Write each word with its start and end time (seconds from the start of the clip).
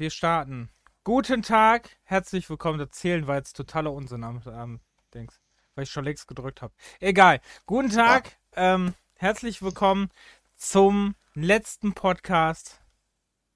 Wir 0.00 0.08
starten. 0.08 0.70
Guten 1.04 1.42
Tag, 1.42 1.98
herzlich 2.04 2.48
willkommen. 2.48 2.78
Das 2.78 2.88
Zählen 2.92 3.26
war 3.26 3.36
jetzt 3.36 3.52
totaler 3.52 3.92
Unsinn 3.92 4.24
am, 4.24 4.40
am 4.46 4.80
Dings, 5.12 5.42
weil 5.74 5.84
ich 5.84 5.90
schon 5.90 6.06
längst 6.06 6.26
gedrückt 6.26 6.62
habe. 6.62 6.72
Egal. 7.00 7.42
Guten 7.66 7.90
Tag, 7.90 8.38
ähm, 8.56 8.94
herzlich 9.16 9.60
willkommen 9.60 10.08
zum 10.56 11.16
letzten 11.34 11.92
Podcast 11.92 12.80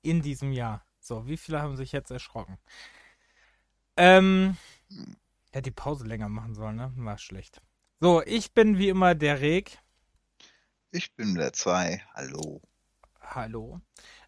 in 0.02 0.20
diesem 0.20 0.52
Jahr. 0.52 0.84
So, 1.00 1.26
wie 1.26 1.38
viele 1.38 1.62
haben 1.62 1.78
sich 1.78 1.92
jetzt 1.92 2.10
erschrocken? 2.10 2.58
Ähm, 3.96 4.58
ja, 5.54 5.62
die 5.62 5.70
Pause 5.70 6.04
länger 6.04 6.28
machen 6.28 6.54
sollen, 6.54 6.76
ne? 6.76 6.92
War 6.94 7.16
schlecht. 7.16 7.62
So, 8.00 8.22
ich 8.22 8.52
bin 8.52 8.76
wie 8.76 8.90
immer 8.90 9.14
der 9.14 9.40
Reg. 9.40 9.78
Ich 10.90 11.14
bin 11.14 11.36
der 11.36 11.54
zwei. 11.54 12.04
Hallo. 12.12 12.60
Hallo. 13.22 13.80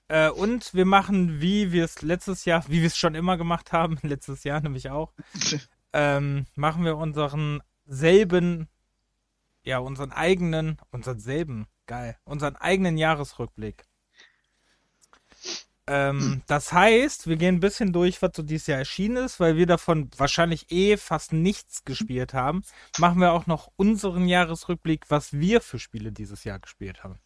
Äh, 0.09 0.31
und 0.31 0.73
wir 0.75 0.85
machen, 0.85 1.41
wie 1.41 1.73
wir 1.73 1.85
es 1.85 2.03
letztes 2.03 2.45
Jahr, 2.45 2.65
wie 2.69 2.81
wir 2.81 2.87
es 2.87 2.97
schon 2.97 3.15
immer 3.15 3.37
gemacht 3.37 3.73
haben, 3.73 3.99
letztes 4.03 4.45
Jahr 4.45 4.61
nämlich 4.61 4.91
auch, 4.91 5.13
ähm, 5.93 6.47
machen 6.55 6.85
wir 6.85 6.97
unseren 6.97 7.63
selben, 7.87 8.69
ja, 9.65 9.79
unseren 9.79 10.13
eigenen, 10.13 10.79
unseren 10.91 11.19
selben, 11.19 11.67
geil, 11.87 12.17
unseren 12.25 12.57
eigenen 12.57 12.99
Jahresrückblick. 12.99 13.85
Ähm, 15.89 16.21
hm. 16.21 16.43
Das 16.47 16.73
heißt, 16.73 17.29
wir 17.29 17.37
gehen 17.37 17.57
ein 17.57 17.61
bisschen 17.61 17.93
durch, 17.93 18.21
was 18.21 18.33
so 18.35 18.43
dieses 18.43 18.67
Jahr 18.67 18.79
erschienen 18.79 19.25
ist, 19.25 19.39
weil 19.39 19.57
wir 19.57 19.67
davon 19.67 20.11
wahrscheinlich 20.17 20.71
eh 20.73 20.97
fast 20.97 21.33
nichts 21.33 21.85
gespielt 21.85 22.35
haben. 22.35 22.63
Machen 22.99 23.21
wir 23.21 23.33
auch 23.33 23.47
noch 23.47 23.71
unseren 23.77 24.27
Jahresrückblick, 24.27 25.11
was 25.11 25.33
wir 25.33 25.61
für 25.61 25.79
Spiele 25.79 26.11
dieses 26.11 26.43
Jahr 26.43 26.59
gespielt 26.59 27.05
haben. 27.05 27.21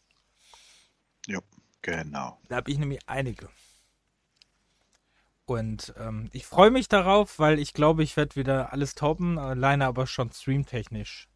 Ja. 1.26 1.40
Genau. 1.82 2.38
Da 2.48 2.56
habe 2.56 2.70
ich 2.70 2.78
nämlich 2.78 3.00
einige. 3.08 3.48
Und 5.46 5.94
ähm, 5.98 6.28
ich 6.32 6.46
freue 6.46 6.70
mich 6.70 6.88
darauf, 6.88 7.38
weil 7.38 7.58
ich 7.58 7.74
glaube, 7.74 8.02
ich 8.04 8.16
werde 8.16 8.36
wieder 8.36 8.72
alles 8.72 8.94
toppen, 8.94 9.38
alleine 9.38 9.86
aber 9.86 10.06
schon 10.06 10.30
streamtechnisch 10.30 11.28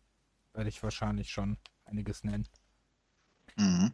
werde 0.52 0.68
ich 0.68 0.82
wahrscheinlich 0.82 1.30
schon 1.30 1.58
einiges 1.84 2.22
nennen. 2.22 2.46
Mhm. 3.56 3.92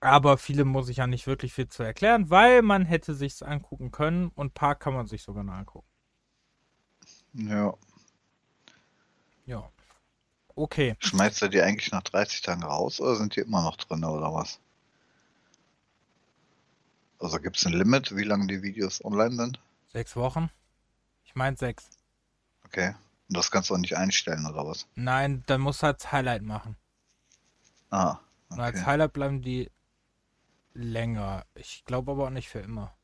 Aber 0.00 0.36
viele 0.36 0.66
muss 0.66 0.90
ich 0.90 0.98
ja 0.98 1.06
nicht 1.06 1.26
wirklich 1.26 1.54
viel 1.54 1.68
zu 1.68 1.82
erklären, 1.82 2.28
weil 2.28 2.60
man 2.60 2.84
hätte 2.84 3.14
sich's 3.14 3.42
angucken 3.42 3.90
können 3.90 4.28
und 4.34 4.48
ein 4.48 4.54
paar 4.54 4.74
kann 4.74 4.92
man 4.92 5.06
sich 5.06 5.22
sogar 5.22 5.44
noch 5.44 5.54
angucken. 5.54 5.88
Ja. 7.32 7.74
Ja. 9.46 9.70
Okay. 10.54 10.96
Schmeißt 10.98 11.42
er 11.42 11.48
die 11.48 11.62
eigentlich 11.62 11.90
nach 11.90 12.02
30 12.02 12.42
Tagen 12.42 12.62
raus 12.62 13.00
oder 13.00 13.16
sind 13.16 13.34
die 13.34 13.40
immer 13.40 13.62
noch 13.62 13.76
drin 13.76 14.04
oder 14.04 14.32
was? 14.32 14.60
Also 17.18 17.38
gibt 17.38 17.56
es 17.56 17.66
ein 17.66 17.72
Limit, 17.72 18.16
wie 18.16 18.24
lange 18.24 18.46
die 18.46 18.62
Videos 18.62 19.04
online 19.04 19.36
sind? 19.36 19.60
Sechs 19.92 20.16
Wochen. 20.16 20.50
Ich 21.24 21.34
meine 21.34 21.56
sechs. 21.56 21.88
Okay. 22.64 22.94
Und 23.28 23.36
das 23.36 23.50
kannst 23.50 23.70
du 23.70 23.74
auch 23.74 23.78
nicht 23.78 23.96
einstellen, 23.96 24.46
oder 24.46 24.66
was? 24.66 24.86
Nein, 24.94 25.42
dann 25.46 25.60
musst 25.60 25.82
du 25.82 25.86
als 25.86 26.12
Highlight 26.12 26.42
machen. 26.42 26.76
Ah. 27.90 28.10
Okay. 28.10 28.20
Und 28.50 28.60
als 28.60 28.86
Highlight 28.86 29.12
bleiben 29.12 29.42
die 29.42 29.70
länger. 30.74 31.46
Ich 31.54 31.84
glaube 31.84 32.12
aber 32.12 32.26
auch 32.26 32.30
nicht 32.30 32.48
für 32.48 32.60
immer. 32.60 32.94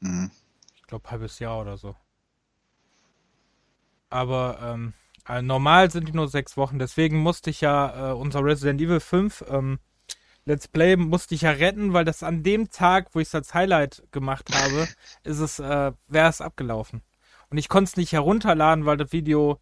Mhm. 0.00 0.30
Ich 0.74 0.82
glaube 0.82 1.10
halbes 1.10 1.38
Jahr 1.38 1.60
oder 1.60 1.76
so. 1.76 1.96
Aber 4.10 4.58
ähm, 4.60 4.92
also 5.24 5.46
normal 5.46 5.90
sind 5.90 6.08
die 6.08 6.12
nur 6.12 6.28
sechs 6.28 6.56
Wochen. 6.56 6.78
Deswegen 6.78 7.18
musste 7.18 7.50
ich 7.50 7.60
ja 7.60 8.10
äh, 8.10 8.14
unser 8.14 8.44
Resident 8.44 8.80
Evil 8.80 9.00
5 9.00 9.44
ähm, 9.48 9.78
Let's 10.50 10.66
Play 10.66 10.96
musste 10.96 11.36
ich 11.36 11.42
ja 11.42 11.52
retten, 11.52 11.92
weil 11.92 12.04
das 12.04 12.24
an 12.24 12.42
dem 12.42 12.70
Tag, 12.70 13.14
wo 13.14 13.20
ich 13.20 13.28
es 13.28 13.34
als 13.36 13.54
Highlight 13.54 14.02
gemacht 14.10 14.52
habe, 14.52 14.88
ist 15.22 15.38
es, 15.38 15.60
äh, 15.60 15.92
wäre 16.08 16.28
es 16.28 16.40
abgelaufen. 16.40 17.02
Und 17.50 17.58
ich 17.58 17.68
konnte 17.68 17.90
es 17.90 17.96
nicht 17.96 18.10
herunterladen, 18.10 18.84
weil 18.84 18.96
das 18.96 19.12
Video 19.12 19.60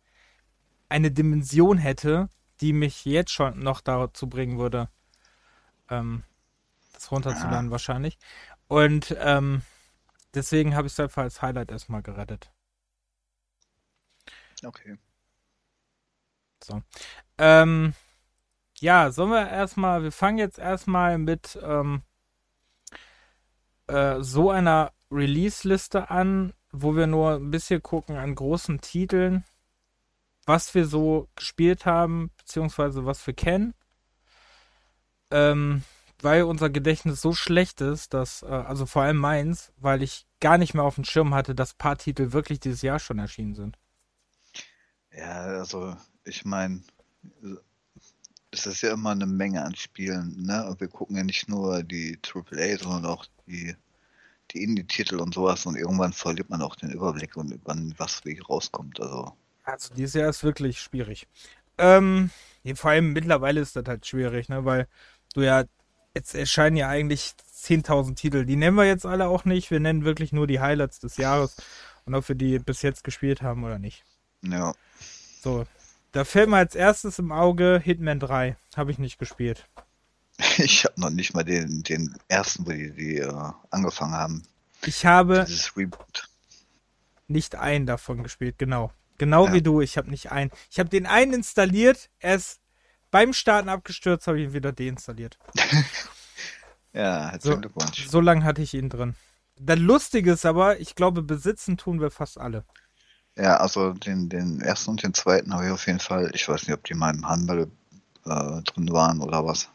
eine 0.89 1.11
Dimension 1.11 1.77
hätte, 1.77 2.31
die 2.63 2.73
mich 2.73 3.05
jetzt 3.05 3.33
schon 3.33 3.63
noch 3.63 3.83
dazu 3.83 4.31
bringen 4.31 4.59
würde, 4.59 4.89
ähm, 5.91 6.25
das 6.95 7.13
runterzuladen 7.13 7.67
ja. 7.67 7.71
wahrscheinlich. 7.71 8.17
Und 8.67 9.15
ähm, 9.21 9.61
deswegen 10.33 10.75
habe 10.75 10.87
ich 10.87 10.95
es 10.95 11.01
einfach 11.01 11.25
als 11.25 11.43
Highlight 11.43 11.71
erstmal 11.71 12.01
gerettet. 12.01 12.51
Okay. 14.65 14.97
So. 16.65 16.81
Ähm, 17.37 17.93
ja, 18.81 19.11
sollen 19.11 19.31
wir 19.31 19.49
erstmal, 19.49 20.03
wir 20.03 20.13
fangen 20.13 20.39
jetzt 20.39 20.59
erstmal 20.59 21.19
mit 21.19 21.59
ähm, 21.63 22.03
äh, 23.87 24.21
so 24.21 24.51
einer 24.51 24.93
Release-Liste 25.11 26.11
an, 26.11 26.53
wo 26.71 26.95
wir 26.97 27.07
nur 27.07 27.37
ein 27.37 27.51
bisschen 27.51 27.83
gucken 27.83 28.17
an 28.17 28.35
großen 28.35 28.81
Titeln, 28.81 29.45
was 30.45 30.75
wir 30.75 30.87
so 30.87 31.29
gespielt 31.35 31.87
haben, 31.87 32.31
beziehungsweise 32.37 33.07
was 33.07 33.27
wir 33.27 33.35
kennen. 33.35 33.75
Ähm, 35.31 35.85
weil 36.21 36.43
unser 36.43 36.69
Gedächtnis 36.69 37.21
so 37.21 37.33
schlecht 37.33 37.81
ist, 37.81 38.13
dass, 38.13 38.43
äh, 38.43 38.47
also 38.47 38.87
vor 38.87 39.03
allem 39.03 39.19
meins, 39.19 39.73
weil 39.77 40.03
ich 40.03 40.27
gar 40.41 40.59
nicht 40.59 40.75
mehr 40.75 40.85
auf 40.85 40.97
dem 40.97 41.05
Schirm 41.05 41.35
hatte, 41.35 41.55
dass 41.55 41.75
paar 41.75 41.97
Titel 41.97 42.33
wirklich 42.33 42.61
dieses 42.61 42.83
Jahr 42.83 42.99
schon 42.99 43.19
erschienen 43.19 43.55
sind. 43.55 43.79
Ja, 45.13 45.43
also 45.43 45.97
ich 46.25 46.45
meine, 46.45 46.83
es 48.51 48.67
ist 48.67 48.83
ja 48.83 48.93
immer 48.93 49.11
eine 49.11 49.27
Menge 49.27 49.65
an 49.65 49.75
Spielen, 49.75 50.45
ne? 50.45 50.67
Und 50.67 50.81
wir 50.81 50.89
gucken 50.89 51.17
ja 51.17 51.25
nicht 51.25 51.49
nur 51.49 51.83
die 51.83 52.19
AAA, 52.23 52.79
sondern 52.79 53.07
auch 53.07 53.27
die, 53.47 53.75
die 54.51 54.63
Indie-Titel 54.63 55.17
und 55.17 55.35
sowas 55.35 55.67
und 55.67 55.77
irgendwann 55.77 56.13
verliert 56.13 56.49
man 56.49 56.63
auch 56.63 56.77
den 56.77 56.91
Überblick 56.91 57.37
und 57.37 57.59
wann 57.65 57.95
was 57.99 58.25
wie 58.25 58.39
rauskommt. 58.39 59.01
Also. 59.01 59.33
Also 59.65 59.95
dieses 59.95 60.15
Jahr 60.15 60.31
ist 60.31 60.45
wirklich 60.45 60.81
schwierig. 60.81 61.29
Ähm, 61.77 62.31
vor 62.75 62.91
allem 62.91 63.13
mittlerweile 63.13 63.61
ist 63.61 63.77
das 63.77 63.85
halt 63.87 64.07
schwierig, 64.07 64.49
ne? 64.49 64.65
Weil 64.65 64.89
du 65.35 65.43
ja, 65.43 65.65
jetzt 66.15 66.35
erscheinen 66.35 66.77
ja 66.77 66.89
eigentlich 66.89 67.35
10.000 67.55 68.15
Titel. 68.15 68.45
Die 68.45 68.57
nennen 68.57 68.77
wir 68.77 68.87
jetzt 68.87 69.07
alle 69.07 69.29
auch 69.29 69.45
nicht. 69.45 69.71
Wir 69.71 69.81
nennen 69.81 70.05
wirklich 70.05 70.33
nur 70.33 70.47
die 70.47 70.61
Highlights 70.61 71.01
des 71.01 71.17
Jahres 71.19 71.57
und 72.07 72.15
ob 72.15 72.29
wir 72.29 72.35
die 72.35 72.59
bis 72.59 72.83
jetzt 72.83 73.05
gespielt 73.05 73.43
haben 73.43 73.65
oder 73.65 73.79
nicht. 73.79 74.05
Ja. 74.43 74.73
So, 75.43 75.67
da 76.13 76.25
fällt 76.25 76.49
mir 76.49 76.57
als 76.57 76.75
erstes 76.75 77.19
im 77.19 77.33
Auge 77.33 77.81
Hitman 77.83 78.21
3. 78.21 78.57
Habe 78.77 78.91
ich 78.91 78.99
nicht 78.99 79.19
gespielt. 79.19 79.69
Ich 80.59 80.85
habe 80.85 81.01
noch 81.01 81.11
nicht 81.11 81.35
mal 81.35 81.43
den, 81.43 81.83
den 81.83 82.17
ersten, 82.29 82.65
wo 82.65 82.71
die, 82.71 82.93
die 82.93 83.23
uh, 83.23 83.53
angefangen 83.71 84.13
haben. 84.13 84.43
Ich 84.87 85.05
habe 85.05 85.47
nicht 87.27 87.57
einen 87.57 87.87
davon 87.87 88.23
gespielt, 88.23 88.57
genau. 88.57 88.93
Genau 89.19 89.47
ja. 89.47 89.53
wie 89.53 89.63
du, 89.63 89.81
ich 89.81 89.99
habe 89.99 90.11
nicht 90.11 90.31
einen. 90.31 90.51
Ich 90.71 90.79
habe 90.79 90.89
den 90.89 91.07
einen 91.07 91.33
installiert, 91.33 92.09
er 92.21 92.37
ist 92.37 92.61
beim 93.11 93.33
Starten 93.33 93.69
abgestürzt, 93.69 94.27
habe 94.27 94.39
ich 94.39 94.47
ihn 94.47 94.53
wieder 94.53 94.73
deinstalliert. 94.73 95.39
ja, 96.93 97.31
herzlichen 97.31 97.57
so, 97.57 97.61
Glückwunsch. 97.61 98.09
So 98.09 98.21
lange 98.21 98.45
hatte 98.45 98.63
ich 98.63 98.75
ihn 98.75 98.89
drin. 98.89 99.17
Das 99.57 99.79
Lustige 99.79 100.33
ist 100.33 100.47
aber, 100.47 100.79
ich 100.79 100.95
glaube, 100.95 101.23
besitzen 101.23 101.77
tun 101.77 102.01
wir 102.01 102.13
fast 102.13 102.39
alle. 102.39 102.65
Ja, 103.39 103.59
also 103.59 103.93
den, 103.93 104.29
den 104.29 104.61
ersten 104.61 104.91
und 104.91 105.03
den 105.03 105.15
zweiten 105.15 105.55
habe 105.55 105.67
ich 105.67 105.71
auf 105.71 105.87
jeden 105.87 106.01
Fall. 106.01 106.31
Ich 106.35 106.49
weiß 106.49 106.67
nicht, 106.67 106.77
ob 106.77 106.83
die 106.85 106.95
mal 106.95 107.15
im 107.15 107.27
Handel 107.27 107.71
äh, 108.27 108.63
drin 108.63 108.93
waren 108.93 109.21
oder 109.21 109.47
was. 109.47 109.71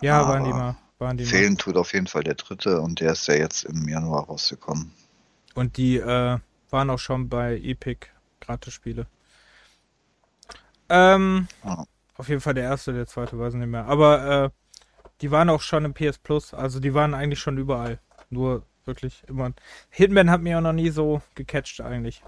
Ja, 0.00 0.20
Aber 0.20 0.30
waren 0.30 0.44
die 0.44 0.50
mal. 0.50 0.76
Waren 0.98 1.18
die 1.18 1.26
fehlen 1.26 1.52
mal. 1.52 1.58
tut 1.58 1.76
auf 1.76 1.92
jeden 1.92 2.06
Fall 2.06 2.22
der 2.22 2.34
dritte 2.34 2.80
und 2.80 3.00
der 3.00 3.12
ist 3.12 3.28
ja 3.28 3.34
jetzt 3.34 3.64
im 3.64 3.86
Januar 3.86 4.24
rausgekommen. 4.24 4.90
Und 5.54 5.76
die 5.76 5.98
äh, 5.98 6.38
waren 6.70 6.90
auch 6.90 6.98
schon 6.98 7.28
bei 7.28 7.58
Epic 7.58 8.06
Gratis-Spiele. 8.40 9.06
Ähm, 10.88 11.48
ja. 11.62 11.84
Auf 12.16 12.28
jeden 12.30 12.40
Fall 12.40 12.54
der 12.54 12.64
erste, 12.64 12.94
der 12.94 13.06
zweite 13.06 13.38
weiß 13.38 13.52
ich 13.52 13.60
nicht 13.60 13.68
mehr. 13.68 13.84
Aber 13.84 14.44
äh, 14.44 14.50
die 15.20 15.30
waren 15.30 15.50
auch 15.50 15.60
schon 15.60 15.84
im 15.84 15.92
PS 15.92 16.16
Plus, 16.18 16.54
also 16.54 16.80
die 16.80 16.94
waren 16.94 17.12
eigentlich 17.12 17.40
schon 17.40 17.58
überall. 17.58 17.98
Nur 18.30 18.64
wirklich 18.86 19.22
immer. 19.28 19.52
Hitman 19.90 20.30
hat 20.30 20.40
mir 20.40 20.56
auch 20.56 20.62
noch 20.62 20.72
nie 20.72 20.88
so 20.88 21.20
gecatcht 21.34 21.82
eigentlich. 21.82 22.22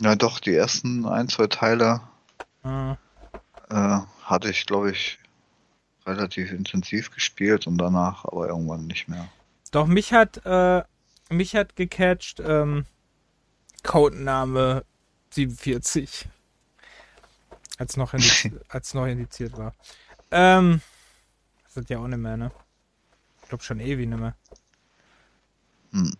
Ja, 0.00 0.14
doch, 0.14 0.40
die 0.40 0.54
ersten 0.54 1.06
ein, 1.06 1.28
zwei 1.28 1.46
Teile 1.46 2.02
ah. 2.62 2.96
äh, 3.70 4.00
hatte 4.22 4.50
ich, 4.50 4.66
glaube 4.66 4.90
ich, 4.90 5.18
relativ 6.04 6.52
intensiv 6.52 7.10
gespielt 7.10 7.66
und 7.66 7.78
danach 7.78 8.24
aber 8.24 8.48
irgendwann 8.48 8.86
nicht 8.86 9.08
mehr. 9.08 9.28
Doch, 9.72 9.86
mich 9.86 10.12
hat, 10.12 10.44
äh, 10.44 10.82
mich 11.30 11.56
hat 11.56 11.76
gecatcht, 11.76 12.40
ähm, 12.40 12.86
Codename 13.82 14.84
47. 15.30 16.28
Als 17.78 17.96
noch, 17.96 18.14
indiziert, 18.14 18.64
als 18.68 18.94
noch 18.94 19.06
indiziert 19.06 19.56
war. 19.56 19.74
Ähm, 20.30 20.80
das 21.64 21.74
sind 21.74 21.90
ja 21.90 21.98
auch 21.98 22.06
nicht 22.06 22.18
mehr, 22.18 22.36
ne? 22.36 22.50
Ich 23.42 23.48
glaube 23.48 23.64
schon 23.64 23.80
ewig 23.80 24.08
nicht 24.08 24.18
mehr. 24.18 24.34
Hm. 25.92 26.16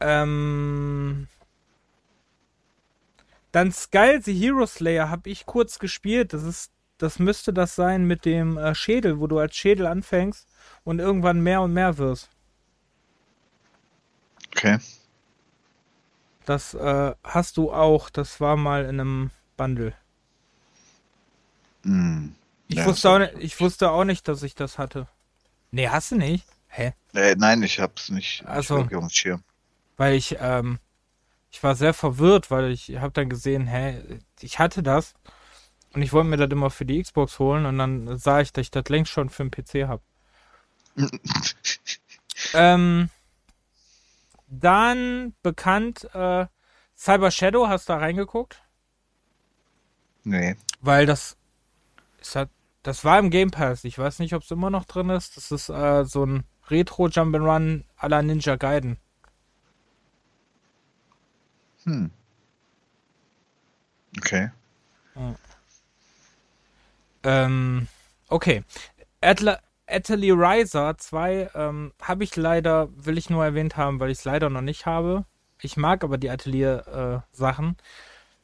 Ähm, 0.00 1.28
dann 3.52 3.72
Skull 3.72 4.20
the 4.22 4.34
Hero 4.34 4.66
Slayer 4.66 5.08
habe 5.10 5.30
ich 5.30 5.46
kurz 5.46 5.78
gespielt. 5.78 6.32
Das 6.32 6.42
ist 6.42 6.72
das 6.98 7.18
müsste 7.18 7.54
das 7.54 7.74
sein 7.76 8.04
mit 8.04 8.26
dem 8.26 8.58
äh, 8.58 8.74
Schädel, 8.74 9.20
wo 9.20 9.26
du 9.26 9.38
als 9.38 9.56
Schädel 9.56 9.86
anfängst 9.86 10.46
und 10.84 10.98
irgendwann 10.98 11.40
mehr 11.40 11.62
und 11.62 11.72
mehr 11.72 11.96
wirst. 11.96 12.28
Okay. 14.48 14.78
Das 16.44 16.74
äh, 16.74 17.14
hast 17.24 17.56
du 17.56 17.72
auch. 17.72 18.10
Das 18.10 18.40
war 18.40 18.56
mal 18.56 18.84
in 18.84 19.00
einem 19.00 19.30
Bundle. 19.56 19.94
Hm. 21.84 22.34
Ich, 22.68 22.76
Ja, 22.76 22.86
wusste 22.86 23.10
auch 23.10 23.18
nicht, 23.18 23.34
ich 23.38 23.60
wusste 23.60 23.90
auch 23.90 24.04
nicht, 24.04 24.28
dass 24.28 24.42
ich 24.42 24.54
das 24.54 24.78
hatte. 24.78 25.08
Nee, 25.70 25.88
hast 25.88 26.10
du 26.12 26.16
nicht? 26.16 26.46
Hä? 26.68 26.92
Äh, 27.14 27.34
nein, 27.36 27.62
ich 27.62 27.80
hab's 27.80 28.10
nicht, 28.10 28.44
Ach 28.46 28.56
nicht 28.58 28.68
so. 28.68 28.76
wirklich 28.76 28.96
auf 28.96 29.04
dem 29.04 29.10
Schirm. 29.10 29.44
Weil 29.96 30.14
ich, 30.14 30.36
ähm, 30.40 30.78
ich 31.50 31.62
war 31.62 31.74
sehr 31.74 31.94
verwirrt, 31.94 32.50
weil 32.50 32.70
ich 32.70 32.96
habe 32.98 33.12
dann 33.12 33.28
gesehen, 33.28 33.66
hä, 33.66 34.20
ich 34.40 34.58
hatte 34.58 34.82
das 34.82 35.14
und 35.92 36.02
ich 36.02 36.12
wollte 36.12 36.28
mir 36.28 36.36
das 36.36 36.50
immer 36.50 36.70
für 36.70 36.84
die 36.84 37.02
Xbox 37.02 37.38
holen 37.38 37.66
und 37.66 37.78
dann 37.78 38.18
sah 38.18 38.40
ich, 38.40 38.52
dass 38.52 38.62
ich 38.62 38.70
das 38.70 38.88
längst 38.88 39.10
schon 39.12 39.28
für 39.28 39.44
den 39.44 39.50
PC 39.50 39.88
habe. 39.88 40.02
ähm, 42.54 43.10
dann 44.46 45.34
bekannt, 45.42 46.08
äh, 46.14 46.46
Cyber 46.96 47.30
Shadow, 47.30 47.68
hast 47.68 47.88
du 47.88 47.94
da 47.94 47.98
reingeguckt? 47.98 48.62
nee. 50.24 50.56
Weil 50.80 51.06
das 51.06 51.36
ist 52.20 52.36
halt, 52.36 52.50
das 52.82 53.04
war 53.04 53.18
im 53.18 53.30
Game 53.30 53.50
Pass. 53.50 53.84
Ich 53.84 53.98
weiß 53.98 54.18
nicht, 54.18 54.34
ob 54.34 54.42
es 54.42 54.50
immer 54.50 54.70
noch 54.70 54.84
drin 54.84 55.10
ist. 55.10 55.36
Das 55.36 55.50
ist 55.50 55.68
äh, 55.68 56.04
so 56.04 56.24
ein 56.24 56.44
Retro 56.68 57.06
Jump'n'Run 57.06 57.84
à 57.98 58.08
la 58.08 58.22
Ninja 58.22 58.56
Gaiden. 58.56 58.98
Hm. 61.84 62.10
Okay. 64.18 64.50
Ähm, 67.22 67.86
okay. 68.28 68.64
Atla 69.20 69.60
Atelier 69.86 70.36
Riser 70.36 70.96
2 70.96 71.50
ähm, 71.54 71.92
habe 72.00 72.24
ich 72.24 72.36
leider, 72.36 72.88
will 72.94 73.18
ich 73.18 73.28
nur 73.28 73.44
erwähnt 73.44 73.76
haben, 73.76 74.00
weil 74.00 74.10
ich 74.10 74.18
es 74.18 74.24
leider 74.24 74.48
noch 74.48 74.60
nicht 74.60 74.86
habe. 74.86 75.24
Ich 75.62 75.76
mag 75.76 76.04
aber 76.04 76.16
die 76.16 76.30
Atelier-Sachen. 76.30 77.76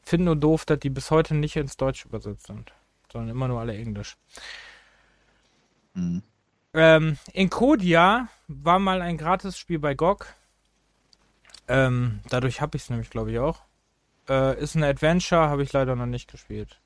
Finde 0.03 0.25
nur 0.27 0.37
doof, 0.37 0.65
dass 0.65 0.81
die 0.81 0.91
bis 0.91 1.11
heute 1.11 1.35
nicht 1.35 1.57
ins 1.57 1.77
Deutsch 1.77 2.05
übersetzt 2.05 2.47
sind, 2.47 2.73
sondern 3.11 3.31
immer 3.31 3.49
nur 3.49 3.61
alle 3.61 3.77
Englisch. 3.77 4.17
Hm. 5.95 6.23
Ähm, 6.75 7.17
Encodia 7.33 8.29
war 8.49 8.79
mal 8.79 9.01
ein 9.01 9.17
Gratis-Spiel 9.17 9.79
bei 9.79 9.95
GOG. 9.95 10.27
Ähm, 11.69 12.21
dadurch 12.29 12.61
habe 12.61 12.77
ich 12.77 12.85
es 12.85 12.91
nämlich, 12.91 13.11
glaube 13.11 13.33
ich, 13.33 13.39
auch. 13.39 13.63
Äh, 14.29 14.61
ist 14.61 14.75
ein 14.75 14.85
Adventure, 14.85 15.49
habe 15.49 15.63
ich 15.63 15.73
leider 15.73 15.97
noch 15.97 16.07
nicht 16.07 16.31
gespielt. 16.31 16.81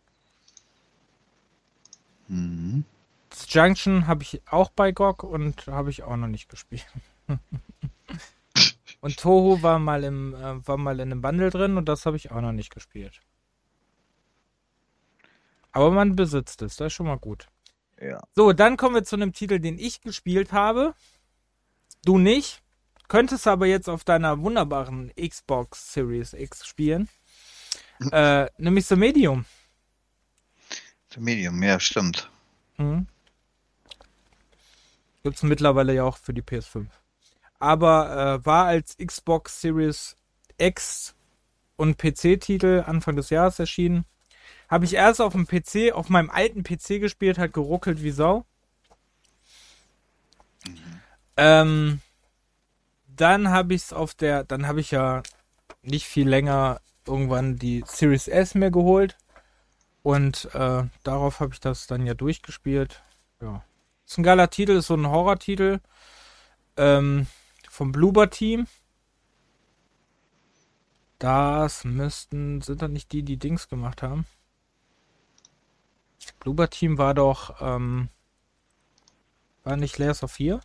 Mhm. 2.28 2.84
Das 3.30 3.52
Junction 3.52 4.06
habe 4.06 4.22
ich 4.22 4.42
auch 4.50 4.70
bei 4.70 4.92
GOG 4.92 5.22
und 5.22 5.66
habe 5.66 5.90
ich 5.90 6.02
auch 6.02 6.16
noch 6.16 6.28
nicht 6.28 6.48
gespielt. 6.48 6.86
und 9.00 9.16
Toho 9.18 9.62
war 9.62 9.78
mal 9.78 10.04
im 10.04 10.34
äh, 10.34 10.66
war 10.66 10.76
mal 10.76 10.98
in 11.00 11.12
einem 11.12 11.22
Bundle 11.22 11.50
drin 11.50 11.76
und 11.76 11.88
das 11.88 12.06
habe 12.06 12.16
ich 12.16 12.30
auch 12.30 12.40
noch 12.40 12.52
nicht 12.52 12.72
gespielt. 12.72 13.20
Aber 15.72 15.90
man 15.90 16.16
besitzt 16.16 16.62
es, 16.62 16.76
das 16.76 16.88
ist 16.88 16.92
schon 16.94 17.06
mal 17.06 17.18
gut. 17.18 17.46
Ja. 18.00 18.20
So, 18.34 18.52
dann 18.52 18.76
kommen 18.76 18.94
wir 18.94 19.04
zu 19.04 19.16
einem 19.16 19.32
Titel, 19.32 19.60
den 19.60 19.78
ich 19.78 20.00
gespielt 20.00 20.52
habe. 20.52 20.94
Du 22.04 22.18
nicht. 22.18 22.62
Könntest 23.10 23.48
aber 23.48 23.66
jetzt 23.66 23.88
auf 23.88 24.04
deiner 24.04 24.40
wunderbaren 24.40 25.10
Xbox 25.16 25.92
Series 25.92 26.32
X 26.32 26.64
spielen. 26.64 27.08
äh, 28.12 28.46
nämlich 28.56 28.86
The 28.86 28.94
Medium. 28.94 29.46
The 31.12 31.18
Medium, 31.18 31.60
ja, 31.60 31.80
stimmt. 31.80 32.30
Mhm. 32.78 33.08
Gibt 35.24 35.34
es 35.34 35.42
mittlerweile 35.42 35.92
ja 35.92 36.04
auch 36.04 36.18
für 36.18 36.32
die 36.32 36.42
PS5. 36.42 36.86
Aber 37.58 38.38
äh, 38.42 38.46
war 38.46 38.66
als 38.66 38.96
Xbox 38.96 39.60
Series 39.60 40.14
X 40.56 41.16
und 41.74 41.98
PC-Titel 41.98 42.84
Anfang 42.86 43.16
des 43.16 43.30
Jahres 43.30 43.58
erschienen. 43.58 44.04
Habe 44.68 44.84
ich 44.84 44.94
erst 44.94 45.20
auf 45.20 45.32
dem 45.32 45.48
PC, 45.48 45.92
auf 45.94 46.10
meinem 46.10 46.30
alten 46.30 46.62
PC 46.62 47.00
gespielt, 47.00 47.38
hat 47.38 47.54
geruckelt 47.54 48.04
wie 48.04 48.12
Sau. 48.12 48.46
Ähm, 51.36 52.00
dann 53.20 53.50
habe 53.50 53.74
ich 53.74 53.82
es 53.82 53.92
auf 53.92 54.14
der, 54.14 54.44
dann 54.44 54.66
habe 54.66 54.80
ich 54.80 54.90
ja 54.90 55.22
nicht 55.82 56.06
viel 56.06 56.28
länger 56.28 56.80
irgendwann 57.06 57.56
die 57.56 57.84
Series 57.86 58.28
S 58.28 58.54
mir 58.54 58.70
geholt. 58.70 59.16
Und 60.02 60.48
äh, 60.54 60.84
darauf 61.02 61.40
habe 61.40 61.52
ich 61.52 61.60
das 61.60 61.86
dann 61.86 62.06
ja 62.06 62.14
durchgespielt. 62.14 63.02
Ja. 63.42 63.62
Ist 64.06 64.18
ein 64.18 64.22
geiler 64.22 64.48
Titel, 64.48 64.72
ist 64.72 64.86
so 64.86 64.94
ein 64.94 65.06
Horror-Titel 65.06 65.80
ähm, 66.76 67.26
vom 67.68 67.92
Bloober 67.92 68.30
Team. 68.30 68.66
Das 71.18 71.84
müssten, 71.84 72.62
sind 72.62 72.80
das 72.80 72.90
nicht 72.90 73.12
die, 73.12 73.22
die 73.22 73.36
Dings 73.36 73.68
gemacht 73.68 74.02
haben? 74.02 74.24
Bloober 76.38 76.70
Team 76.70 76.96
war 76.96 77.12
doch, 77.12 77.60
ähm, 77.60 78.08
war 79.62 79.76
nicht 79.76 79.98
Layers 79.98 80.22
of 80.22 80.32
4? 80.32 80.60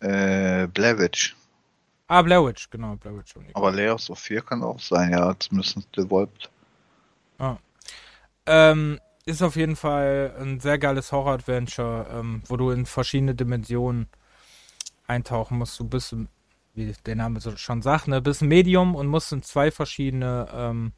Äh, 0.00 0.66
Blair 0.68 0.98
Witch. 0.98 1.36
Ah, 2.08 2.22
Blair 2.22 2.44
Witch, 2.44 2.70
genau, 2.70 2.96
Blair 2.96 3.16
Witch. 3.16 3.34
Aber 3.54 3.72
Layers 3.72 4.10
of 4.10 4.18
4 4.18 4.42
kann 4.42 4.62
auch 4.62 4.78
sein, 4.78 5.12
ja, 5.12 5.34
zumindest 5.38 5.88
Devolved. 5.96 6.50
Ähm, 8.46 9.00
ist 9.24 9.42
auf 9.42 9.56
jeden 9.56 9.76
Fall 9.76 10.34
ein 10.40 10.60
sehr 10.60 10.78
geiles 10.78 11.10
Horror-Adventure, 11.10 12.06
ähm, 12.12 12.42
wo 12.46 12.56
du 12.56 12.70
in 12.70 12.86
verschiedene 12.86 13.34
Dimensionen 13.34 14.06
eintauchen 15.08 15.58
musst. 15.58 15.78
Du 15.80 15.84
bist, 15.84 16.14
wie 16.74 16.94
der 17.04 17.16
Name 17.16 17.40
so 17.40 17.56
schon 17.56 17.82
sagt, 17.82 18.06
ne, 18.06 18.22
bist 18.22 18.42
ein 18.42 18.48
Medium 18.48 18.94
und 18.94 19.08
musst 19.08 19.32
in 19.32 19.42
zwei 19.42 19.72
verschiedene 19.72 20.48
ähm, 20.52 20.92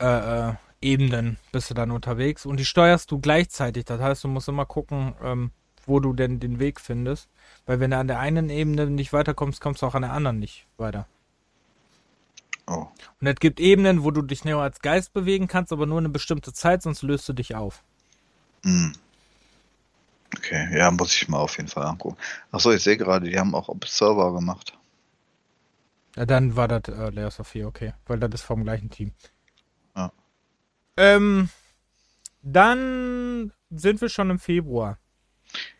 äh, 0.00 0.50
äh, 0.50 0.54
Ebenen 0.80 1.38
bist 1.50 1.70
du 1.70 1.74
dann 1.74 1.90
unterwegs 1.90 2.46
und 2.46 2.58
die 2.60 2.64
steuerst 2.64 3.10
du 3.10 3.18
gleichzeitig. 3.18 3.86
Das 3.86 4.00
heißt, 4.00 4.22
du 4.22 4.28
musst 4.28 4.48
immer 4.48 4.66
gucken, 4.66 5.14
ähm, 5.22 5.50
wo 5.88 6.00
du 6.00 6.12
denn 6.12 6.40
den 6.40 6.58
Weg 6.58 6.80
findest. 6.80 7.28
Weil 7.66 7.80
wenn 7.80 7.90
du 7.90 7.98
an 7.98 8.08
der 8.08 8.18
einen 8.18 8.50
Ebene 8.50 8.86
nicht 8.86 9.12
weiterkommst, 9.12 9.60
kommst 9.60 9.82
du 9.82 9.86
auch 9.86 9.94
an 9.94 10.02
der 10.02 10.12
anderen 10.12 10.38
nicht 10.38 10.66
weiter. 10.76 11.06
Oh. 12.66 12.86
Und 13.20 13.26
es 13.26 13.36
gibt 13.36 13.60
Ebenen, 13.60 14.04
wo 14.04 14.10
du 14.10 14.22
dich 14.22 14.44
nur 14.44 14.62
als 14.62 14.80
Geist 14.80 15.12
bewegen 15.12 15.48
kannst, 15.48 15.72
aber 15.72 15.86
nur 15.86 15.98
eine 15.98 16.10
bestimmte 16.10 16.52
Zeit, 16.52 16.82
sonst 16.82 17.02
löst 17.02 17.28
du 17.28 17.32
dich 17.32 17.54
auf. 17.54 17.82
Hm. 18.62 18.92
Okay, 20.36 20.76
ja, 20.76 20.90
muss 20.90 21.16
ich 21.16 21.28
mal 21.28 21.38
auf 21.38 21.56
jeden 21.56 21.68
Fall 21.68 21.86
angucken. 21.86 22.18
Achso, 22.52 22.70
ich 22.70 22.82
sehe 22.82 22.98
gerade, 22.98 23.30
die 23.30 23.38
haben 23.38 23.54
auch 23.54 23.68
Observer 23.68 24.34
gemacht. 24.34 24.76
Ja, 26.16 26.26
dann 26.26 26.56
war 26.56 26.68
das 26.68 26.94
äh, 26.94 27.10
Layers 27.10 27.40
of 27.40 27.48
4, 27.48 27.66
okay. 27.66 27.94
Weil 28.06 28.18
das 28.18 28.34
ist 28.34 28.42
vom 28.42 28.64
gleichen 28.64 28.90
Team. 28.90 29.12
Ja. 29.96 30.12
Ähm, 30.96 31.48
dann 32.42 33.52
sind 33.70 34.00
wir 34.00 34.08
schon 34.08 34.30
im 34.30 34.38
Februar. 34.38 34.98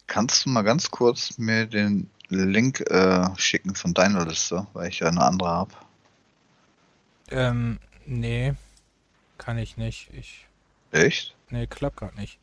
Kannst 0.08 0.46
du 0.46 0.50
mal 0.50 0.62
ganz 0.62 0.90
kurz 0.90 1.36
mir 1.38 1.66
den 1.66 2.10
Link 2.30 2.80
äh, 2.90 3.28
schicken 3.36 3.74
von 3.74 3.94
deiner 3.94 4.26
Liste, 4.26 4.66
weil 4.72 4.88
ich 4.88 5.00
ja 5.00 5.08
eine 5.08 5.22
andere 5.22 5.50
habe? 5.50 5.74
Ähm, 7.30 7.78
nee. 8.06 8.54
Kann 9.36 9.58
ich 9.58 9.76
nicht. 9.76 10.10
Ich. 10.14 10.46
Echt? 10.90 11.36
Nee, 11.50 11.66
klappt 11.66 11.98
gerade 11.98 12.16
nicht. 12.16 12.40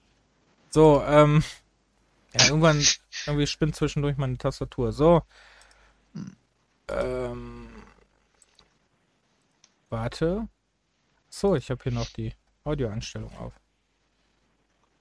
So, 0.70 1.04
ähm. 1.04 1.44
Ja, 2.34 2.46
irgendwann. 2.46 2.86
Irgendwie 3.26 3.48
spinnt 3.48 3.76
zwischendurch 3.76 4.18
meine 4.18 4.38
Tastatur. 4.38 4.92
So. 4.92 5.24
Ähm. 6.88 7.68
Warte. 9.90 10.48
So, 11.30 11.56
ich 11.56 11.72
habe 11.72 11.82
hier 11.82 11.94
noch 11.94 12.10
die 12.10 12.34
Audioeinstellung 12.64 13.36
auf. 13.38 13.54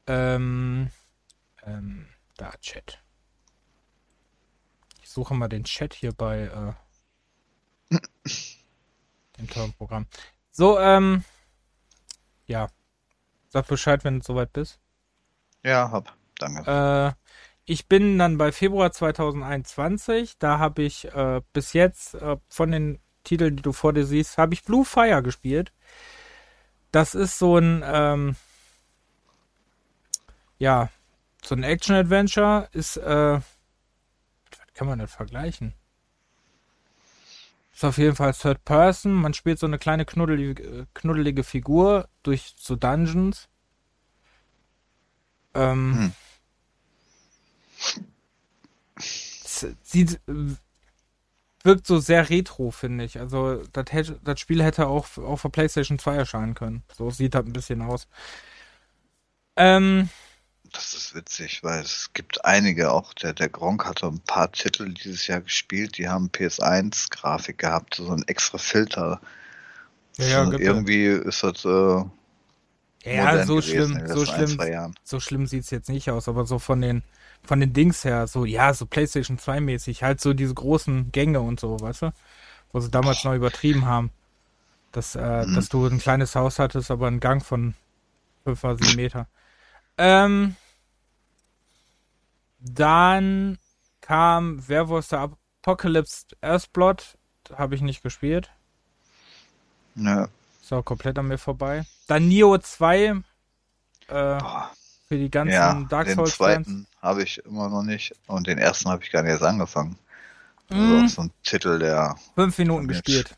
Ähm. 0.07 0.91
Ähm. 1.67 2.07
Da, 2.37 2.53
Chat. 2.61 3.01
Ich 5.03 5.11
suche 5.11 5.35
mal 5.35 5.49
den 5.49 5.65
Chat 5.65 5.95
hier 5.95 6.13
bei 6.13 6.77
äh, 7.91 7.99
dem 9.39 9.49
tollen 9.49 9.73
Programm. 9.75 10.07
So, 10.51 10.79
ähm. 10.79 11.25
Ja. 12.47 12.69
Sag 13.49 13.69
Bescheid, 13.69 14.05
wenn 14.05 14.19
du 14.19 14.25
soweit 14.25 14.53
bist. 14.53 14.81
Ja, 15.63 15.91
hab. 15.91 16.17
Danke. 16.39 16.71
Äh, 16.71 17.31
ich 17.65 17.87
bin 17.87 18.19
dann 18.19 18.37
bei 18.37 18.53
Februar 18.53 18.93
2021. 18.93 20.39
Da 20.39 20.59
habe 20.59 20.83
ich 20.83 21.07
äh, 21.15 21.41
bis 21.53 21.73
jetzt 21.73 22.15
äh, 22.15 22.37
von 22.49 22.71
den 22.73 23.01
Titeln, 23.23 23.57
die 23.57 23.63
du 23.63 23.73
vor 23.73 23.93
dir 23.93 24.05
siehst, 24.05 24.39
habe 24.39 24.55
ich 24.55 24.65
Blue 24.65 24.85
Fire 24.85 25.23
gespielt. 25.23 25.73
Das 26.93 27.15
ist 27.15 27.39
so 27.39 27.57
ein, 27.57 27.83
ähm, 27.85 28.37
ja, 30.59 30.91
so 31.47 31.55
ein 31.55 31.63
Action-Adventure. 31.63 32.69
Ist, 32.73 32.97
äh, 32.97 33.41
was 33.41 34.75
kann 34.75 34.87
man 34.87 34.99
das 34.99 35.13
vergleichen? 35.13 35.75
Ist 37.75 37.85
auf 37.85 37.99
jeden 37.99 38.15
Fall 38.15 38.33
Third 38.33 38.65
Person. 38.65 39.13
Man 39.15 39.35
spielt 39.35 39.59
so 39.59 39.67
eine 39.67 39.79
kleine 39.79 40.05
knuddelige, 40.05 40.87
knuddelige 40.95 41.43
Figur 41.43 42.09
durch 42.23 42.55
so 42.57 42.77
Dungeons. 42.77 43.49
Ähm, 45.55 45.95
hm. 45.97 46.13
Sieht, 49.83 50.21
wirkt 51.65 51.87
so 51.87 51.99
sehr 51.99 52.29
retro, 52.31 52.71
finde 52.71 53.05
ich. 53.05 53.19
Also, 53.19 53.63
das, 53.73 53.87
hätte, 53.91 54.21
das 54.23 54.39
Spiel 54.39 54.63
hätte 54.63 54.87
auch 54.87 55.17
auf 55.19 55.43
der 55.43 55.49
PlayStation 55.49 55.99
2 55.99 56.15
erscheinen 56.15 56.55
können. 56.55 56.85
So 56.97 57.11
sieht 57.11 57.35
das 57.35 57.45
ein 57.45 57.53
bisschen 57.53 57.83
aus. 57.83 58.07
Ähm, 59.57 60.11
das 60.75 60.95
ist 60.95 61.15
witzig, 61.15 61.63
weil 61.63 61.83
es 61.83 62.11
gibt 62.13 62.45
einige, 62.45 62.93
auch 62.93 63.15
der, 63.15 63.33
der 63.33 63.49
Gronk 63.49 63.87
hatte 63.87 64.07
ein 64.07 64.21
paar 64.21 64.51
Titel 64.53 64.93
dieses 64.93 65.27
Jahr 65.27 65.41
gespielt, 65.41 65.99
die 65.99 66.09
haben 66.09 66.29
PS1-Grafik 66.31 67.59
gehabt, 67.59 67.95
so 67.95 68.11
ein 68.11 68.25
extra 68.27 68.59
Filter. 68.59 69.21
Ja, 70.17 70.45
ja, 70.45 70.59
irgendwie 70.59 71.07
ist 71.07 71.43
das 71.43 71.65
äh, 71.65 72.05
ja, 73.05 73.45
so 73.45 73.61
schlimm, 73.61 74.03
so 74.07 74.25
schlimm, 74.25 74.95
so 75.03 75.21
schlimm 75.21 75.47
sieht's 75.47 75.71
jetzt 75.71 75.89
nicht 75.89 76.11
aus, 76.11 76.29
aber 76.29 76.47
so 76.47 76.59
von 76.59 76.81
den, 76.81 77.03
von 77.43 77.61
den 77.61 77.73
Dings 77.73 78.05
her, 78.05 78.27
so, 78.27 78.45
ja, 78.45 78.73
so 78.73 78.87
PlayStation 78.87 79.39
2 79.39 79.61
mäßig, 79.61 80.03
halt 80.03 80.21
so 80.21 80.33
diese 80.33 80.55
großen 80.55 81.13
Gänge 81.13 81.41
und 81.41 81.61
so, 81.61 81.79
weißt 81.81 82.03
du? 82.03 82.13
Wo 82.73 82.81
sie 82.81 82.91
damals 82.91 83.23
Boah. 83.23 83.29
noch 83.31 83.37
übertrieben 83.37 83.87
haben. 83.87 84.11
Dass, 84.93 85.17
äh, 85.17 85.45
mhm. 85.45 85.55
dass 85.55 85.69
du 85.69 85.87
ein 85.87 85.99
kleines 85.99 86.35
Haus 86.35 86.59
hattest, 86.59 86.91
aber 86.91 87.09
einen 87.09 87.21
Gang 87.21 87.45
von 87.45 87.75
5 88.45 88.65
oder 88.65 88.77
7 88.77 88.97
Meter. 88.97 89.27
Ähm, 89.99 90.57
dann 92.65 93.59
kam 94.01 94.67
Werewolf 94.69 95.09
der 95.09 95.31
Apocalypse 95.63 96.27
Earthblood, 96.41 97.19
habe 97.55 97.75
ich 97.75 97.83
nicht 97.83 98.03
gespielt. 98.03 98.51
Ja. 99.95 100.29
Ist 100.63 100.73
auch 100.73 100.85
komplett 100.85 101.19
an 101.19 101.29
mir 101.29 101.39
vorbei. 101.39 101.85
Dann 102.07 102.29
Nio 102.29 102.59
2. 102.59 103.23
Äh, 104.09 104.39
für 105.07 105.19
die 105.19 105.31
ganzen 105.31 105.53
ja, 105.53 105.75
Dark 105.89 106.09
Souls. 106.09 106.31
Den 106.31 106.37
zweiten 106.37 106.87
habe 107.03 107.23
ich 107.23 107.39
immer 107.45 107.69
noch 107.69 107.83
nicht. 107.83 108.15
Und 108.27 108.47
den 108.47 108.59
ersten 108.59 108.89
habe 108.89 109.03
ich 109.05 109.11
gar 109.11 109.23
nicht 109.23 109.33
erst 109.33 109.43
angefangen. 109.43 109.99
Also 110.71 110.83
mm. 110.83 111.09
so 111.09 111.23
ein 111.23 111.31
Titel, 111.43 111.79
der. 111.79 112.17
Fünf 112.35 112.57
Minuten 112.59 112.89
gespielt. 112.89 113.37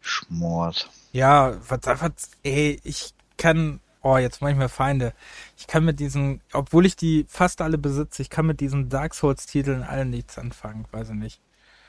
Schmort. 0.00 0.90
Ja, 1.12 1.56
was, 1.68 1.80
was, 1.84 2.30
ey, 2.42 2.80
ich 2.84 3.14
kann. 3.36 3.80
Oh, 4.10 4.16
jetzt 4.16 4.40
mache 4.40 4.52
ich 4.52 4.56
mir 4.56 4.70
Feinde. 4.70 5.12
Ich 5.58 5.66
kann 5.66 5.84
mit 5.84 6.00
diesen, 6.00 6.40
obwohl 6.54 6.86
ich 6.86 6.96
die 6.96 7.26
fast 7.28 7.60
alle 7.60 7.76
besitze, 7.76 8.22
ich 8.22 8.30
kann 8.30 8.46
mit 8.46 8.60
diesen 8.60 8.88
Dark 8.88 9.12
Souls-Titeln 9.12 9.82
alle 9.82 10.06
nichts 10.06 10.38
anfangen, 10.38 10.86
weiß 10.92 11.10
ich 11.10 11.14
nicht. 11.14 11.40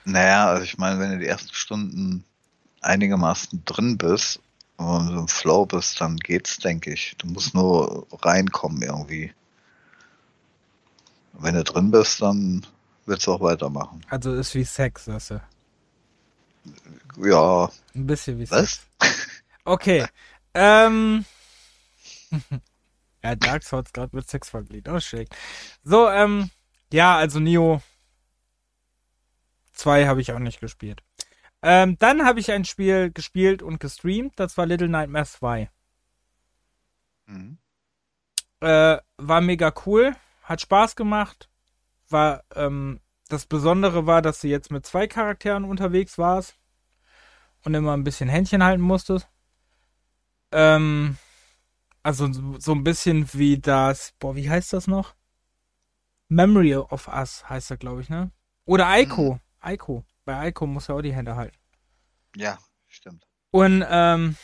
Naja, 0.04 0.50
also 0.50 0.64
ich 0.64 0.78
meine, 0.78 1.00
wenn 1.00 1.12
du 1.12 1.20
die 1.20 1.28
ersten 1.28 1.54
Stunden 1.54 2.26
einigermaßen 2.82 3.64
drin 3.64 3.98
bist 3.98 4.42
und 4.76 5.08
so 5.08 5.18
im 5.18 5.28
Flow 5.30 5.66
bist, 5.66 6.02
dann 6.02 6.18
geht's, 6.18 6.58
denke 6.58 6.92
ich. 6.92 7.16
Du 7.20 7.28
musst 7.28 7.54
nur 7.54 8.06
reinkommen 8.12 8.82
irgendwie. 8.82 9.34
Wenn 11.32 11.56
du 11.56 11.64
drin 11.64 11.90
bist, 11.90 12.22
dann 12.22 12.68
willst 13.06 13.28
du 13.28 13.32
auch 13.32 13.40
weitermachen. 13.40 14.02
Also 14.10 14.36
ist 14.36 14.54
wie 14.56 14.66
Sex, 14.66 15.06
sagst 15.06 15.32
du? 15.32 15.42
Ja. 17.18 17.70
Ein 17.96 18.08
bisschen 18.08 18.40
wie 18.40 18.52
Was? 18.52 18.60
Sex. 18.60 18.82
Okay. 19.64 20.06
ähm. 20.54 21.24
ja, 23.24 23.36
Dark 23.36 23.64
Souls 23.64 23.94
gerade 23.94 24.16
mit 24.16 24.30
Sex 24.30 24.50
vergliedert. 24.50 24.96
Oh, 24.96 25.00
schräg. 25.00 25.30
So, 25.84 26.10
ähm. 26.10 26.50
Ja, 26.92 27.18
also 27.18 27.40
Neo 27.40 27.82
2 29.74 30.08
habe 30.08 30.22
ich 30.22 30.34
auch 30.34 30.40
nicht 30.40 30.60
gespielt. 30.60 31.04
Ähm, 31.62 31.98
dann 32.00 32.26
habe 32.26 32.40
ich 32.40 32.52
ein 32.52 32.66
Spiel 32.66 33.12
gespielt 33.12 33.62
und 33.62 33.80
gestreamt. 33.80 34.34
Das 34.38 34.58
war 34.58 34.66
Little 34.66 34.90
Nightmare 34.90 35.26
2. 35.26 35.70
Mhm. 37.28 37.58
Äh, 38.62 38.98
war 39.18 39.42
mega 39.42 39.74
cool. 39.86 40.16
Hat 40.44 40.62
Spaß 40.62 40.96
gemacht. 40.96 41.50
War, 42.10 42.44
ähm, 42.56 43.02
das 43.28 43.46
Besondere 43.46 44.08
war, 44.08 44.22
dass 44.22 44.42
du 44.42 44.48
jetzt 44.48 44.72
mit 44.72 44.86
zwei 44.86 45.08
Charakteren 45.08 45.64
unterwegs 45.64 46.18
warst 46.18 46.56
und 47.64 47.74
immer 47.74 47.96
ein 47.96 48.04
bisschen 48.04 48.30
Händchen 48.30 48.64
halten 48.64 48.82
musstest. 48.82 49.28
Ähm, 50.52 51.18
also 52.10 52.28
so 52.58 52.72
ein 52.72 52.84
bisschen 52.84 53.32
wie 53.34 53.60
das, 53.60 54.14
boah, 54.18 54.36
wie 54.36 54.50
heißt 54.50 54.74
das 54.74 54.88
noch? 54.88 55.14
Memory 56.28 56.76
of 56.76 57.08
Us 57.08 57.48
heißt 57.48 57.70
das, 57.70 57.78
glaube 57.78 58.02
ich, 58.02 58.10
ne? 58.10 58.32
Oder 58.66 58.88
Aiko. 58.88 59.36
Mhm. 59.36 59.40
Aiko. 59.60 60.04
Bei 60.26 60.36
Aiko 60.40 60.66
muss 60.66 60.90
er 60.90 60.96
auch 60.96 61.02
die 61.04 61.14
Hände 61.14 61.36
halten. 61.36 61.56
Ja, 62.36 62.58
stimmt. 62.88 63.28
Und 63.52 63.86
ähm, 63.88 64.38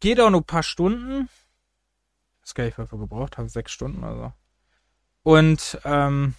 geht 0.00 0.18
auch 0.18 0.30
nur 0.30 0.40
ein 0.40 0.46
paar 0.46 0.62
Stunden. 0.62 1.28
Das 2.40 2.54
gar 2.54 2.64
nicht, 2.64 2.78
was 2.78 2.90
wir 2.90 2.98
gebraucht 2.98 3.36
haben, 3.36 3.50
sechs 3.50 3.72
Stunden 3.72 4.02
oder 4.02 4.16
so. 4.16 4.32
Und 5.30 5.78
ähm, 5.84 6.34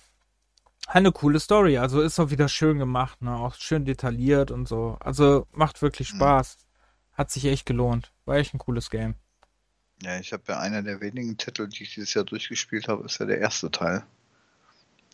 hat 0.88 0.96
eine 0.96 1.12
coole 1.12 1.40
Story. 1.40 1.78
Also 1.78 2.02
ist 2.02 2.20
auch 2.20 2.32
wieder 2.32 2.50
schön 2.50 2.80
gemacht, 2.80 3.22
ne? 3.22 3.36
Auch 3.36 3.54
schön 3.54 3.86
detailliert 3.86 4.50
und 4.50 4.68
so. 4.68 4.98
Also 5.00 5.46
macht 5.52 5.84
wirklich 5.84 6.12
mhm. 6.14 6.18
Spaß. 6.18 6.58
Mhm. 6.58 7.18
Hat 7.18 7.30
sich 7.30 7.46
echt 7.46 7.68
gelohnt. 7.68 8.14
War 8.26 8.38
echt 8.38 8.56
ein 8.56 8.60
cooles 8.60 8.90
Game. 8.90 9.16
Ja, 10.02 10.20
ich 10.20 10.34
habe 10.34 10.44
ja 10.48 10.60
einer 10.60 10.82
der 10.82 11.02
wenigen 11.02 11.38
Titel, 11.38 11.68
die 11.68 11.84
ich 11.84 11.96
dieses 11.96 12.14
Jahr 12.14 12.26
durchgespielt 12.26 12.88
habe, 12.88 13.06
ist 13.06 13.20
ja 13.20 13.26
der 13.26 13.40
erste 13.40 13.72
Teil. 13.72 14.04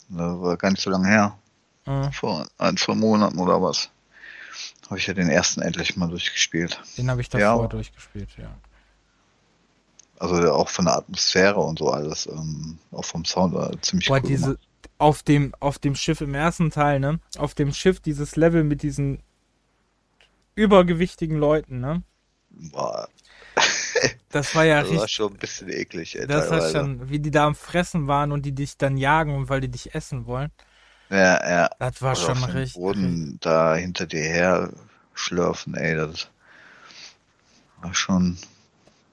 Das 0.10 0.42
war 0.42 0.58
gar 0.58 0.72
nicht 0.72 0.82
so 0.82 0.90
lange 0.90 1.08
her. 1.08 1.38
Mhm. 1.86 2.12
Vor 2.12 2.48
ein, 2.58 2.78
zwei 2.78 2.96
Monaten 2.96 3.40
oder 3.40 3.62
was. 3.62 3.90
Habe 4.88 5.00
ich 5.00 5.08
ja 5.08 5.14
den 5.14 5.30
ersten 5.30 5.62
endlich 5.62 5.96
mal 5.96 6.10
durchgespielt. 6.10 6.80
Den 6.98 7.10
habe 7.10 7.22
ich 7.22 7.30
davor 7.30 7.64
ja. 7.64 7.68
durchgespielt, 7.68 8.30
ja. 8.38 8.54
Also 10.20 10.36
auch 10.52 10.70
von 10.70 10.86
der 10.86 10.98
Atmosphäre 10.98 11.60
und 11.60 11.80
so 11.80 11.90
alles, 11.90 12.28
ähm, 12.28 12.78
auch 12.92 13.06
vom 13.06 13.26
Sound 13.26 13.54
war 13.54 13.82
ziemlich 13.82 14.08
Boah, 14.08 14.18
cool. 14.18 14.28
Diese, 14.28 14.60
auf 14.98 15.24
dem, 15.24 15.56
auf 15.60 15.80
dem 15.80 15.96
Schiff 15.96 16.22
im 16.22 16.36
ersten 16.36 16.70
Teil, 16.70 17.00
ne? 17.00 17.20
Auf 17.38 17.56
dem 17.56 17.74
Schiff 17.74 18.00
dieses 18.00 18.36
Level 18.36 18.64
mit 18.64 18.84
diesen 18.84 19.24
übergewichtigen 20.54 21.38
Leuten, 21.38 21.80
ne? 21.80 22.04
Boah. 22.50 23.08
Das 24.30 24.56
war 24.56 24.64
ja 24.64 24.82
das 24.82 24.84
richtig. 24.84 24.96
Das 24.96 25.02
war 25.02 25.08
schon 25.10 25.34
ein 25.34 25.38
bisschen 25.38 25.70
eklig, 25.70 26.18
ey, 26.18 26.28
Das 26.28 26.50
war 26.50 26.70
schon, 26.70 27.10
wie 27.10 27.20
die 27.20 27.32
da 27.32 27.46
am 27.46 27.56
Fressen 27.56 28.08
waren 28.08 28.32
und 28.32 28.46
die 28.46 28.54
dich 28.54 28.78
dann 28.78 28.98
jagen, 28.98 29.50
weil 29.50 29.62
die 29.62 29.68
dich 29.68 29.94
essen 29.94 30.26
wollen. 30.26 30.52
Ja, 31.10 31.50
ja. 31.50 31.70
Das 31.80 32.02
war 32.02 32.12
Oder 32.12 32.36
schon 32.36 32.44
richtig. 32.46 32.82
Boden 32.82 33.38
da 33.42 33.76
hinter 33.76 34.06
dir 34.08 34.22
her 34.22 34.70
schlürfen, 35.14 35.76
ey, 35.76 35.96
das 35.96 36.30
war 37.82 37.94
schon. 37.94 38.38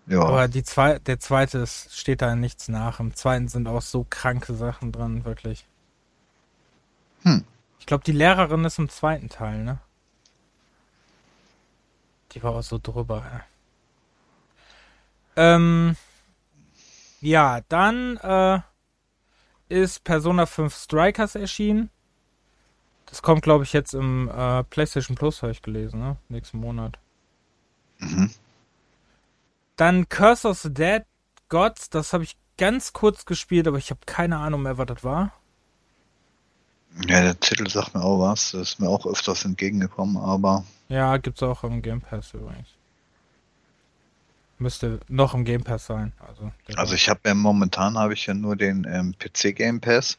Ja. 0.07 0.23
Aber 0.23 0.49
die 0.49 0.63
zwei, 0.63 0.99
der 1.01 1.19
zweite 1.19 1.67
steht 1.67 2.23
da 2.23 2.35
nichts 2.35 2.69
nach. 2.69 3.01
Im 3.01 3.15
zweiten 3.15 3.49
sind 3.49 3.67
auch 3.67 3.83
so 3.83 4.07
kranke 4.09 4.55
Sachen 4.55 4.93
dran, 4.93 5.25
wirklich. 5.25 5.67
Hm. 7.23 7.45
Ich 7.81 7.87
glaube, 7.87 8.05
die 8.05 8.13
Lehrerin 8.13 8.65
ist 8.65 8.79
im 8.79 8.89
zweiten 8.89 9.29
Teil, 9.29 9.65
ne? 9.65 9.81
Die 12.33 12.43
war 12.43 12.53
auch 12.53 12.63
so 12.63 12.79
drüber, 12.79 13.25
ey. 13.33 13.41
Ähm, 15.39 15.95
ja, 17.21 17.61
dann 17.69 18.17
äh, 18.17 18.59
ist 19.69 20.03
Persona 20.03 20.47
5 20.47 20.75
Strikers 20.75 21.37
erschienen. 21.37 21.91
Das 23.07 23.23
kommt, 23.23 23.43
glaube 23.43 23.63
ich, 23.63 23.73
jetzt 23.73 23.95
im 23.95 24.29
äh, 24.29 24.65
PlayStation 24.65 25.17
Plus, 25.17 25.43
habe 25.43 25.53
ich 25.53 25.63
gelesen, 25.63 26.01
ne? 26.01 26.17
Nächsten 26.29 26.59
Monat. 26.59 26.99
Mhm. 27.99 28.33
Dann 29.77 30.09
Curse 30.09 30.49
of 30.49 30.59
the 30.59 30.75
Dead 30.75 31.05
Gods, 31.49 31.89
das 31.89 32.13
habe 32.13 32.25
ich 32.25 32.37
ganz 32.57 32.93
kurz 32.93 33.25
gespielt, 33.25 33.69
aber 33.69 33.79
ich 33.79 33.91
habe 33.91 34.01
keine 34.07 34.39
Ahnung 34.39 34.63
mehr, 34.63 34.77
was 34.77 34.87
das 34.87 35.05
war. 35.05 35.33
Ja, 37.07 37.21
der 37.23 37.39
Titel 37.39 37.69
sagt 37.71 37.95
mir 37.95 38.03
auch 38.03 38.19
was. 38.19 38.51
Das 38.51 38.71
ist 38.71 38.81
mir 38.81 38.89
auch 38.89 39.07
öfters 39.07 39.45
entgegengekommen, 39.45 40.17
aber. 40.17 40.65
Ja, 40.89 41.17
gibt's 41.19 41.45
auch 41.45 41.63
im 41.63 41.81
Game 41.81 42.01
Pass 42.01 42.35
übrigens. 42.35 42.78
Müsste 44.59 45.01
noch 45.09 45.35
im 45.35 45.45
Game 45.45 45.63
Pass 45.63 45.87
sein. 45.87 46.13
Also, 46.19 46.51
also 46.77 46.95
ich 46.95 47.09
habe 47.09 47.21
ja 47.27 47.35
momentan 47.35 47.97
habe 47.97 48.15
ich 48.15 48.27
ja 48.27 48.35
nur 48.35 48.57
den 48.57 48.87
ähm, 48.91 49.15
PC 49.17 49.55
Game 49.55 49.81
Pass. 49.81 50.19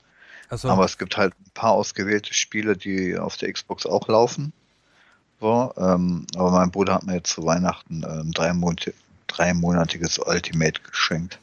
So. 0.50 0.70
Aber 0.70 0.86
es 0.86 0.98
gibt 0.98 1.18
halt 1.18 1.34
ein 1.40 1.52
paar 1.54 1.72
ausgewählte 1.72 2.34
Spiele, 2.34 2.76
die 2.76 3.18
auf 3.18 3.38
der 3.38 3.52
Xbox 3.54 3.86
auch 3.86 4.08
laufen. 4.08 4.54
So, 5.40 5.74
ähm, 5.78 6.26
aber 6.36 6.52
mein 6.52 6.72
Bruder 6.72 6.96
hat 6.96 7.04
mir 7.04 7.16
jetzt 7.16 7.32
zu 7.32 7.46
Weihnachten 7.46 8.04
ähm, 8.04 8.32
drei 8.32 8.54
Monate, 8.54 8.94
dreimonatiges 9.28 10.20
Ultimate 10.20 10.82
geschenkt. 10.82 11.40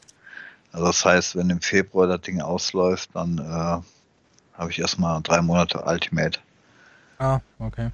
Also 0.72 0.86
das 0.86 1.04
heißt, 1.04 1.36
wenn 1.36 1.50
im 1.50 1.60
Februar 1.60 2.06
das 2.06 2.20
Ding 2.22 2.40
ausläuft, 2.40 3.10
dann 3.14 3.38
äh, 3.38 4.58
habe 4.58 4.70
ich 4.70 4.78
erstmal 4.78 5.22
drei 5.22 5.40
Monate 5.40 5.82
Ultimate. 5.82 6.40
Ah, 7.18 7.40
okay. 7.58 7.90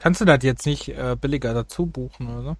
Kannst 0.00 0.20
du 0.20 0.24
das 0.24 0.42
jetzt 0.42 0.66
nicht 0.66 0.88
äh, 0.88 1.16
billiger 1.20 1.54
dazu 1.54 1.86
buchen 1.86 2.28
oder 2.28 2.42
so? 2.42 2.56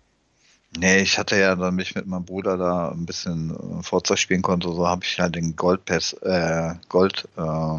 Nee, 0.77 1.01
ich 1.01 1.19
hatte 1.19 1.37
ja, 1.39 1.57
damit 1.57 1.89
ich 1.89 1.95
mit 1.97 2.07
meinem 2.07 2.25
Bruder 2.25 2.57
da 2.57 2.91
ein 2.91 3.05
bisschen 3.05 3.81
äh, 3.81 3.83
Forza 3.83 4.17
spielen 4.17 4.43
konnte, 4.43 4.69
so 4.69 4.87
habe 4.87 5.05
ich 5.05 5.19
halt 5.19 5.35
den 5.35 5.57
Goldpass, 5.57 6.13
äh, 6.23 6.75
Gold 6.89 7.29
äh, 7.37 7.79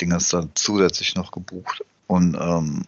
Dinges 0.00 0.28
dann 0.30 0.50
zusätzlich 0.54 1.14
noch 1.14 1.30
gebucht. 1.30 1.84
Und 2.08 2.34
ähm, 2.34 2.84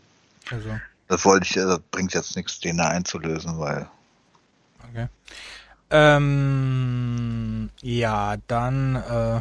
Also, 0.50 0.80
Das 1.08 1.24
wollte 1.24 1.46
ich, 1.46 1.52
das 1.52 1.78
bringt 1.90 2.12
jetzt 2.12 2.34
nichts, 2.34 2.58
den 2.58 2.78
da 2.78 2.88
einzulösen, 2.88 3.58
weil. 3.58 3.88
okay. 4.90 5.08
Ähm, 5.90 7.70
ja, 7.82 8.36
dann 8.48 8.96
äh, 8.96 9.40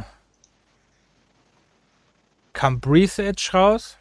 kam 2.54 2.80
Breeze 2.80 3.24
Edge 3.24 3.50
raus. 3.54 3.98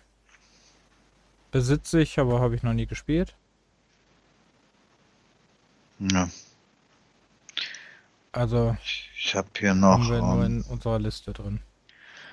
Besitze 1.51 2.01
ich, 2.01 2.19
aber 2.19 2.41
habe 2.41 2.55
ich 2.55 2.63
noch 2.63 2.75
nie 2.75 2.87
gespielt. 2.87 3.35
Ja. 6.11 6.29
Also 8.33 8.77
Ich 9.17 9.35
habe 9.35 9.49
hier 9.59 9.71
haben 9.71 9.81
noch, 9.81 10.11
wir 10.11 10.19
nur 10.21 10.45
ähm, 10.45 10.59
in 10.59 10.63
unserer 10.63 10.99
Liste 10.99 11.33
drin. 11.33 11.61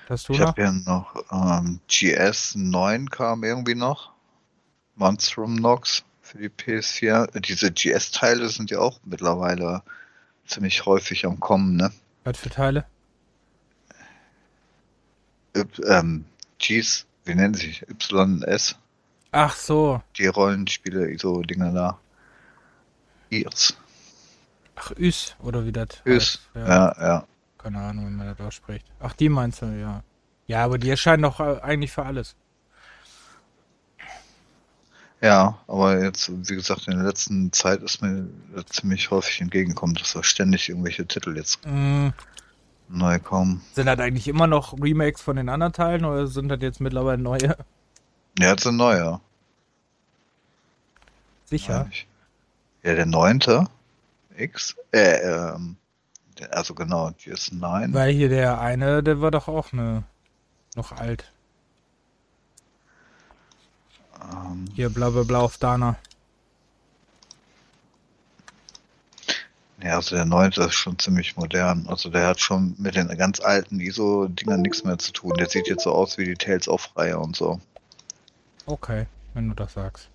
Hast 0.08 0.28
du 0.28 0.32
ich 0.32 0.40
habe 0.40 0.60
hier 0.60 0.72
noch 0.72 1.14
ähm, 1.30 1.80
GS 1.86 2.56
9 2.56 3.10
kam 3.10 3.44
irgendwie 3.44 3.74
noch. 3.76 4.12
Monstrum 4.96 5.54
Nox 5.54 6.02
für 6.20 6.38
die 6.38 6.48
PS4. 6.48 7.38
Diese 7.40 7.70
GS-Teile 7.70 8.48
sind 8.48 8.70
ja 8.70 8.80
auch 8.80 8.98
mittlerweile 9.04 9.82
ziemlich 10.46 10.84
häufig 10.84 11.24
am 11.26 11.38
Kommen, 11.38 11.76
ne? 11.76 11.92
Was 12.24 12.38
für 12.38 12.50
Teile? 12.50 12.86
Y 15.56 15.66
ähm, 15.86 16.24
Gs, 16.58 17.06
wie 17.24 17.34
nennen 17.34 17.54
sie 17.54 17.68
sich? 17.68 17.82
YS, 17.88 18.76
Ach 19.32 19.54
so. 19.54 20.02
die 20.16 20.26
Rollenspiele, 20.26 21.16
so 21.18 21.42
Dinger 21.42 21.72
da. 21.72 21.98
Irs. 23.30 23.74
Ach, 24.76 24.92
Üs, 24.98 25.34
oder 25.42 25.64
wie 25.66 25.72
das 25.72 25.88
Üs. 26.04 26.38
heißt. 26.54 26.68
Ja, 26.68 26.94
ja. 27.00 27.24
Keine 27.58 27.78
Ahnung, 27.78 28.06
wie 28.06 28.10
man 28.16 28.26
das 28.26 28.40
ausspricht. 28.46 28.86
Ach, 29.00 29.12
die 29.12 29.28
meinst 29.28 29.62
du, 29.62 29.66
ja. 29.66 30.02
Ja, 30.46 30.64
aber 30.64 30.78
die 30.78 30.90
erscheinen 30.90 31.22
doch 31.22 31.38
äh, 31.40 31.60
eigentlich 31.60 31.92
für 31.92 32.04
alles. 32.04 32.34
Ja, 35.22 35.58
aber 35.66 36.02
jetzt, 36.02 36.30
wie 36.48 36.54
gesagt, 36.54 36.88
in 36.88 36.96
der 36.96 37.04
letzten 37.06 37.52
Zeit 37.52 37.82
ist 37.82 38.00
mir 38.00 38.26
das 38.54 38.64
ziemlich 38.66 39.10
häufig 39.10 39.40
entgegengekommen, 39.42 39.94
dass 39.94 40.14
da 40.14 40.22
ständig 40.22 40.70
irgendwelche 40.70 41.06
Titel 41.06 41.36
jetzt 41.36 41.58
Mm, 41.66 42.08
neu 42.88 43.18
kommen. 43.18 43.60
sind 43.74 43.84
das 43.86 43.98
eigentlich 43.98 44.28
immer 44.28 44.46
noch 44.46 44.72
Remakes 44.80 45.20
von 45.20 45.36
den 45.36 45.50
anderen 45.50 45.74
Teilen 45.74 46.06
oder 46.06 46.26
sind 46.26 46.48
das 46.48 46.60
jetzt 46.62 46.80
mittlerweile 46.80 47.18
neue? 47.20 47.56
Ja, 48.38 48.48
jetzt 48.52 48.66
ein 48.66 48.76
neuer. 48.76 49.20
Sicher. 51.44 51.80
meine 51.80 51.90
ich. 51.92 52.06
Ja, 52.82 52.94
der 52.94 53.06
neunte 53.06 53.66
X, 54.36 54.76
äh, 54.92 55.20
ähm, 55.20 55.76
also 56.50 56.74
genau, 56.74 57.08
GS9. 57.08 57.92
Weil 57.92 58.12
hier 58.12 58.28
der 58.28 58.60
eine, 58.60 59.02
der 59.02 59.20
war 59.20 59.30
doch 59.30 59.48
auch 59.48 59.72
ne, 59.72 60.04
noch 60.74 60.92
alt. 60.92 61.30
Ähm, 64.22 64.66
Hier 64.74 64.90
bla 64.90 65.10
bla 65.10 65.22
bla 65.22 65.40
auf 65.40 65.58
Dana. 65.58 65.96
ja, 69.82 69.96
also 69.96 70.14
der 70.14 70.24
neunte 70.24 70.62
ist 70.62 70.74
schon 70.74 70.98
ziemlich 70.98 71.36
modern. 71.36 71.86
Also 71.88 72.10
der 72.10 72.26
hat 72.26 72.40
schon 72.40 72.74
mit 72.78 72.96
den 72.96 73.08
ganz 73.16 73.40
alten 73.40 73.80
ISO-Dingern 73.80 74.60
nichts 74.60 74.84
mehr 74.84 74.98
zu 74.98 75.12
tun. 75.12 75.32
Der 75.38 75.48
sieht 75.48 75.68
jetzt 75.68 75.84
so 75.84 75.92
aus 75.92 76.18
wie 76.18 76.24
die 76.24 76.34
Tales 76.34 76.68
of-Reihe 76.68 77.18
und 77.18 77.36
so. 77.36 77.60
Okay, 78.66 79.06
wenn 79.34 79.48
du 79.48 79.54
das 79.54 79.72
sagst. 79.72 80.08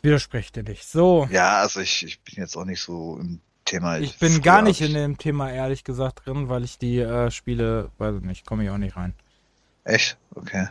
Ich 0.00 0.04
widerspreche 0.04 0.52
dir 0.52 0.62
nicht. 0.62 0.88
So, 0.88 1.28
Ja, 1.30 1.58
also 1.60 1.80
ich, 1.80 2.04
ich 2.06 2.20
bin 2.22 2.36
jetzt 2.36 2.56
auch 2.56 2.64
nicht 2.64 2.80
so 2.80 3.18
im 3.20 3.40
Thema. 3.66 3.98
ich 3.98 4.18
bin 4.18 4.40
gar 4.40 4.62
nicht 4.62 4.80
ich- 4.80 4.88
in 4.88 4.94
dem 4.94 5.18
Thema 5.18 5.50
ehrlich 5.52 5.84
gesagt 5.84 6.24
drin, 6.24 6.48
weil 6.48 6.64
ich 6.64 6.78
die 6.78 6.98
äh, 7.00 7.30
Spiele, 7.30 7.90
weiß 7.98 8.16
ich 8.16 8.22
nicht, 8.22 8.46
komme 8.46 8.64
ich 8.64 8.70
auch 8.70 8.78
nicht 8.78 8.96
rein. 8.96 9.14
Echt? 9.84 10.16
Okay. 10.34 10.68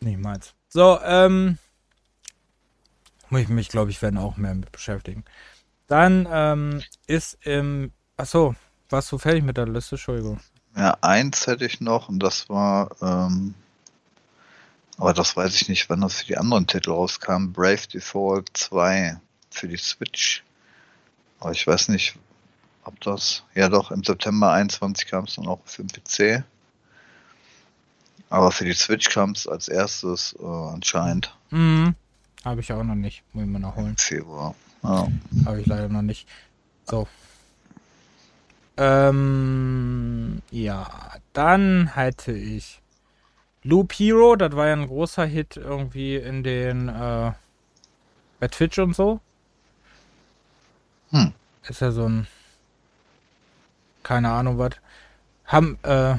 Niemals. 0.00 0.54
So, 0.68 1.00
ähm. 1.02 1.58
Muss 3.30 3.40
ich 3.40 3.48
mich, 3.48 3.68
glaube 3.68 3.90
ich, 3.90 4.02
werden 4.02 4.18
auch 4.18 4.36
mehr 4.36 4.54
mit 4.54 4.70
beschäftigen. 4.70 5.24
Dann 5.86 6.28
ähm, 6.30 6.82
ist 7.06 7.38
im. 7.46 7.92
Achso, 8.16 8.54
warst 8.90 9.10
du 9.12 9.18
fertig 9.18 9.44
mit 9.44 9.56
der 9.56 9.66
Liste? 9.66 9.94
Entschuldigung. 9.96 10.40
Ja, 10.76 10.96
eins 11.00 11.46
hätte 11.46 11.64
ich 11.64 11.80
noch 11.80 12.08
und 12.08 12.18
das 12.20 12.48
war, 12.48 12.90
ähm, 13.00 13.54
aber 14.98 15.12
das 15.12 15.36
weiß 15.36 15.54
ich 15.56 15.68
nicht, 15.68 15.88
wann 15.90 16.00
das 16.00 16.14
für 16.14 16.26
die 16.26 16.36
anderen 16.36 16.66
Titel 16.66 16.90
rauskam. 16.90 17.52
Brave 17.52 17.86
Default 17.92 18.50
2 18.54 19.18
für 19.50 19.68
die 19.68 19.76
Switch. 19.76 20.42
Aber 21.40 21.52
ich 21.52 21.66
weiß 21.66 21.88
nicht, 21.88 22.16
ob 22.84 23.00
das, 23.00 23.42
ja 23.54 23.68
doch, 23.68 23.90
im 23.90 24.04
September 24.04 24.52
21 24.52 25.06
kam 25.06 25.24
es 25.24 25.36
dann 25.36 25.46
auch 25.46 25.60
für 25.64 25.84
den 25.84 25.90
PC. 25.90 26.44
Aber 28.30 28.50
für 28.50 28.64
die 28.64 28.72
Switch 28.72 29.10
kam 29.10 29.30
es 29.32 29.46
als 29.46 29.68
erstes 29.68 30.34
äh, 30.40 30.44
anscheinend 30.44 31.36
Mhm. 31.50 31.94
Habe 32.44 32.60
ich 32.60 32.72
auch 32.72 32.82
noch 32.82 32.96
nicht. 32.96 33.22
Muss 33.32 33.44
ich 33.44 33.50
mal 33.50 33.60
noch 33.60 33.76
holen. 33.76 33.90
im 33.90 33.96
Februar. 33.96 34.54
Ja. 34.82 35.06
Habe 35.46 35.60
ich 35.60 35.66
leider 35.66 35.88
noch 35.88 36.02
nicht. 36.02 36.28
So. 36.84 37.06
Ähm, 38.76 40.42
ja, 40.50 41.12
dann 41.32 41.86
hätte 41.94 42.32
ich 42.32 42.80
Loop 43.64 43.94
Hero, 43.94 44.36
das 44.36 44.54
war 44.54 44.66
ja 44.66 44.74
ein 44.74 44.86
großer 44.86 45.24
Hit 45.24 45.56
irgendwie 45.56 46.16
in 46.16 46.42
den 46.42 46.88
äh, 46.88 47.32
bei 48.38 48.48
Twitch 48.48 48.78
und 48.78 48.94
so. 48.94 49.20
Hm. 51.10 51.32
Ist 51.66 51.80
ja 51.80 51.90
so 51.90 52.06
ein 52.06 52.26
keine 54.02 54.30
Ahnung 54.30 54.58
was. 54.58 54.72
Haben 55.46 55.78
äh, 55.82 56.16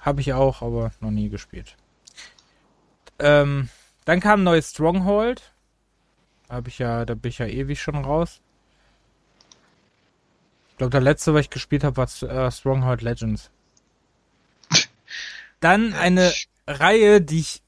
habe 0.00 0.20
ich 0.20 0.32
auch, 0.32 0.62
aber 0.62 0.90
noch 1.00 1.12
nie 1.12 1.28
gespielt. 1.28 1.76
Ähm, 3.18 3.68
dann 4.04 4.20
kam 4.20 4.40
ein 4.40 4.44
neues 4.44 4.70
Stronghold. 4.70 5.52
Habe 6.48 6.68
ich 6.68 6.78
ja, 6.78 7.04
da 7.04 7.14
bin 7.14 7.30
ich 7.30 7.38
ja 7.38 7.46
ewig 7.46 7.80
schon 7.80 8.04
raus. 8.04 8.40
Ich 10.70 10.76
glaube, 10.78 10.90
der 10.90 11.00
letzte, 11.00 11.32
was 11.32 11.42
ich 11.42 11.50
gespielt 11.50 11.84
habe, 11.84 11.96
war 11.96 12.22
äh, 12.22 12.50
Stronghold 12.50 13.02
Legends. 13.02 13.50
Dann 15.60 15.92
eine 15.94 16.32
Reihe, 16.66 17.20
die 17.20 17.40
ich, 17.40 17.62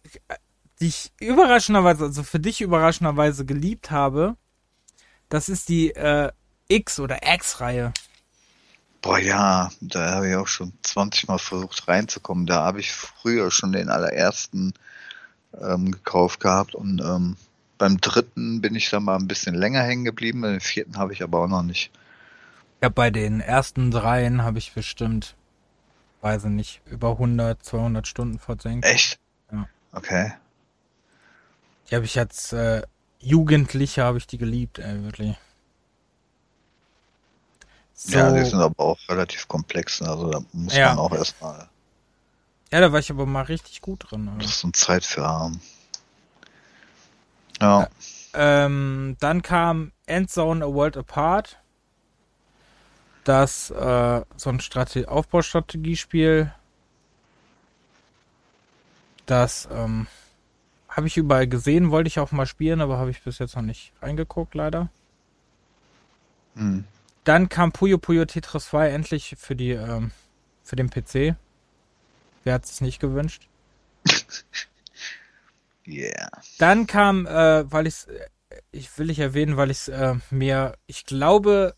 die 0.81 0.89
ich 0.89 1.13
überraschenderweise, 1.21 2.05
also 2.05 2.23
für 2.23 2.41
dich 2.41 2.61
überraschenderweise 2.61 3.45
geliebt 3.45 3.91
habe. 3.91 4.37
Das 5.29 5.49
ist 5.49 5.69
die 5.69 5.91
äh, 5.91 6.31
X- 6.69 7.01
oder 7.01 7.21
X-Reihe. 7.23 7.93
Boah, 9.01 9.19
ja, 9.19 9.71
da 9.81 10.13
habe 10.17 10.29
ich 10.31 10.37
auch 10.37 10.49
schon 10.49 10.73
20 10.83 11.29
Mal 11.29 11.39
versucht 11.39 11.87
reinzukommen. 11.87 12.47
Da 12.47 12.65
habe 12.65 12.81
ich 12.81 12.93
früher 12.93 13.51
schon 13.51 13.73
den 13.73 13.89
allerersten 13.89 14.75
ähm, 15.61 15.93
gekauft 15.93 16.41
gehabt 16.41 16.75
und 16.75 17.01
ähm, 17.01 17.37
beim 17.79 18.01
dritten 18.01 18.61
bin 18.61 18.75
ich 18.75 18.91
dann 18.91 19.05
mal 19.05 19.17
ein 19.17 19.29
bisschen 19.29 19.55
länger 19.55 19.83
hängen 19.83 20.05
geblieben. 20.05 20.43
Den 20.43 20.61
vierten 20.61 20.99
habe 20.99 21.13
ich 21.13 21.23
aber 21.23 21.39
auch 21.39 21.49
noch 21.49 21.63
nicht. 21.63 21.93
Ja, 22.83 22.89
bei 22.89 23.11
den 23.11 23.41
ersten 23.41 23.91
dreien 23.91 24.43
habe 24.43 24.59
ich 24.59 24.73
bestimmt, 24.73 25.37
weiß 26.20 26.44
ich 26.44 26.50
nicht, 26.50 26.83
über 26.87 27.12
100, 27.18 27.64
200 27.64 28.07
Stunden 28.07 28.38
versenkt. 28.38 28.87
Echt? 28.87 29.18
Ja. 29.52 29.68
Okay. 29.92 30.33
Die 31.90 31.94
habe 31.96 32.04
ich 32.04 32.18
als 32.18 32.52
äh, 32.52 32.83
Jugendlicher 33.20 34.04
habe 34.04 34.18
ich 34.18 34.26
die 34.26 34.38
geliebt, 34.38 34.78
ey, 34.78 35.02
wirklich. 35.04 35.37
So, 37.94 38.16
Ja, 38.18 38.31
die 38.33 38.44
sind 38.44 38.61
aber 38.61 38.78
auch 38.85 38.98
relativ 39.09 39.48
komplex. 39.48 40.00
ne? 40.00 40.09
Also 40.09 40.31
da 40.31 40.40
muss 40.52 40.76
Ja. 40.76 40.90
man 40.90 40.98
auch 40.98 41.12
erstmal, 41.12 41.68
ja, 42.72 42.81
da 42.81 42.92
war 42.92 43.00
ich 43.00 43.11
aber 43.11 43.26
mal 43.26 43.42
richtig 43.42 43.81
gut 43.81 44.11
drin. 44.11 44.26
das 44.26 44.35
Also. 44.37 44.48
ist 44.50 44.61
so 44.61 44.70
Zeit 44.70 45.04
für 45.04 45.26
haben. 45.26 45.61
Ja, 47.61 47.88
Ähm, 48.35 49.16
dann 49.20 49.42
kam 49.42 49.92
Endzone 50.07 50.64
A 50.64 50.68
World 50.68 50.96
Apart. 50.96 51.59
Das 53.29 53.69
äh, 53.69 54.23
so 54.37 54.49
ein 54.49 54.59
Strate 54.59 55.07
Aufbaustrategiespiel. 55.07 56.51
Das 59.27 59.69
ähm, 59.71 60.07
habe 60.88 61.09
ich 61.09 61.19
überall 61.19 61.47
gesehen, 61.47 61.91
wollte 61.91 62.09
ich 62.09 62.21
auch 62.21 62.33
mal 62.33 62.47
spielen, 62.47 62.81
aber 62.81 62.97
habe 62.97 63.11
ich 63.11 63.23
bis 63.23 63.38
jetzt 63.38 63.55
noch 63.55 63.61
nicht 63.61 63.93
reingeguckt, 64.01 64.55
leider. 64.55 64.88
hm. 66.55 66.85
Dann 67.25 67.51
kam 67.51 67.71
Puyo 67.71 67.99
Puyo 67.99 68.25
Tetris 68.25 68.69
2 68.69 68.88
endlich 68.88 69.37
für 69.38 69.55
die 69.55 69.73
ähm, 69.73 70.11
für 70.64 70.77
den 70.77 70.88
PC. 70.88 71.37
Wer 72.45 72.55
hat 72.55 72.64
es 72.64 72.81
nicht 72.81 72.99
gewünscht? 72.99 73.47
yeah. 75.87 76.31
Dann 76.57 76.87
kam, 76.87 77.27
äh, 77.27 77.71
weil 77.71 77.87
ich 77.87 78.07
ich 78.73 78.97
will 78.99 79.11
ich 79.11 79.19
erwähnen, 79.19 79.59
weil 79.59 79.71
ich 79.71 79.81
es 79.81 79.88
äh, 79.88 80.14
mir, 80.31 80.79
ich 80.87 81.05
glaube, 81.05 81.75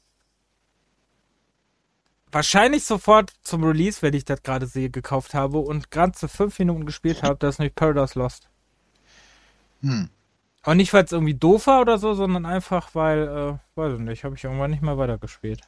wahrscheinlich 2.32 2.84
sofort 2.84 3.32
zum 3.42 3.64
Release, 3.64 4.02
wenn 4.02 4.14
ich 4.14 4.24
das 4.24 4.42
gerade 4.42 4.66
sehe, 4.66 4.90
gekauft 4.90 5.34
habe 5.34 5.58
und 5.58 5.90
gerade 5.90 6.12
zu 6.12 6.28
fünf 6.28 6.58
Minuten 6.58 6.86
gespielt 6.86 7.22
habe, 7.22 7.36
das 7.38 7.56
ist 7.56 7.58
nämlich 7.58 7.74
Paradise 7.74 8.18
Lost. 8.18 8.48
Hm. 9.82 10.10
Auch 10.62 10.74
nicht, 10.74 10.92
weil 10.92 11.04
es 11.04 11.12
irgendwie 11.12 11.34
doof 11.34 11.66
war 11.66 11.80
oder 11.80 11.98
so, 11.98 12.12
sondern 12.12 12.44
einfach, 12.44 12.94
weil, 12.94 13.22
äh, 13.22 13.78
weiß 13.78 13.94
ich 13.94 14.00
nicht, 14.00 14.24
habe 14.24 14.36
ich 14.36 14.44
irgendwann 14.44 14.70
nicht 14.70 14.82
mehr 14.82 14.98
weitergespielt. 14.98 15.62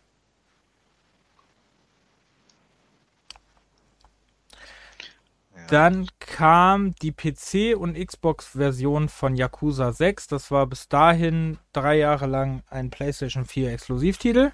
Ja, 5.56 5.66
Dann 5.68 6.08
kam 6.18 6.94
die 6.96 7.12
PC- 7.12 7.74
und 7.74 7.94
Xbox-Version 7.94 9.08
von 9.08 9.34
Yakuza 9.34 9.92
6. 9.92 10.26
Das 10.26 10.50
war 10.50 10.66
bis 10.66 10.88
dahin 10.88 11.58
drei 11.72 11.96
Jahre 11.96 12.26
lang 12.26 12.62
ein 12.68 12.90
PlayStation 12.90 13.46
4 13.46 13.72
Exklusivtitel. 13.72 14.52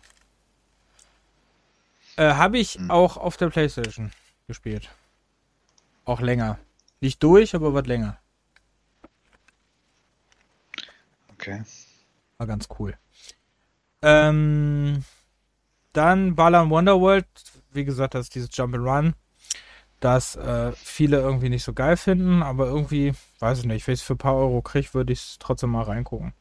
Äh, 2.18 2.34
Habe 2.34 2.58
ich 2.58 2.74
Hm. 2.74 2.90
auch 2.90 3.16
auf 3.16 3.36
der 3.36 3.48
PlayStation 3.48 4.10
gespielt. 4.48 4.90
Auch 6.04 6.20
länger. 6.20 6.58
Nicht 7.00 7.22
durch, 7.22 7.54
aber 7.54 7.74
was 7.74 7.86
länger. 7.86 8.18
Okay. 11.32 11.62
War 12.38 12.46
ganz 12.48 12.66
cool. 12.78 12.98
Ähm, 14.02 15.04
dann 15.92 16.34
Balan 16.34 16.70
Wonderworld. 16.70 17.26
Wie 17.70 17.84
gesagt, 17.84 18.14
das 18.14 18.26
ist 18.26 18.34
dieses 18.34 18.50
Jump'n'Run, 18.50 19.12
das 20.00 20.34
äh, 20.34 20.72
viele 20.72 21.18
irgendwie 21.18 21.50
nicht 21.50 21.62
so 21.62 21.72
geil 21.72 21.96
finden, 21.96 22.42
aber 22.42 22.66
irgendwie, 22.66 23.12
weiß 23.38 23.60
ich 23.60 23.64
nicht, 23.66 23.86
wenn 23.86 23.94
ich 23.94 24.00
es 24.00 24.06
für 24.06 24.14
ein 24.14 24.18
paar 24.18 24.34
Euro 24.34 24.60
kriege, 24.62 24.92
würde 24.94 25.12
ich 25.12 25.20
es 25.20 25.36
trotzdem 25.38 25.70
mal 25.70 25.82
reingucken. 25.82 26.32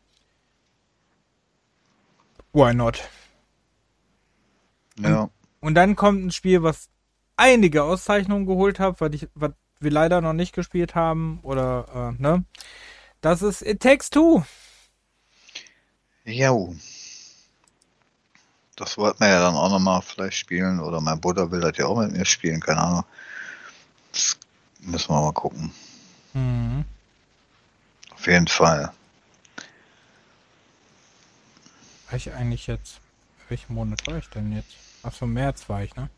Why 2.53 2.73
not? 2.73 3.07
Ja. 4.99 5.23
Und 5.23 5.31
dann 5.75 5.95
kommt 5.95 6.25
ein 6.25 6.31
Spiel, 6.31 6.63
was 6.63 6.89
einige 7.35 7.83
Auszeichnungen 7.83 8.45
geholt 8.45 8.79
hat, 8.79 9.01
was, 9.01 9.13
ich, 9.13 9.27
was 9.35 9.51
wir 9.79 9.91
leider 9.91 10.21
noch 10.21 10.33
nicht 10.33 10.53
gespielt 10.53 10.95
haben. 10.95 11.39
Oder, 11.43 12.15
äh, 12.17 12.21
ne? 12.21 12.45
Das 13.21 13.41
ist 13.41 13.61
It 13.61 13.81
Takes 13.81 14.09
Two. 14.09 14.43
Ja. 16.25 16.55
Das 18.75 18.97
wollten 18.97 19.19
wir 19.21 19.29
ja 19.29 19.39
dann 19.39 19.55
auch 19.55 19.69
nochmal 19.69 20.01
vielleicht 20.01 20.37
spielen. 20.37 20.79
Oder 20.79 21.01
mein 21.01 21.19
Bruder 21.19 21.49
will 21.51 21.61
das 21.61 21.77
ja 21.77 21.87
auch 21.87 21.99
mit 21.99 22.11
mir 22.11 22.25
spielen, 22.25 22.59
keine 22.59 22.81
Ahnung. 22.81 23.03
Das 24.11 24.37
müssen 24.79 25.09
wir 25.09 25.21
mal 25.21 25.33
gucken. 25.33 25.71
Mhm. 26.33 26.85
Auf 28.13 28.27
jeden 28.27 28.47
Fall. 28.47 28.91
War 32.09 32.15
ich 32.15 32.31
eigentlich 32.33 32.67
jetzt. 32.67 32.99
Welchen 33.49 33.73
Monat 33.73 34.05
war 34.07 34.17
ich 34.17 34.29
denn 34.29 34.51
jetzt? 34.51 34.86
Achso, 35.07 35.25
März 35.25 35.69
war 35.69 35.83
ich, 35.83 35.95
ne? 35.95 36.09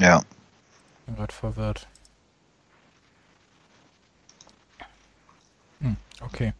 Ja. 0.00 0.24
Bin 1.06 1.14
gerade 1.14 1.32
verwirrt. 1.32 1.86
Hm, 5.78 5.96
okay. 6.20 6.52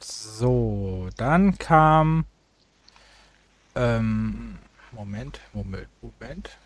So, 0.00 1.08
dann 1.16 1.56
kam. 1.56 2.24
Ähm, 3.76 4.58
Moment, 4.90 5.40
Moment, 5.52 5.88
Moment. 6.02 6.58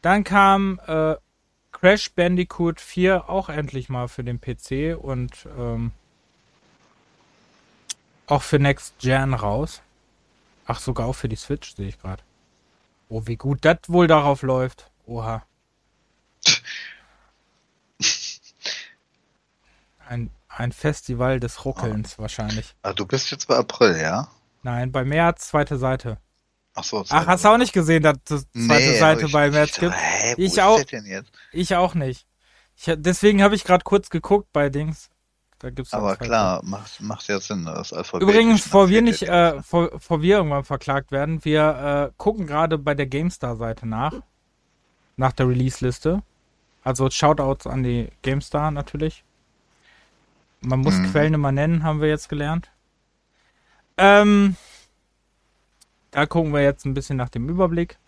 Dann 0.00 0.24
kam 0.24 0.80
äh, 0.86 1.16
Crash 1.70 2.12
Bandicoot 2.12 2.80
4 2.80 3.28
auch 3.28 3.50
endlich 3.50 3.90
mal 3.90 4.08
für 4.08 4.24
den 4.24 4.40
PC 4.40 4.96
und 4.98 5.46
ähm, 5.58 5.92
auch 8.26 8.42
für 8.42 8.58
Next 8.58 8.98
Gen 9.00 9.34
raus. 9.34 9.82
Ach, 10.66 10.80
sogar 10.80 11.06
auch 11.06 11.14
für 11.14 11.28
die 11.28 11.36
Switch 11.36 11.74
sehe 11.76 11.88
ich 11.88 11.98
gerade. 11.98 12.22
Oh, 13.08 13.22
wie 13.26 13.36
gut 13.36 13.64
das 13.64 13.78
wohl 13.88 14.06
darauf 14.06 14.42
läuft. 14.42 14.90
Oha. 15.06 15.44
Ein, 20.06 20.30
ein 20.48 20.72
Festival 20.72 21.40
des 21.40 21.64
Ruckelns 21.64 22.18
wahrscheinlich. 22.18 22.74
Ah, 22.82 22.92
du 22.92 23.06
bist 23.06 23.30
jetzt 23.30 23.48
bei 23.48 23.56
April, 23.56 23.96
ja? 23.96 24.28
Nein, 24.62 24.92
bei 24.92 25.04
März, 25.04 25.48
zweite 25.48 25.78
Seite. 25.78 26.18
Ach 26.74 26.84
so. 26.84 27.04
Ach, 27.08 27.26
hast 27.26 27.44
du 27.44 27.48
auch 27.48 27.58
nicht 27.58 27.72
gesehen, 27.72 28.02
dass 28.02 28.16
es 28.30 28.46
zweite 28.50 28.90
Nee, 28.90 28.98
Seite 28.98 29.22
hab 29.22 29.28
ich 29.28 29.32
bei. 29.32 29.50
März 29.50 29.70
Ich 29.70 29.78
gibt? 29.80 29.94
Hä, 29.94 30.34
Ich 30.36 30.60
auch. 30.60 30.80
Ich 31.52 31.76
auch 31.76 31.94
nicht. 31.94 32.26
Ich, 32.76 32.92
deswegen 32.96 33.42
habe 33.42 33.54
ich 33.54 33.64
gerade 33.64 33.84
kurz 33.84 34.10
geguckt 34.10 34.48
bei 34.52 34.68
Dings. 34.68 35.08
Da 35.58 35.70
gibt's 35.70 35.94
Aber 35.94 36.16
klar, 36.16 36.62
macht, 36.64 37.00
macht 37.00 37.26
ja 37.28 37.40
Sinn, 37.40 37.64
das 37.64 37.92
Alphabet. 37.92 38.28
Übrigens, 38.28 38.62
bevor 38.64 38.88
wir 38.88 39.02
nicht, 39.02 39.22
äh, 39.22 39.54
bevor, 39.56 39.90
bevor 39.90 40.20
wir 40.20 40.36
irgendwann 40.38 40.64
verklagt 40.64 41.10
werden, 41.10 41.44
wir 41.44 42.10
äh, 42.10 42.12
gucken 42.16 42.46
gerade 42.46 42.76
bei 42.76 42.94
der 42.94 43.06
GameStar-Seite 43.06 43.86
nach. 43.86 44.14
Nach 45.16 45.32
der 45.32 45.48
Release-Liste. 45.48 46.22
Also 46.82 47.08
Shoutouts 47.08 47.66
an 47.66 47.82
die 47.82 48.10
GameStar 48.22 48.70
natürlich. 48.70 49.24
Man 50.60 50.80
muss 50.80 50.94
Mhm. 50.96 51.10
Quellen 51.10 51.34
immer 51.34 51.52
nennen, 51.52 51.82
haben 51.84 52.00
wir 52.00 52.08
jetzt 52.08 52.28
gelernt. 52.28 52.70
Ähm, 53.96 54.56
da 56.10 56.26
gucken 56.26 56.52
wir 56.52 56.62
jetzt 56.62 56.84
ein 56.84 56.94
bisschen 56.94 57.16
nach 57.16 57.28
dem 57.28 57.48
Überblick. 57.48 57.98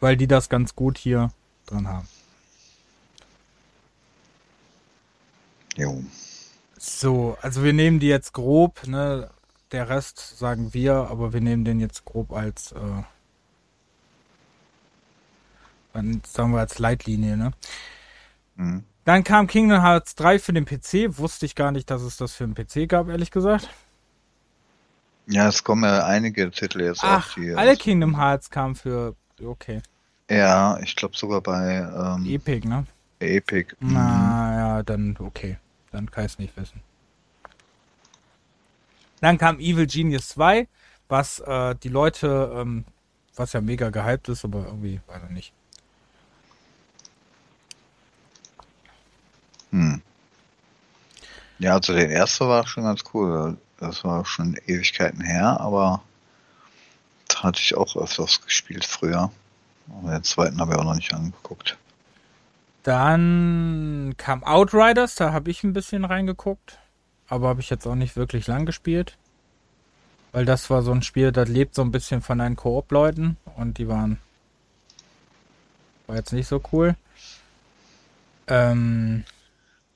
Weil 0.00 0.16
die 0.16 0.26
das 0.26 0.48
ganz 0.48 0.74
gut 0.74 0.98
hier 0.98 1.30
drin 1.66 1.88
haben. 1.88 2.08
Jo. 5.76 6.02
So, 6.78 7.36
also 7.42 7.62
wir 7.62 7.72
nehmen 7.72 8.00
die 8.00 8.08
jetzt 8.08 8.32
grob, 8.32 8.86
ne? 8.86 9.30
Der 9.72 9.88
Rest 9.88 10.38
sagen 10.38 10.72
wir, 10.74 10.94
aber 10.94 11.32
wir 11.32 11.40
nehmen 11.40 11.64
den 11.64 11.80
jetzt 11.80 12.04
grob 12.04 12.32
als, 12.32 12.72
äh, 12.72 13.02
dann 15.92 16.22
sagen 16.26 16.52
wir 16.52 16.60
als 16.60 16.78
Leitlinie, 16.78 17.36
ne? 17.36 17.50
Mhm. 18.56 18.84
Dann 19.04 19.22
kam 19.22 19.46
Kingdom 19.46 19.82
Hearts 19.82 20.14
3 20.16 20.38
für 20.38 20.52
den 20.52 20.64
PC. 20.64 21.18
Wusste 21.18 21.46
ich 21.46 21.54
gar 21.54 21.70
nicht, 21.70 21.90
dass 21.90 22.02
es 22.02 22.16
das 22.16 22.32
für 22.34 22.46
den 22.46 22.54
PC 22.54 22.88
gab, 22.88 23.08
ehrlich 23.08 23.30
gesagt. 23.30 23.68
Ja, 25.28 25.48
es 25.48 25.62
kommen 25.64 25.84
ja 25.84 26.04
einige 26.06 26.50
Titel 26.50 26.82
jetzt 26.82 27.02
Ach, 27.02 27.28
auf 27.28 27.34
die. 27.34 27.54
alle 27.54 27.76
Kingdom 27.76 28.16
Hearts 28.16 28.50
kamen 28.50 28.74
für, 28.74 29.14
okay, 29.44 29.82
Ja, 30.30 30.78
ich 30.80 30.94
glaube 30.96 31.16
sogar 31.16 31.40
bei 31.40 31.78
ähm, 31.78 32.26
Epic, 32.26 32.66
ne? 32.66 32.86
Epic. 33.20 33.74
Mhm. 33.80 33.92
Na 33.92 34.56
ja, 34.56 34.82
dann 34.82 35.16
okay. 35.20 35.58
Dann 35.96 36.10
kann 36.10 36.26
ich 36.26 36.32
es 36.32 36.38
nicht 36.38 36.54
wissen. 36.58 36.82
Dann 39.22 39.38
kam 39.38 39.58
Evil 39.58 39.86
Genius 39.86 40.28
2, 40.28 40.68
was 41.08 41.40
äh, 41.40 41.74
die 41.76 41.88
Leute, 41.88 42.52
ähm, 42.54 42.84
was 43.34 43.54
ja 43.54 43.62
mega 43.62 43.88
gehypt 43.88 44.28
ist, 44.28 44.44
aber 44.44 44.66
irgendwie 44.66 45.00
weiß 45.06 45.22
ich 45.24 45.30
nicht. 45.30 45.52
Hm. 49.70 50.02
Ja, 51.60 51.72
also 51.72 51.94
der 51.94 52.10
erste 52.10 52.46
war 52.46 52.66
schon 52.66 52.84
ganz 52.84 53.02
cool. 53.14 53.56
Das 53.80 54.04
war 54.04 54.26
schon 54.26 54.54
Ewigkeiten 54.66 55.22
her, 55.22 55.58
aber 55.58 56.02
hatte 57.36 57.62
ich 57.62 57.74
auch 57.74 57.96
öfters 57.96 58.42
gespielt 58.42 58.84
früher. 58.84 59.30
Aber 59.88 60.10
den 60.10 60.24
zweiten 60.24 60.60
habe 60.60 60.74
ich 60.74 60.78
auch 60.78 60.84
noch 60.84 60.94
nicht 60.94 61.14
angeguckt. 61.14 61.78
Dann 62.86 64.14
kam 64.16 64.44
Outriders, 64.44 65.16
da 65.16 65.32
habe 65.32 65.50
ich 65.50 65.64
ein 65.64 65.72
bisschen 65.72 66.04
reingeguckt, 66.04 66.78
aber 67.26 67.48
habe 67.48 67.60
ich 67.60 67.68
jetzt 67.68 67.84
auch 67.84 67.96
nicht 67.96 68.14
wirklich 68.14 68.46
lang 68.46 68.64
gespielt. 68.64 69.18
Weil 70.30 70.44
das 70.44 70.70
war 70.70 70.82
so 70.82 70.92
ein 70.92 71.02
Spiel, 71.02 71.32
das 71.32 71.48
lebt 71.48 71.74
so 71.74 71.82
ein 71.82 71.90
bisschen 71.90 72.22
von 72.22 72.38
deinen 72.38 72.54
Koop-Leuten 72.54 73.38
und 73.56 73.78
die 73.78 73.88
waren 73.88 74.20
war 76.06 76.14
jetzt 76.14 76.32
nicht 76.32 76.46
so 76.46 76.62
cool. 76.70 76.94
Ähm, 78.46 79.24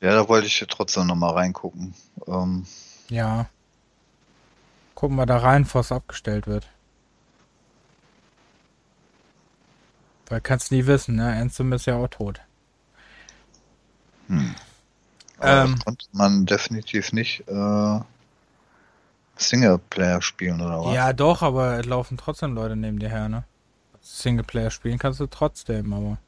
Ja, 0.00 0.12
da 0.12 0.28
wollte 0.28 0.48
ich 0.48 0.58
ja 0.58 0.66
trotzdem 0.68 1.06
noch 1.06 1.14
mal 1.14 1.30
reingucken. 1.30 1.94
Ähm, 2.26 2.66
Ja. 3.08 3.46
Gucken 4.96 5.16
wir 5.16 5.26
da 5.26 5.36
rein, 5.36 5.62
bevor 5.62 5.82
es 5.82 5.92
abgestellt 5.92 6.48
wird. 6.48 6.66
Weil 10.26 10.40
kannst 10.40 10.72
nie 10.72 10.86
wissen, 10.86 11.14
ne? 11.14 11.32
Ansem 11.36 11.72
ist 11.72 11.86
ja 11.86 11.94
auch 11.94 12.08
tot. 12.08 12.40
Hm. 14.30 14.54
Ähm. 15.42 15.74
das 15.74 15.84
konnte 15.84 16.06
man 16.12 16.46
definitiv 16.46 17.12
nicht 17.12 17.48
äh, 17.48 18.00
Singleplayer 19.36 20.22
spielen 20.22 20.60
oder 20.60 20.84
was? 20.84 20.94
Ja, 20.94 21.12
doch, 21.12 21.42
aber 21.42 21.78
es 21.80 21.86
laufen 21.86 22.16
trotzdem 22.18 22.54
Leute 22.54 22.76
neben 22.76 22.98
dir 22.98 23.08
her, 23.08 23.28
ne? 23.28 23.44
Singleplayer 24.02 24.70
spielen 24.70 24.98
kannst 24.98 25.20
du 25.20 25.26
trotzdem, 25.26 25.92
aber. 25.92 26.18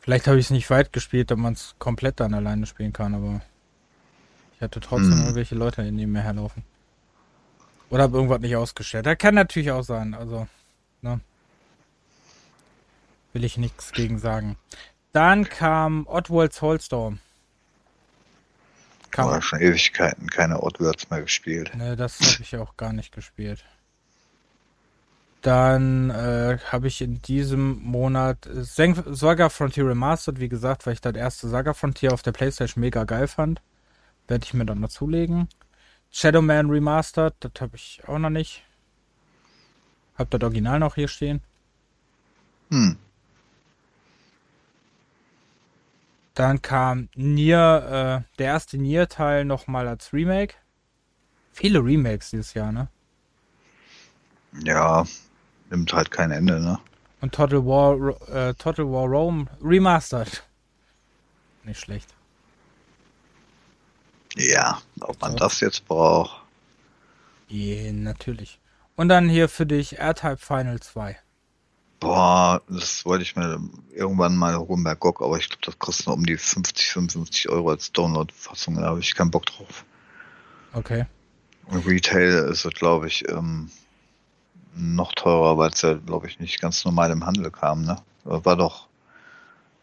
Vielleicht 0.00 0.26
habe 0.26 0.38
ich 0.38 0.46
es 0.46 0.50
nicht 0.50 0.68
weit 0.70 0.92
gespielt, 0.92 1.30
dass 1.30 1.38
man 1.38 1.52
es 1.52 1.74
komplett 1.78 2.18
dann 2.20 2.34
alleine 2.34 2.66
spielen 2.66 2.92
kann, 2.92 3.14
aber. 3.14 3.40
Ich 4.56 4.62
hatte 4.62 4.80
trotzdem 4.80 5.12
Hm. 5.12 5.20
irgendwelche 5.20 5.54
Leute 5.54 5.82
neben 5.92 6.12
mir 6.12 6.22
herlaufen. 6.22 6.64
Oder 7.90 8.02
habe 8.02 8.16
irgendwas 8.16 8.40
nicht 8.40 8.56
ausgestellt. 8.56 9.06
Das 9.06 9.16
kann 9.16 9.34
natürlich 9.34 9.70
auch 9.70 9.82
sein, 9.82 10.14
also. 10.14 10.48
Ne? 11.00 11.20
Will 13.32 13.44
ich 13.44 13.56
nichts 13.56 13.92
gegen 13.92 14.18
sagen. 14.18 14.56
Dann 15.12 15.48
kam 15.48 16.06
Oddworld 16.06 16.52
Soulstorm. 16.52 17.18
Kam 19.10 19.28
Aber 19.28 19.42
schon 19.42 19.60
Ewigkeiten 19.60 20.28
keine 20.28 20.62
Oddworlds 20.62 21.08
mehr 21.10 21.22
gespielt. 21.22 21.74
Ne, 21.74 21.96
das 21.96 22.20
habe 22.20 22.42
ich 22.42 22.56
auch 22.56 22.76
gar 22.76 22.92
nicht 22.92 23.14
gespielt. 23.14 23.64
Dann 25.40 26.10
äh, 26.10 26.58
habe 26.70 26.88
ich 26.88 27.00
in 27.00 27.22
diesem 27.22 27.80
Monat 27.82 28.46
äh, 28.46 28.64
Saga 28.64 29.48
Frontier 29.48 29.86
Remastered, 29.86 30.40
wie 30.40 30.48
gesagt, 30.48 30.84
weil 30.84 30.94
ich 30.94 31.00
das 31.00 31.14
erste 31.14 31.48
Saga 31.48 31.74
Frontier 31.74 32.12
auf 32.12 32.22
der 32.22 32.32
Playstation 32.32 32.80
mega 32.80 33.04
geil 33.04 33.28
fand. 33.28 33.62
Werde 34.26 34.44
ich 34.44 34.52
mir 34.52 34.66
dann 34.66 34.80
noch 34.80 34.90
zulegen. 34.90 35.48
Shadow 36.10 36.42
Man 36.42 36.70
Remastered, 36.70 37.34
das 37.40 37.52
habe 37.60 37.76
ich 37.76 38.02
auch 38.06 38.18
noch 38.18 38.30
nicht. 38.30 38.64
Hab 40.16 40.30
das 40.30 40.42
Original 40.42 40.80
noch 40.80 40.96
hier 40.96 41.08
stehen. 41.08 41.40
Hm. 42.70 42.98
Dann 46.38 46.62
kam 46.62 47.08
Nier, 47.16 48.22
äh, 48.22 48.36
der 48.38 48.46
erste 48.46 48.78
Nier-Teil 48.78 49.44
nochmal 49.44 49.88
als 49.88 50.12
Remake. 50.12 50.54
Viele 51.50 51.80
Remakes 51.80 52.30
dieses 52.30 52.54
Jahr, 52.54 52.70
ne? 52.70 52.86
Ja, 54.62 55.04
nimmt 55.68 55.92
halt 55.92 56.12
kein 56.12 56.30
Ende, 56.30 56.60
ne? 56.60 56.78
Und 57.20 57.34
Total 57.34 57.66
War, 57.66 58.20
äh, 58.28 58.54
Total 58.54 58.86
War 58.86 59.06
Rome 59.06 59.46
Remastered. 59.60 60.44
Nicht 61.64 61.80
schlecht. 61.80 62.14
Ja, 64.36 64.80
ob 65.00 65.20
man 65.20 65.34
das 65.34 65.58
jetzt 65.58 65.88
braucht. 65.88 66.40
Ja, 67.48 67.90
natürlich. 67.90 68.60
Und 68.94 69.08
dann 69.08 69.28
hier 69.28 69.48
für 69.48 69.66
dich 69.66 69.98
R-Type 69.98 70.36
Final 70.36 70.78
2. 70.78 71.18
Boah, 72.00 72.62
das 72.68 73.04
wollte 73.04 73.24
ich 73.24 73.34
mir 73.34 73.60
irgendwann 73.92 74.36
mal 74.36 74.56
holen 74.56 74.84
bei 74.84 74.94
GOG, 74.94 75.20
aber 75.20 75.36
ich 75.38 75.48
glaube, 75.48 75.62
das 75.66 75.78
kostet 75.78 76.06
nur 76.06 76.14
um 76.16 76.24
die 76.24 76.36
50, 76.36 76.92
55 76.92 77.48
Euro 77.48 77.70
als 77.70 77.90
Download-Fassung. 77.92 78.76
Da 78.76 78.82
habe 78.82 79.00
ich 79.00 79.14
keinen 79.16 79.32
Bock 79.32 79.46
drauf. 79.46 79.84
Okay. 80.72 81.06
Und 81.66 81.86
Retail 81.86 82.48
ist 82.50 82.64
es, 82.64 82.72
glaube 82.74 83.08
ich, 83.08 83.28
ähm, 83.28 83.70
noch 84.76 85.12
teurer, 85.12 85.58
weil 85.58 85.70
es 85.70 85.82
ja, 85.82 85.94
glaube 85.94 86.28
ich, 86.28 86.38
nicht 86.38 86.60
ganz 86.60 86.84
normal 86.84 87.10
im 87.10 87.26
Handel 87.26 87.50
kam, 87.50 87.82
ne? 87.82 88.00
War 88.24 88.56
doch 88.56 88.86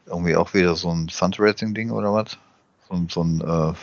irgendwie 0.06 0.36
auch 0.36 0.54
wieder 0.54 0.76
so 0.76 0.90
ein 0.92 1.10
Fundraising-Ding 1.10 1.92
oder 1.92 2.14
was? 2.14 2.38
So, 2.88 2.96
ein- 2.96 3.10
so 3.10 3.24
ein, 3.24 3.42
äh, 3.42 3.74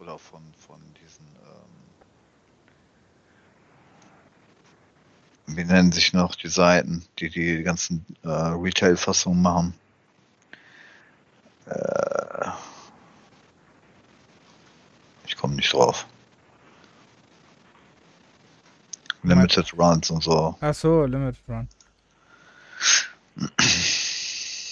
oder 0.00 0.18
von, 0.18 0.40
von 0.66 0.80
diesen, 1.02 1.26
ähm, 1.44 1.70
wie 5.56 5.64
nennen 5.64 5.92
sich 5.92 6.12
noch 6.12 6.34
die 6.34 6.48
Seiten, 6.48 7.04
die 7.18 7.30
die 7.30 7.62
ganzen 7.62 8.04
äh, 8.22 8.28
Retail-Fassungen 8.28 9.40
machen? 9.40 9.74
Äh, 11.66 12.48
ich 15.26 15.36
komme 15.36 15.54
nicht 15.54 15.72
drauf. 15.72 16.06
Limited 19.22 19.76
Runs 19.76 20.10
und 20.10 20.22
so. 20.22 20.56
Ach 20.60 20.74
so, 20.74 21.04
Limited 21.04 21.42
Run. 21.48 21.68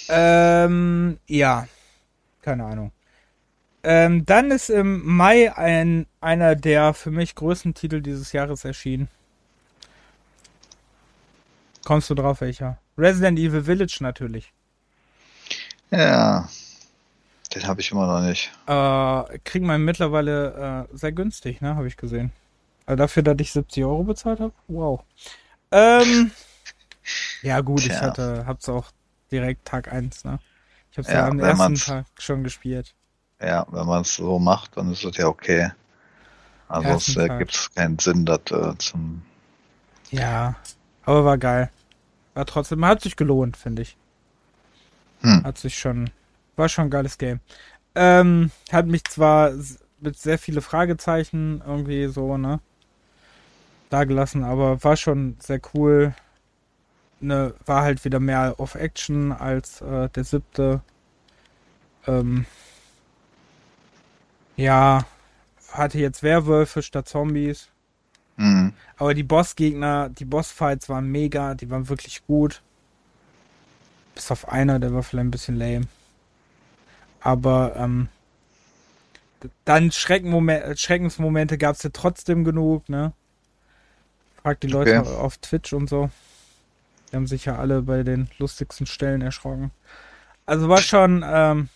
ähm, 0.08 1.18
ja. 1.26 1.66
Keine 2.42 2.64
Ahnung. 2.64 2.92
Ähm, 3.82 4.24
dann 4.24 4.50
ist 4.50 4.70
im 4.70 5.04
Mai 5.04 5.56
ein, 5.56 6.06
einer 6.20 6.54
der 6.54 6.94
für 6.94 7.10
mich 7.10 7.34
größten 7.34 7.74
Titel 7.74 8.00
dieses 8.00 8.32
Jahres 8.32 8.64
erschienen. 8.64 9.08
Kommst 11.86 12.10
du 12.10 12.16
drauf, 12.16 12.40
welcher? 12.40 12.78
Resident 12.98 13.38
Evil 13.38 13.62
Village 13.62 13.98
natürlich. 14.00 14.52
Ja, 15.92 16.48
den 17.54 17.68
habe 17.68 17.80
ich 17.80 17.92
immer 17.92 18.08
noch 18.08 18.26
nicht. 18.26 18.50
Äh, 18.66 19.38
kriegen 19.44 19.66
wir 19.66 19.78
mittlerweile 19.78 20.88
äh, 20.90 20.96
sehr 20.96 21.12
günstig, 21.12 21.60
ne? 21.60 21.76
Habe 21.76 21.86
ich 21.86 21.96
gesehen. 21.96 22.32
Also 22.86 22.96
dafür, 22.96 23.22
dass 23.22 23.36
ich 23.38 23.52
70 23.52 23.84
Euro 23.84 24.02
bezahlt 24.02 24.40
habe? 24.40 24.52
Wow. 24.66 25.04
Ähm, 25.70 26.32
ja 27.42 27.60
gut, 27.60 27.78
ich 27.82 27.86
Tja. 27.86 28.00
hatte, 28.00 28.44
hab's 28.48 28.68
auch 28.68 28.86
direkt 29.30 29.64
Tag 29.64 29.92
1, 29.92 30.24
ne? 30.24 30.40
Ich 30.90 30.98
hab's 30.98 31.06
ja, 31.06 31.14
Ja, 31.14 31.28
am 31.28 31.38
ersten 31.38 31.76
Tag 31.76 32.06
schon 32.18 32.42
gespielt. 32.42 32.96
Ja, 33.40 33.64
wenn 33.70 33.86
man 33.86 34.02
es 34.02 34.16
so 34.16 34.40
macht, 34.40 34.76
dann 34.76 34.90
ist 34.90 35.04
es 35.04 35.16
ja 35.18 35.28
okay. 35.28 35.70
Ansonsten 36.66 37.12
Ersten 37.12 37.28
Tag. 37.28 37.38
gibt 37.38 37.54
es 37.54 37.72
keinen 37.72 37.98
Sinn, 38.00 38.26
das 38.26 38.40
äh, 38.50 38.76
zum. 38.78 39.22
Ja, 40.10 40.56
aber 41.04 41.24
war 41.24 41.38
geil. 41.38 41.70
War 42.36 42.44
trotzdem, 42.44 42.84
hat 42.84 43.00
sich 43.00 43.16
gelohnt, 43.16 43.56
finde 43.56 43.80
ich. 43.80 43.96
Hm. 45.22 45.42
Hat 45.42 45.56
sich 45.56 45.78
schon, 45.78 46.10
war 46.54 46.68
schon 46.68 46.84
ein 46.84 46.90
geiles 46.90 47.16
Game. 47.16 47.40
Ähm, 47.94 48.50
hat 48.70 48.86
mich 48.86 49.04
zwar 49.04 49.52
mit 50.00 50.18
sehr 50.18 50.38
viele 50.38 50.60
Fragezeichen 50.60 51.62
irgendwie 51.66 52.08
so, 52.08 52.36
ne, 52.36 52.60
dagelassen, 53.88 54.44
aber 54.44 54.84
war 54.84 54.98
schon 54.98 55.38
sehr 55.38 55.62
cool. 55.72 56.14
Ne, 57.20 57.54
war 57.64 57.80
halt 57.80 58.04
wieder 58.04 58.20
mehr 58.20 58.56
auf 58.58 58.74
Action 58.74 59.32
als 59.32 59.80
äh, 59.80 60.10
der 60.10 60.24
siebte. 60.24 60.82
Ähm, 62.06 62.44
ja, 64.56 65.06
hatte 65.72 65.98
jetzt 65.98 66.22
Werwölfe 66.22 66.82
statt 66.82 67.08
Zombies. 67.08 67.70
Hm. 68.36 68.72
Aber 68.96 69.14
die 69.14 69.22
Bossgegner, 69.22 70.08
die 70.08 70.24
Bossfights 70.24 70.88
waren 70.88 71.10
mega, 71.10 71.54
die 71.54 71.70
waren 71.70 71.88
wirklich 71.88 72.26
gut. 72.26 72.62
Bis 74.14 74.30
auf 74.30 74.48
einer, 74.48 74.78
der 74.78 74.94
war 74.94 75.02
vielleicht 75.02 75.26
ein 75.26 75.30
bisschen 75.30 75.56
lame. 75.56 75.86
Aber 77.20 77.74
ähm, 77.76 78.08
dann 79.64 79.90
Schreckenmoment, 79.90 80.78
Schreckensmomente 80.78 81.58
gab 81.58 81.76
es 81.76 81.82
ja 81.82 81.90
trotzdem 81.92 82.44
genug, 82.44 82.88
ne? 82.88 83.12
Frag 84.42 84.60
die 84.60 84.68
Leute 84.68 85.00
Okay. 85.00 85.08
auf 85.08 85.38
Twitch 85.38 85.72
und 85.72 85.88
so. 85.88 86.10
Die 87.10 87.16
haben 87.16 87.26
sich 87.26 87.44
ja 87.44 87.56
alle 87.56 87.82
bei 87.82 88.02
den 88.02 88.28
lustigsten 88.38 88.86
Stellen 88.86 89.22
erschrocken. 89.22 89.70
Also 90.44 90.68
war 90.68 90.80
schon 90.80 91.24
ähm, 91.26 91.68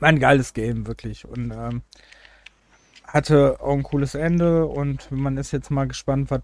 ein 0.00 0.18
geiles 0.18 0.52
Game, 0.52 0.86
wirklich. 0.86 1.24
Und 1.24 1.50
ähm, 1.50 1.82
hatte 3.12 3.58
auch 3.60 3.72
ein 3.72 3.82
cooles 3.82 4.14
Ende 4.14 4.66
und 4.66 5.10
man 5.10 5.36
ist 5.36 5.50
jetzt 5.50 5.70
mal 5.70 5.86
gespannt, 5.88 6.30
was 6.30 6.42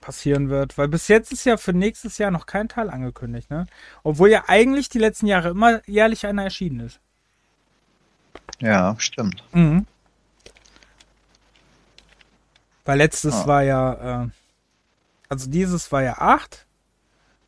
passieren 0.00 0.50
wird. 0.50 0.76
Weil 0.76 0.88
bis 0.88 1.08
jetzt 1.08 1.32
ist 1.32 1.44
ja 1.44 1.56
für 1.56 1.72
nächstes 1.72 2.18
Jahr 2.18 2.30
noch 2.30 2.44
kein 2.46 2.68
Teil 2.68 2.90
angekündigt, 2.90 3.50
ne? 3.50 3.66
Obwohl 4.02 4.28
ja 4.30 4.44
eigentlich 4.48 4.88
die 4.88 4.98
letzten 4.98 5.26
Jahre 5.26 5.50
immer 5.50 5.80
jährlich 5.88 6.26
einer 6.26 6.44
erschienen 6.44 6.80
ist. 6.80 7.00
Ja, 8.60 8.94
stimmt. 8.98 9.42
Mhm. 9.52 9.86
Weil 12.84 12.98
letztes 12.98 13.34
Ah. 13.34 13.46
war 13.46 13.62
ja, 13.62 14.24
äh, 14.24 14.28
also 15.28 15.48
dieses 15.48 15.90
war 15.92 16.02
ja 16.02 16.18
acht, 16.18 16.66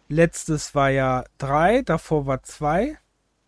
letztes 0.09 0.75
war 0.75 0.91
ja 0.91 1.25
drei, 1.39 1.83
davor 1.83 2.27
war 2.27 2.43
zwei, 2.45 2.97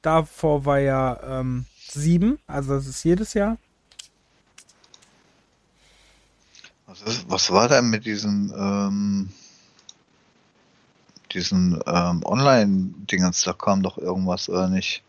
davor 0.03 0.65
war 0.65 0.79
ja 0.79 1.41
ähm, 1.41 1.67
sieben, 1.89 2.39
also 2.47 2.75
das 2.75 2.87
ist 2.87 3.05
jedes 3.05 3.35
Jahr. 3.35 3.57
Was, 7.05 7.15
ist, 7.19 7.31
was 7.31 7.51
war 7.51 7.69
denn 7.69 7.91
mit 7.91 8.05
diesen, 8.07 8.53
ähm, 8.57 9.31
diesen 11.33 11.81
ähm, 11.87 12.23
Online-Dingens? 12.25 13.43
Da 13.43 13.53
kam 13.53 13.83
doch 13.83 13.99
irgendwas 13.99 14.49
oder 14.49 14.69
nicht? 14.69 15.05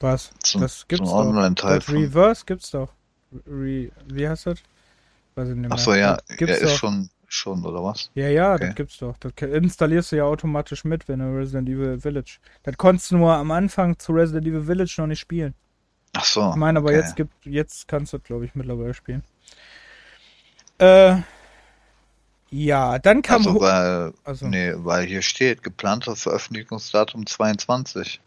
Was? 0.00 0.30
Zum, 0.42 0.60
das 0.60 0.86
gibt's 0.88 1.10
zum 1.10 1.18
doch. 1.22 1.34
Online-Teil 1.34 1.80
Das. 1.80 1.88
Reverse 1.88 2.44
gibt's 2.46 2.70
doch. 2.70 2.92
Re, 3.46 3.90
wie 4.06 4.28
heißt 4.28 4.46
das? 4.46 4.60
Weiß 5.34 5.48
ich 5.50 5.56
nicht 5.56 5.70
mehr. 5.70 5.72
Achso, 5.72 5.94
ja, 5.94 6.18
Das 6.28 6.36
gibt's 6.38 6.60
ist 6.60 6.72
doch. 6.72 6.78
schon, 6.78 7.10
schon, 7.28 7.64
oder 7.66 7.82
was? 7.84 8.10
Ja, 8.14 8.28
ja, 8.28 8.58
Okay. 8.58 8.68
das 8.68 8.74
gibt's 8.76 8.98
doch. 8.98 9.16
Das 9.18 9.32
installierst 9.50 10.12
du 10.12 10.16
ja 10.16 10.24
automatisch 10.24 10.84
mit, 10.84 11.08
wenn 11.08 11.20
du 11.20 11.36
Resident 11.36 11.68
Evil 11.68 12.00
Village. 12.00 12.38
Das 12.62 12.76
konntest 12.76 13.10
du 13.10 13.16
nur 13.18 13.34
am 13.34 13.50
Anfang 13.50 13.98
zu 13.98 14.12
Resident 14.12 14.46
Evil 14.46 14.64
Village 14.64 14.94
noch 14.98 15.06
nicht 15.08 15.20
spielen. 15.20 15.54
Ach 16.14 16.24
so. 16.24 16.50
Ich 16.50 16.56
meine, 16.56 16.78
aber 16.80 16.90
okay. 16.90 16.98
jetzt 16.98 17.16
gibt, 17.16 17.32
jetzt 17.46 17.88
kannst 17.88 18.12
du, 18.12 18.20
glaube 18.20 18.44
ich, 18.46 18.54
mittlerweile 18.54 18.94
spielen. 18.94 19.24
Äh, 20.78 21.22
ja, 22.50 22.98
dann 22.98 23.22
kam, 23.22 23.46
Also, 23.46 23.60
weil, 23.60 24.12
also, 24.24 24.46
nee, 24.46 24.72
weil 24.76 25.06
hier 25.06 25.22
steht, 25.22 25.62
geplanter 25.62 26.14
Veröffentlichungsdatum 26.16 27.26
22. 27.26 28.20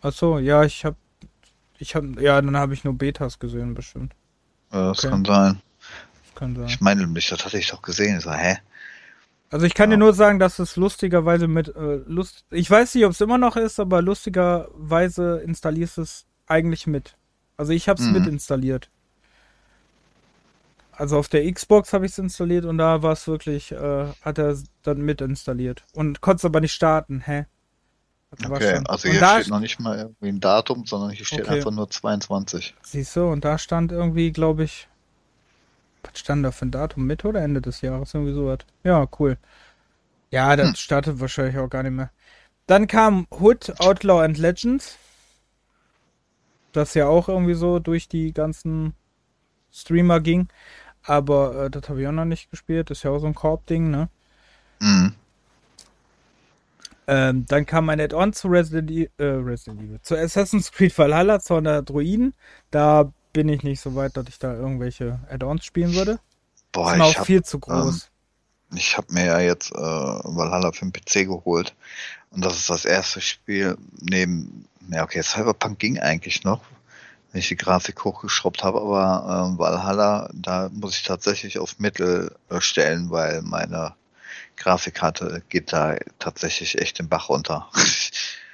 ach 0.00 0.12
so, 0.12 0.38
ja, 0.38 0.64
ich 0.64 0.84
hab, 0.84 0.96
ich 1.78 1.94
hab, 1.94 2.04
ja, 2.20 2.40
dann 2.40 2.56
habe 2.56 2.74
ich 2.74 2.84
nur 2.84 2.94
Betas 2.94 3.38
gesehen, 3.38 3.74
bestimmt. 3.74 4.12
Äh, 4.70 4.76
Das 4.76 4.98
Okay. 4.98 5.10
kann 5.10 5.24
sein. 5.24 5.60
Das 6.24 6.34
kann 6.34 6.56
sein. 6.56 6.66
Ich 6.68 6.80
meine 6.80 7.02
nämlich, 7.02 7.28
das 7.28 7.44
hatte 7.44 7.58
ich 7.58 7.68
doch 7.68 7.82
gesehen. 7.82 8.18
Ich 8.18 8.24
so, 8.24 8.32
hä? 8.32 8.58
Also 9.50 9.64
ich 9.66 9.74
kann 9.74 9.90
Ja. 9.90 9.96
dir 9.96 10.00
nur 10.00 10.12
sagen, 10.14 10.38
dass 10.38 10.58
es 10.58 10.76
lustigerweise 10.76 11.48
mit 11.48 11.68
äh, 11.74 11.96
Lust. 12.06 12.44
Ich 12.50 12.70
weiß 12.70 12.94
nicht, 12.94 13.04
ob 13.06 13.12
es 13.12 13.20
immer 13.20 13.38
noch 13.38 13.56
ist, 13.56 13.80
aber 13.80 14.02
lustigerweise 14.02 15.38
installierst 15.44 15.96
du 15.98 16.02
es 16.02 16.26
eigentlich 16.46 16.86
mit. 16.86 17.16
Also 17.56 17.72
ich 17.72 17.88
habe 17.88 17.98
es 18.00 18.06
Mhm. 18.06 18.12
mit 18.14 18.26
installiert. 18.26 18.90
Also 20.98 21.16
auf 21.16 21.28
der 21.28 21.50
Xbox 21.52 21.92
habe 21.92 22.06
ich 22.06 22.12
es 22.12 22.18
installiert 22.18 22.64
und 22.64 22.76
da 22.78 23.02
war 23.02 23.12
es 23.12 23.28
wirklich, 23.28 23.70
äh, 23.70 24.06
hat 24.20 24.38
er 24.38 24.56
dann 24.82 25.00
mit 25.00 25.20
installiert. 25.20 25.84
Und 25.94 26.20
konnte 26.20 26.38
es 26.38 26.44
aber 26.44 26.60
nicht 26.60 26.72
starten, 26.72 27.20
hä? 27.20 27.46
War 28.40 28.56
Okay, 28.56 28.80
also 28.86 29.08
hier 29.08 29.24
steht 29.24 29.48
noch 29.48 29.60
nicht 29.60 29.78
mal 29.78 29.96
irgendwie 29.96 30.28
ein 30.28 30.40
Datum, 30.40 30.84
sondern 30.86 31.10
hier 31.10 31.24
steht 31.24 31.46
Okay. 31.46 31.58
einfach 31.58 31.70
nur 31.70 31.88
22. 31.88 32.74
Siehst 32.82 33.14
du, 33.14 33.26
und 33.28 33.44
da 33.44 33.58
stand 33.58 33.92
irgendwie, 33.92 34.32
glaube 34.32 34.64
ich, 34.64 34.88
was 36.02 36.18
stand 36.18 36.44
da 36.44 36.50
für 36.50 36.66
ein 36.66 36.70
Datum? 36.72 37.06
Mitte 37.06 37.28
oder 37.28 37.42
Ende 37.42 37.60
des 37.60 37.80
Jahres? 37.80 38.14
Irgendwie 38.14 38.34
sowas. 38.34 38.58
Ja, 38.82 39.06
cool. 39.18 39.38
Ja, 40.30 40.56
das 40.56 40.70
Hm. 40.70 40.74
startet 40.74 41.20
wahrscheinlich 41.20 41.58
auch 41.58 41.70
gar 41.70 41.84
nicht 41.84 41.92
mehr. 41.92 42.10
Dann 42.66 42.86
kam 42.86 43.26
Hood, 43.30 43.72
Outlaw 43.80 44.24
and 44.24 44.38
Legends. 44.38 44.98
Das 46.72 46.94
ja 46.94 47.06
auch 47.08 47.28
irgendwie 47.28 47.54
so 47.54 47.78
durch 47.78 48.08
die 48.08 48.32
ganzen 48.32 48.94
Streamer 49.72 50.20
ging. 50.20 50.48
Aber 51.08 51.64
äh, 51.66 51.70
das 51.70 51.88
habe 51.88 52.00
ich 52.02 52.06
auch 52.08 52.12
noch 52.12 52.24
nicht 52.24 52.50
gespielt. 52.50 52.90
Das 52.90 52.98
ist 52.98 53.04
ja 53.04 53.10
auch 53.10 53.18
so 53.20 53.26
ein 53.26 53.34
Korb-Ding, 53.34 53.90
ne? 53.90 54.08
Mhm. 54.80 55.14
Ähm, 57.06 57.46
dann 57.46 57.64
kam 57.66 57.88
ein 57.88 58.00
Add-on 58.00 58.32
zu 58.34 58.48
Resident, 58.48 58.90
E- 58.90 59.10
äh, 59.16 59.24
Resident 59.24 59.80
Evil, 59.80 60.00
zu 60.02 60.16
Assassin's 60.16 60.70
Creed 60.72 60.96
Valhalla, 60.98 61.40
zu 61.40 61.54
einer 61.56 61.82
Druiden. 61.82 62.34
Da 62.70 63.12
bin 63.32 63.48
ich 63.48 63.62
nicht 63.62 63.80
so 63.80 63.94
weit, 63.94 64.16
dass 64.16 64.28
ich 64.28 64.38
da 64.38 64.54
irgendwelche 64.54 65.20
Add-ons 65.30 65.64
spielen 65.64 65.94
würde. 65.94 66.20
Boah, 66.72 66.92
ist 66.92 66.98
mir 66.98 67.04
ich 67.04 67.16
auch 67.16 67.18
hab, 67.18 67.26
viel 67.26 67.42
zu 67.42 67.58
groß. 67.60 68.10
ich 68.74 68.96
hab 68.96 69.10
mir 69.10 69.24
ja 69.26 69.40
jetzt 69.40 69.72
äh, 69.72 69.76
Valhalla 69.76 70.72
für 70.72 70.84
den 70.86 70.92
PC 70.92 71.26
geholt. 71.26 71.74
Und 72.30 72.44
das 72.44 72.58
ist 72.58 72.70
das 72.70 72.84
erste 72.84 73.20
Spiel 73.20 73.76
neben, 74.00 74.66
ja 74.90 75.04
okay, 75.04 75.22
Cyberpunk 75.22 75.78
ging 75.78 75.98
eigentlich 75.98 76.44
noch, 76.44 76.62
wenn 77.32 77.40
ich 77.40 77.48
die 77.48 77.56
Grafik 77.56 78.04
hochgeschraubt 78.04 78.62
habe, 78.62 78.80
aber 78.80 79.46
ähm, 79.48 79.58
Valhalla, 79.58 80.30
da 80.32 80.70
muss 80.72 80.96
ich 80.96 81.02
tatsächlich 81.02 81.58
auf 81.58 81.78
Mittel 81.78 82.34
äh, 82.48 82.60
stellen, 82.60 83.10
weil 83.10 83.42
meine 83.42 83.94
Grafikkarte 84.56 85.42
geht 85.48 85.72
da 85.72 85.96
tatsächlich 86.18 86.78
echt 86.78 86.98
den 86.98 87.08
Bach 87.08 87.28
runter. 87.28 87.68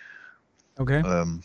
okay. 0.76 1.02
Ähm, 1.06 1.42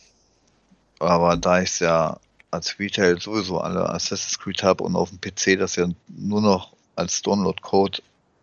aber 1.00 1.38
da 1.38 1.62
ich 1.62 1.80
ja 1.80 2.20
als 2.52 2.80
Retail 2.80 3.20
sowieso 3.22 3.62
alle 3.62 3.89
Assassin's 3.89 4.39
Creed 4.39 4.63
habe 4.63 4.84
und 4.84 4.96
auf 4.96 5.10
dem 5.10 5.22
PC 5.22 5.58
das 5.60 5.76
ja 5.76 5.88
nur 6.08 6.42
noch 6.42 6.74
als 6.96 7.22
Download-Code 7.22 8.02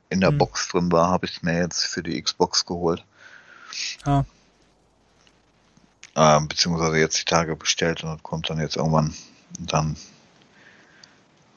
in 0.08 0.20
der 0.20 0.30
Hm. 0.30 0.38
Box 0.38 0.68
drin 0.68 0.92
war, 0.92 1.10
habe 1.10 1.26
ich 1.26 1.36
es 1.36 1.42
mir 1.42 1.58
jetzt 1.58 1.84
für 1.84 2.02
die 2.02 2.20
Xbox 2.22 2.64
geholt. 2.64 3.04
Ah. 4.04 4.24
Ähm, 6.16 6.48
beziehungsweise 6.48 6.96
jetzt 6.98 7.20
die 7.20 7.24
Tage 7.26 7.54
bestellt 7.56 8.02
und 8.02 8.10
das 8.10 8.22
kommt 8.22 8.48
dann 8.48 8.58
jetzt 8.58 8.76
irgendwann 8.76 9.14
dann. 9.58 9.96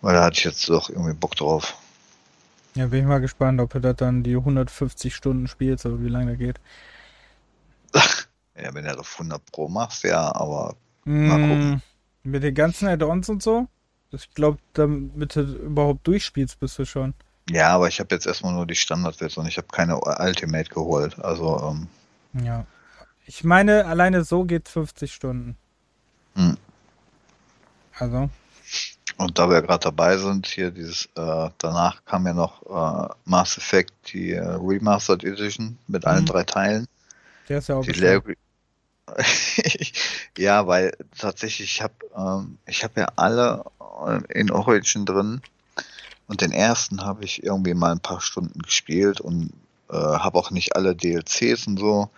Weil 0.01 0.15
da 0.15 0.23
hatte 0.25 0.37
ich 0.37 0.43
jetzt 0.43 0.67
doch 0.69 0.89
irgendwie 0.89 1.13
Bock 1.13 1.35
drauf. 1.35 1.75
Ja, 2.75 2.87
bin 2.87 2.99
ich 3.01 3.05
mal 3.07 3.19
gespannt, 3.21 3.59
ob 3.61 3.71
du 3.71 3.79
das 3.79 3.95
dann 3.95 4.21
die 4.23 4.35
150 4.35 5.15
Stunden 5.15 5.47
spielst 5.47 5.85
oder 5.85 6.01
wie 6.01 6.09
lange 6.09 6.31
das 6.31 6.39
geht. 6.39 6.59
Ja, 8.61 8.73
wenn 8.73 8.83
du 8.83 8.89
das 8.89 8.97
auf 8.97 9.13
100 9.13 9.41
Pro 9.53 9.69
machst, 9.69 10.03
ja, 10.03 10.35
aber 10.35 10.75
Mal 11.05 11.39
gucken. 11.39 11.81
Mit 12.23 12.43
den 12.43 12.53
ganzen 12.53 12.89
Add-ons 12.89 13.29
und 13.29 13.41
so? 13.41 13.67
Ich 14.11 14.33
glaube, 14.33 14.57
damit 14.73 15.33
du 15.35 15.41
überhaupt 15.41 16.05
durchspielst, 16.05 16.59
bist 16.59 16.77
du 16.77 16.83
schon. 16.83 17.13
ja, 17.49 17.69
aber 17.69 17.87
ich 17.87 18.01
habe 18.01 18.13
jetzt 18.13 18.27
erstmal 18.27 18.51
nur 18.53 18.67
die 18.67 18.75
Standardversion. 18.75 19.45
Ich 19.47 19.55
habe 19.57 19.67
keine 19.71 19.97
Ultimate 20.01 20.69
geholt. 20.69 21.17
Also, 21.19 21.71
ähm, 21.71 21.87
Ja. 22.45 22.65
Ich 23.29 23.43
meine, 23.43 23.85
alleine 23.85 24.23
so 24.23 24.43
geht 24.43 24.67
50 24.67 25.13
Stunden. 25.13 25.55
Hm. 26.33 26.57
Also, 27.99 28.29
Und 29.17 29.37
da 29.37 29.47
wir 29.51 29.61
gerade 29.61 29.83
dabei 29.83 30.17
sind, 30.17 30.47
hier 30.47 30.71
dieses, 30.71 31.05
äh, 31.15 31.49
danach 31.59 32.03
kam 32.05 32.25
ja 32.25 32.33
noch 32.33 32.63
äh, 32.65 33.13
Mass 33.25 33.55
Effect, 33.59 33.91
die 34.13 34.31
äh, 34.31 34.39
Remastered 34.41 35.23
Edition 35.23 35.77
mit 35.87 36.05
allen 36.07 36.23
Mhm. 36.23 36.27
drei 36.27 36.43
Teilen. 36.43 36.87
der 37.47 37.59
ist 37.59 37.69
ja 37.69 37.75
auch 37.75 37.83
Die 37.83 37.91
ja, 40.37 40.65
weil 40.67 40.95
tatsächlich, 41.17 41.71
ich 41.75 41.81
habe 41.83 41.93
ähm, 42.17 42.57
ich 42.65 42.83
hab 42.83 42.97
ja 42.97 43.09
alle 43.15 43.63
äh, 44.07 44.39
in 44.39 44.49
Origin 44.51 45.05
drin 45.05 45.41
und 46.27 46.41
den 46.41 46.51
ersten 46.51 47.03
habe 47.05 47.25
ich 47.25 47.43
irgendwie 47.43 47.75
mal 47.75 47.91
ein 47.91 47.99
paar 47.99 48.21
Stunden 48.21 48.59
gespielt 48.61 49.21
und 49.21 49.51
äh, 49.89 49.93
habe 49.95 50.39
auch 50.39 50.51
nicht 50.51 50.75
alle 50.75 50.95
DLCs 50.95 51.67
und 51.67 51.77
so. 51.79 52.09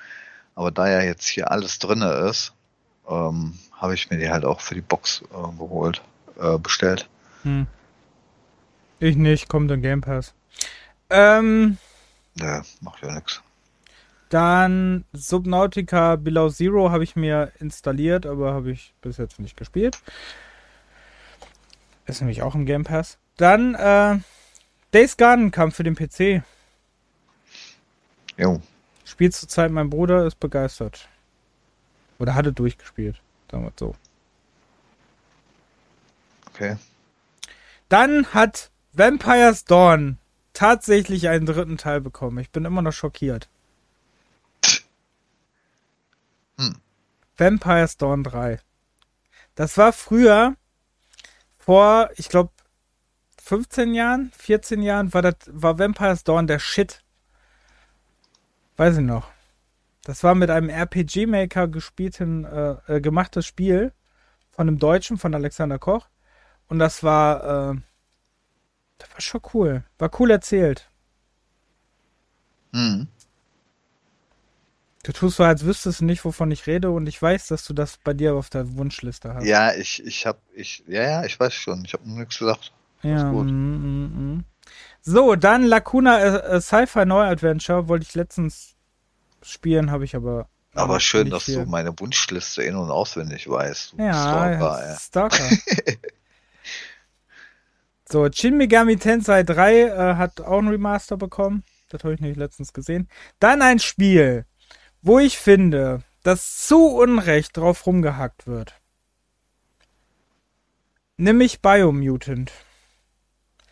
Aber 0.55 0.71
da 0.71 0.89
ja 0.89 1.01
jetzt 1.01 1.27
hier 1.27 1.51
alles 1.51 1.79
drinne 1.79 2.11
ist, 2.29 2.53
ähm, 3.09 3.57
habe 3.73 3.93
ich 3.93 4.09
mir 4.09 4.17
die 4.17 4.29
halt 4.29 4.45
auch 4.45 4.61
für 4.61 4.75
die 4.75 4.81
Box 4.81 5.23
äh, 5.31 5.57
geholt, 5.57 6.01
äh, 6.39 6.57
bestellt. 6.57 7.09
Hm. 7.43 7.67
Ich 8.99 9.15
nicht, 9.15 9.49
kommt 9.49 9.71
in 9.71 9.81
Game 9.81 10.01
Pass. 10.01 10.33
Ähm, 11.09 11.77
Ja, 12.35 12.61
macht 12.81 13.01
ja 13.01 13.13
nichts. 13.13 13.41
dann 14.29 15.03
Subnautica 15.13 16.15
Below 16.15 16.49
Zero 16.49 16.91
habe 16.91 17.03
ich 17.03 17.15
mir 17.15 17.51
installiert, 17.59 18.25
aber 18.25 18.53
habe 18.53 18.71
ich 18.71 18.93
bis 19.01 19.17
jetzt 19.17 19.39
nicht 19.39 19.57
gespielt. 19.57 19.99
Ist 22.05 22.21
nämlich 22.21 22.41
auch 22.41 22.55
im 22.55 22.65
Game 22.65 22.83
Pass. 22.83 23.17
Dann 23.37 23.73
äh, 23.75 24.19
Days 24.93 25.17
Gone 25.17 25.49
kam 25.51 25.71
für 25.71 25.83
den 25.83 25.95
PC. 25.95 26.43
Jo, 28.37 28.61
Spielt 29.11 29.33
zurzeit 29.33 29.71
mein 29.71 29.89
Bruder, 29.89 30.25
ist 30.25 30.39
begeistert. 30.39 31.09
Oder 32.17 32.33
hatte 32.33 32.53
durchgespielt, 32.53 33.19
sagen 33.51 33.65
wir 33.65 33.73
so. 33.77 33.93
okay. 36.47 36.77
Dann 37.89 38.27
hat 38.27 38.71
Vampire's 38.93 39.65
Dawn 39.65 40.17
tatsächlich 40.53 41.27
einen 41.27 41.45
dritten 41.45 41.75
Teil 41.75 41.99
bekommen. 41.99 42.37
Ich 42.37 42.51
bin 42.51 42.63
immer 42.63 42.81
noch 42.81 42.93
schockiert. 42.93 43.49
Hm. 46.57 46.77
Vampire's 47.35 47.97
Dawn 47.97 48.23
3. 48.23 48.61
Das 49.55 49.77
war 49.77 49.91
früher, 49.91 50.55
vor, 51.57 52.11
ich 52.15 52.29
glaube, 52.29 52.51
15 53.43 53.93
Jahren, 53.93 54.31
14 54.37 54.81
Jahren, 54.81 55.13
war 55.13 55.21
das, 55.21 55.35
war 55.47 55.77
Vampire's 55.79 56.23
Dawn 56.23 56.47
der 56.47 56.59
Shit. 56.59 57.00
Weiß 58.77 58.97
ich 58.97 59.03
noch. 59.03 59.29
Das 60.03 60.23
war 60.23 60.33
mit 60.33 60.49
einem 60.49 60.69
RPG-Maker 60.69 61.67
gespielten, 61.67 62.45
äh, 62.45 62.75
äh, 62.87 63.01
gemachtes 63.01 63.45
Spiel 63.45 63.93
von 64.49 64.67
einem 64.67 64.79
Deutschen, 64.79 65.17
von 65.17 65.35
Alexander 65.35 65.77
Koch. 65.77 66.07
Und 66.67 66.79
das 66.79 67.03
war, 67.03 67.73
äh, 67.73 67.75
das 68.97 69.11
war 69.11 69.21
schon 69.21 69.41
cool. 69.53 69.83
War 69.99 70.09
cool 70.19 70.31
erzählt. 70.31 70.89
Hm. 72.73 73.07
Du 75.03 75.11
tust 75.11 75.37
so, 75.37 75.43
als 75.43 75.65
wüsstest 75.65 76.01
du 76.01 76.05
nicht, 76.05 76.23
wovon 76.25 76.51
ich 76.51 76.67
rede, 76.67 76.91
und 76.91 77.07
ich 77.07 77.19
weiß, 77.19 77.47
dass 77.47 77.65
du 77.65 77.73
das 77.73 77.97
bei 77.97 78.13
dir 78.13 78.35
auf 78.35 78.49
der 78.49 78.75
Wunschliste 78.77 79.33
hast. 79.33 79.45
Ja, 79.45 79.73
ich, 79.73 80.05
ich 80.05 80.27
hab, 80.27 80.39
ich, 80.53 80.83
ja, 80.87 81.01
ja, 81.03 81.25
ich 81.25 81.39
weiß 81.39 81.53
schon. 81.53 81.83
Ich 81.85 81.93
habe 81.93 82.07
nichts 82.07 82.37
gesagt. 82.37 82.71
Ja, 83.01 83.31
gut. 83.31 83.47
mm, 83.47 83.49
mm, 83.49 84.35
mm. 84.35 84.45
So, 85.01 85.35
dann 85.35 85.63
Lacuna 85.63 86.19
äh, 86.19 86.57
äh, 86.57 86.61
Sci-Fi 86.61 87.05
Neu 87.05 87.23
Adventure 87.23 87.87
wollte 87.87 88.05
ich 88.07 88.13
letztens 88.13 88.75
spielen, 89.41 89.91
habe 89.91 90.05
ich 90.05 90.15
aber. 90.15 90.47
Aber 90.73 90.95
nicht 90.95 91.05
schön, 91.05 91.29
dass 91.29 91.45
viel. 91.45 91.55
du 91.55 91.65
meine 91.65 91.97
Wunschliste 91.99 92.63
in- 92.63 92.75
und 92.75 92.91
auswendig 92.91 93.49
weißt. 93.49 93.95
Ja, 93.97 94.13
Stalker, 94.13 94.87
ja, 94.87 94.99
Stalker. 94.99 95.49
so, 98.09 98.29
Shin 98.31 98.57
Megami 98.57 98.97
Tensei 98.97 99.43
3 99.43 99.81
äh, 99.81 100.15
hat 100.15 100.39
auch 100.39 100.59
ein 100.59 100.67
Remaster 100.67 101.17
bekommen. 101.17 101.63
Das 101.89 102.03
habe 102.03 102.13
ich 102.13 102.21
nämlich 102.21 102.37
letztens 102.37 102.71
gesehen. 102.71 103.09
Dann 103.39 103.61
ein 103.61 103.79
Spiel, 103.79 104.45
wo 105.01 105.19
ich 105.19 105.37
finde, 105.37 106.03
dass 106.23 106.67
zu 106.67 106.87
Unrecht 106.87 107.57
drauf 107.57 107.85
rumgehackt 107.85 108.47
wird. 108.47 108.75
Nämlich 111.17 111.61
Biomutant. 111.61 112.51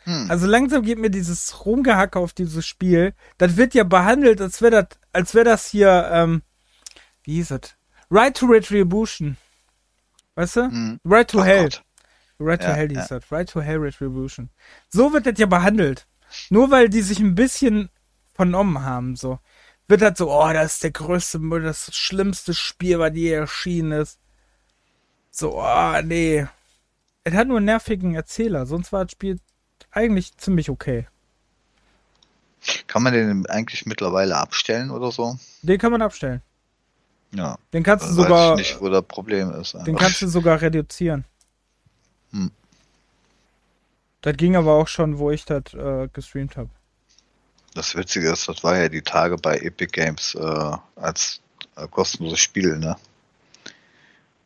Hm. 0.03 0.29
Also 0.29 0.47
langsam 0.47 0.83
geht 0.83 0.97
mir 0.99 1.09
dieses 1.09 1.65
Rumgehacke 1.65 2.19
auf 2.19 2.33
dieses 2.33 2.65
Spiel. 2.65 3.13
Das 3.37 3.57
wird 3.57 3.73
ja 3.73 3.83
behandelt, 3.83 4.41
als 4.41 4.61
wäre 4.61 4.71
das, 4.83 4.99
als 5.13 5.33
wäre 5.33 5.45
das 5.45 5.67
hier, 5.67 6.09
ähm, 6.11 6.41
wie 7.23 7.35
hieß 7.35 7.51
es? 7.51 7.75
Right 8.09 8.35
to 8.35 8.47
Retribution. 8.47 9.37
Weißt 10.35 10.55
du? 10.55 10.61
Hm. 10.63 10.99
Right 11.03 11.29
to 11.29 11.39
Oh 11.39 11.43
Hell. 11.43 11.63
Gott. 11.63 11.83
Right 12.39 12.61
to 12.61 12.67
Ja, 12.67 12.73
Hell 12.73 12.91
ja. 12.91 13.01
hieß 13.01 13.09
das. 13.09 13.31
Right 13.31 13.49
to 13.49 13.61
Hell 13.61 13.77
Retribution. 13.77 14.49
So 14.89 15.11
wird 15.13 15.25
das 15.25 15.37
ja 15.37 15.45
behandelt. 15.45 16.07
Nur 16.49 16.71
weil 16.71 16.89
die 16.89 17.01
sich 17.01 17.19
ein 17.19 17.35
bisschen 17.35 17.89
vernommen 18.33 18.83
haben, 18.83 19.15
so. 19.15 19.39
Wird 19.87 20.01
das 20.01 20.17
so, 20.19 20.31
oh, 20.31 20.53
das 20.53 20.75
ist 20.75 20.83
der 20.83 20.91
größte, 20.91 21.39
das 21.61 21.93
schlimmste 21.95 22.53
Spiel, 22.53 22.99
was 22.99 23.15
je 23.15 23.31
erschienen 23.31 23.91
ist. 23.91 24.19
So, 25.31 25.59
oh, 25.59 26.01
nee. 26.03 26.47
Es 27.23 27.33
hat 27.33 27.47
nur 27.47 27.57
einen 27.57 27.65
nervigen 27.65 28.13
Erzähler, 28.15 28.65
sonst 28.67 28.93
war 28.93 29.05
das 29.05 29.11
Spiel 29.11 29.39
eigentlich 29.91 30.35
ziemlich 30.37 30.69
okay. 30.69 31.07
Kann 32.87 33.03
man 33.03 33.13
den 33.13 33.45
eigentlich 33.47 33.85
mittlerweile 33.85 34.37
abstellen 34.37 34.91
oder 34.91 35.11
so? 35.11 35.37
Den 35.61 35.77
kann 35.77 35.91
man 35.91 36.01
abstellen. 36.01 36.41
Ja. 37.31 37.57
Den 37.73 37.83
kannst 37.83 38.05
du 38.05 38.09
Weiß 38.09 38.15
sogar, 38.15 38.53
ich 38.53 38.57
nicht, 38.59 38.81
wo 38.81 38.89
das 38.89 39.03
Problem 39.03 39.51
ist. 39.53 39.73
den 39.85 39.95
kannst 39.95 40.21
du 40.21 40.27
sogar 40.27 40.61
reduzieren. 40.61 41.25
Hm. 42.31 42.51
Das 44.21 44.35
ging 44.35 44.55
aber 44.55 44.73
auch 44.73 44.87
schon, 44.87 45.17
wo 45.17 45.31
ich 45.31 45.45
das 45.45 45.73
äh, 45.73 46.09
gestreamt 46.11 46.57
habe. 46.57 46.69
Das 47.75 47.95
Witzige 47.95 48.31
ist, 48.31 48.49
das 48.49 48.63
war 48.63 48.77
ja 48.77 48.89
die 48.89 49.01
Tage 49.01 49.37
bei 49.37 49.57
Epic 49.57 49.91
Games 49.91 50.35
äh, 50.35 50.77
als 50.95 51.39
äh, 51.75 51.87
kostenloses 51.87 52.39
Spiel, 52.39 52.77
ne? 52.77 52.97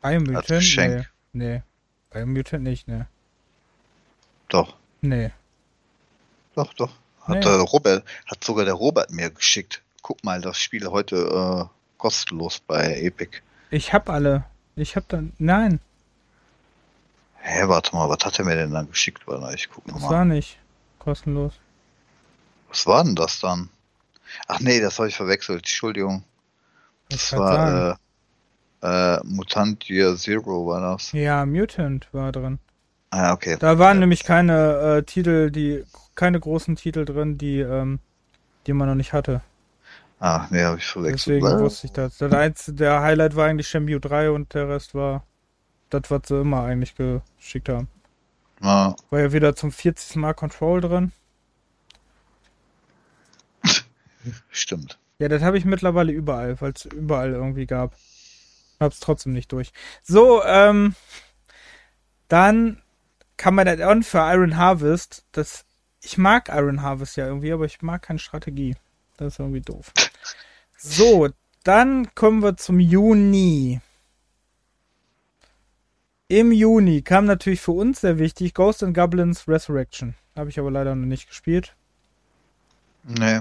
Biomutant? 0.02 0.46
Geschenk. 0.46 1.10
Nee. 1.32 1.54
Nee. 1.54 1.62
Biomutant 2.10 2.62
nicht, 2.62 2.86
ne. 2.86 3.08
Doch, 4.48 4.76
Nee. 5.04 5.30
doch, 6.54 6.72
doch. 6.74 6.90
Hat, 7.22 7.36
Nee. 7.36 7.40
der 7.40 7.56
Robert, 7.60 8.04
hat 8.26 8.42
sogar 8.44 8.64
der 8.64 8.74
Robert 8.74 9.10
mir 9.10 9.30
geschickt. 9.30 9.82
Guck 10.02 10.22
mal, 10.24 10.40
das 10.40 10.58
Spiel 10.58 10.86
heute 10.88 11.16
äh, 11.70 11.98
kostenlos 11.98 12.60
bei 12.60 13.00
Epic. 13.00 13.38
Ich 13.70 13.92
hab 13.92 14.08
alle. 14.08 14.44
Ich 14.76 14.96
hab 14.96 15.08
dann. 15.08 15.32
Nein, 15.38 15.80
Hä, 17.46 17.68
warte 17.68 17.94
mal, 17.94 18.08
was 18.08 18.24
hat 18.24 18.38
er 18.38 18.46
mir 18.46 18.56
denn 18.56 18.70
dann 18.70 18.88
geschickt? 18.88 19.26
Warte, 19.26 19.54
ich 19.54 19.68
guck 19.68 19.84
das 19.84 19.94
nochmal. 19.96 20.10
war 20.10 20.24
nicht. 20.24 20.58
Kostenlos. 20.98 21.52
Was 22.70 22.86
war 22.86 23.04
denn 23.04 23.14
das 23.14 23.38
dann? 23.40 23.68
Ach 24.48 24.60
nee, 24.60 24.80
das 24.80 24.98
habe 24.98 25.08
ich 25.08 25.14
verwechselt. 25.16 25.58
Entschuldigung. 25.58 26.24
Das 27.10 27.34
war 27.34 27.98
äh, 28.82 29.16
äh, 29.16 29.20
Mutant 29.24 29.86
Year 29.90 30.16
Zero 30.16 30.66
war 30.66 30.80
das. 30.80 31.12
Ja, 31.12 31.44
Mutant 31.44 32.08
war 32.12 32.32
drin. 32.32 32.58
Ah, 33.14 33.32
okay. 33.32 33.56
Da 33.60 33.78
waren 33.78 33.98
Ja. 33.98 34.00
nämlich 34.00 34.24
keine 34.24 34.98
äh, 34.98 35.02
Titel, 35.04 35.50
die 35.52 35.84
keine 36.16 36.40
großen 36.40 36.74
Titel 36.74 37.04
drin, 37.04 37.38
die 37.38 37.60
ähm, 37.60 38.00
die 38.66 38.72
man 38.72 38.88
noch 38.88 38.96
nicht 38.96 39.12
hatte. 39.12 39.40
Ah, 40.18 40.46
nee, 40.50 40.62
habe 40.64 40.78
ich 40.78 40.86
verwechselt. 40.86 41.42
Deswegen 41.42 41.60
wusste 41.60 41.86
ich 41.86 41.92
das. 41.92 42.18
Der, 42.18 42.32
einzige, 42.32 42.76
der 42.76 43.02
Highlight 43.02 43.36
war 43.36 43.46
eigentlich 43.46 43.68
Shenmue 43.68 44.00
3 44.00 44.30
und 44.30 44.52
der 44.54 44.68
Rest 44.68 44.94
war 44.94 45.24
das, 45.90 46.10
was 46.10 46.22
sie 46.26 46.40
immer 46.40 46.62
eigentlich 46.64 46.94
geschickt 46.96 47.68
haben. 47.68 47.88
Ja, 48.62 48.96
War 49.10 49.20
ja 49.20 49.32
wieder 49.32 49.54
zum 49.54 49.70
40. 49.70 50.16
Mal 50.16 50.34
Control 50.34 50.80
drin. 50.80 51.12
stimmt. 54.50 54.98
Ja, 55.18 55.28
das 55.28 55.42
habe 55.42 55.58
ich 55.58 55.64
mittlerweile 55.64 56.10
überall, 56.12 56.60
weil 56.60 56.72
es 56.74 56.86
überall 56.86 57.30
irgendwie 57.32 57.66
gab. 57.66 57.94
Hab's 58.80 58.98
trotzdem 59.00 59.32
nicht 59.32 59.52
durch. 59.52 59.72
So, 60.02 60.42
ähm, 60.44 60.94
dann 62.28 62.80
kann 63.36 63.54
man 63.54 63.66
das 63.66 63.80
on 63.80 64.02
für 64.02 64.18
Iron 64.18 64.56
Harvest. 64.56 65.24
Das, 65.32 65.64
ich 66.00 66.18
mag 66.18 66.48
Iron 66.48 66.82
Harvest 66.82 67.16
ja 67.16 67.26
irgendwie, 67.26 67.52
aber 67.52 67.64
ich 67.64 67.82
mag 67.82 68.02
keine 68.02 68.18
Strategie. 68.18 68.76
Das 69.16 69.34
ist 69.34 69.38
irgendwie 69.38 69.60
doof. 69.60 69.92
So, 70.76 71.28
dann 71.62 72.14
kommen 72.14 72.42
wir 72.42 72.56
zum 72.56 72.80
Juni. 72.80 73.80
Im 76.28 76.52
Juni 76.52 77.02
kam 77.02 77.26
natürlich 77.26 77.60
für 77.60 77.72
uns 77.72 78.00
sehr 78.00 78.18
wichtig 78.18 78.54
Ghost 78.54 78.82
and 78.82 78.94
Goblins 78.94 79.46
Resurrection. 79.46 80.14
Habe 80.36 80.50
ich 80.50 80.58
aber 80.58 80.70
leider 80.70 80.94
noch 80.94 81.06
nicht 81.06 81.28
gespielt. 81.28 81.76
Nee. 83.04 83.40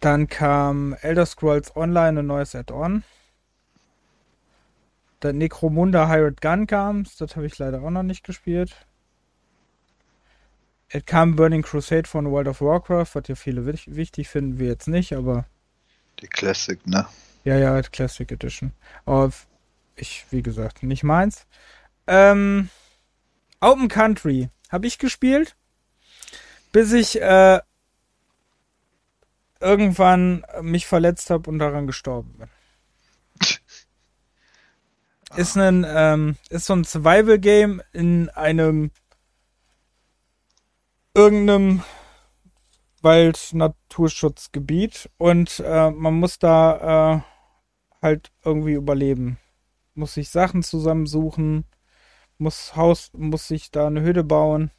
Dann 0.00 0.28
kam 0.28 0.94
Elder 1.00 1.26
Scrolls 1.26 1.76
Online 1.76 2.20
ein 2.20 2.26
neues 2.26 2.54
Add-on. 2.54 3.04
Dann 5.20 5.38
Necromunda 5.38 6.08
Hired 6.08 6.40
Gun 6.40 6.66
kam, 6.66 7.04
das 7.18 7.36
habe 7.36 7.46
ich 7.46 7.58
leider 7.58 7.82
auch 7.82 7.90
noch 7.90 8.02
nicht 8.02 8.24
gespielt. 8.24 8.86
Es 10.88 11.04
kam 11.04 11.36
Burning 11.36 11.62
Crusade 11.62 12.08
von 12.08 12.30
World 12.30 12.48
of 12.48 12.60
Warcraft, 12.60 13.14
was 13.14 13.28
ja 13.28 13.34
viele 13.34 13.66
wich- 13.66 13.94
wichtig 13.94 14.28
finden, 14.28 14.58
wir 14.58 14.68
jetzt 14.68 14.88
nicht, 14.88 15.12
aber 15.14 15.46
Die 16.20 16.26
Classic, 16.26 16.86
ne? 16.86 17.06
ja, 17.44 17.56
ja, 17.56 17.80
Classic 17.82 18.30
Edition. 18.30 18.72
Aber 19.04 19.32
ich, 19.94 20.26
wie 20.30 20.42
gesagt, 20.42 20.82
nicht 20.82 21.04
meins. 21.04 21.46
Ähm, 22.06 22.70
Open 23.60 23.88
Country 23.88 24.50
habe 24.70 24.86
ich 24.86 24.98
gespielt, 24.98 25.56
bis 26.72 26.92
ich 26.92 27.20
äh, 27.20 27.60
irgendwann 29.60 30.44
mich 30.62 30.86
verletzt 30.86 31.30
habe 31.30 31.48
und 31.50 31.58
daran 31.58 31.86
gestorben 31.86 32.34
bin. 32.38 32.48
Ist 35.36 35.56
ein 35.56 35.84
ähm, 35.86 36.36
ist 36.48 36.66
so 36.66 36.74
ein 36.74 36.84
Survival 36.84 37.38
Game 37.38 37.82
in 37.92 38.30
einem 38.30 38.90
irgendeinem 41.14 41.82
Wald-Naturschutzgebiet 43.02 45.10
und 45.18 45.62
äh, 45.64 45.90
man 45.90 46.14
muss 46.14 46.38
da 46.38 47.16
äh, 47.16 47.20
halt 48.02 48.32
irgendwie 48.44 48.72
überleben. 48.72 49.38
Muss 49.94 50.14
sich 50.14 50.30
Sachen 50.30 50.62
zusammensuchen, 50.62 51.64
muss 52.38 52.76
Haus, 52.76 53.10
muss 53.14 53.48
sich 53.48 53.70
da 53.70 53.86
eine 53.86 54.02
Hütte 54.02 54.24
bauen. 54.24 54.70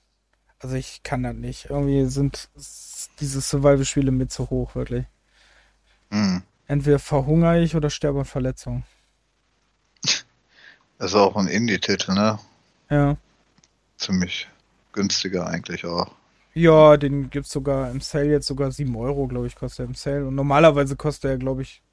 Also 0.60 0.76
ich 0.76 1.04
kann 1.04 1.24
das 1.24 1.36
nicht. 1.36 1.70
Irgendwie 1.70 2.06
sind 2.06 2.50
diese 3.20 3.42
Survival-Spiele 3.42 4.12
mir 4.12 4.28
zu 4.28 4.50
hoch, 4.50 4.76
wirklich. 4.76 5.06
Hm. 6.12 6.44
Entweder 6.68 7.00
verhungere 7.00 7.62
ich 7.62 7.76
oder 7.76 7.90
sterbe 7.90 8.20
an 8.20 8.26
Verletzungen. 8.26 8.84
Ist 11.00 11.16
auch 11.16 11.36
ein 11.36 11.48
Indie-Titel, 11.48 12.14
ne? 12.14 12.40
Ja. 12.90 13.18
Ziemlich 13.98 14.48
günstiger 14.94 15.48
eigentlich 15.48 15.86
auch. 15.86 16.12
Ja, 16.54 16.98
den 16.98 17.30
gibt's 17.30 17.52
sogar 17.52 17.92
im 17.92 18.02
Sale 18.02 18.32
jetzt 18.32 18.48
sogar 18.48 18.72
7 18.72 18.96
Euro, 18.96 19.28
glaube 19.28 19.46
ich, 19.46 19.56
kostet 19.56 19.82
er 19.82 19.86
im 19.86 19.94
Sale. 19.94 20.26
Und 20.26 20.36
normalerweise 20.36 20.96
kostet 20.96 21.32
er, 21.32 21.38
glaube 21.38 21.62
ich, 21.62 21.84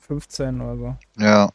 15 0.00 0.60
oder 0.60 0.76
so. 0.76 0.96
Ja. 1.18 1.50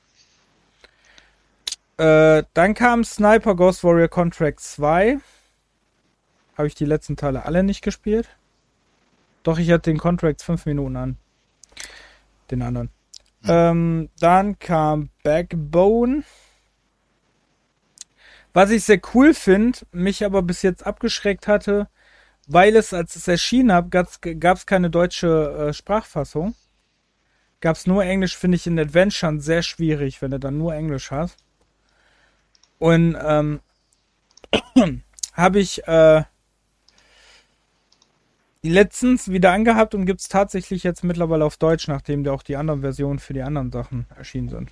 Äh, 1.97 2.43
dann 2.53 2.73
kam 2.73 3.03
Sniper 3.05 3.55
Ghost 3.55 3.83
Warrior 3.83 4.09
Contract 4.09 4.59
2. 4.59 5.19
Habe 6.57 6.67
ich 6.67 6.75
die 6.75 6.85
letzten 6.85 7.15
Teile 7.15 7.45
alle 7.45 7.63
nicht 7.63 7.83
gespielt. 7.83 8.27
Doch, 9.43 9.59
ich 9.59 9.71
hatte 9.71 9.89
den 9.89 9.97
Contract 9.97 10.41
5 10.41 10.65
Minuten 10.65 10.97
an. 10.97 11.17
Den 12.51 12.61
anderen. 12.61 12.89
Ähm, 13.45 14.09
dann 14.19 14.59
kam 14.59 15.09
Backbone. 15.23 16.23
Was 18.53 18.71
ich 18.71 18.83
sehr 18.83 18.99
cool 19.13 19.33
finde, 19.33 19.79
mich 19.91 20.25
aber 20.25 20.41
bis 20.41 20.61
jetzt 20.61 20.85
abgeschreckt 20.85 21.47
hatte, 21.47 21.87
weil 22.47 22.75
es, 22.75 22.93
als 22.93 23.15
es 23.15 23.27
erschienen 23.27 23.73
hat, 23.73 23.91
gab 23.91 24.57
es 24.57 24.65
keine 24.65 24.89
deutsche 24.89 25.67
äh, 25.69 25.73
Sprachfassung. 25.73 26.55
Gab 27.59 27.75
es 27.75 27.87
nur 27.87 28.03
Englisch, 28.03 28.37
finde 28.37 28.55
ich 28.55 28.67
in 28.67 28.79
Adventure 28.79 29.39
sehr 29.39 29.63
schwierig, 29.63 30.21
wenn 30.21 30.31
du 30.31 30.39
dann 30.39 30.57
nur 30.57 30.73
Englisch 30.73 31.11
hast. 31.11 31.37
Und 32.79 33.17
ähm, 33.19 33.59
habe 35.33 35.59
ich 35.59 35.87
äh, 35.87 36.23
letztens 38.61 39.29
wieder 39.29 39.51
angehabt 39.51 39.95
und 39.95 40.05
gibt 40.05 40.21
es 40.21 40.29
tatsächlich 40.29 40.83
jetzt 40.83 41.03
mittlerweile 41.03 41.45
auf 41.45 41.57
Deutsch, 41.57 41.87
nachdem 41.87 42.23
da 42.23 42.31
auch 42.31 42.43
die 42.43 42.55
anderen 42.55 42.81
Versionen 42.81 43.19
für 43.19 43.33
die 43.33 43.41
anderen 43.41 43.71
Sachen 43.71 44.05
erschienen 44.15 44.49
sind. 44.49 44.71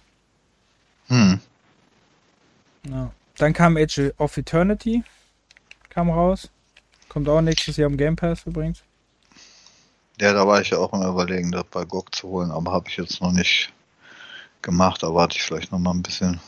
Hm. 1.08 1.40
Ja. 2.90 3.12
Dann 3.38 3.54
kam 3.54 3.78
Age 3.78 4.14
of 4.18 4.38
Eternity, 4.38 5.04
kam 5.90 6.10
raus. 6.10 6.50
Kommt 7.10 7.28
auch 7.30 7.42
nächstes 7.42 7.78
Jahr 7.78 7.90
im 7.90 7.98
Game 7.98 8.16
Pass 8.16 8.46
übrigens. 8.46 8.84
Ja, 10.20 10.34
da 10.34 10.48
war 10.48 10.62
ich 10.62 10.70
ja 10.70 10.78
auch 10.78 10.94
im 10.94 11.02
Überlegen, 11.02 11.52
das 11.52 11.66
bei 11.66 11.84
GOG 11.84 12.16
zu 12.16 12.30
holen, 12.30 12.52
aber 12.52 12.72
habe 12.72 12.88
ich 12.88 12.98
jetzt 12.98 13.22
noch 13.22 13.32
nicht 13.32 13.74
gemacht. 14.62 15.04
Da 15.04 15.14
warte 15.14 15.38
ich 15.38 15.44
vielleicht 15.44 15.72
noch 15.72 15.80
mal 15.80 15.92
ein 15.92 16.02
bisschen. 16.02 16.40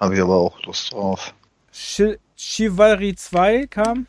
Habe 0.00 0.14
ich 0.14 0.20
aber 0.22 0.36
auch 0.36 0.62
Lust 0.62 0.92
drauf. 0.92 1.34
Chi 1.72 2.18
Chivalry 2.36 3.14
2 3.14 3.66
kam. 3.66 4.06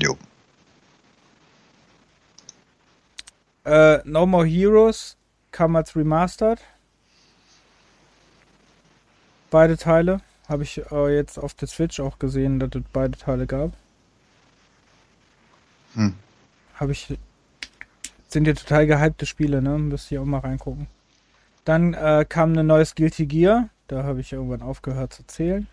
Jo. 0.00 0.18
Äh, 3.64 4.00
no 4.04 4.26
More 4.26 4.46
Heroes 4.46 5.16
kam 5.50 5.76
als 5.76 5.96
Remastered. 5.96 6.60
Beide 9.50 9.76
Teile. 9.76 10.20
Habe 10.48 10.62
ich 10.62 10.80
äh, 10.90 11.14
jetzt 11.14 11.38
auf 11.38 11.54
der 11.54 11.68
Switch 11.68 11.98
auch 12.00 12.18
gesehen, 12.18 12.60
dass 12.60 12.70
es 12.74 12.82
beide 12.92 13.18
Teile 13.18 13.46
gab. 13.46 13.72
Hm. 15.94 16.14
Habe 16.74 16.92
ich. 16.92 17.18
Sind 18.28 18.46
ja 18.46 18.54
total 18.54 18.86
gehypte 18.86 19.26
Spiele, 19.26 19.62
ne? 19.62 19.78
Müsste 19.78 20.14
ich 20.14 20.18
auch 20.18 20.24
mal 20.24 20.40
reingucken. 20.40 20.88
Dann 21.64 21.94
äh, 21.94 22.24
kam 22.28 22.56
ein 22.56 22.66
neues 22.66 22.94
Guilty 22.94 23.26
Gear. 23.26 23.70
Da 23.88 24.04
habe 24.04 24.20
ich 24.20 24.32
irgendwann 24.32 24.62
aufgehört 24.62 25.12
zu 25.12 25.26
zählen. 25.26 25.68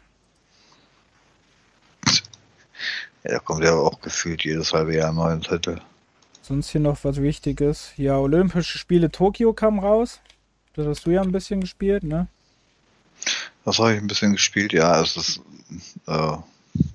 Ja, 3.24 3.32
da 3.32 3.40
kommt 3.40 3.64
ja 3.64 3.74
auch 3.74 4.02
gefühlt 4.02 4.44
jedes 4.44 4.74
halbe 4.74 4.96
Jahr 4.96 5.10
ein 5.10 5.16
neuer 5.16 5.40
Titel. 5.40 5.80
Sonst 6.42 6.70
hier 6.70 6.82
noch 6.82 7.04
was 7.04 7.22
Wichtiges. 7.22 7.94
Ja, 7.96 8.18
Olympische 8.18 8.78
Spiele 8.78 9.12
Tokio 9.12 9.54
kam 9.54 9.80
raus. 9.80 10.20
Das 10.74 10.86
hast 10.86 11.06
du 11.06 11.12
ja 11.12 11.22
ein 11.22 11.32
bisschen 11.32 11.62
gespielt, 11.62 12.04
ne? 12.04 12.28
Das 13.66 13.80
habe 13.80 13.94
ich 13.94 14.02
ein 14.02 14.08
bisschen 14.08 14.34
gespielt, 14.34 14.74
ja. 14.74 15.02
Es 15.02 15.16
ist, 15.16 15.40
äh, 16.08 16.36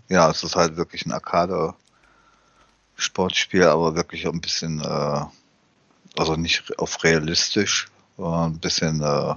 ja, 0.08 0.30
es 0.30 0.42
ist 0.42 0.56
halt 0.56 0.76
wirklich 0.76 1.06
ein 1.06 1.12
Arcade-Sportspiel, 1.12 3.64
aber 3.64 3.94
wirklich 3.94 4.26
ein 4.26 4.40
bisschen, 4.40 4.80
äh, 4.80 5.24
also 6.16 6.36
nicht 6.36 6.78
auf 6.78 7.02
realistisch, 7.04 7.88
sondern 8.16 8.52
ein 8.52 8.58
bisschen 8.58 9.02
äh, 9.02 9.34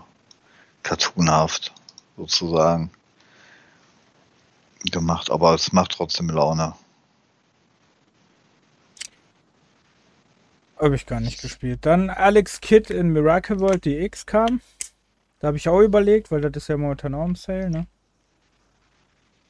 cartoonhaft 0.83 1.73
sozusagen 2.17 2.91
gemacht. 4.91 5.31
Aber 5.31 5.53
es 5.53 5.71
macht 5.71 5.91
trotzdem 5.91 6.29
Laune. 6.29 6.73
Habe 10.77 10.95
ich 10.95 11.05
gar 11.05 11.19
nicht 11.19 11.41
gespielt. 11.41 11.85
Dann 11.85 12.09
Alex 12.09 12.59
Kidd 12.59 12.91
in 12.91 13.13
Miracle 13.13 13.59
World 13.59 13.85
DX 13.85 14.25
kam. 14.25 14.61
Da 15.41 15.47
habe 15.47 15.57
ich 15.57 15.67
auch 15.67 15.81
überlegt, 15.81 16.31
weil 16.31 16.41
das 16.41 16.51
ist 16.55 16.69
ja 16.69 16.77
momentan 16.77 17.15
auch 17.15 17.25
im 17.25 17.35
Sale, 17.35 17.69
ne? 17.69 17.87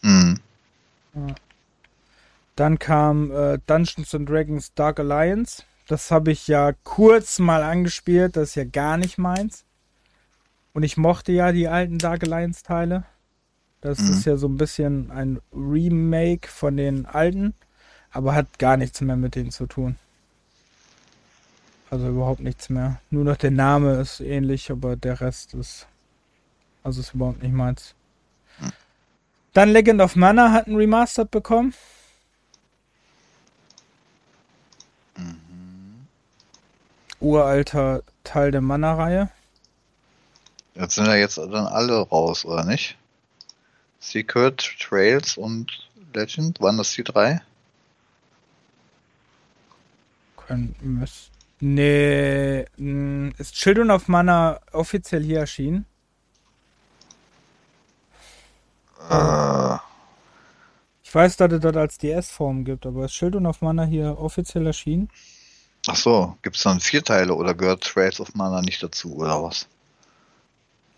Hm. 0.03 0.39
Dann 2.55 2.79
kam 2.79 3.31
äh, 3.31 3.59
Dungeons 3.67 4.13
and 4.15 4.29
Dragons 4.29 4.73
Dark 4.73 4.99
Alliance. 4.99 5.63
Das 5.87 6.11
habe 6.11 6.31
ich 6.31 6.47
ja 6.47 6.73
kurz 6.83 7.39
mal 7.39 7.63
angespielt. 7.63 8.35
Das 8.37 8.49
ist 8.49 8.55
ja 8.55 8.63
gar 8.65 8.97
nicht 8.97 9.17
meins. 9.17 9.65
Und 10.73 10.83
ich 10.83 10.95
mochte 10.97 11.31
ja 11.33 11.51
die 11.51 11.67
alten 11.67 11.97
Dark 11.97 12.23
Alliance 12.23 12.63
Teile. 12.63 13.03
Das 13.81 13.99
Mhm. 13.99 14.11
ist 14.11 14.25
ja 14.25 14.37
so 14.37 14.47
ein 14.47 14.57
bisschen 14.57 15.11
ein 15.11 15.41
Remake 15.53 16.47
von 16.47 16.77
den 16.77 17.05
alten, 17.05 17.53
aber 18.11 18.35
hat 18.35 18.59
gar 18.59 18.77
nichts 18.77 19.01
mehr 19.01 19.17
mit 19.17 19.35
denen 19.35 19.51
zu 19.51 19.65
tun. 19.65 19.97
Also 21.91 22.07
überhaupt 22.07 22.39
nichts 22.39 22.69
mehr. 22.69 23.01
Nur 23.09 23.25
noch 23.25 23.35
der 23.35 23.51
Name 23.51 23.99
ist 23.99 24.21
ähnlich, 24.21 24.71
aber 24.71 24.95
der 24.95 25.19
Rest 25.19 25.53
ist. 25.53 25.87
Also 26.83 27.01
ist 27.01 27.13
überhaupt 27.13 27.43
nicht 27.43 27.53
meins. 27.53 27.93
Dann 29.53 29.69
Legend 29.69 29.99
of 29.99 30.15
Mana 30.15 30.53
hat 30.53 30.67
ein 30.67 30.77
Remastered 30.77 31.29
bekommen. 31.29 31.73
Uralter 37.19 38.01
Teil 38.23 38.51
der 38.51 38.61
Mana-Reihe. 38.61 39.29
Jetzt 40.75 40.95
sind 40.95 41.07
ja 41.07 41.15
jetzt 41.15 41.37
dann 41.37 41.53
alle 41.53 41.99
raus, 41.99 42.45
oder 42.45 42.63
nicht? 42.63 42.97
Secret, 43.99 44.77
Trails 44.79 45.35
und 45.35 45.89
Legend, 46.13 46.61
waren 46.61 46.77
das 46.77 46.93
die 46.93 47.03
drei? 47.03 47.41
Können 50.37 50.73
müssen. 50.81 51.30
Nee, 51.61 52.65
mh, 52.77 53.31
ist 53.37 53.53
Children 53.55 53.91
of 53.91 54.07
Mana 54.07 54.59
offiziell 54.73 55.23
hier 55.23 55.39
erschienen? 55.39 55.85
Äh, 59.09 59.77
Ich 61.03 61.13
weiß, 61.13 61.37
dass 61.37 61.51
es 61.53 61.59
das 61.59 61.75
als 61.75 61.99
DS-Form 61.99 62.65
gibt, 62.65 62.87
aber 62.87 63.05
ist 63.05 63.11
Children 63.13 63.45
of 63.45 63.61
Mana 63.61 63.83
hier 63.83 64.17
offiziell 64.17 64.65
erschienen? 64.65 65.09
ach 65.87 65.95
so, 65.95 66.37
gibt's 66.41 66.63
dann 66.63 66.79
vier 66.79 67.03
Teile 67.03 67.35
oder 67.35 67.53
gehört 67.53 67.83
Trails 67.83 68.19
of 68.19 68.33
Mana 68.33 68.63
nicht 68.63 68.81
dazu, 68.81 69.15
oder 69.17 69.43
was? 69.43 69.67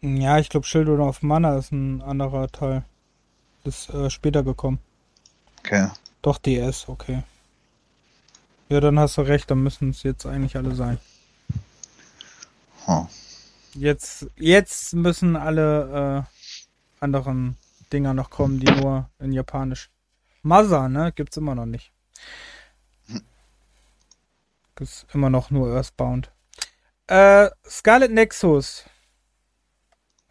Ja, 0.03 0.37
ich 0.37 0.49
glaube, 0.49 0.67
Children 0.67 0.99
of 0.99 1.23
Mana 1.23 1.57
ist 1.57 1.71
ein 1.71 2.03
anderer 2.03 2.47
Teil. 2.51 2.85
Ist 3.65 3.89
äh, 3.91 4.09
später 4.09 4.43
gekommen. 4.43 4.79
Okay. 5.59 5.87
Doch 6.23 6.37
DS, 6.39 6.87
okay. 6.89 7.23
Ja, 8.73 8.79
dann 8.81 8.97
hast 8.97 9.17
du 9.17 9.21
recht, 9.21 9.51
dann 9.51 9.61
müssen 9.61 9.91
es 9.91 10.01
jetzt 10.01 10.25
eigentlich 10.25 10.55
alle 10.55 10.73
sein. 10.73 10.97
Hm. 12.85 13.07
Jetzt, 13.75 14.25
jetzt 14.35 14.95
müssen 14.95 15.35
alle 15.35 16.25
äh, 16.27 17.03
anderen 17.03 17.55
Dinger 17.91 18.15
noch 18.15 18.31
kommen, 18.31 18.59
die 18.59 18.71
nur 18.71 19.11
in 19.19 19.31
Japanisch. 19.31 19.91
Mother, 20.41 20.89
ne? 20.89 21.11
Gibt's 21.11 21.37
immer 21.37 21.53
noch 21.53 21.67
nicht. 21.67 21.93
Ist 24.79 25.05
immer 25.13 25.29
noch 25.29 25.51
nur 25.51 25.71
Earthbound. 25.75 26.31
Äh, 27.05 27.51
Scarlet 27.69 28.09
Nexus. 28.09 28.85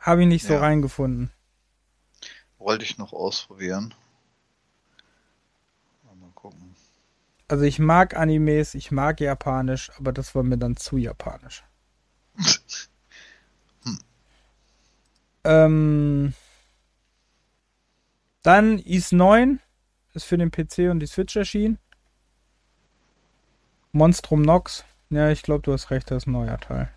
Habe 0.01 0.23
ich 0.23 0.27
nicht 0.27 0.45
so 0.45 0.55
Ja. 0.55 0.59
reingefunden. 0.59 1.31
Wollte 2.59 2.85
ich 2.85 2.99
noch 2.99 3.13
ausprobieren. 3.13 3.95
Mal 6.03 6.33
gucken. 6.35 6.75
Also 7.49 7.65
ich 7.65 7.79
mag 7.79 8.17
Animes, 8.17 8.75
ich 8.75 8.91
mag 8.91 9.21
Japanisch, 9.21 9.91
aber 9.99 10.13
das 10.13 10.35
war 10.35 10.43
mir 10.43 10.59
dann 10.59 10.77
zu 10.77 10.97
japanisch. 10.97 11.65
Ähm, 15.45 16.35
dann 18.43 18.79
Is 18.79 19.13
9 19.13 19.61
ist 20.15 20.25
für 20.25 20.39
den 20.39 20.51
PC 20.51 20.91
und 20.91 21.01
die 21.01 21.07
Switch 21.07 21.37
erschienen. 21.37 21.79
Monstrum 23.93 24.43
Nox. 24.43 24.85
Ja, 25.11 25.31
ich 25.31 25.43
glaube, 25.43 25.63
du 25.63 25.73
hast 25.73 25.91
recht, 25.91 26.11
das 26.11 26.23
ist 26.23 26.27
ein 26.27 26.33
neuer 26.33 26.59
Teil. 26.59 26.91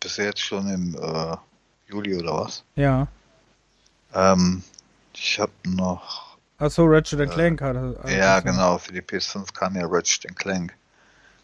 Bist 0.00 0.18
du 0.18 0.22
jetzt 0.22 0.40
schon 0.40 0.68
im 0.68 0.94
äh, 0.94 1.36
Juli 1.88 2.16
oder 2.16 2.44
was? 2.44 2.64
Ja. 2.74 3.08
Ähm, 4.12 4.62
ich 5.14 5.38
habe 5.38 5.52
noch. 5.64 6.35
Achso, 6.58 6.84
Ratchet 6.84 7.20
Äh, 7.20 7.26
Clank 7.28 7.60
hat 7.62 7.76
hat- 7.76 8.10
ja, 8.10 8.40
genau, 8.40 8.78
für 8.78 8.92
die 8.92 9.02
PS5 9.02 9.52
kam 9.52 9.76
ja 9.76 9.86
Ratchet 9.86 10.34
Clank. 10.36 10.74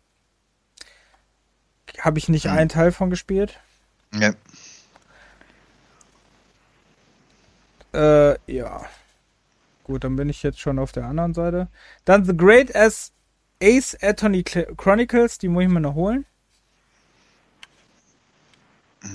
habe 1.99 2.17
ich 2.17 2.29
nicht 2.29 2.45
Hm. 2.45 2.51
einen 2.51 2.69
Teil 2.69 2.93
von 2.93 3.09
gespielt. 3.09 3.59
Ja, 4.13 4.33
Äh, 7.97 8.37
ja. 8.51 8.85
Gut, 9.83 10.03
dann 10.03 10.15
bin 10.15 10.29
ich 10.29 10.43
jetzt 10.43 10.59
schon 10.59 10.79
auf 10.79 10.91
der 10.91 11.05
anderen 11.05 11.33
Seite. 11.33 11.67
Dann 12.05 12.25
The 12.25 12.35
Great 12.37 12.75
As 12.75 13.11
Ace 13.61 13.97
Attorney 14.01 14.41
Cl- 14.41 14.75
Chronicles, 14.75 15.37
die 15.39 15.47
muss 15.47 15.63
ich 15.63 15.69
mir 15.69 15.79
noch 15.81 15.95
holen. 15.95 16.25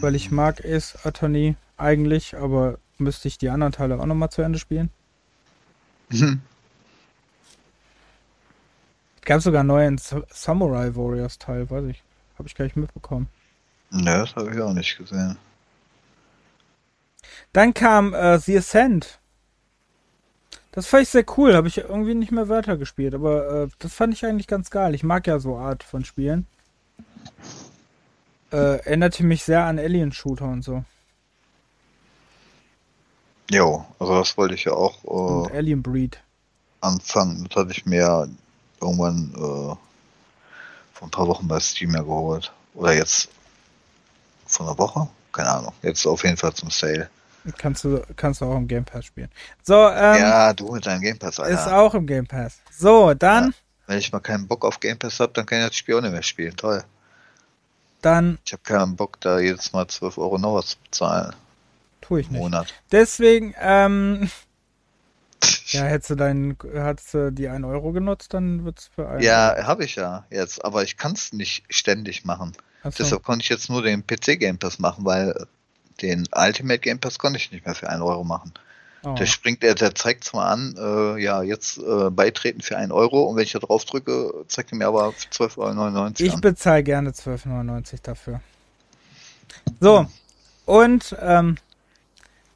Weil 0.01 0.15
ich 0.15 0.31
mag 0.31 0.65
Ace 0.65 0.97
Attorney 1.05 1.57
eigentlich, 1.77 2.37
aber 2.37 2.79
müsste 2.99 3.29
ich 3.29 3.39
die 3.39 3.51
anderen 3.51 3.73
Teile 3.73 4.01
auch 4.01 4.07
nochmal 4.07 4.31
zu 4.31 4.43
Ende 4.43 4.59
spielen. 4.59 4.91
Mhm. 6.09 6.41
Es 9.17 9.23
gab 9.27 9.41
sogar 9.43 9.61
einen 9.61 9.69
neuen 9.69 9.99
Sa- 9.99 10.25
Samurai 10.31 10.95
Warriors 10.97 11.39
Teil, 11.39 11.71
weiß 11.71 11.85
ich. 11.87 12.03
Habe 12.39 12.49
ich 12.49 12.55
gar 12.55 12.65
nicht 12.65 12.77
mitbekommen. 12.77 13.29
Ne, 13.91 14.19
das 14.19 14.35
habe 14.35 14.53
ich 14.53 14.61
auch 14.61 14.73
nicht 14.73 14.97
gesehen. 14.97 15.37
Dann 17.53 17.75
kam 17.75 18.15
äh, 18.15 18.39
The 18.39 18.59
Ascent. 18.59 19.19
Das 20.73 20.87
fand 20.87 21.03
ich 21.03 21.11
sehr 21.11 21.25
cool, 21.37 21.55
habe 21.55 21.69
ich 21.69 21.79
irgendwie 21.79 22.15
nicht 22.15 22.33
mehr 22.33 22.49
weiter 22.49 22.79
gespielt, 22.79 23.15
aber 23.15 23.65
äh, 23.65 23.69
das 23.79 23.93
fand 23.93 24.15
ich 24.15 24.25
eigentlich 24.25 24.47
ganz 24.47 24.71
geil. 24.71 24.95
Ich 24.95 25.03
mag 25.03 25.27
ja 25.27 25.39
so 25.39 25.57
Art 25.57 25.83
von 25.83 26.05
Spielen. 26.05 26.47
Äh, 28.51 28.57
erinnerte 28.57 29.23
mich 29.25 29.45
sehr 29.45 29.65
an 29.65 29.79
Alien-Shooter 29.79 30.47
und 30.47 30.63
so. 30.63 30.85
Jo, 33.51 33.85
also 33.99 34.19
das 34.19 34.37
wollte 34.39 34.55
ich 34.55 34.65
ja 34.65 34.73
auch 34.73 35.05
Und 35.05 35.51
äh, 35.51 35.59
Alien 35.59 35.83
Breed. 35.83 36.19
anfangen. 36.81 37.47
Das 37.49 37.57
hatte 37.57 37.73
ich 37.73 37.85
mir 37.85 38.29
irgendwann 38.81 39.33
äh, 39.35 39.39
vor 39.39 39.79
ein 41.03 41.11
paar 41.11 41.29
Wochen 41.29 41.49
bei 41.49 41.61
Steam 41.61 41.95
ja 41.95 42.01
geholt. 42.01 42.51
Oder 42.75 42.95
jetzt 42.95 43.29
vor 44.47 44.67
einer 44.67 44.79
Woche? 44.79 45.09
keine 45.33 45.51
Ahnung. 45.51 45.73
Jetzt 45.83 46.07
auf 46.07 46.25
jeden 46.25 46.37
Fall 46.37 46.53
zum 46.53 46.71
Sale. 46.71 47.09
Kannst 47.59 47.85
du, 47.85 48.03
kannst 48.17 48.41
du 48.41 48.45
auch 48.45 48.57
im 48.57 48.69
Game 48.69 48.85
Pass 48.85 49.05
spielen. 49.05 49.31
So, 49.63 49.75
ähm, 49.75 50.21
Ja, 50.21 50.53
du 50.53 50.73
mit 50.73 50.87
deinem 50.87 51.01
Game 51.01 51.19
Pass, 51.19 51.41
Alter. 51.41 51.55
ist 51.55 51.69
auch 51.69 51.95
im 51.95 52.07
Game 52.07 52.27
Pass. 52.27 52.61
So, 52.71 53.15
dann, 53.15 53.55
Wenn 53.87 53.99
ich 53.99 54.13
mal 54.13 54.21
keinen 54.21 54.47
Bock 54.47 54.65
auf 54.65 54.81
Game 54.81 54.99
Pass 54.99 55.19
habe, 55.21 55.33
dann 55.33 55.47
kann 55.47 55.61
ich 55.61 55.67
das 55.67 55.77
Spiel 55.77 55.97
auch 55.97 56.01
nicht 56.01 56.13
mehr 56.13 56.23
spielen. 56.23 56.57
Toll. 56.57 56.85
dann 58.01 58.39
Ich 58.45 58.53
habe 58.53 58.63
keinen 58.63 58.97
Bock, 58.97 59.21
da 59.21 59.39
jedes 59.41 59.73
Mal 59.73 59.89
12 59.89 60.19
Euro 60.19 60.39
noch 60.39 60.55
was 60.55 60.71
zu 60.71 60.77
bezahlen 60.85 61.35
tue 62.13 62.21
ich 62.21 62.31
nicht. 62.31 62.41
Monat. 62.41 62.75
Deswegen, 62.91 63.55
ähm, 63.59 64.29
ja, 65.69 65.85
hättest 65.85 66.11
du 66.11 66.15
deinen, 66.17 66.57
hättest 66.75 67.15
du 67.15 67.33
die 67.33 67.49
1 67.49 67.65
Euro 67.65 67.93
genutzt, 67.93 68.35
dann 68.35 68.65
wird's 68.65 68.91
für 68.95 69.09
einen. 69.09 69.23
Ja, 69.23 69.57
habe 69.65 69.85
ich 69.85 69.95
ja 69.95 70.27
jetzt, 70.31 70.63
aber 70.63 70.83
ich 70.83 70.99
kann 70.99 71.13
es 71.13 71.33
nicht 71.33 71.65
ständig 71.71 72.25
machen. 72.25 72.53
Achso. 72.83 73.03
Deshalb 73.03 73.23
konnte 73.23 73.45
ich 73.45 73.49
jetzt 73.49 73.71
nur 73.71 73.83
den 73.83 74.07
PC 74.07 74.39
Game 74.39 74.59
Pass 74.59 74.79
machen, 74.79 75.05
weil 75.05 75.47
den 76.03 76.29
Ultimate 76.35 76.81
Game 76.81 76.99
Pass 76.99 77.19
konnte 77.19 77.39
ich 77.39 77.53
nicht 77.53 77.65
mehr 77.65 77.75
für 77.75 77.89
1 77.89 78.01
Euro 78.03 78.25
machen. 78.25 78.53
Oh. 79.05 79.15
Der 79.15 79.27
springt, 79.27 79.63
der, 79.63 79.75
der 79.75 79.95
zeigt 79.95 80.25
zwar 80.25 80.47
an, 80.47 80.77
äh, 80.79 81.21
ja, 81.21 81.43
jetzt 81.43 81.79
äh, 81.79 82.11
beitreten 82.11 82.61
für 82.61 82.77
1 82.77 82.93
Euro 82.93 83.23
und 83.25 83.37
wenn 83.37 83.43
ich 83.43 83.53
da 83.53 83.59
drauf 83.59 83.85
drücke, 83.85 84.45
zeigt 84.47 84.73
er 84.73 84.79
mir 84.79 84.87
aber 84.87 85.13
für 85.13 85.29
12,99 85.29 85.59
Euro 85.59 86.13
Ich 86.19 86.35
an. 86.35 86.41
bezahle 86.41 86.83
gerne 86.85 87.11
12,99 87.11 88.03
dafür. 88.03 88.41
So, 89.81 90.07
und 90.67 91.17
ähm, 91.21 91.57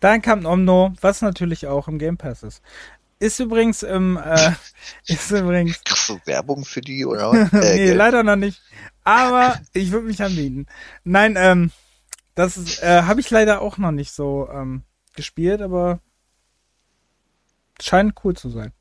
dann 0.00 0.22
kam 0.22 0.46
Omno, 0.46 0.92
was 1.00 1.20
natürlich 1.22 1.66
auch 1.66 1.88
im 1.88 1.98
Game 1.98 2.16
Pass 2.16 2.42
ist. 2.42 2.62
Ist 3.18 3.40
übrigens 3.40 3.82
im, 3.82 4.16
äh, 4.16 4.52
ist 5.06 5.30
übrigens, 5.30 5.82
Kriegst 5.82 6.08
du 6.10 6.20
Werbung 6.26 6.64
für 6.64 6.80
die 6.80 7.04
oder 7.04 7.32
was? 7.50 7.52
Äh, 7.52 7.76
nee, 7.76 7.92
leider 7.92 8.22
noch 8.22 8.36
nicht. 8.36 8.60
Aber 9.04 9.58
ich 9.72 9.90
würde 9.90 10.06
mich 10.06 10.22
anbieten. 10.22 10.66
Nein, 11.02 11.34
ähm, 11.38 11.70
das 12.36 12.80
äh, 12.82 13.02
habe 13.02 13.20
ich 13.20 13.30
leider 13.30 13.60
auch 13.62 13.78
noch 13.78 13.90
nicht 13.90 14.12
so 14.12 14.48
ähm, 14.52 14.84
gespielt, 15.14 15.62
aber 15.62 16.00
scheint 17.80 18.14
cool 18.22 18.36
zu 18.36 18.50
sein. 18.50 18.72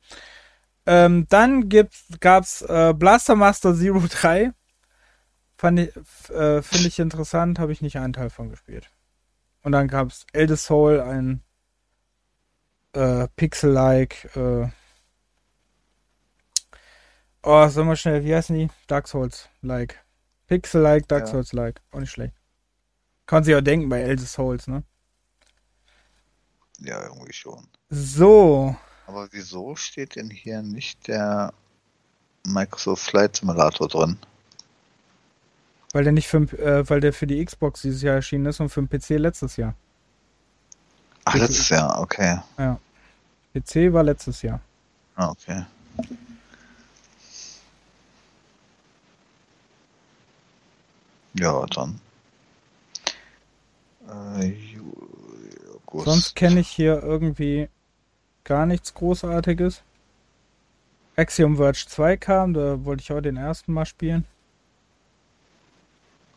Ähm, 0.84 1.26
dann 1.28 1.68
gibt's, 1.68 2.04
gab's 2.20 2.62
äh, 2.62 2.94
Blaster 2.96 3.34
Master 3.34 3.74
Zero 3.74 4.00
3. 4.08 4.52
Fand 5.56 5.80
ich, 5.80 5.88
äh, 6.30 6.62
finde 6.62 6.88
ich 6.88 6.98
interessant, 6.98 7.58
habe 7.58 7.72
ich 7.72 7.80
nicht 7.80 7.96
einen 7.98 8.12
Teil 8.12 8.30
von 8.30 8.50
gespielt. 8.50 8.90
Und 9.62 9.72
dann 9.72 9.88
gab's 9.88 10.26
Elder 10.32 10.56
Soul, 10.56 11.00
ein 11.00 11.42
äh, 12.92 13.26
Pixel-like, 13.36 14.36
äh, 14.36 14.68
oh, 17.42 17.68
sag 17.68 17.86
mal 17.86 17.96
schnell, 17.96 18.22
wie 18.22 18.34
heißen 18.34 18.56
die? 18.56 18.68
Dark 18.86 19.08
Souls-like. 19.08 20.04
Pixel-like, 20.46 21.08
Dark 21.08 21.22
Ja. 21.22 21.26
Souls-like. 21.26 21.80
Auch 21.90 22.00
nicht 22.00 22.12
schlecht. 22.12 22.35
Kann 23.26 23.44
sich 23.44 23.54
auch 23.54 23.60
denken 23.60 23.88
bei 23.88 24.00
Elder 24.00 24.24
Souls, 24.24 24.66
ne? 24.68 24.82
Ja, 26.78 27.02
irgendwie 27.04 27.32
schon. 27.32 27.66
So, 27.90 28.76
Aber 29.06 29.28
wieso 29.32 29.76
steht 29.76 30.16
denn 30.16 30.30
hier 30.30 30.62
nicht 30.62 31.08
der 31.08 31.52
Microsoft 32.46 33.04
Flight 33.04 33.36
Simulator 33.36 33.88
drin? 33.88 34.18
weil 35.96 36.04
der 36.04 36.12
nicht 36.12 36.28
für, 36.28 36.42
äh, 36.58 36.86
weil 36.90 37.00
der 37.00 37.14
für 37.14 37.26
die 37.26 37.42
Xbox 37.42 37.80
dieses 37.80 38.02
Jahr 38.02 38.16
erschienen 38.16 38.44
ist 38.44 38.60
und 38.60 38.68
für 38.68 38.82
den 38.82 38.88
PC 38.88 39.18
letztes 39.18 39.56
Jahr. 39.56 39.74
Ach, 41.24 41.34
letztes 41.34 41.70
Jahr, 41.70 41.98
okay. 42.02 42.38
PC 43.54 43.90
war 43.94 44.02
letztes 44.02 44.42
Jahr. 44.42 44.60
Ah, 45.14 45.30
okay. 45.30 45.64
Ja, 51.32 51.64
dann. 51.74 51.98
Äh, 54.08 54.52
August. 55.86 56.04
Sonst 56.06 56.36
kenne 56.36 56.60
ich 56.60 56.68
hier 56.68 57.02
irgendwie 57.02 57.68
gar 58.44 58.66
nichts 58.66 58.94
Großartiges. 58.94 59.82
Axiom 61.16 61.56
Verge 61.56 61.86
2 61.88 62.16
kam, 62.18 62.52
da 62.52 62.84
wollte 62.84 63.02
ich 63.02 63.12
auch 63.12 63.20
den 63.20 63.36
ersten 63.36 63.72
Mal 63.72 63.86
spielen. 63.86 64.26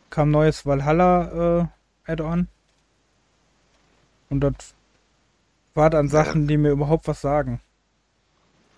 Kam 0.10 0.32
neues 0.32 0.66
Valhalla 0.66 1.68
äh, 2.06 2.12
Add-on. 2.12 2.48
Und 4.30 4.42
das 4.42 4.54
war 5.74 5.90
dann 5.90 6.08
Sachen, 6.08 6.48
die 6.48 6.58
mir 6.58 6.72
überhaupt 6.72 7.08
was 7.08 7.22
sagen. 7.22 7.60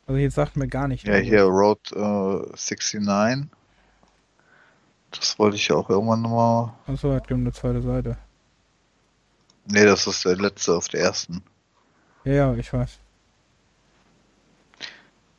Also 0.08 0.18
hier 0.18 0.32
sagt 0.32 0.58
mir 0.58 0.68
gar 0.68 0.88
nicht. 0.88 1.06
Ja, 1.06 1.16
hier 1.16 1.44
Road 1.44 1.92
äh, 1.92 1.96
69. 1.96 3.48
Das 5.12 5.38
wollte 5.38 5.58
ich 5.58 5.68
ja 5.68 5.76
auch 5.76 5.89
irgendwann 5.89 6.22
nochmal. 6.22 6.74
Achso, 6.88 7.14
hat 7.14 7.32
eine 7.32 7.52
zweite 7.52 7.82
Seite. 7.82 8.18
Nee, 9.66 9.86
das 9.86 10.07
ist 10.07 10.26
der 10.26 10.36
letzte 10.36 10.76
auf 10.76 10.88
der 10.88 11.01
ersten. 11.01 11.43
Ja, 12.24 12.34
ja, 12.34 12.55
ich 12.55 12.72
weiß. 12.72 12.99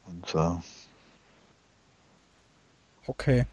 Und 0.07 0.35
äh, 0.35 0.61
Okay. 3.07 3.47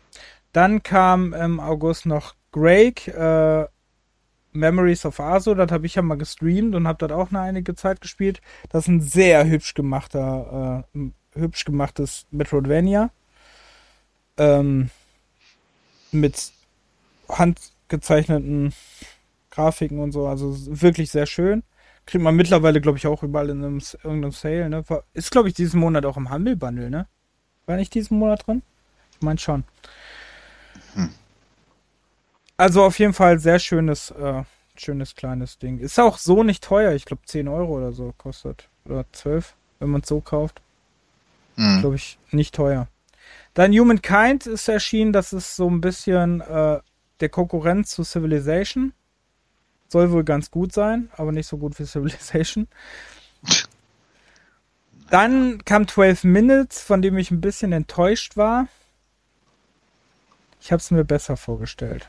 Dann 0.54 0.84
kam 0.84 1.34
im 1.34 1.60
August 1.60 2.06
noch 2.06 2.36
Greg, 2.52 3.08
äh, 3.08 3.66
Memories 4.52 5.06
of 5.06 5.20
Aso, 5.20 5.54
das 5.54 5.72
habe 5.72 5.86
ich 5.86 5.96
ja 5.96 6.02
mal 6.02 6.18
gestreamt 6.18 6.74
und 6.76 6.88
habe 6.88 6.98
dort 6.98 7.12
auch 7.12 7.30
eine 7.30 7.42
einige 7.42 7.76
Zeit 7.76 8.02
gespielt. 8.02 8.42
Das 8.70 8.84
ist 8.84 8.88
ein 8.88 9.02
sehr 9.02 9.46
hübsch 9.46 9.76
gemachter, 9.76 10.86
äh, 10.96 11.40
hübsch 11.40 11.66
gemachtes 11.66 12.26
Metroidvania. 12.32 13.12
Ähm, 14.38 14.90
mit 16.12 16.52
handgezeichneten 17.30 18.74
Grafiken 19.52 20.00
und 20.00 20.12
so, 20.12 20.28
also 20.28 20.56
wirklich 20.82 21.12
sehr 21.12 21.26
schön. 21.26 21.64
Kriegt 22.06 22.24
man 22.24 22.36
mittlerweile, 22.36 22.82
glaube 22.82 22.98
ich, 22.98 23.08
auch 23.08 23.24
überall 23.24 23.50
in 23.50 23.64
einem, 23.64 23.82
irgendeinem 24.04 24.32
Sale, 24.32 24.70
ne? 24.70 24.84
Ist, 25.14 25.32
glaube 25.32 25.50
ich, 25.50 25.54
diesen 25.54 25.80
Monat 25.80 26.06
auch 26.06 26.18
im 26.18 26.32
Humble 26.32 26.56
Bundle, 26.56 26.90
ne? 26.90 27.08
War 27.66 27.76
nicht 27.76 27.94
diesen 27.94 28.18
Monat 28.18 28.48
drin? 28.48 28.64
Ich 29.12 29.22
meine 29.22 29.38
schon. 29.38 29.64
Hm. 30.96 31.10
Also 32.58 32.84
auf 32.84 32.98
jeden 33.00 33.14
Fall 33.14 33.40
sehr 33.40 33.60
schönes, 33.60 34.12
äh, 34.12 34.44
schönes 34.76 35.16
kleines 35.16 35.60
Ding. 35.60 35.78
Ist 35.78 36.00
auch 36.00 36.18
so 36.18 36.44
nicht 36.44 36.64
teuer. 36.64 36.94
Ich 36.94 37.06
glaube 37.06 37.22
10 37.26 37.48
Euro 37.48 37.78
oder 37.78 37.92
so 37.92 38.14
kostet. 38.18 38.70
Oder 38.86 39.06
12, 39.12 39.56
wenn 39.80 39.90
man 39.90 40.02
es 40.02 40.08
so 40.08 40.20
kauft. 40.20 40.62
hm. 41.56 41.82
Glaube 41.82 41.96
ich, 41.96 42.18
nicht 42.32 42.56
teuer. 42.56 42.88
Dann 43.54 43.72
Humankind 43.72 44.48
ist 44.48 44.68
erschienen. 44.68 45.14
Das 45.14 45.32
ist 45.32 45.56
so 45.56 45.70
ein 45.70 45.82
bisschen 45.82 46.42
äh, 46.42 46.80
der 47.20 47.30
Konkurrent 47.30 47.88
zu 47.88 48.04
Civilization. 48.04 48.94
Soll 49.90 50.12
wohl 50.12 50.24
ganz 50.24 50.52
gut 50.52 50.72
sein, 50.72 51.10
aber 51.18 51.32
nicht 51.32 51.48
so 51.48 51.58
gut 51.58 51.78
wie 51.80 51.86
Civilization. 51.86 52.68
Dann 55.10 55.66
kam 55.66 55.88
12 55.88 56.24
Minutes, 56.24 56.82
von 56.82 57.02
dem 57.02 57.18
ich 57.18 57.32
ein 57.32 57.42
bisschen 57.42 57.72
enttäuscht 57.74 58.38
war. 58.38 58.68
Ich 60.62 60.72
habe 60.72 60.80
es 60.80 60.92
mir 60.92 61.04
besser 61.04 61.36
vorgestellt. 61.38 62.08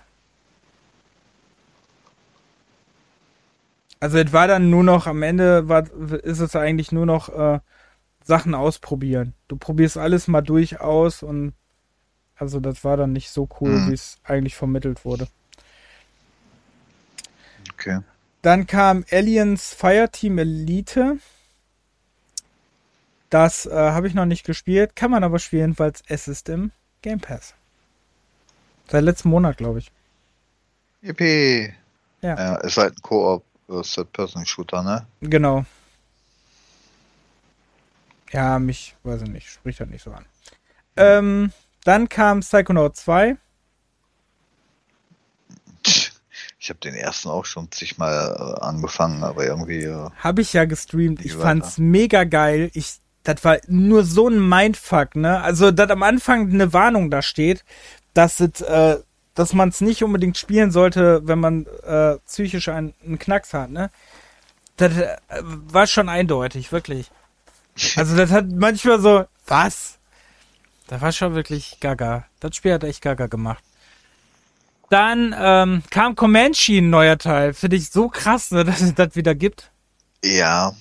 Also 4.01 4.19
es 4.19 4.33
war 4.33 4.47
dann 4.47 4.71
nur 4.71 4.85
noch, 4.85 5.07
am 5.07 5.23
Ende 5.23 5.69
war, 5.69 5.91
ist 6.23 6.41
es 6.41 6.57
eigentlich 6.57 6.91
nur 6.93 7.07
noch 7.07 7.29
äh, 7.29 7.61
Sachen 8.25 8.55
ausprobieren. 8.55 9.35
Du 9.49 9.57
probierst 9.57 9.97
alles 9.97 10.29
mal 10.29 10.41
durch 10.43 10.81
aus 10.81 11.23
und 11.23 11.55
also 12.37 12.61
das 12.61 12.85
war 12.85 12.97
dann 12.97 13.13
nicht 13.13 13.31
so 13.31 13.49
cool, 13.61 13.73
Hm. 13.73 13.91
wie 13.91 13.95
es 13.95 14.19
eigentlich 14.25 14.57
vermittelt 14.57 15.05
wurde. 15.05 15.29
Okay. 17.81 18.01
Dann 18.43 18.67
kam 18.67 19.05
Aliens 19.11 19.73
Fireteam 19.73 20.37
Elite. 20.39 21.19
Das 23.31 23.65
äh, 23.65 23.71
habe 23.71 24.07
ich 24.07 24.15
noch 24.15 24.27
nicht 24.27 24.45
gespielt, 24.45 24.97
kann 24.97 25.11
man 25.11 25.25
aber 25.25 25.39
spielen, 25.39 25.79
weil 25.79 25.93
es 26.09 26.29
ist 26.29 26.49
im 26.51 26.73
Game 27.01 27.21
Pass. 27.21 27.55
Seit 28.89 29.05
letzten 29.05 29.31
Monat, 29.31 29.57
glaube 29.57 29.79
ich. 29.79 29.91
Yippie. 31.01 31.73
Ja. 32.21 32.37
ja. 32.37 32.57
Ist 32.57 32.77
halt 32.77 32.99
ein 32.99 33.03
Koop 33.03 33.45
äh, 33.69 33.81
Third-Person-Shooter, 33.81 34.83
ne? 34.83 35.07
Genau. 35.23 35.65
Ja, 38.33 38.59
mich, 38.59 38.95
weiß 39.05 39.23
ich 39.23 39.29
nicht, 39.29 39.49
spricht 39.49 39.81
halt 39.81 39.91
nicht 39.91 40.03
so 40.03 40.13
an. 40.13 40.27
Ähm, 40.97 41.53
dann 41.85 42.09
kam 42.11 42.41
Psychonaut 42.41 42.97
2. 42.97 43.37
Ich 46.63 46.69
habe 46.69 46.79
den 46.79 46.95
ersten 46.95 47.31
auch 47.31 47.47
schon 47.47 47.73
zigmal 47.73 48.37
äh, 48.39 48.61
angefangen, 48.61 49.25
aber 49.25 49.47
irgendwie. 49.47 49.85
Äh, 49.85 50.11
Habe 50.19 50.43
ich 50.43 50.53
ja 50.53 50.67
gestreamt. 50.67 51.25
Ich 51.25 51.33
Wie 51.33 51.39
fand's 51.39 51.79
mega 51.79 52.25
geil. 52.25 52.71
Ich, 52.75 52.99
das 53.23 53.43
war 53.45 53.57
nur 53.67 54.05
so 54.05 54.29
ein 54.29 54.47
Mindfuck, 54.47 55.17
ne? 55.17 55.41
Also, 55.41 55.71
dass 55.71 55.89
am 55.89 56.03
Anfang 56.03 56.53
eine 56.53 56.75
Warnung 56.75 57.11
da 57.11 57.23
steht, 57.23 57.65
dass 58.13 58.41
es, 58.41 58.61
äh, 58.61 58.99
dass 59.35 59.55
man 59.55 59.71
es 59.71 59.81
nicht 59.81 60.05
unbedingt 60.05 60.37
spielen 60.37 60.71
sollte, 60.71 61.27
wenn 61.27 61.39
man 61.39 61.65
äh, 61.83 62.19
psychisch 62.27 62.69
einen, 62.69 62.93
einen 63.07 63.19
Knacks 63.19 63.55
hat, 63.55 63.71
ne? 63.71 63.91
Das 64.77 64.95
äh, 64.95 65.17
war 65.41 65.87
schon 65.87 66.11
eindeutig, 66.11 66.73
wirklich. 66.73 67.11
Also, 67.97 68.15
das 68.19 68.31
hat 68.33 68.51
manchmal 68.51 69.01
so, 69.01 69.25
was? 69.47 69.99
Das 70.89 71.01
war 71.01 71.13
schon 71.13 71.35
wirklich 71.35 71.79
gaga. 71.81 72.27
Das 72.41 72.55
Spiel 72.55 72.75
hat 72.75 72.85
echt 72.85 73.01
gaga 73.01 73.29
gemacht. 73.29 73.65
Dann 74.91 75.35
ähm, 75.39 75.83
kam 75.91 76.17
Comanche 76.17 76.79
ein 76.79 76.91
neuer 76.91 77.17
Teil. 77.17 77.55
Finde 77.55 77.77
ich 77.77 77.91
so 77.91 78.09
krass, 78.09 78.51
ne, 78.51 78.65
dass 78.67 78.83
es 78.83 78.95
das 78.95 79.17
wieder 79.17 79.35
gibt. 79.35 79.71
Ja, 80.23 80.75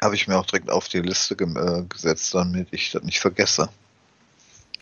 habe 0.00 0.14
ich 0.14 0.28
mir 0.28 0.38
auch 0.38 0.46
direkt 0.46 0.70
auf 0.70 0.88
die 0.88 1.00
Liste 1.00 1.34
äh, 1.34 1.82
gesetzt, 1.88 2.34
damit 2.34 2.68
ich 2.70 2.92
das 2.92 3.02
nicht 3.02 3.18
vergesse. 3.18 3.68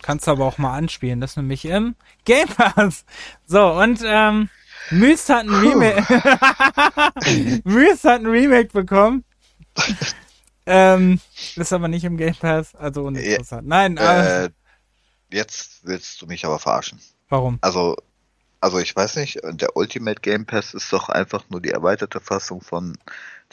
Kannst 0.02 0.26
du 0.26 0.32
aber 0.32 0.44
auch 0.44 0.58
mal 0.58 0.76
anspielen, 0.76 1.20
das 1.20 1.30
ist 1.32 1.36
nämlich 1.38 1.64
im 1.64 1.96
Game 2.26 2.46
Pass. 2.48 3.06
So, 3.46 3.72
und 3.72 4.00
ähm, 4.04 4.50
Myst 4.90 5.30
hat 5.30 5.46
ein 5.46 5.54
Remake. 5.54 6.02
Myst 7.64 8.04
hat 8.04 8.20
ein 8.20 8.26
Remake 8.26 8.68
bekommen. 8.68 9.24
ähm, 10.66 11.20
ist 11.56 11.72
aber 11.72 11.88
nicht 11.88 12.04
im 12.04 12.18
Game 12.18 12.34
Pass, 12.34 12.74
also 12.74 13.04
uninteressant. 13.04 13.66
Nein, 13.66 13.96
äh, 13.96 14.50
jetzt 15.32 15.86
willst 15.86 16.20
du 16.20 16.26
mich 16.26 16.44
aber 16.44 16.58
verarschen. 16.58 17.00
Warum? 17.30 17.58
Also, 17.62 17.96
also 18.64 18.78
ich 18.78 18.96
weiß 18.96 19.16
nicht, 19.16 19.38
der 19.44 19.76
Ultimate 19.76 20.22
Game 20.22 20.46
Pass 20.46 20.72
ist 20.72 20.90
doch 20.90 21.10
einfach 21.10 21.44
nur 21.50 21.60
die 21.60 21.68
erweiterte 21.68 22.18
Fassung 22.18 22.62
von 22.62 22.96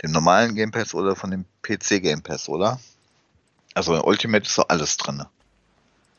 dem 0.01 0.12
normalen 0.12 0.55
Game 0.55 0.72
Pass 0.72 0.93
oder 0.93 1.18
von 1.18 1.32
dem 1.32 1.43
PC 1.64 2.01
Game 2.01 2.22
Pass, 2.22 2.47
oder? 2.47 2.80
Also 3.74 3.93
in 3.93 3.99
Ultimate 3.99 4.45
ist 4.47 4.57
doch 4.57 4.70
alles 4.70 4.95
drin. 4.95 5.26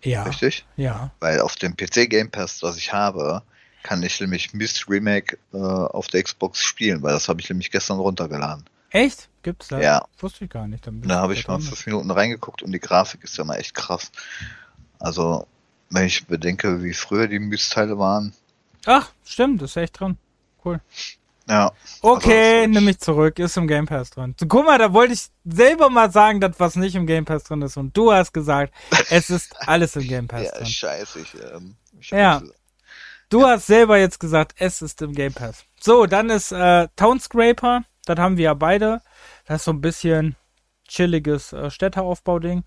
Ja. 0.02 0.24
Richtig? 0.24 0.66
Ja. 0.76 1.10
Weil 1.20 1.40
auf 1.40 1.56
dem 1.56 1.74
PC 1.74 2.10
Game 2.10 2.30
Pass, 2.30 2.62
was 2.62 2.76
ich 2.76 2.92
habe, 2.92 3.42
kann 3.82 4.02
ich 4.02 4.20
nämlich 4.20 4.52
Myst 4.52 4.86
Remake 4.90 5.38
äh, 5.54 5.56
auf 5.56 6.08
der 6.08 6.22
Xbox 6.22 6.62
spielen, 6.62 7.02
weil 7.02 7.14
das 7.14 7.30
habe 7.30 7.40
ich 7.40 7.48
nämlich 7.48 7.70
gestern 7.70 7.98
runtergeladen. 7.98 8.66
Echt? 8.90 9.30
Gibt's 9.42 9.68
das? 9.68 9.82
Ja. 9.82 10.04
Wusste 10.18 10.44
ich 10.44 10.50
gar 10.50 10.68
nicht. 10.68 10.86
Dann 10.86 11.00
da 11.00 11.20
habe 11.20 11.32
ich 11.32 11.48
mal 11.48 11.58
fünf 11.62 11.86
Minuten 11.86 12.10
reingeguckt 12.10 12.62
und 12.62 12.72
die 12.72 12.78
Grafik 12.78 13.24
ist 13.24 13.38
ja 13.38 13.44
mal 13.44 13.56
echt 13.56 13.74
krass. 13.74 14.12
Also, 14.98 15.46
wenn 15.88 16.04
ich 16.04 16.26
bedenke, 16.26 16.82
wie 16.82 16.92
früher 16.92 17.26
die 17.26 17.38
Myst-Teile 17.38 17.98
waren. 17.98 18.34
Ach, 18.86 19.10
stimmt, 19.24 19.62
ist 19.62 19.76
echt 19.76 19.98
drin. 19.98 20.18
Cool. 20.64 20.80
Ja. 21.48 21.72
Okay, 22.00 22.60
also, 22.60 22.70
nehme 22.70 22.90
ich 22.92 23.00
zurück, 23.00 23.38
ist 23.38 23.56
im 23.56 23.66
Game 23.66 23.86
Pass 23.86 24.10
drin. 24.10 24.34
Guck 24.48 24.64
mal, 24.64 24.78
da 24.78 24.92
wollte 24.92 25.14
ich 25.14 25.26
selber 25.44 25.90
mal 25.90 26.10
sagen, 26.10 26.40
dass 26.40 26.58
was 26.58 26.76
nicht 26.76 26.94
im 26.94 27.06
Game 27.06 27.24
Pass 27.24 27.44
drin 27.44 27.62
ist. 27.62 27.76
Und 27.76 27.96
du 27.96 28.12
hast 28.12 28.32
gesagt, 28.32 28.72
es 29.10 29.28
ist 29.28 29.54
alles 29.68 29.96
im 29.96 30.06
Game 30.06 30.28
Pass 30.28 30.42
ja, 30.44 30.52
drin. 30.52 30.66
Scheiße, 30.66 31.20
ich, 31.20 31.34
ähm, 31.34 31.76
ich 31.98 32.10
ja. 32.10 32.42
Du 33.28 33.40
ja. 33.40 33.50
hast 33.50 33.66
selber 33.66 33.98
jetzt 33.98 34.20
gesagt, 34.20 34.54
es 34.58 34.82
ist 34.82 35.02
im 35.02 35.12
Game 35.14 35.32
Pass. 35.32 35.64
So, 35.80 36.06
dann 36.06 36.30
ist 36.30 36.52
äh, 36.52 36.88
Town 36.96 37.18
Scraper, 37.18 37.84
das 38.04 38.18
haben 38.18 38.36
wir 38.36 38.44
ja 38.44 38.54
beide. 38.54 39.02
Das 39.46 39.62
ist 39.62 39.64
so 39.64 39.72
ein 39.72 39.80
bisschen 39.80 40.36
chilliges 40.86 41.52
äh, 41.52 41.70
Städteaufbau-Ding. 41.70 42.62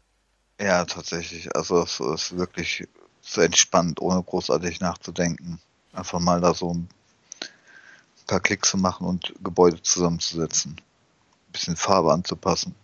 Ja, 0.59 0.86
tatsächlich. 0.86 1.55
Also 1.55 1.84
es 1.84 1.99
ist 1.99 2.38
wirklich 2.38 2.88
so 3.22 3.41
entspannt, 3.41 4.01
ohne 4.01 4.22
großartig 4.22 4.80
nachzudenken. 4.80 5.59
Einfach 5.96 6.20
mal 6.20 6.41
da 6.41 6.54
so 6.54 6.74
ein 6.74 6.88
paar 8.28 8.39
Klicks 8.39 8.70
zu 8.72 8.78
machen 8.78 9.08
und 9.08 9.34
Gebäude 9.43 9.82
zusammenzusetzen. 9.82 10.74
Ein 10.74 11.52
bisschen 11.52 11.76
Farbe 11.76 12.12
anzupassen. 12.12 12.76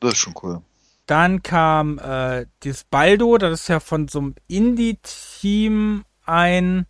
Das 0.00 0.14
ist 0.14 0.18
schon 0.18 0.34
cool. 0.42 0.60
Dann 1.06 1.42
kam 1.42 1.98
äh, 1.98 2.46
dieses 2.62 2.84
Baldo, 2.84 3.38
das 3.38 3.62
ist 3.62 3.68
ja 3.68 3.80
von 3.80 4.08
so 4.08 4.18
einem 4.18 4.34
Indie-Team 4.48 6.04
ein 6.24 6.86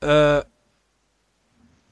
äh, 0.00 0.42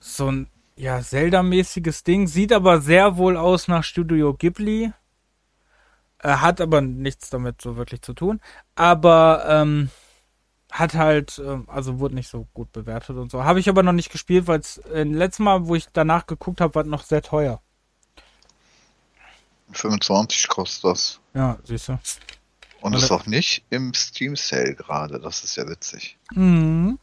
so 0.00 0.30
ein 0.30 0.48
ja, 0.76 1.00
Zelda-mäßiges 1.00 2.04
Ding, 2.04 2.26
sieht 2.26 2.52
aber 2.52 2.80
sehr 2.80 3.16
wohl 3.16 3.36
aus 3.36 3.68
nach 3.68 3.84
Studio 3.84 4.34
Ghibli. 4.34 4.92
Äh, 6.18 6.28
hat 6.28 6.60
aber 6.60 6.80
nichts 6.80 7.30
damit 7.30 7.62
so 7.62 7.76
wirklich 7.76 8.02
zu 8.02 8.12
tun. 8.12 8.40
Aber 8.74 9.44
ähm, 9.48 9.90
hat 10.74 10.94
halt, 10.94 11.38
äh, 11.38 11.58
also 11.68 12.00
wurde 12.00 12.16
nicht 12.16 12.28
so 12.28 12.48
gut 12.52 12.72
bewertet 12.72 13.16
und 13.16 13.30
so. 13.30 13.44
Habe 13.44 13.60
ich 13.60 13.68
aber 13.68 13.84
noch 13.84 13.92
nicht 13.92 14.10
gespielt, 14.10 14.48
weil 14.48 14.58
es 14.58 14.78
äh, 14.78 15.04
letztes 15.04 15.38
Mal, 15.38 15.66
wo 15.66 15.76
ich 15.76 15.86
danach 15.92 16.26
geguckt 16.26 16.60
habe, 16.60 16.74
war 16.74 16.82
noch 16.82 17.04
sehr 17.04 17.22
teuer. 17.22 17.62
25 19.70 20.48
kostet 20.48 20.84
das. 20.84 21.20
Ja, 21.32 21.58
siehst 21.62 21.88
du. 21.88 21.98
Und 22.80 22.94
ist 22.94 23.12
auch 23.12 23.24
nicht 23.26 23.64
im 23.70 23.94
Steam 23.94 24.34
Sale 24.34 24.74
gerade, 24.74 25.20
das 25.20 25.44
ist 25.44 25.56
ja 25.56 25.66
witzig. 25.68 26.18
Mhm. 26.32 26.98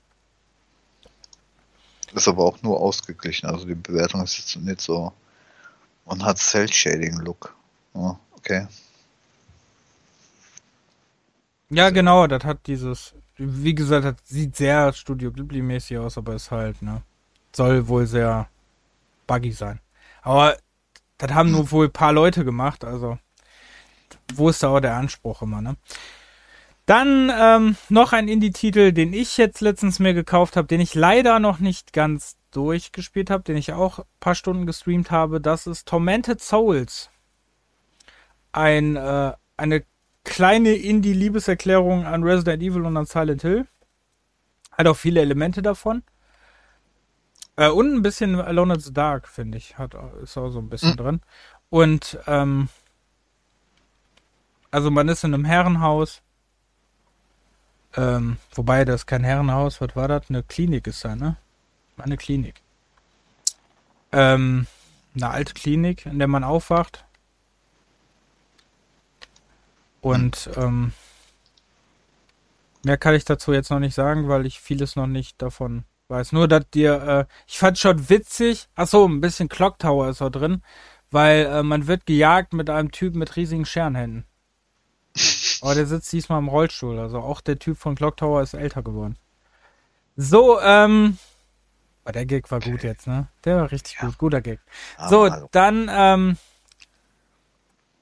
Ist 2.14 2.28
aber 2.28 2.44
auch 2.44 2.62
nur 2.62 2.80
ausgeglichen, 2.80 3.48
also 3.48 3.66
die 3.66 3.74
Bewertung 3.74 4.22
ist 4.22 4.38
jetzt 4.38 4.56
nicht 4.58 4.82
so. 4.82 5.14
Und 6.04 6.26
hat 6.26 6.40
Cell 6.40 6.72
Shading 6.72 7.20
Look. 7.20 7.56
Oh, 7.94 8.16
okay. 8.34 8.68
Ja, 11.70 11.90
genau, 11.90 12.28
das 12.28 12.44
hat 12.44 12.68
dieses, 12.68 13.14
wie 13.44 13.76
gesagt, 13.76 14.06
das 14.06 14.16
sieht 14.26 14.56
sehr 14.56 14.94
Studio 14.94 15.32
Ghibli-mäßig 15.32 15.98
aus, 16.00 16.18
aber 16.18 16.36
ist 16.36 16.52
halt, 16.52 16.82
ne, 16.82 17.02
soll 17.52 17.88
wohl 17.88 18.06
sehr 18.06 18.48
buggy 19.28 19.52
sein. 19.52 19.80
Aber 20.22 20.58
das 21.18 21.32
haben 21.32 21.52
nur 21.52 21.72
wohl 21.72 21.88
ein 21.88 21.92
paar 21.94 22.14
Leute 22.14 22.46
gemacht, 22.46 22.84
also 22.84 23.18
wo 24.34 24.50
ist 24.50 24.62
da 24.62 24.70
auch 24.70 24.80
der 24.80 24.96
Anspruch 24.96 25.42
immer, 25.42 25.62
ne? 25.62 25.76
Dann 26.86 27.32
ähm, 27.34 27.78
noch 27.90 28.12
ein 28.12 28.28
Indie-Titel, 28.28 28.92
den 28.92 29.14
ich 29.14 29.38
jetzt 29.38 29.62
letztens 29.62 30.00
mir 30.00 30.14
gekauft 30.14 30.58
habe, 30.58 30.68
den 30.68 30.82
ich 30.82 30.94
leider 30.94 31.40
noch 31.40 31.60
nicht 31.60 31.94
ganz 31.94 32.38
durchgespielt 32.52 33.30
habe, 33.30 33.44
den 33.44 33.56
ich 33.56 33.72
auch 33.72 34.00
ein 34.00 34.06
paar 34.20 34.36
Stunden 34.36 34.66
gestreamt 34.66 35.10
habe. 35.10 35.40
Das 35.40 35.68
ist 35.68 35.88
Tormented 35.88 36.42
Souls. 36.42 37.10
Ein, 38.52 38.98
äh, 38.98 39.34
eine 39.58 39.86
kleine 40.24 40.74
Indie-Liebeserklärung 40.74 42.06
an 42.06 42.24
Resident 42.24 42.62
Evil 42.62 42.86
und 42.86 42.98
an 42.98 43.06
Silent 43.06 43.42
Hill. 43.42 43.68
Hat 44.72 44.88
auch 44.88 44.98
viele 44.98 45.22
Elemente 45.22 45.62
davon. 45.62 46.04
Äh, 47.56 47.70
und 47.70 47.94
ein 47.94 48.02
bisschen 48.02 48.40
Alone 48.40 48.76
in 48.76 48.80
the 48.80 48.94
Dark, 48.94 49.28
finde 49.28 49.58
ich. 49.58 49.78
Hat, 49.78 49.94
ist 50.24 50.38
auch 50.38 50.50
so 50.50 50.60
ein 50.60 50.70
bisschen 50.70 50.92
mhm. 50.92 50.98
drin. 50.98 51.22
Und, 51.70 52.20
ähm, 52.28 52.70
also 54.70 54.90
man 54.92 55.10
ist 55.10 55.24
in 55.24 55.34
einem 55.34 55.46
Herrenhaus. 55.46 56.22
Ähm, 57.98 58.38
wobei 58.54 58.86
das 58.86 59.02
ist 59.02 59.06
kein 59.06 59.24
Herrenhaus, 59.24 59.82
was 59.82 59.96
war 59.96 60.08
das? 60.08 60.30
Eine 60.30 60.44
Klinik 60.44 60.88
ist 60.88 61.04
da, 61.04 61.16
ne? 61.16 61.36
Eine 61.98 62.16
Klinik. 62.16 62.62
Ähm, 64.14 64.66
eine 65.14 65.30
alte 65.30 65.54
Klinik, 65.54 66.06
in 66.06 66.20
der 66.20 66.30
man 66.30 66.46
aufwacht 66.46 67.06
und 70.02 70.50
ähm, 70.58 70.92
mehr 72.84 72.98
kann 72.98 73.16
ich 73.16 73.26
dazu 73.26 73.54
jetzt 73.54 73.70
noch 73.70 73.80
nicht 73.80 73.96
sagen, 73.96 74.28
weil 74.28 74.46
ich 74.46 74.60
vieles 74.60 74.96
noch 74.96 75.08
nicht 75.08 75.42
davon 75.42 75.86
weiß. 76.08 76.32
Nur, 76.34 76.48
dass 76.48 76.70
dir, 76.70 77.28
äh, 77.30 77.34
ich 77.48 77.58
fand 77.60 77.78
schon 77.78 78.10
witzig, 78.10 78.68
ach 78.76 78.88
so, 78.88 79.08
ein 79.08 79.22
bisschen 79.22 79.50
Clock 79.50 79.80
Tower 79.80 80.10
ist 80.10 80.22
da 80.22 80.30
drin, 80.30 80.62
weil 81.10 81.46
äh, 81.46 81.64
man 81.64 81.88
wird 81.88 82.06
gejagt 82.06 82.54
mit 82.54 82.70
einem 82.70 82.92
Typ 82.92 83.16
mit 83.16 83.36
riesigen 83.36 83.66
Scherenhänden. 83.66 84.26
Aber 85.62 85.76
der 85.76 85.86
sitzt 85.86 86.12
diesmal 86.12 86.40
im 86.40 86.48
Rollstuhl, 86.48 87.00
also 87.00 87.20
auch 87.20 87.42
der 87.42 87.60
Typ 87.60 87.78
von 87.78 87.96
Clock 87.96 88.18
Tower 88.18 88.42
ist 88.42 88.54
älter 88.54 88.82
geworden. 88.82 89.18
So, 90.18 90.60
ähm, 90.62 91.18
oh, 92.06 92.12
der 92.12 92.26
Gag 92.26 92.50
war 92.52 92.60
gut 92.60 92.84
jetzt, 92.84 93.08
ne? 93.08 93.28
Der 93.46 93.58
war 93.58 93.72
richtig 93.72 93.98
ja. 94.02 94.08
gut, 94.08 94.18
guter 94.18 94.42
Gag. 94.42 94.60
So, 95.08 95.30
dann, 95.52 95.90
ähm, 95.92 96.38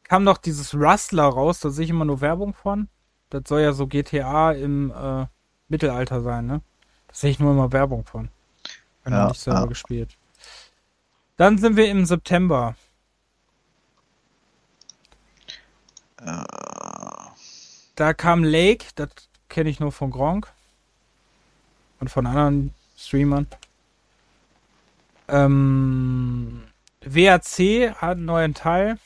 kam 0.10 0.24
noch 0.24 0.38
dieses 0.38 0.74
Rustler 0.74 1.26
raus, 1.26 1.60
da 1.60 1.70
sehe 1.70 1.86
ich 1.86 1.92
immer 1.92 2.06
nur 2.06 2.20
Werbung 2.20 2.54
von. 2.54 2.90
Das 3.30 3.44
soll 3.48 3.62
ja 3.62 3.74
so 3.74 3.88
GTA 3.88 4.52
im 4.52 4.92
äh, 4.92 5.28
Mittelalter 5.68 6.22
sein, 6.22 6.48
ne? 6.48 6.62
Da 7.08 7.14
sehe 7.14 7.30
ich 7.30 7.40
nur 7.40 7.52
immer 7.52 7.72
Werbung 7.72 8.04
von. 8.04 8.30
Bin 9.04 9.14
ja, 9.14 9.28
nicht 9.28 9.40
selber 9.40 9.62
ja. 9.62 9.66
gespielt. 9.68 10.18
Dann 11.38 11.60
sind 11.60 11.78
wir 11.78 11.90
im 11.90 12.06
September. 12.06 12.76
Äh. 16.18 16.44
Da 17.96 18.14
kam 18.14 18.44
Lake, 18.44 18.88
das 18.96 19.10
kenne 19.48 19.70
ich 19.70 19.80
nur 19.80 19.92
von 19.92 20.10
Gronk. 20.10 20.52
Und 22.00 22.10
von 22.10 22.26
anderen 22.26 22.74
Streamern. 22.98 23.46
Ähm, 25.28 26.64
WAC 27.02 27.94
hat 27.96 28.18
einen 28.18 28.26
neuen 28.26 28.54
Teil. 28.54 28.98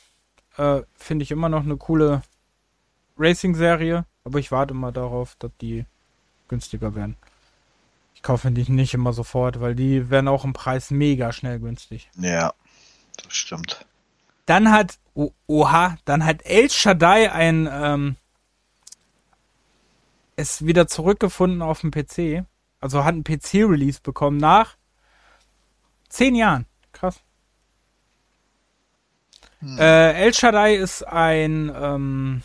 Äh, 0.56 0.82
Finde 0.94 1.22
ich 1.22 1.30
immer 1.30 1.48
noch 1.48 1.62
eine 1.62 1.76
coole 1.76 2.22
Racing-Serie, 3.18 4.04
aber 4.24 4.38
ich 4.38 4.50
warte 4.52 4.74
immer 4.74 4.92
darauf, 4.92 5.36
dass 5.38 5.50
die 5.60 5.84
günstiger 6.48 6.94
werden. 6.94 7.16
Ich 8.14 8.22
kaufe 8.22 8.50
die 8.50 8.70
nicht 8.70 8.94
immer 8.94 9.12
sofort, 9.12 9.60
weil 9.60 9.74
die 9.74 10.10
werden 10.10 10.28
auch 10.28 10.44
im 10.44 10.52
Preis 10.52 10.90
mega 10.90 11.32
schnell 11.32 11.58
günstig. 11.60 12.10
Ja, 12.16 12.54
das 13.22 13.34
stimmt. 13.34 13.86
Dann 14.46 14.70
hat, 14.70 14.98
oh, 15.14 15.32
oha, 15.46 15.96
dann 16.04 16.24
hat 16.24 16.44
El 16.44 16.70
Shaddai 16.70 17.32
ein, 17.32 17.68
ähm, 17.70 18.16
es 20.36 20.66
wieder 20.66 20.86
zurückgefunden 20.86 21.62
auf 21.62 21.80
dem 21.80 21.90
PC. 21.90 22.44
Also 22.80 23.04
hat 23.04 23.14
ein 23.14 23.24
PC-Release 23.24 24.00
bekommen 24.02 24.36
nach 24.36 24.76
zehn 26.08 26.34
Jahren. 26.34 26.66
Hm. 29.64 29.78
Äh, 29.78 30.12
El 30.12 30.34
Shaddai 30.34 30.74
ist 30.74 31.02
ein, 31.04 31.72
ähm, 31.74 32.42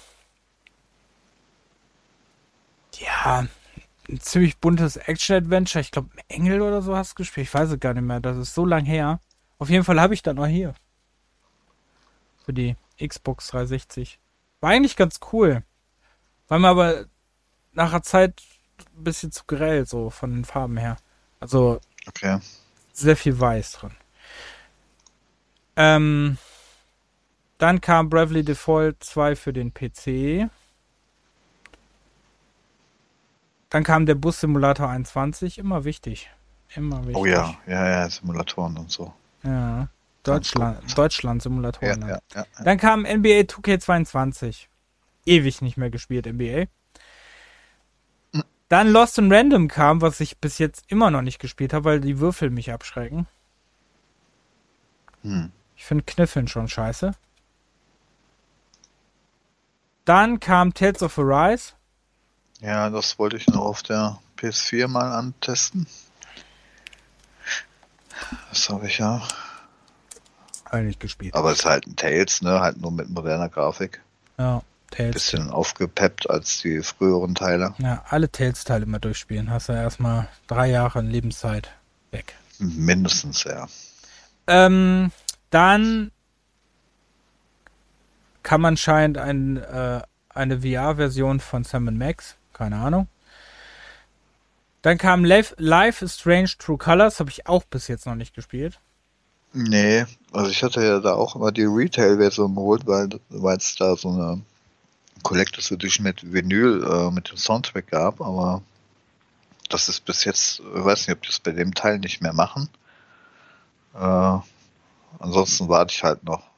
ja, 2.98 3.46
ein 4.10 4.20
ziemlich 4.22 4.58
buntes 4.58 4.96
Action-Adventure. 4.96 5.82
Ich 5.82 5.92
glaube, 5.92 6.10
Engel 6.30 6.62
oder 6.62 6.82
so 6.82 6.96
hast 6.96 7.12
du 7.12 7.16
gespielt. 7.16 7.48
Ich 7.48 7.54
weiß 7.54 7.72
es 7.72 7.80
gar 7.80 7.94
nicht 7.94 8.04
mehr. 8.04 8.22
Das 8.22 8.38
ist 8.38 8.54
so 8.54 8.66
lang 8.66 8.86
her. 8.86 9.20
Auf 9.58 9.70
jeden 9.70 9.84
Fall 9.84 10.00
habe 10.00 10.14
ich 10.14 10.24
das 10.24 10.34
noch 10.34 10.48
hier. 10.48 10.74
Für 12.46 12.54
die 12.54 12.78
Xbox 13.06 13.48
360. 13.48 14.18
War 14.62 14.70
eigentlich 14.70 14.96
ganz 14.96 15.20
cool. 15.34 15.64
War 16.48 16.60
mir 16.60 16.70
aber 16.70 17.06
nach 17.74 17.92
der 17.92 18.04
Zeit 18.04 18.42
ein 18.96 19.04
bisschen 19.04 19.34
zu 19.34 19.44
grell, 19.46 19.86
so 19.86 20.10
von 20.10 20.32
den 20.32 20.46
Farben 20.46 20.78
her. 20.78 20.96
Also 21.42 21.82
Okay. 22.08 22.40
sehr 22.94 23.18
viel 23.18 23.38
Weiß 23.40 23.74
drin. 23.74 23.92
Ähm, 25.76 26.38
dann 27.60 27.82
kam 27.82 28.10
Bravely 28.10 28.44
Default 28.44 29.04
2 29.04 29.36
für 29.36 29.54
den 29.54 29.74
PC. 29.74 30.50
Dann 33.70 33.84
kam 33.84 34.08
der 34.08 34.16
Bus 34.16 34.40
Simulator 34.40 34.90
21, 34.90 35.60
immer 35.60 35.84
wichtig. 35.84 36.32
Immer 36.76 37.02
wichtig. 37.02 37.18
Oh 37.18 37.26
ja, 37.26 37.56
ja, 37.68 37.90
ja, 37.90 38.10
Simulatoren 38.10 38.78
und 38.78 38.90
so. 38.90 39.14
Ja. 39.44 39.90
Deutschland. 40.24 40.98
Deutschland 40.98 41.42
Simulatoren. 41.42 42.02
ja, 42.02 42.08
ja. 42.08 42.20
ja. 42.34 42.46
Dann 42.64 42.78
kam 42.78 43.02
NBA 43.02 43.42
2K22. 43.42 44.68
Ewig 45.26 45.62
nicht 45.62 45.78
mehr 45.78 45.90
gespielt, 45.90 46.26
NBA. 46.26 46.66
Dann 48.70 48.88
Lost 48.88 49.18
in 49.18 49.32
Random 49.34 49.68
kam, 49.68 50.02
was 50.02 50.20
ich 50.20 50.38
bis 50.38 50.60
jetzt 50.60 50.86
immer 50.88 51.12
noch 51.12 51.24
nicht 51.24 51.40
gespielt 51.40 51.74
habe, 51.74 51.86
weil 51.86 52.00
die 52.00 52.20
Würfel 52.20 52.52
mich 52.52 52.72
abschrecken. 52.72 53.28
Hm. 55.24 55.52
Ich 55.76 55.86
finde 55.86 56.04
Kniffeln 56.06 56.48
schon 56.48 56.68
scheiße. 56.68 57.12
Dann 60.10 60.40
kam 60.40 60.74
Tales 60.74 61.04
of 61.04 61.20
Arise. 61.20 61.74
Ja, 62.62 62.90
das 62.90 63.20
wollte 63.20 63.38
ich 63.38 63.46
noch 63.46 63.62
auf 63.62 63.84
der 63.84 64.18
PS4 64.40 64.88
mal 64.88 65.12
antesten. 65.12 65.86
Das 68.50 68.68
habe 68.72 68.88
ich 68.88 68.98
ja. 68.98 69.22
Habe 70.66 70.80
ich 70.80 70.88
nicht 70.88 71.00
gespielt. 71.00 71.36
Aber 71.36 71.52
es 71.52 71.60
ist 71.60 71.66
halt 71.66 71.86
ein 71.86 71.96
Tales, 71.96 72.42
ne? 72.42 72.60
Halt 72.60 72.82
nur 72.82 72.92
mit 72.92 73.12
moderner 73.12 73.50
Grafik. 73.50 74.02
Ja, 74.40 74.64
Tales. 74.90 75.14
Bisschen 75.14 75.52
aufgepeppt 75.52 76.28
als 76.28 76.60
die 76.62 76.82
früheren 76.82 77.36
Teile. 77.36 77.76
Ja, 77.78 78.04
alle 78.10 78.32
Tales-Teile 78.32 78.88
mal 78.88 78.98
durchspielen. 78.98 79.52
Hast 79.52 79.70
du 79.70 79.74
erstmal 79.74 80.28
drei 80.48 80.72
Jahre 80.72 81.02
Lebenszeit 81.02 81.70
weg. 82.10 82.34
Mindestens, 82.58 83.44
ja. 83.44 83.68
Ähm, 84.48 85.12
dann 85.52 86.10
kam 88.50 88.66
anscheinend 88.66 89.20
ein, 89.20 89.58
äh, 89.58 90.02
eine 90.30 90.62
VR-Version 90.62 91.40
von 91.40 91.64
Sam 91.64 91.84
Max. 91.96 92.36
Keine 92.52 92.78
Ahnung. 92.78 93.08
Dann 94.82 94.98
kam 94.98 95.24
Life, 95.24 95.54
Life 95.60 96.04
is 96.04 96.16
Strange 96.16 96.50
True 96.58 96.80
Colors. 96.80 97.20
Habe 97.20 97.30
ich 97.30 97.46
auch 97.46 97.64
bis 97.66 97.88
jetzt 97.88 98.08
noch 98.08 98.16
nicht 98.16 98.34
gespielt. 98.34 98.80
Nee, 99.54 100.04
also 100.32 100.50
ich 100.50 100.64
hatte 100.64 100.84
ja 100.84 101.00
da 101.00 101.14
auch 101.14 101.36
immer 101.36 101.52
die 101.52 101.66
Retail-Version 101.66 102.56
geholt, 102.56 102.88
weil 102.88 103.58
es 103.58 103.76
da 103.76 103.96
so 103.96 104.10
eine 104.10 104.42
Collectors 105.22 105.70
Edition 105.70 106.04
mit 106.04 106.34
Vinyl 106.34 106.84
äh, 106.84 107.12
mit 107.12 107.30
dem 107.30 107.38
Soundtrack 107.38 107.86
gab, 107.86 108.20
aber 108.20 108.64
das 109.70 109.90
ist 109.90 110.06
bis 110.06 110.24
jetzt, 110.26 110.60
ich 110.60 110.84
weiß 110.86 111.08
nicht, 111.08 111.16
ob 111.16 111.22
die 111.22 111.28
das 111.28 111.40
bei 111.40 111.52
dem 111.52 111.76
Teil 111.76 112.00
nicht 112.00 112.22
mehr 112.24 112.34
machen. 112.34 112.68
Äh, 113.94 114.40
ansonsten 115.20 115.70
warte 115.70 115.94
ich 115.94 116.04
halt 116.04 116.24
noch. 116.24 116.50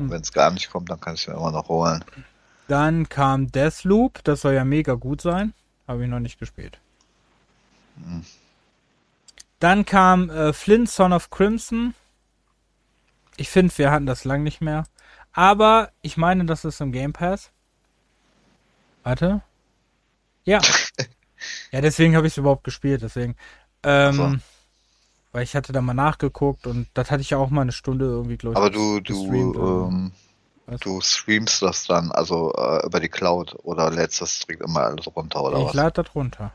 Hm. 0.00 0.10
Wenn 0.10 0.20
es 0.22 0.32
gar 0.32 0.50
nicht 0.50 0.70
kommt, 0.70 0.90
dann 0.90 1.00
kann 1.00 1.14
ich 1.14 1.22
es 1.22 1.28
mir 1.28 1.34
immer 1.34 1.50
noch 1.50 1.68
holen. 1.68 2.04
Dann 2.68 3.08
kam 3.08 3.50
Deathloop. 3.50 4.24
Das 4.24 4.42
soll 4.42 4.54
ja 4.54 4.64
mega 4.64 4.94
gut 4.94 5.20
sein. 5.20 5.52
Habe 5.86 6.04
ich 6.04 6.10
noch 6.10 6.20
nicht 6.20 6.38
gespielt. 6.38 6.78
Hm. 7.96 8.24
Dann 9.58 9.84
kam 9.84 10.30
äh, 10.30 10.52
Flint 10.52 10.88
Son 10.88 11.12
of 11.12 11.30
Crimson. 11.30 11.94
Ich 13.36 13.50
finde, 13.50 13.76
wir 13.76 13.90
hatten 13.90 14.06
das 14.06 14.24
lang 14.24 14.42
nicht 14.42 14.60
mehr. 14.60 14.84
Aber 15.32 15.90
ich 16.02 16.16
meine, 16.16 16.44
das 16.46 16.64
ist 16.64 16.80
im 16.80 16.92
Game 16.92 17.12
Pass. 17.12 17.50
Warte. 19.02 19.42
Ja. 20.44 20.60
ja, 21.72 21.80
deswegen 21.80 22.16
habe 22.16 22.26
ich 22.26 22.34
es 22.34 22.38
überhaupt 22.38 22.64
gespielt. 22.64 23.02
Deswegen. 23.02 23.36
Ähm. 23.82 24.40
Weil 25.32 25.44
ich 25.44 25.54
hatte 25.54 25.72
da 25.72 25.80
mal 25.80 25.94
nachgeguckt 25.94 26.66
und 26.66 26.88
das 26.94 27.10
hatte 27.10 27.20
ich 27.22 27.30
ja 27.30 27.38
auch 27.38 27.50
mal 27.50 27.62
eine 27.62 27.72
Stunde 27.72 28.04
irgendwie, 28.06 28.36
glaube 28.36 28.54
ich. 28.54 28.58
Aber 28.58 28.70
du, 28.70 28.98
du, 29.00 29.32
ähm, 29.32 30.12
du 30.80 31.00
streamst 31.00 31.62
das 31.62 31.86
dann, 31.86 32.10
also 32.10 32.52
äh, 32.54 32.84
über 32.84 32.98
die 32.98 33.08
Cloud 33.08 33.54
oder 33.62 33.90
lädst 33.90 34.20
das 34.20 34.40
direkt 34.40 34.62
immer 34.62 34.80
alles 34.80 35.06
runter 35.14 35.42
oder 35.44 35.58
ich 35.58 35.64
was? 35.66 35.74
lade 35.74 36.02
das 36.02 36.14
runter. 36.14 36.52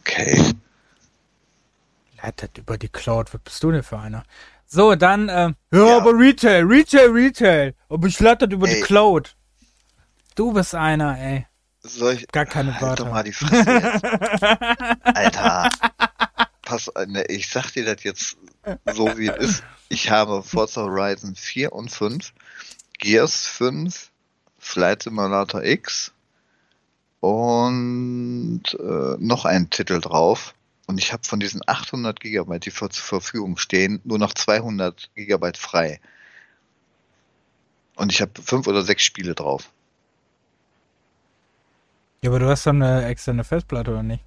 Okay. 0.00 0.52
Lade 2.22 2.34
das 2.36 2.50
über 2.56 2.78
die 2.78 2.88
Cloud. 2.88 3.34
Was 3.34 3.40
bist 3.40 3.62
du 3.62 3.72
denn 3.72 3.82
für 3.82 3.98
einer? 3.98 4.22
So, 4.66 4.94
dann, 4.94 5.28
ähm, 5.30 5.56
ja, 5.72 5.84
Ja. 5.86 5.96
aber 5.98 6.12
Retail, 6.12 6.62
Retail, 6.64 7.10
Retail. 7.10 7.74
Aber 7.88 8.06
ich 8.06 8.20
lade 8.20 8.46
das 8.46 8.54
über 8.54 8.66
die 8.68 8.74
Ey. 8.74 8.82
Cloud. 8.82 9.34
Du 10.34 10.52
bist 10.52 10.74
einer, 10.74 11.18
ey. 11.18 11.46
Soll 11.80 12.14
ich, 12.14 12.28
Gar 12.28 12.44
keine 12.46 12.72
halt 12.74 12.82
Wörter. 12.82 13.04
mal 13.10 13.24
die 13.24 13.32
Fresse 13.32 13.70
jetzt. 13.70 14.04
Alter. 15.04 15.68
Pass, 16.68 16.90
ne, 17.06 17.24
ich 17.28 17.48
sag 17.48 17.70
dir 17.70 17.86
das 17.86 18.04
jetzt 18.04 18.36
so 18.92 19.16
wie 19.16 19.28
es 19.28 19.36
ist. 19.38 19.62
Ich 19.88 20.10
habe 20.10 20.42
Forza 20.42 20.82
Horizon 20.82 21.34
4 21.34 21.72
und 21.72 21.90
5, 21.90 22.34
Gears 22.98 23.46
5, 23.46 24.10
Flight 24.58 25.04
Simulator 25.04 25.64
X 25.64 26.12
und 27.20 28.64
äh, 28.78 29.16
noch 29.18 29.46
einen 29.46 29.70
Titel 29.70 29.98
drauf. 29.98 30.54
Und 30.86 30.98
ich 30.98 31.14
habe 31.14 31.24
von 31.24 31.40
diesen 31.40 31.62
800 31.66 32.20
Gigabyte, 32.20 32.66
die 32.66 32.70
vor, 32.70 32.90
zur 32.90 33.02
Verfügung 33.02 33.56
stehen, 33.56 34.02
nur 34.04 34.18
noch 34.18 34.34
200 34.34 35.08
Gigabyte 35.14 35.56
frei. 35.56 36.00
Und 37.96 38.12
ich 38.12 38.20
habe 38.20 38.42
fünf 38.42 38.66
oder 38.66 38.82
sechs 38.82 39.04
Spiele 39.04 39.34
drauf. 39.34 39.70
Ja, 42.20 42.28
aber 42.28 42.40
du 42.40 42.48
hast 42.50 42.66
dann 42.66 42.82
eine 42.82 43.06
externe 43.06 43.44
Festplatte, 43.44 43.90
oder 43.90 44.02
nicht? 44.02 44.22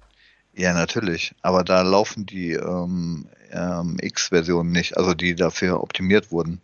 Ja, 0.54 0.74
natürlich. 0.74 1.34
Aber 1.42 1.64
da 1.64 1.82
laufen 1.82 2.26
die 2.26 2.52
ähm, 2.52 3.26
ähm, 3.50 3.96
X-Versionen 4.00 4.70
nicht, 4.70 4.96
also 4.96 5.14
die 5.14 5.34
dafür 5.34 5.82
optimiert 5.82 6.30
wurden. 6.30 6.60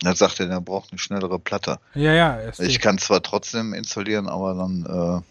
Da 0.00 0.14
sagt 0.14 0.40
er, 0.40 0.46
der 0.46 0.60
braucht 0.60 0.90
eine 0.92 0.98
schnellere 0.98 1.38
Platte. 1.38 1.78
Ja, 1.94 2.12
ja. 2.12 2.38
Ich 2.58 2.78
kann 2.80 2.98
zwar 2.98 3.22
trotzdem 3.22 3.74
installieren, 3.74 4.28
aber 4.28 4.54
dann, 4.54 5.22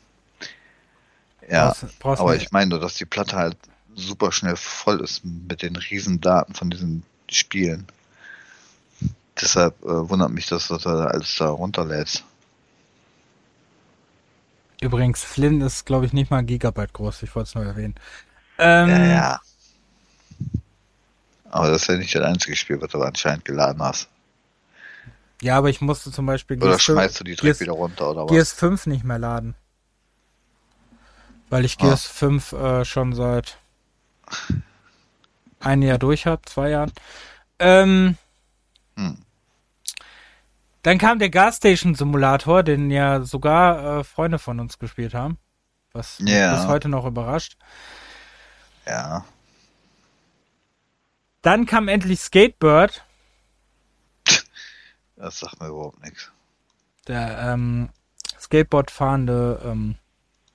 äh, 1.41 1.51
ja, 1.53 1.67
Brauchst, 1.99 2.21
aber 2.21 2.31
eine- 2.31 2.41
ich 2.43 2.51
meine 2.51 2.69
nur, 2.71 2.79
dass 2.79 2.95
die 2.95 3.05
Platte 3.05 3.35
halt 3.37 3.57
super 3.95 4.31
schnell 4.31 4.55
voll 4.57 4.99
ist 5.01 5.23
mit 5.23 5.61
den 5.61 5.75
riesen 5.75 6.19
Daten 6.21 6.53
von 6.53 6.69
diesen 6.69 7.03
Spielen. 7.31 7.87
Deshalb 9.39 9.81
äh, 9.83 10.09
wundert 10.09 10.31
mich, 10.31 10.47
dass 10.47 10.67
du 10.67 10.77
da 10.77 11.05
alles 11.07 11.35
da 11.37 11.49
runterlädst. 11.49 12.23
Übrigens, 14.81 15.23
Flynn 15.23 15.61
ist, 15.61 15.85
glaube 15.85 16.05
ich, 16.05 16.13
nicht 16.13 16.29
mal 16.29 16.37
ein 16.39 16.45
Gigabyte 16.45 16.93
groß. 16.93 17.23
Ich 17.23 17.35
wollte 17.35 17.47
es 17.49 17.55
nur 17.55 17.65
erwähnen. 17.65 17.95
Ähm, 18.59 18.89
Ja, 18.89 19.05
ja. 19.05 19.41
Aber 21.49 21.69
das 21.69 21.83
ist 21.83 21.87
ja 21.87 21.95
nicht 21.97 22.13
das 22.13 22.23
einzige 22.23 22.55
Spiel, 22.55 22.79
was 22.81 22.91
du 22.91 23.01
anscheinend 23.01 23.45
geladen 23.45 23.81
hast. 23.81 24.09
ja, 25.41 25.57
aber 25.57 25.69
ich 25.69 25.81
musste 25.81 26.11
zum 26.11 26.25
Beispiel 26.25 26.57
Oder 26.57 26.67
Gears, 26.71 26.83
5 26.83 26.95
schmeißt 26.97 27.19
du 27.19 27.23
die 27.23 27.31
direkt 27.35 27.41
Gears- 27.43 27.59
wieder 27.61 27.71
runter 27.71 28.09
oder 28.11 28.23
was? 28.25 28.31
Gears 28.31 28.51
5 28.53 28.85
nicht 28.85 29.03
mehr 29.03 29.17
laden. 29.19 29.55
Weil 31.49 31.63
ich 31.65 31.77
Ah. 31.79 31.83
Gears 31.85 32.05
5 32.05 32.51
äh, 32.51 32.85
schon 32.85 33.13
seit 33.15 33.57
ein 35.59 35.81
Jahr 35.81 35.97
durch 35.97 36.25
habe, 36.25 36.41
zwei 36.45 36.69
Jahren. 36.71 36.91
Ähm, 37.59 38.17
Hm. 38.97 39.17
Dann 40.87 40.99
kam 40.99 41.19
der 41.19 41.29
Gasstation 41.29 41.95
Simulator, 41.95 42.63
den 42.63 42.89
ja 42.89 43.21
sogar 43.21 43.99
äh, 43.99 44.03
Freunde 44.05 44.39
von 44.39 44.57
uns 44.61 44.79
gespielt 44.79 45.13
haben. 45.13 45.37
Was 45.91 46.21
mich 46.21 46.31
Ja. 46.33 46.55
bis 46.55 46.65
heute 46.67 46.87
noch 46.87 47.05
überrascht. 47.05 47.57
Ja. 48.85 49.25
Dann 51.41 51.65
kam 51.65 51.89
endlich 51.89 52.21
Skatebird, 52.21 53.03
Das 55.17 55.39
sagt 55.39 55.59
mir 55.59 55.67
überhaupt 55.67 56.01
nichts. 56.05 56.31
der 57.09 57.37
ähm, 57.37 57.89
Skateboard 58.39 58.89
fahrende 58.89 59.61
ähm, 59.65 59.95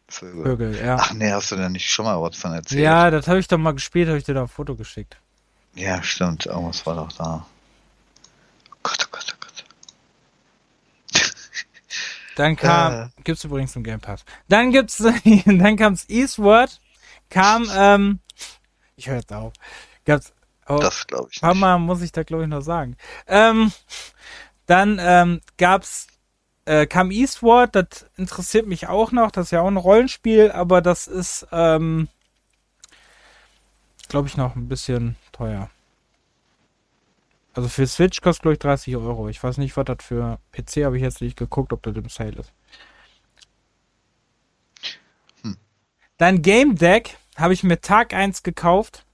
Vögel. 0.08 0.44
Vögel. 0.44 0.76
Ja, 0.82 0.96
Ach 0.98 1.12
nee, 1.12 1.30
hast 1.30 1.52
du 1.52 1.56
denn 1.56 1.72
nicht 1.72 1.90
schon 1.90 2.06
mal 2.06 2.18
was 2.22 2.38
von 2.38 2.54
erzählt? 2.54 2.80
ja 2.80 3.10
das 3.10 3.28
habe 3.28 3.38
ich 3.38 3.48
doch 3.48 3.58
mal 3.58 3.72
gespielt, 3.74 4.08
habe 4.08 4.16
ich 4.16 4.24
dir 4.24 4.32
da 4.32 4.40
ein 4.40 4.48
Foto 4.48 4.76
geschickt. 4.76 5.18
Ja, 5.74 6.02
stimmt. 6.02 6.46
Irgendwas 6.46 6.86
war 6.86 6.94
doch 6.94 7.12
da. 7.12 7.44
Oh 8.70 8.76
Gott, 8.82 8.98
oh 9.06 9.08
Gott, 9.10 9.26
oh 9.28 9.36
Gott. 9.40 9.41
Dann 12.36 12.56
kam, 12.56 12.92
Äh. 12.92 13.08
gibt's 13.24 13.44
übrigens 13.44 13.76
im 13.76 13.82
Game 13.84 14.00
Pass. 14.00 14.24
Dann 14.48 14.70
gibt's, 14.70 14.98
dann 15.44 15.76
kam's 15.76 16.08
Eastward, 16.08 16.80
kam, 17.30 17.68
ähm, 17.74 18.20
ich 18.96 19.08
höre 19.08 19.16
jetzt 19.16 19.32
auf, 19.32 19.52
gab's, 20.04 20.32
oh, 20.68 20.78
Das 20.78 21.06
glaube 21.06 21.28
ich 21.30 21.38
ein 21.38 21.40
paar 21.40 21.54
nicht. 21.54 21.60
Mal 21.60 21.78
muss 21.78 22.02
ich 22.02 22.12
da 22.12 22.22
glaube 22.22 22.44
ich 22.44 22.48
noch 22.48 22.62
sagen. 22.62 22.96
Ähm, 23.26 23.72
dann 24.66 24.98
ähm, 25.00 25.40
gab's 25.58 26.06
äh, 26.64 26.86
kam 26.86 27.10
Eastward, 27.10 27.74
das 27.74 28.06
interessiert 28.16 28.66
mich 28.66 28.86
auch 28.88 29.10
noch. 29.12 29.30
Das 29.32 29.46
ist 29.46 29.50
ja 29.50 29.60
auch 29.62 29.66
ein 29.68 29.76
Rollenspiel, 29.76 30.52
aber 30.52 30.80
das 30.80 31.08
ist, 31.08 31.46
ähm, 31.50 32.08
glaube 34.08 34.28
ich, 34.28 34.36
noch 34.36 34.54
ein 34.54 34.68
bisschen 34.68 35.16
teuer. 35.32 35.70
Also 37.54 37.68
für 37.68 37.86
Switch 37.86 38.20
kostet, 38.20 38.42
glaube 38.42 38.54
ich, 38.54 38.58
30 38.60 38.96
Euro. 38.96 39.28
Ich 39.28 39.42
weiß 39.42 39.58
nicht, 39.58 39.76
was 39.76 39.84
das 39.84 39.98
für 40.00 40.38
PC 40.52 40.84
habe 40.84 40.96
ich 40.96 41.02
jetzt 41.02 41.20
nicht 41.20 41.36
geguckt, 41.36 41.72
ob 41.72 41.82
das 41.82 41.94
im 41.96 42.08
Sale 42.08 42.32
ist. 42.32 42.52
Hm. 45.42 45.56
Dann 46.16 46.42
Game 46.42 46.76
Deck 46.76 47.18
habe 47.36 47.52
ich 47.52 47.62
mir 47.62 47.80
Tag 47.80 48.14
1 48.14 48.42
gekauft 48.42 49.04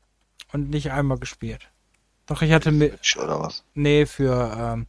und 0.52 0.70
nicht 0.70 0.92
einmal 0.92 1.18
gespielt. 1.18 1.68
Doch, 2.26 2.42
ich 2.42 2.52
hatte 2.52 2.70
mir. 2.70 2.98
Oder 3.16 3.40
was? 3.40 3.64
Nee, 3.74 4.06
für, 4.06 4.54
ähm, 4.56 4.86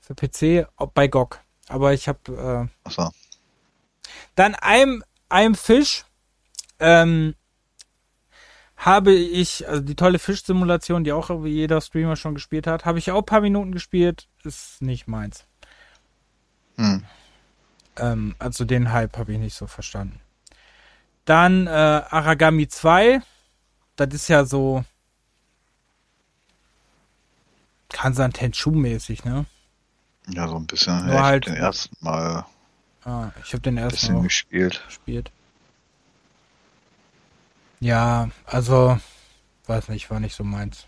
für 0.00 0.14
PC 0.14 0.68
bei 0.92 1.06
GOG. 1.06 1.40
Aber 1.68 1.92
ich 1.92 2.08
habe. 2.08 2.68
Äh, 2.84 2.86
Achso. 2.86 3.10
Dann 4.34 4.54
einem, 4.54 5.04
einem 5.28 5.54
Fisch 5.54 6.04
ähm, 6.80 7.34
habe 8.78 9.12
ich, 9.12 9.68
also 9.68 9.82
die 9.82 9.96
tolle 9.96 10.20
Fischsimulation, 10.20 11.02
die 11.02 11.12
auch 11.12 11.30
wie 11.42 11.50
jeder 11.50 11.80
Streamer 11.80 12.14
schon 12.16 12.34
gespielt 12.34 12.66
hat, 12.66 12.84
habe 12.84 12.98
ich 12.98 13.10
auch 13.10 13.18
ein 13.18 13.26
paar 13.26 13.40
Minuten 13.40 13.72
gespielt. 13.72 14.28
Ist 14.44 14.80
nicht 14.80 15.08
meins. 15.08 15.44
Hm. 16.76 17.04
Ähm, 17.96 18.36
also 18.38 18.64
den 18.64 18.92
Hype 18.92 19.18
habe 19.18 19.32
ich 19.32 19.38
nicht 19.38 19.56
so 19.56 19.66
verstanden. 19.66 20.20
Dann 21.24 21.66
äh, 21.66 21.70
Aragami 21.70 22.68
2. 22.68 23.20
Das 23.96 24.14
ist 24.14 24.28
ja 24.28 24.44
so 24.44 24.84
Kansan 27.88 28.32
Tenchu-mäßig, 28.32 29.24
ne? 29.24 29.44
Ja, 30.28 30.46
so 30.46 30.54
ein 30.54 30.66
bisschen. 30.66 31.04
Nur 31.06 31.22
halt 31.22 31.46
den 31.46 31.56
ersten 31.56 31.96
Mal. 32.00 32.46
Ah, 33.04 33.30
ich 33.42 33.52
habe 33.52 33.62
den 33.62 33.76
ersten 33.76 33.96
bisschen 33.96 34.14
Mal 34.14 34.22
gespielt. 34.22 34.82
gespielt. 34.86 35.32
Ja, 37.80 38.28
also, 38.46 38.98
weiß 39.66 39.88
nicht, 39.88 40.10
war 40.10 40.20
nicht 40.20 40.34
so 40.34 40.44
meins. 40.44 40.86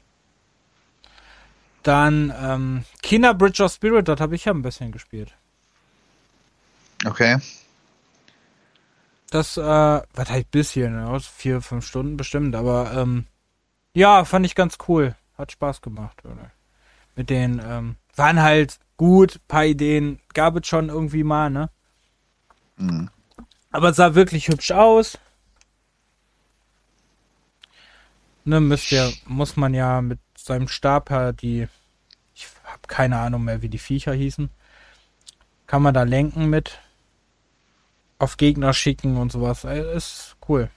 Dann, 1.83 2.33
ähm, 2.39 2.85
Kina 3.03 3.33
Bridge 3.33 3.63
of 3.63 3.73
Spirit, 3.73 4.09
das 4.09 4.21
habe 4.21 4.35
ich 4.35 4.45
ja 4.45 4.53
ein 4.53 4.63
bisschen 4.63 4.93
gespielt. 4.93 5.33
Okay. 7.07 7.39
Das, 9.31 9.57
äh, 9.57 9.63
was 9.63 10.31
halt 10.31 10.51
bisschen, 10.51 10.99
aus 11.05 11.27
vier, 11.27 11.63
fünf 11.63 11.87
Stunden 11.87 12.17
bestimmt, 12.17 12.55
aber, 12.55 12.93
ähm, 12.95 13.27
ja, 13.95 14.25
fand 14.25 14.45
ich 14.45 14.55
ganz 14.55 14.77
cool. 14.89 15.15
Hat 15.39 15.53
Spaß 15.53 15.81
gemacht, 15.81 16.25
oder? 16.25 16.51
Mit 17.17 17.31
den, 17.31 17.63
ähm, 17.65 17.97
waren 18.17 18.43
halt 18.43 18.79
gut, 18.97 19.41
paar 19.49 19.65
Ideen 19.65 20.21
gab 20.35 20.57
es 20.57 20.67
schon 20.67 20.91
irgendwie 20.91 21.25
mal, 21.25 21.49
ne? 21.49 21.71
Mhm. 22.77 23.09
Aber 23.71 23.95
sah 23.95 24.15
wirklich 24.15 24.49
hübsch 24.49 24.73
aus. 24.73 25.17
Ne, 28.45 28.61
müsst 28.61 28.91
ihr, 28.93 29.13
muss 29.27 29.57
man 29.57 29.75
ja 29.75 30.01
mit 30.01 30.19
seinem 30.37 30.69
Stab 30.69 31.11
her 31.11 31.33
die, 31.33 31.69
ich 32.35 32.47
habe 32.65 32.81
keine 32.87 33.19
Ahnung 33.19 33.45
mehr, 33.45 33.63
wie 33.63 33.69
die 33.69 33.79
Viecher 33.79 34.13
hießen, 34.13 34.51
kann 35.67 35.83
man 35.83 35.95
da 35.95 36.03
lenken 36.03 36.49
mit, 36.49 36.81
auf 38.19 38.37
Gegner 38.37 38.73
schicken 38.73 39.17
und 39.17 39.33
sowas. 39.33 39.65
Ist 39.65 40.37
cool. 40.49 40.71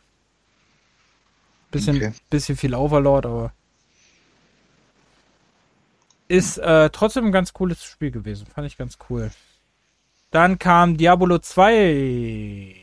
Bisschen, 1.72 1.96
okay. 1.98 2.14
bisschen 2.30 2.58
viel 2.58 2.76
Overlord, 2.76 3.26
aber 3.26 3.54
ist 6.28 6.58
äh, 6.58 6.90
trotzdem 6.90 7.26
ein 7.26 7.32
ganz 7.32 7.54
cooles 7.54 7.84
Spiel 7.84 8.12
gewesen. 8.12 8.48
Fand 8.48 8.68
ich 8.68 8.78
ganz 8.78 8.98
cool. 9.10 9.32
Dann 10.32 10.58
kam 10.58 10.98
Diablo 10.98 11.38
2. 11.38 12.83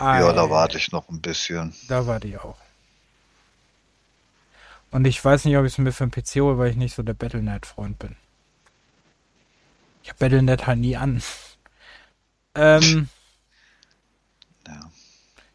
Ja, 0.00 0.32
da 0.32 0.48
warte 0.48 0.78
ich 0.78 0.92
noch 0.92 1.08
ein 1.08 1.20
bisschen. 1.20 1.74
Da 1.88 2.06
warte 2.06 2.28
ich 2.28 2.38
auch. 2.38 2.56
Und 4.90 5.06
ich 5.06 5.24
weiß 5.24 5.44
nicht, 5.44 5.56
ob 5.56 5.64
ich 5.64 5.72
es 5.72 5.78
mir 5.78 5.92
für 5.92 6.04
einen 6.04 6.10
PC 6.10 6.36
hole, 6.36 6.58
weil 6.58 6.70
ich 6.70 6.76
nicht 6.76 6.94
so 6.94 7.02
der 7.02 7.14
Battlenet-Freund 7.14 7.98
bin. 7.98 8.16
Ich 10.02 10.08
habe 10.08 10.18
Battlenet 10.18 10.66
halt 10.66 10.78
nie 10.78 10.96
an. 10.96 11.22
ähm, 12.54 13.08
ja. 14.66 14.80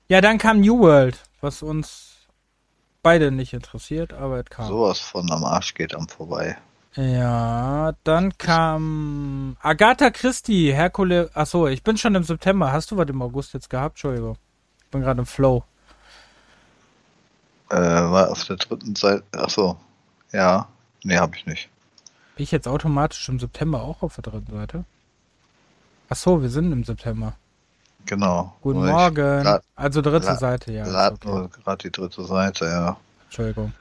ja, 0.07 0.21
dann 0.21 0.37
kam 0.37 0.61
New 0.61 0.79
World, 0.79 1.19
was 1.41 1.61
uns 1.61 2.27
beide 3.03 3.31
nicht 3.31 3.53
interessiert, 3.53 4.13
aber 4.13 4.39
es 4.39 4.45
kam. 4.45 4.67
Sowas 4.67 4.99
von 4.99 5.29
am 5.31 5.43
Arsch 5.43 5.73
geht 5.73 5.93
am 5.93 6.07
vorbei. 6.07 6.57
Ja, 6.95 7.93
dann 8.05 8.37
kam 8.37 9.57
Agatha 9.61 10.11
Christie, 10.11 10.73
Herkule. 10.73 11.29
Achso, 11.33 11.67
ich 11.67 11.83
bin 11.83 11.97
schon 11.97 12.15
im 12.15 12.23
September. 12.23 12.71
Hast 12.71 12.91
du 12.91 12.97
was 12.97 13.09
im 13.09 13.21
August 13.21 13.53
jetzt 13.53 13.69
gehabt? 13.69 13.95
Entschuldigung. 13.95 14.37
Ich 14.85 14.91
bin 14.91 15.01
gerade 15.01 15.19
im 15.19 15.25
Flow. 15.25 15.65
Äh, 17.69 17.75
war 17.75 18.31
auf 18.31 18.45
der 18.45 18.55
dritten 18.55 18.95
Seite. 18.95 19.23
Achso. 19.33 19.77
Ja. 20.31 20.69
Nee, 21.03 21.17
hab 21.17 21.35
ich 21.35 21.45
nicht. 21.45 21.69
Bin 22.35 22.43
ich 22.43 22.51
jetzt 22.51 22.67
automatisch 22.67 23.27
im 23.27 23.39
September 23.39 23.81
auch 23.81 24.01
auf 24.01 24.15
der 24.15 24.23
dritten 24.23 24.51
Seite? 24.51 24.85
Achso, 26.07 26.41
wir 26.41 26.49
sind 26.49 26.71
im 26.71 26.83
September. 26.83 27.33
Genau. 28.05 28.55
Guten 28.61 28.85
Morgen. 28.85 29.43
Lad, 29.43 29.63
also 29.75 30.01
dritte 30.01 30.35
Seite, 30.35 30.71
ja. 30.71 30.85
Lad 30.85 31.25
okay. 31.25 31.49
gerade 31.63 31.77
die 31.83 31.91
dritte 31.91 32.23
Seite, 32.23 32.65
ja. 32.65 32.97
Entschuldigung. 33.25 33.73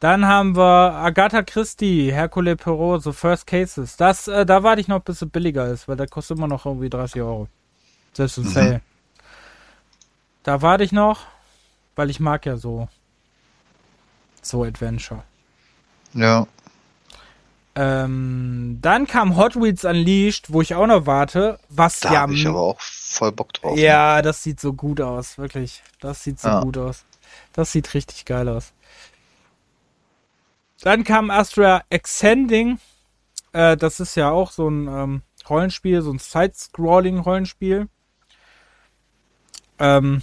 Dann 0.00 0.26
haben 0.26 0.56
wir 0.56 0.92
Agatha 0.94 1.42
Christie, 1.42 2.12
Hercule 2.12 2.54
Perot, 2.56 3.02
so 3.02 3.12
First 3.12 3.46
Cases. 3.46 3.96
Das, 3.96 4.28
äh, 4.28 4.46
da 4.46 4.62
warte 4.62 4.80
ich 4.80 4.88
noch, 4.88 5.00
bis 5.00 5.22
es 5.22 5.28
billiger 5.28 5.66
ist, 5.66 5.88
weil 5.88 5.96
der 5.96 6.06
kostet 6.06 6.38
immer 6.38 6.46
noch 6.46 6.66
irgendwie 6.66 6.88
30 6.88 7.20
Euro. 7.22 7.48
Selbst 8.12 8.38
im 8.38 8.44
mhm. 8.44 8.48
Sale. 8.48 8.80
Da 10.44 10.62
warte 10.62 10.84
ich 10.84 10.92
noch, 10.92 11.26
weil 11.96 12.10
ich 12.10 12.20
mag 12.20 12.46
ja 12.46 12.56
so 12.56 12.88
so 14.40 14.64
Adventure. 14.64 15.22
Ja. 16.14 16.46
Ähm, 17.74 18.78
dann 18.80 19.06
kam 19.06 19.36
Hot 19.36 19.54
Wheels 19.54 19.84
Unleashed, 19.84 20.52
wo 20.52 20.62
ich 20.62 20.74
auch 20.74 20.86
noch 20.86 21.06
warte, 21.06 21.60
was 21.68 22.00
da 22.00 22.12
ja. 22.12 22.20
Hab 22.22 22.30
ich 22.30 22.46
aber 22.46 22.60
auch 22.60 22.80
voll 22.80 23.30
Bock 23.30 23.52
drauf. 23.52 23.78
Ja, 23.78 24.16
ne? 24.16 24.22
das 24.22 24.42
sieht 24.42 24.58
so 24.58 24.72
gut 24.72 25.00
aus, 25.00 25.38
wirklich. 25.38 25.82
Das 26.00 26.24
sieht 26.24 26.40
so 26.40 26.48
ja. 26.48 26.60
gut 26.60 26.76
aus. 26.76 27.04
Das 27.52 27.70
sieht 27.70 27.94
richtig 27.94 28.24
geil 28.24 28.48
aus. 28.48 28.72
Dann 30.82 31.04
kam 31.04 31.30
Astra 31.30 31.82
Ascending. 31.92 32.78
Äh, 33.52 33.76
das 33.76 34.00
ist 34.00 34.14
ja 34.14 34.30
auch 34.30 34.50
so 34.50 34.68
ein 34.68 34.86
ähm, 34.88 35.22
Rollenspiel, 35.48 36.02
so 36.02 36.12
ein 36.12 36.18
Side-Scrolling-Rollenspiel. 36.18 37.88
Ähm, 39.78 40.22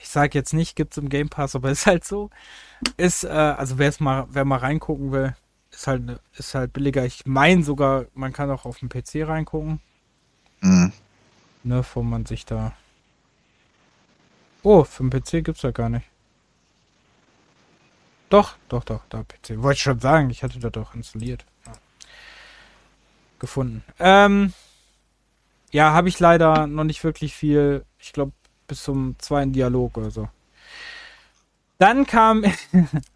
ich 0.00 0.08
sag 0.08 0.34
jetzt 0.34 0.52
nicht, 0.52 0.76
gibt's 0.76 0.96
im 0.96 1.08
Game 1.08 1.28
Pass, 1.28 1.54
aber 1.54 1.70
ist 1.72 1.86
halt 1.86 2.04
so. 2.04 2.30
Ist, 2.96 3.24
äh, 3.24 3.28
also 3.28 3.78
wer 3.78 3.92
mal, 3.98 4.26
wer 4.30 4.44
mal 4.44 4.58
reingucken 4.58 5.12
will, 5.12 5.36
ist 5.70 5.86
halt, 5.86 6.20
ist 6.34 6.54
halt 6.54 6.72
billiger. 6.72 7.04
Ich 7.04 7.26
meine 7.26 7.62
sogar, 7.62 8.06
man 8.14 8.32
kann 8.32 8.50
auch 8.50 8.64
auf 8.64 8.78
dem 8.78 8.88
PC 8.88 9.26
reingucken. 9.28 9.80
Mhm. 10.60 10.92
Ne, 11.64 11.84
wo 11.94 12.02
man 12.02 12.26
sich 12.26 12.44
da. 12.44 12.72
Oh, 14.64 14.84
für 14.84 15.08
den 15.08 15.10
PC 15.10 15.44
gibt's 15.44 15.62
ja 15.62 15.70
gar 15.70 15.88
nicht. 15.88 16.06
Doch, 18.32 18.54
doch, 18.70 18.82
doch, 18.84 19.02
da 19.10 19.24
PC. 19.24 19.62
Wollte 19.62 19.76
ich 19.76 19.82
schon 19.82 20.00
sagen, 20.00 20.30
ich 20.30 20.42
hatte 20.42 20.58
das 20.58 20.72
doch 20.72 20.94
installiert. 20.94 21.44
Ja. 21.66 21.72
Gefunden. 23.38 23.84
Ähm, 23.98 24.54
ja, 25.70 25.92
habe 25.92 26.08
ich 26.08 26.18
leider 26.18 26.66
noch 26.66 26.84
nicht 26.84 27.04
wirklich 27.04 27.34
viel. 27.34 27.84
Ich 27.98 28.14
glaube, 28.14 28.32
bis 28.66 28.84
zum 28.84 29.16
zweiten 29.18 29.52
Dialog 29.52 29.98
oder 29.98 30.10
so. 30.10 30.30
Dann 31.76 32.06
kam 32.06 32.42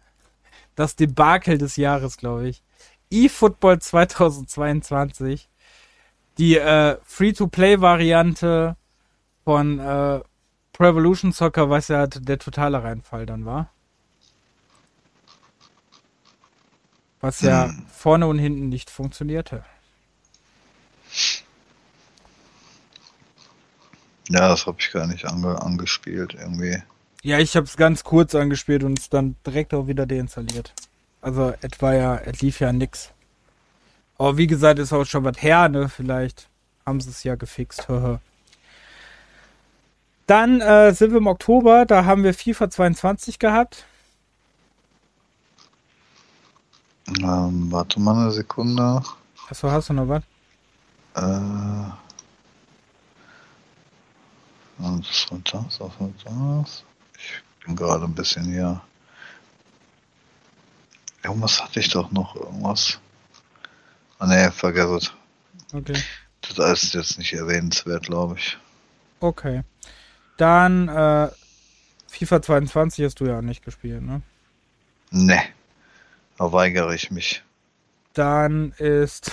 das 0.75 0.95
Debakel 0.95 1.57
des 1.57 1.77
Jahres, 1.77 2.17
glaube 2.17 2.49
ich. 2.49 2.61
eFootball 3.09 3.79
2022. 3.79 5.49
Die 6.37 6.57
äh, 6.57 6.97
Free-to-Play-Variante 7.03 8.75
von 9.43 9.79
äh, 9.79 10.21
Pro 10.73 10.83
Evolution 10.83 11.31
Soccer, 11.31 11.71
was 11.71 11.87
ja 11.87 12.05
der 12.05 12.37
totale 12.37 12.83
Reinfall 12.83 13.25
dann 13.25 13.45
war. 13.45 13.71
Was 17.21 17.41
ja 17.41 17.65
hm. 17.65 17.85
vorne 17.91 18.27
und 18.27 18.39
hinten 18.39 18.69
nicht 18.69 18.89
funktionierte. 18.89 19.63
Ja, 24.29 24.49
das 24.49 24.67
habe 24.67 24.77
ich 24.79 24.91
gar 24.91 25.07
nicht 25.07 25.25
ange 25.25 25.61
angespielt 25.61 26.33
irgendwie. 26.33 26.81
Ja, 27.23 27.39
ich 27.39 27.55
habe 27.55 27.65
es 27.65 27.77
ganz 27.77 28.03
kurz 28.03 28.35
angespielt 28.35 28.83
und 28.83 28.99
es 28.99 29.09
dann 29.09 29.35
direkt 29.45 29.73
auch 29.73 29.87
wieder 29.87 30.05
deinstalliert. 30.05 30.73
Also, 31.21 31.53
es 31.61 31.81
war 31.81 31.95
ja, 31.95 32.17
es 32.17 32.41
lief 32.41 32.59
ja 32.59 32.71
nix. 32.71 33.11
Aber 34.17 34.37
wie 34.37 34.47
gesagt, 34.47 34.79
ist 34.79 34.93
auch 34.93 35.05
schon 35.05 35.23
was 35.23 35.41
her, 35.41 35.69
ne? 35.69 35.89
Vielleicht 35.89 36.49
haben 36.85 37.01
sie 37.01 37.09
es 37.09 37.23
ja 37.23 37.35
gefixt. 37.35 37.87
dann 40.27 40.61
äh, 40.61 40.93
sind 40.93 41.11
wir 41.11 41.17
im 41.17 41.27
Oktober, 41.27 41.85
da 41.85 42.05
haben 42.05 42.23
wir 42.23 42.33
FIFA 42.33 42.69
22 42.69 43.39
gehabt. 43.39 43.85
Ähm, 47.07 47.71
warte 47.71 47.99
mal 47.99 48.21
eine 48.21 48.31
Sekunde. 48.31 49.01
Achso, 49.49 49.71
hast 49.71 49.89
du 49.89 49.93
noch 49.93 50.07
was? 50.07 50.23
Äh. 51.15 51.91
Das 54.79 55.31
war 55.31 55.39
das, 55.43 55.77
das 55.79 55.89
war 56.25 56.61
das. 56.61 56.83
Ich 57.15 57.65
bin 57.65 57.75
gerade 57.75 58.03
ein 58.03 58.13
bisschen 58.13 58.45
hier. 58.45 58.81
Irgendwas 61.23 61.61
hatte 61.61 61.79
ich 61.79 61.89
doch 61.89 62.11
noch, 62.11 62.35
irgendwas. 62.35 62.99
Ah 64.19 64.27
ne, 64.27 64.51
vergiss 64.51 64.85
es. 64.85 65.11
Okay. 65.73 66.01
Das 66.55 66.83
ist 66.83 66.93
jetzt 66.93 67.17
nicht 67.17 67.33
erwähnenswert, 67.33 68.05
glaube 68.05 68.35
ich. 68.37 68.57
Okay. 69.19 69.63
Dann, 70.37 70.87
äh, 70.87 71.29
FIFA 72.07 72.41
22 72.41 73.05
hast 73.05 73.19
du 73.19 73.25
ja 73.25 73.41
nicht 73.41 73.65
gespielt, 73.65 74.03
ne? 74.03 74.21
Ne. 75.11 75.41
Da 76.37 76.51
weigere 76.51 76.93
ich 76.93 77.11
mich. 77.11 77.43
Dann 78.13 78.71
ist, 78.77 79.31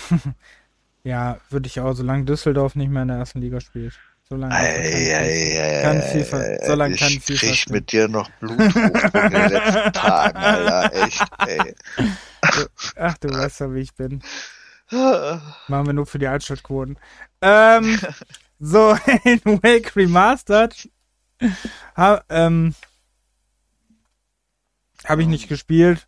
ja, 1.04 1.38
würde 1.50 1.66
ich 1.66 1.80
auch, 1.80 1.92
solange 1.94 2.24
Düsseldorf 2.24 2.74
nicht 2.74 2.90
mehr 2.90 3.02
in 3.02 3.08
der 3.08 3.18
ersten 3.18 3.40
Liga 3.40 3.60
spielt. 3.60 3.98
Solange 4.26 4.54
kann 5.82 6.02
FIFA, 6.02 6.64
solange 6.64 6.96
kann 6.96 7.08
ich 7.08 7.20
FIFA 7.20 7.46
krieg 7.46 7.70
mit 7.70 7.92
dir 7.92 8.08
noch 8.08 8.30
Blut 8.40 8.58
hoch 8.58 8.74
in 8.74 9.30
den 9.30 9.50
letzten 9.50 9.92
Tagen, 9.92 10.36
Alter. 10.38 10.94
Echt, 10.94 11.22
ey. 11.46 11.74
Ach, 12.96 13.18
du 13.18 13.28
weißt 13.28 13.60
ja, 13.60 13.74
wie 13.74 13.80
ich 13.80 13.94
bin. 13.94 14.22
Machen 14.90 15.86
wir 15.86 15.92
nur 15.92 16.06
für 16.06 16.18
die 16.18 16.26
Altstadtquoten. 16.26 16.98
Ähm, 17.42 18.00
so, 18.58 18.96
in 19.24 19.40
Wake 19.44 19.94
Remastered 19.94 20.88
ha, 21.96 22.24
ähm, 22.30 22.74
habe 25.04 25.22
ich 25.22 25.28
nicht 25.28 25.48
gespielt. 25.48 26.06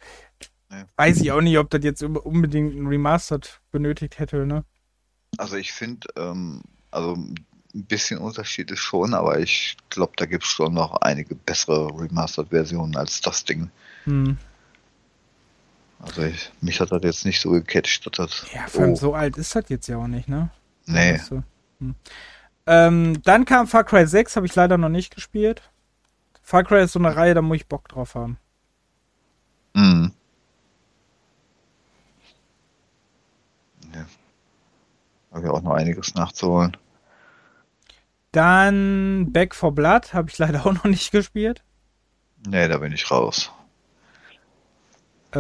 Weiß 0.97 1.21
ich 1.21 1.33
auch 1.33 1.41
nicht, 1.41 1.59
ob 1.59 1.71
das 1.71 1.85
jetzt 1.85 2.03
unbedingt 2.03 2.75
ein 2.75 2.87
Remastered 2.87 3.61
benötigt 3.71 4.19
hätte, 4.19 4.47
ne? 4.47 4.65
Also 5.39 5.57
ich 5.57 5.73
finde, 5.73 6.09
ähm, 6.17 6.63
also 6.91 7.15
ein 7.15 7.85
bisschen 7.85 8.19
Unterschied 8.19 8.71
ist 8.71 8.81
schon, 8.81 9.15
aber 9.15 9.39
ich 9.39 9.77
glaube, 9.91 10.13
da 10.17 10.27
gibt 10.27 10.45
es 10.45 10.51
schon 10.51 10.75
noch 10.75 10.97
einige 11.03 11.35
bessere 11.35 11.89
Remastered-Versionen 11.89 12.97
als 12.97 13.21
das 13.21 13.45
Ding. 13.45 13.71
Hm. 14.05 14.39
Also 16.01 16.23
ich, 16.23 16.51
mich 16.61 16.81
hat 16.81 16.93
das 16.93 17.03
jetzt 17.03 17.25
nicht 17.25 17.41
so 17.41 17.51
gecatcht. 17.51 18.07
Dass 18.07 18.13
das, 18.13 18.47
ja, 18.55 18.67
vor 18.67 18.83
allem 18.83 18.93
oh. 18.93 18.97
so 18.97 19.15
alt 19.15 19.37
ist 19.37 19.55
das 19.55 19.69
jetzt 19.69 19.87
ja 19.89 19.99
auch 19.99 20.07
nicht, 20.07 20.29
ne? 20.29 20.51
Nee. 20.87 21.19
So. 21.19 21.43
Hm. 21.81 21.95
Ähm, 22.67 23.23
dann 23.23 23.45
kam 23.45 23.67
Far 23.67 23.85
Cry 23.85 24.07
6, 24.07 24.37
habe 24.37 24.47
ich 24.47 24.55
leider 24.55 24.79
noch 24.79 24.89
nicht 24.89 25.15
gespielt. 25.15 25.63
Far 26.43 26.65
Cry 26.65 26.83
ist 26.83 26.93
so 26.93 26.99
eine 26.99 27.15
Reihe, 27.15 27.35
da 27.35 27.43
muss 27.43 27.59
ich 27.59 27.67
Bock 27.67 27.89
drauf 27.89 28.15
haben. 28.15 28.39
Mhm. 29.75 30.13
Ich 35.43 35.49
auch 35.49 35.63
noch 35.63 35.75
einiges 35.75 36.15
nachzuholen. 36.15 36.77
Dann 38.33 39.33
Back 39.33 39.55
for 39.55 39.73
Blood 39.73 40.13
habe 40.13 40.31
ich 40.31 40.39
leider 40.39 40.67
auch 40.67 40.73
noch 40.73 40.85
nicht 40.85 41.11
gespielt. 41.11 41.63
Nee, 42.47 42.69
da 42.69 42.79
bin 42.79 42.93
ich 42.93 43.11
raus. 43.11 43.51
Äh, 45.33 45.39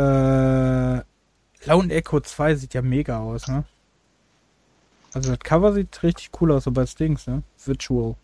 Lone 1.67 1.93
Echo 1.93 2.21
2 2.21 2.55
sieht 2.57 2.75
ja 2.75 2.83
mega 2.83 3.19
aus, 3.19 3.49
ne? 3.49 3.65
Also 5.13 5.31
das 5.31 5.39
Cover 5.41 5.73
sieht 5.73 6.03
richtig 6.03 6.31
cool 6.41 6.53
aus, 6.53 6.65
so 6.65 6.71
bei 6.71 6.85
Stings, 6.87 7.27
ne? 7.27 7.43
Virtual. 7.65 8.17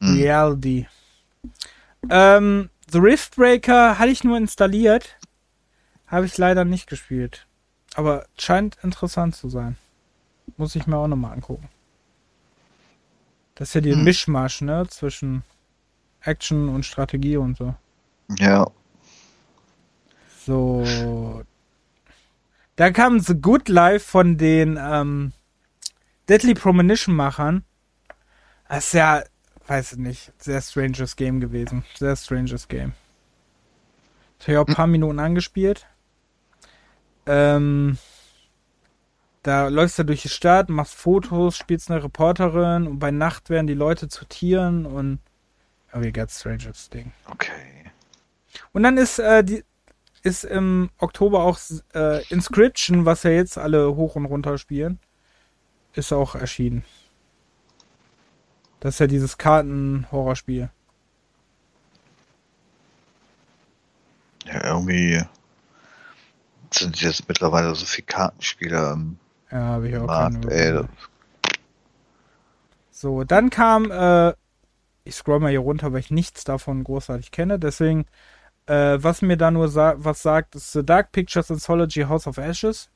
Hm. 0.00 0.16
Reality. 0.16 0.88
Ähm, 2.10 2.68
The 2.90 2.98
Riftbreaker 2.98 3.98
hatte 3.98 4.10
ich 4.10 4.24
nur 4.24 4.36
installiert. 4.36 5.16
Habe 6.06 6.26
ich 6.26 6.36
leider 6.36 6.64
nicht 6.64 6.88
gespielt. 6.88 7.46
Aber 7.94 8.26
scheint 8.38 8.76
interessant 8.82 9.34
zu 9.34 9.48
sein. 9.48 9.76
Muss 10.56 10.76
ich 10.76 10.86
mir 10.86 10.96
auch 10.96 11.08
nochmal 11.08 11.32
angucken. 11.32 11.68
Das 13.54 13.68
ist 13.68 13.74
ja 13.74 13.80
die 13.80 13.92
hm. 13.92 14.04
Mischmasch, 14.04 14.60
ne? 14.60 14.86
Zwischen 14.88 15.42
Action 16.20 16.68
und 16.68 16.84
Strategie 16.84 17.36
und 17.36 17.56
so. 17.56 17.74
Ja. 18.38 18.70
So. 20.46 21.42
Da 22.76 22.90
kam 22.90 23.20
The 23.20 23.34
Good 23.34 23.68
Life 23.68 24.08
von 24.10 24.38
den 24.38 24.78
ähm, 24.80 25.32
Deadly 26.28 26.54
Premonition 26.54 27.14
Machern. 27.14 27.64
Das 28.68 28.86
ist 28.86 28.92
ja, 28.94 29.22
weiß 29.66 29.92
ich 29.92 29.98
nicht, 29.98 30.32
sehr 30.38 30.62
stranges 30.62 31.16
Game 31.16 31.40
gewesen. 31.40 31.84
Sehr 31.94 32.16
stranges 32.16 32.68
Game. 32.68 32.94
Das 34.38 34.48
habe 34.48 34.52
ich 34.52 34.58
auch 34.58 34.66
ein 34.66 34.74
paar 34.74 34.86
Minuten 34.86 35.18
angespielt. 35.18 35.86
Ähm, 37.26 37.98
da 39.42 39.68
läufst 39.68 39.98
du 39.98 40.04
durch 40.04 40.22
die 40.22 40.28
Stadt, 40.28 40.68
machst 40.68 40.94
Fotos, 40.94 41.56
spielst 41.56 41.90
eine 41.90 42.02
Reporterin 42.02 42.86
und 42.86 42.98
bei 42.98 43.10
Nacht 43.10 43.50
werden 43.50 43.66
die 43.66 43.74
Leute 43.74 44.08
zu 44.08 44.24
Tieren 44.24 44.86
und 44.86 45.18
irgendwie 45.92 46.12
ganz 46.12 46.38
stranges 46.40 46.90
Ding. 46.90 47.12
Okay. 47.26 47.90
Und 48.72 48.82
dann 48.82 48.96
ist 48.96 49.18
äh, 49.18 49.42
die 49.42 49.64
ist 50.22 50.44
im 50.44 50.90
Oktober 50.98 51.42
auch 51.42 51.58
äh, 51.94 52.24
Inscription, 52.28 53.04
was 53.04 53.24
ja 53.24 53.30
jetzt 53.30 53.58
alle 53.58 53.96
hoch 53.96 54.14
und 54.14 54.26
runter 54.26 54.56
spielen, 54.56 55.00
ist 55.94 56.12
auch 56.12 56.36
erschienen. 56.36 56.84
Das 58.78 58.94
ist 58.94 58.98
ja 59.00 59.06
dieses 59.08 59.38
Karten-Horrorspiel. 59.38 60.70
Ja, 64.44 64.64
irgendwie 64.64 65.22
sind 66.72 67.00
jetzt 67.00 67.28
mittlerweile 67.28 67.74
so 67.74 67.84
viele 67.84 68.06
Kartenspiele 68.06 68.92
im 68.92 69.18
ja, 69.52 69.58
habe 69.58 69.88
ich 69.88 69.96
auch 69.98 70.06
Markt, 70.06 70.46
ey, 70.46 70.82
So, 72.90 73.22
dann 73.24 73.50
kam, 73.50 73.90
äh, 73.90 74.32
ich 75.04 75.14
scroll 75.14 75.40
mal 75.40 75.50
hier 75.50 75.60
runter, 75.60 75.92
weil 75.92 76.00
ich 76.00 76.10
nichts 76.10 76.44
davon 76.44 76.84
großartig 76.84 77.30
kenne, 77.32 77.58
deswegen, 77.58 78.06
äh, 78.66 78.96
was 79.00 79.20
mir 79.20 79.36
da 79.36 79.50
nur 79.50 79.68
sa 79.68 79.94
was 79.98 80.22
sagt, 80.22 80.54
ist 80.54 80.72
The 80.72 80.84
Dark 80.84 81.12
Pictures 81.12 81.50
Anthology 81.50 82.02
House 82.02 82.26
of 82.26 82.38
Ashes. 82.38 82.88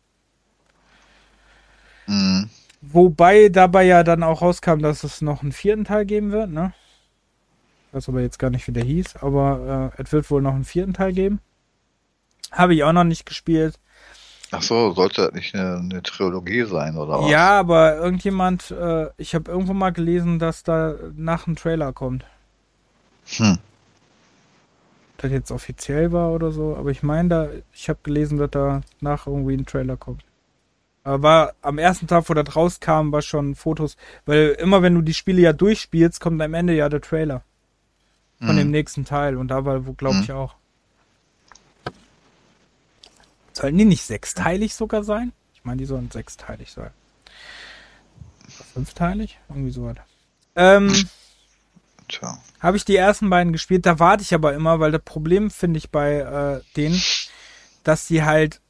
Mhm. 2.07 2.49
Wobei 2.81 3.49
dabei 3.51 3.85
ja 3.85 4.03
dann 4.03 4.23
auch 4.23 4.41
rauskam, 4.41 4.79
dass 4.79 5.05
es 5.05 5.21
noch 5.21 5.43
einen 5.43 5.53
vierten 5.53 5.85
Teil 5.85 6.07
geben 6.07 6.33
wird, 6.33 6.51
ne? 6.51 6.73
Ich 7.89 7.95
weiß 7.95 8.09
aber 8.09 8.21
jetzt 8.21 8.39
gar 8.39 8.51
nicht, 8.51 8.67
wie 8.67 8.73
der 8.73 8.85
hieß, 8.85 9.17
aber 9.17 9.93
äh, 9.99 10.03
es 10.03 10.13
wird 10.13 10.31
wohl 10.31 10.41
noch 10.41 10.55
einen 10.55 10.65
vierten 10.65 10.95
Teil 10.95 11.13
geben. 11.13 11.41
Habe 12.53 12.75
ich 12.75 12.85
auch 12.85 12.93
noch 12.93 13.05
nicht 13.05 13.27
gespielt. 13.27 13.79
Ach 14.53 14.63
so, 14.63 14.93
sollte 14.93 15.23
das 15.23 15.33
nicht 15.33 15.55
eine, 15.55 15.77
eine 15.79 16.03
Trilogie 16.03 16.65
sein, 16.65 16.97
oder 16.97 17.21
was? 17.21 17.31
Ja, 17.31 17.59
aber 17.59 17.97
irgendjemand, 17.97 18.71
äh, 18.71 19.09
ich 19.17 19.35
habe 19.35 19.51
irgendwo 19.51 19.73
mal 19.73 19.91
gelesen, 19.91 20.39
dass 20.39 20.63
da 20.63 20.95
nach 21.17 21.47
ein 21.47 21.57
Trailer 21.57 21.93
kommt. 21.93 22.25
Hm. 23.37 23.59
Das 25.19 25.31
jetzt 25.31 25.51
offiziell 25.51 26.13
war 26.13 26.31
oder 26.31 26.53
so, 26.53 26.77
aber 26.77 26.91
ich 26.91 27.03
meine, 27.03 27.29
da, 27.29 27.49
ich 27.73 27.89
habe 27.89 27.99
gelesen, 28.03 28.39
dass 28.39 28.51
da 28.51 28.83
nach 29.01 29.27
irgendwie 29.27 29.55
ein 29.55 29.67
Trailer 29.67 29.97
kommt. 29.97 30.23
Aber 31.03 31.23
war 31.23 31.55
am 31.63 31.79
ersten 31.79 32.07
Tag, 32.07 32.29
wo 32.29 32.35
das 32.35 32.55
rauskam, 32.55 33.13
war 33.13 33.23
schon 33.23 33.55
Fotos, 33.55 33.97
weil 34.27 34.57
immer 34.61 34.83
wenn 34.83 34.95
du 34.95 35.03
die 35.03 35.15
Spiele 35.15 35.41
ja 35.41 35.53
durchspielst, 35.53 36.21
kommt 36.21 36.41
am 36.43 36.55
Ende 36.55 36.75
ja 36.75 36.89
der 36.89 37.01
Trailer 37.01 37.43
von 38.39 38.51
hm. 38.51 38.57
dem 38.57 38.71
nächsten 38.71 39.05
Teil 39.05 39.37
und 39.37 39.49
da 39.49 39.65
war, 39.65 39.87
wo 39.87 39.93
glaube 39.93 40.17
hm. 40.17 40.23
ich 40.23 40.33
auch. 40.33 40.55
Sollen 43.57 43.79
die 43.79 43.87
nicht 43.87 44.03
sechsteilig 44.03 44.75
sogar 44.75 45.03
sein? 45.03 45.33
Ich 45.55 45.65
meine, 45.65 45.79
die 45.79 45.87
sollen 45.87 46.11
sechsteilig 46.11 46.73
sein. 46.73 46.91
Fünfteilig? 48.75 49.39
Irgendwie 49.49 49.71
so 49.71 49.87
was. 49.87 49.97
Ähm, 50.57 51.09
Tja. 52.07 52.37
Habe 52.61 52.77
ich 52.77 52.85
die 52.85 52.97
ersten 52.97 53.31
beiden 53.31 53.55
gespielt, 53.55 53.87
da 53.87 53.99
warte 53.99 54.23
ich 54.23 54.35
aber 54.35 54.53
immer, 54.53 54.79
weil 54.79 54.93
das 54.93 55.01
Problem 55.03 55.51
finde 55.51 55.79
ich 55.79 55.91
bei 55.91 56.19
äh, 56.19 56.61
denen, 56.77 57.01
dass 57.83 58.07
die 58.07 58.25
halt 58.25 58.61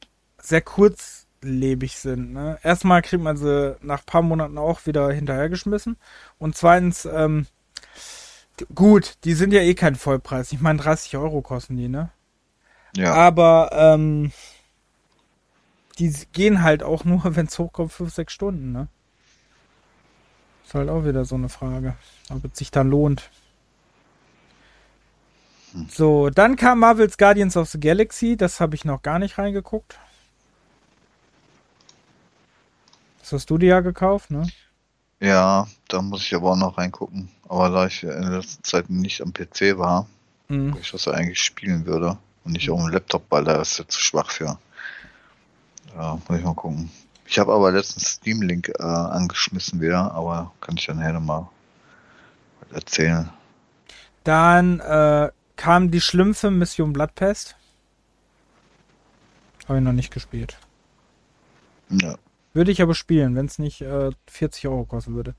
sehr 0.41 0.61
kurzlebig 0.61 1.97
sind. 1.97 2.31
Ne? 2.31 2.57
Erstmal 2.63 3.01
kriegt 3.01 3.21
man 3.21 3.35
sie 3.35 3.75
nach 3.81 4.05
paar 4.05 4.21
Monaten 4.21 4.57
auch 4.57 4.85
wieder 4.85 5.11
hinterhergeschmissen. 5.11 5.97
Und 6.37 6.55
zweitens, 6.55 7.03
ähm, 7.03 7.45
gut, 8.73 9.15
die 9.25 9.33
sind 9.33 9.51
ja 9.51 9.59
eh 9.59 9.73
kein 9.73 9.95
Vollpreis. 9.95 10.53
Ich 10.53 10.61
meine, 10.61 10.79
30 10.79 11.17
Euro 11.17 11.41
kosten 11.41 11.75
die, 11.75 11.89
ne? 11.89 12.09
Ja. 12.95 13.13
Aber 13.13 13.69
ähm, 13.73 14.31
die 15.99 16.13
gehen 16.31 16.63
halt 16.63 16.83
auch 16.83 17.03
nur, 17.03 17.21
wenn 17.35 17.47
es 17.47 17.57
hochkommt, 17.57 17.91
5, 17.91 18.13
6 18.13 18.33
Stunden, 18.33 18.71
ne? 18.71 18.87
Ist 20.65 20.73
halt 20.73 20.89
auch 20.89 21.05
wieder 21.05 21.23
so 21.23 21.35
eine 21.35 21.49
Frage, 21.49 21.95
ob 22.29 22.43
es 22.43 22.57
sich 22.57 22.71
dann 22.71 22.89
lohnt. 22.89 23.29
Hm. 25.71 25.87
So, 25.89 26.29
dann 26.29 26.57
kam 26.57 26.79
Marvel's 26.79 27.17
Guardians 27.17 27.55
of 27.55 27.69
the 27.69 27.79
Galaxy, 27.79 28.35
das 28.35 28.59
habe 28.59 28.75
ich 28.75 28.83
noch 28.83 29.01
gar 29.01 29.19
nicht 29.19 29.37
reingeguckt. 29.37 29.97
Das 33.19 33.31
hast 33.33 33.49
du 33.49 33.57
dir 33.57 33.69
ja 33.69 33.79
gekauft, 33.81 34.31
ne? 34.31 34.47
Ja, 35.19 35.67
da 35.87 36.01
muss 36.01 36.21
ich 36.21 36.35
aber 36.35 36.51
auch 36.51 36.57
noch 36.57 36.77
reingucken. 36.77 37.29
Aber 37.47 37.69
da 37.69 37.87
ich 37.87 38.03
in 38.03 38.09
der 38.09 38.39
letzten 38.39 38.63
Zeit 38.63 38.89
nicht 38.89 39.21
am 39.21 39.33
PC 39.33 39.77
war, 39.77 40.07
mhm. 40.47 40.73
wo 40.73 40.77
ich 40.79 40.91
das 40.91 41.07
eigentlich 41.07 41.39
spielen 41.39 41.85
würde 41.85 42.17
und 42.43 42.53
nicht 42.53 42.69
auf 42.69 42.79
dem 42.79 42.89
Laptop, 42.89 43.23
weil 43.29 43.43
da 43.43 43.61
ist 43.61 43.79
ja 43.79 43.87
zu 43.87 43.99
schwach 43.99 44.31
für. 44.31 44.59
Ja, 45.97 46.19
muss 46.27 46.37
ich 46.37 46.45
mal 46.45 46.53
gucken. 46.53 46.91
Ich 47.25 47.39
habe 47.39 47.53
aber 47.53 47.71
letztens 47.71 48.07
Steam 48.07 48.41
Link 48.41 48.69
äh, 48.79 48.83
angeschmissen 48.83 49.81
wieder, 49.81 50.13
aber 50.13 50.53
kann 50.61 50.77
ich 50.77 50.85
dann 50.85 50.97
nachher 50.97 51.13
nochmal 51.13 51.47
erzählen. 52.71 53.29
Dann 54.23 54.79
äh, 54.79 55.29
kam 55.55 55.89
die 55.89 56.01
Schlümpfe 56.01 56.51
Mission 56.51 56.93
Bloodpest. 56.93 57.55
Habe 59.67 59.79
ich 59.79 59.83
noch 59.83 59.91
nicht 59.91 60.13
gespielt. 60.13 60.57
Ja. 61.89 62.15
Würde 62.53 62.71
ich 62.71 62.81
aber 62.81 62.95
spielen, 62.95 63.35
wenn 63.35 63.47
es 63.47 63.59
nicht 63.59 63.81
äh, 63.81 64.11
40 64.27 64.67
Euro 64.67 64.85
kosten 64.85 65.15
würde. 65.15 65.35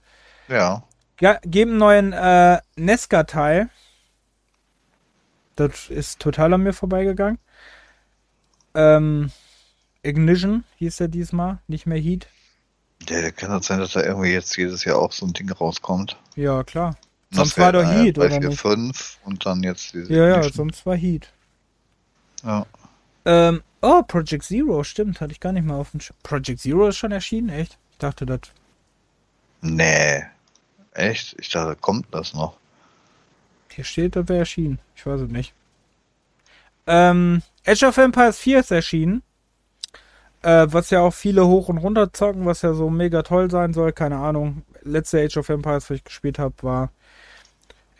Ja. 0.48 0.82
Ja, 1.20 1.38
geben 1.42 1.76
neuen 1.78 2.12
äh, 2.12 2.60
Nesca-Teil. 2.76 3.70
Das 5.56 5.88
ist 5.88 6.20
total 6.20 6.54
an 6.54 6.62
mir 6.62 6.72
vorbeigegangen. 6.72 7.38
Ähm, 8.74 9.32
Ignition 10.08 10.64
hieß 10.76 11.00
er 11.00 11.08
diesmal, 11.08 11.58
nicht 11.68 11.86
mehr 11.86 11.98
Heat. 11.98 12.28
Ja, 13.08 13.30
kann 13.30 13.50
das 13.50 13.66
sein, 13.66 13.78
dass 13.78 13.92
da 13.92 14.02
irgendwie 14.02 14.32
jetzt 14.32 14.56
jedes 14.56 14.84
Jahr 14.84 14.98
auch 14.98 15.12
so 15.12 15.26
ein 15.26 15.32
Ding 15.32 15.50
rauskommt. 15.50 16.16
Ja, 16.34 16.64
klar. 16.64 16.96
Sonst 17.30 17.58
war 17.58 17.72
doch 17.72 17.84
Heat, 17.84 18.16
drei, 18.16 18.26
oder 18.26 18.40
vier, 18.40 18.48
nicht? 18.48 18.60
fünf 18.60 19.18
und 19.24 19.44
dann 19.46 19.62
jetzt 19.62 19.92
diese 19.94 20.12
Ja, 20.12 20.26
ja, 20.28 20.36
Ignition. 20.38 20.52
sonst 20.54 20.86
war 20.86 20.96
Heat. 20.96 21.32
Ja. 22.42 22.66
Ähm, 23.24 23.62
oh, 23.82 24.02
Project 24.02 24.44
Zero, 24.44 24.82
stimmt, 24.82 25.20
hatte 25.20 25.32
ich 25.32 25.40
gar 25.40 25.52
nicht 25.52 25.66
mal 25.66 25.76
auf 25.76 25.90
dem 25.90 26.00
Sch 26.00 26.12
Project 26.22 26.60
Zero 26.60 26.88
ist 26.88 26.96
schon 26.96 27.12
erschienen, 27.12 27.50
echt? 27.50 27.78
Ich 27.92 27.98
dachte, 27.98 28.24
das. 28.26 28.40
Nee. 29.60 30.24
Echt? 30.92 31.36
Ich 31.38 31.50
dachte, 31.50 31.76
kommt 31.76 32.06
das 32.12 32.32
noch. 32.32 32.56
Hier 33.70 33.84
steht, 33.84 34.16
das 34.16 34.28
wäre 34.28 34.40
erschienen. 34.40 34.78
Ich 34.96 35.04
weiß 35.06 35.20
es 35.20 35.30
nicht. 35.30 35.52
Ähm, 36.86 37.42
Age 37.66 37.82
of 37.84 37.96
Empires 37.98 38.38
4 38.38 38.60
ist 38.60 38.70
erschienen. 38.70 39.22
Äh, 40.48 40.72
was 40.72 40.88
ja 40.88 41.00
auch 41.00 41.12
viele 41.12 41.46
hoch 41.46 41.68
und 41.68 41.76
runter 41.76 42.10
zocken, 42.10 42.46
was 42.46 42.62
ja 42.62 42.72
so 42.72 42.88
mega 42.88 43.22
toll 43.22 43.50
sein 43.50 43.74
soll. 43.74 43.92
Keine 43.92 44.16
Ahnung. 44.16 44.62
Letzte 44.82 45.20
Age 45.22 45.36
of 45.36 45.50
Empires, 45.50 45.90
was 45.90 45.98
ich 45.98 46.04
gespielt 46.04 46.38
habe, 46.38 46.54
war 46.62 46.90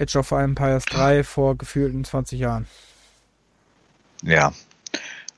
Age 0.00 0.16
of 0.16 0.30
Empires 0.30 0.86
3 0.86 1.24
vor 1.24 1.58
gefühlten 1.58 2.06
20 2.06 2.40
Jahren. 2.40 2.66
Ja. 4.22 4.54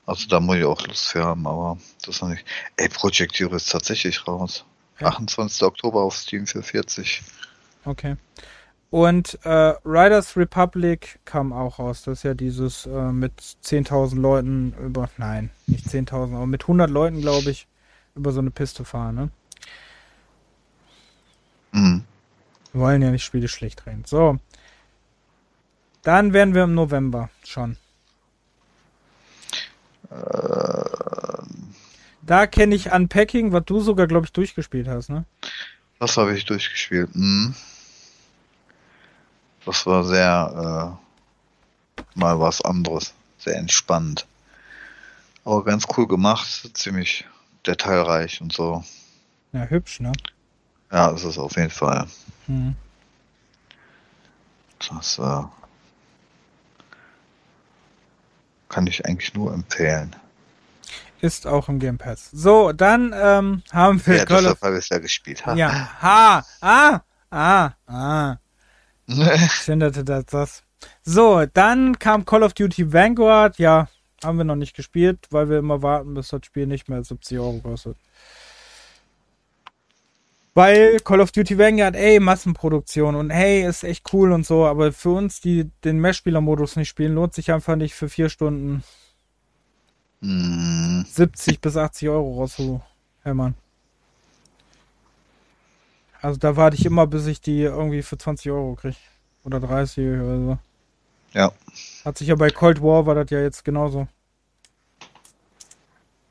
Also 0.05 0.29
da 0.29 0.39
muss 0.39 0.55
ich 0.55 0.63
auch 0.63 0.87
Lust 0.87 1.09
für 1.09 1.25
haben, 1.25 1.45
aber 1.47 1.77
das 2.05 2.21
noch 2.21 2.29
nicht. 2.29 2.45
Ey, 2.77 2.87
Project 2.87 3.35
Zero 3.35 3.57
ist 3.57 3.69
tatsächlich 3.69 4.25
raus. 4.25 4.63
Ja. 5.01 5.07
28. 5.07 5.63
Oktober 5.63 6.03
auf 6.03 6.15
Steam 6.15 6.47
für 6.47 6.63
40. 6.63 7.23
Okay. 7.83 8.15
Und 8.91 9.39
äh, 9.45 9.73
Riders 9.85 10.35
Republic 10.35 11.19
kam 11.23 11.53
auch 11.53 11.79
raus. 11.79 12.03
Das 12.03 12.19
ist 12.19 12.23
ja 12.23 12.33
dieses 12.33 12.85
äh, 12.85 13.11
mit 13.13 13.31
10.000 13.39 14.19
Leuten 14.19 14.73
über, 14.85 15.09
nein, 15.17 15.49
nicht 15.65 15.87
10.000, 15.87 16.35
aber 16.35 16.45
mit 16.45 16.63
100 16.63 16.89
Leuten, 16.89 17.21
glaube 17.21 17.51
ich, 17.51 17.67
über 18.15 18.33
so 18.33 18.41
eine 18.41 18.51
Piste 18.51 18.83
fahren. 18.83 19.15
Ne? 19.15 19.29
Mhm. 21.71 22.03
Wir 22.73 22.81
wollen 22.81 23.01
ja 23.01 23.11
nicht 23.11 23.23
Spiele 23.23 23.47
schlecht 23.47 23.85
reden. 23.85 24.03
So. 24.05 24.39
Dann 26.03 26.33
werden 26.33 26.53
wir 26.53 26.63
im 26.65 26.73
November 26.73 27.29
schon. 27.45 27.77
Äh, 30.09 30.81
Da 32.23 32.45
kenne 32.45 32.75
ich 32.75 32.91
Unpacking, 32.91 33.53
was 33.53 33.63
du 33.65 33.79
sogar, 33.79 34.07
glaube 34.07 34.25
ich, 34.25 34.33
durchgespielt 34.33 34.89
hast, 34.89 35.09
ne? 35.09 35.23
das 35.99 36.17
habe 36.17 36.35
ich 36.35 36.43
durchgespielt. 36.45 37.15
Mhm. 37.15 37.55
Das 39.65 39.85
war 39.85 40.03
sehr 40.03 40.97
äh, 41.95 42.19
mal 42.19 42.39
was 42.39 42.61
anderes. 42.61 43.13
Sehr 43.37 43.57
entspannt. 43.57 44.27
Aber 45.45 45.63
ganz 45.63 45.85
cool 45.97 46.07
gemacht. 46.07 46.69
Ziemlich 46.73 47.25
detailreich 47.65 48.41
und 48.41 48.53
so. 48.53 48.83
Ja, 49.53 49.65
hübsch, 49.65 49.99
ne? 49.99 50.11
Ja, 50.91 51.11
es 51.11 51.23
ist 51.23 51.37
auf 51.37 51.55
jeden 51.55 51.69
Fall. 51.69 52.07
Hm. 52.47 52.75
Das 54.89 55.19
äh, 55.19 55.43
kann 58.69 58.87
ich 58.87 59.05
eigentlich 59.05 59.33
nur 59.33 59.53
empfehlen. 59.53 60.15
Ist 61.19 61.45
auch 61.45 61.69
im 61.69 61.79
Game 61.79 61.99
Pass. 61.99 62.29
So, 62.31 62.71
dann 62.71 63.13
ähm, 63.15 63.61
haben 63.71 64.05
wir 64.05 64.17
Ja, 64.17 64.25
Call 64.25 64.37
deshalb 64.37 64.57
of... 64.57 64.61
habe 64.63 64.77
ich 64.77 64.85
es 64.85 64.89
ja 64.89 64.97
gespielt. 64.97 65.45
Ha. 65.45 65.53
Ja, 65.53 66.01
ha, 66.01 66.45
ah, 66.61 67.01
ah, 67.29 67.71
ah. 67.85 68.37
Ich 69.45 69.51
finde, 69.51 69.91
das, 69.91 70.25
das. 70.25 70.63
So, 71.03 71.45
dann 71.53 71.99
kam 71.99 72.25
Call 72.25 72.43
of 72.43 72.53
Duty 72.53 72.91
Vanguard. 72.91 73.57
Ja, 73.59 73.87
haben 74.23 74.37
wir 74.37 74.43
noch 74.43 74.55
nicht 74.55 74.75
gespielt, 74.75 75.27
weil 75.29 75.49
wir 75.49 75.59
immer 75.59 75.81
warten, 75.81 76.13
bis 76.13 76.29
das 76.29 76.45
Spiel 76.45 76.67
nicht 76.67 76.89
mehr 76.89 77.03
70 77.03 77.39
Euro 77.39 77.59
kostet. 77.59 77.97
Weil 80.53 80.99
Call 80.99 81.21
of 81.21 81.31
Duty 81.31 81.57
Vanguard, 81.57 81.95
ey, 81.95 82.19
Massenproduktion 82.19 83.15
und 83.15 83.29
hey, 83.29 83.65
ist 83.65 83.83
echt 83.83 84.13
cool 84.13 84.31
und 84.33 84.45
so, 84.45 84.65
aber 84.65 84.91
für 84.91 85.11
uns, 85.11 85.39
die 85.39 85.71
den 85.85 85.99
Mehrspieler-Modus 85.99 86.75
nicht 86.75 86.89
spielen, 86.89 87.15
lohnt 87.15 87.33
sich 87.33 87.51
einfach 87.51 87.77
nicht 87.77 87.93
für 87.95 88.09
vier 88.09 88.27
Stunden 88.27 88.83
Hm, 90.21 91.03
70 91.07 91.61
bis 91.61 91.77
80 91.77 92.09
Euro 92.09 92.35
rauszuhämmern. 92.35 93.55
Also 96.21 96.37
da 96.37 96.55
warte 96.55 96.77
ich 96.77 96.85
immer, 96.85 97.07
bis 97.07 97.25
ich 97.25 97.41
die 97.41 97.61
irgendwie 97.61 98.03
für 98.03 98.17
20 98.17 98.51
Euro 98.51 98.75
kriege. 98.75 98.95
Oder 99.43 99.59
30 99.59 100.19
oder 100.19 100.37
so. 100.37 100.57
ja. 101.33 101.51
Hat 102.05 102.17
sich 102.17 102.27
ja 102.27 102.35
bei 102.35 102.51
Cold 102.51 102.81
War 102.81 103.07
war 103.07 103.15
das 103.15 103.31
ja 103.31 103.41
jetzt 103.41 103.65
genauso. 103.65 104.07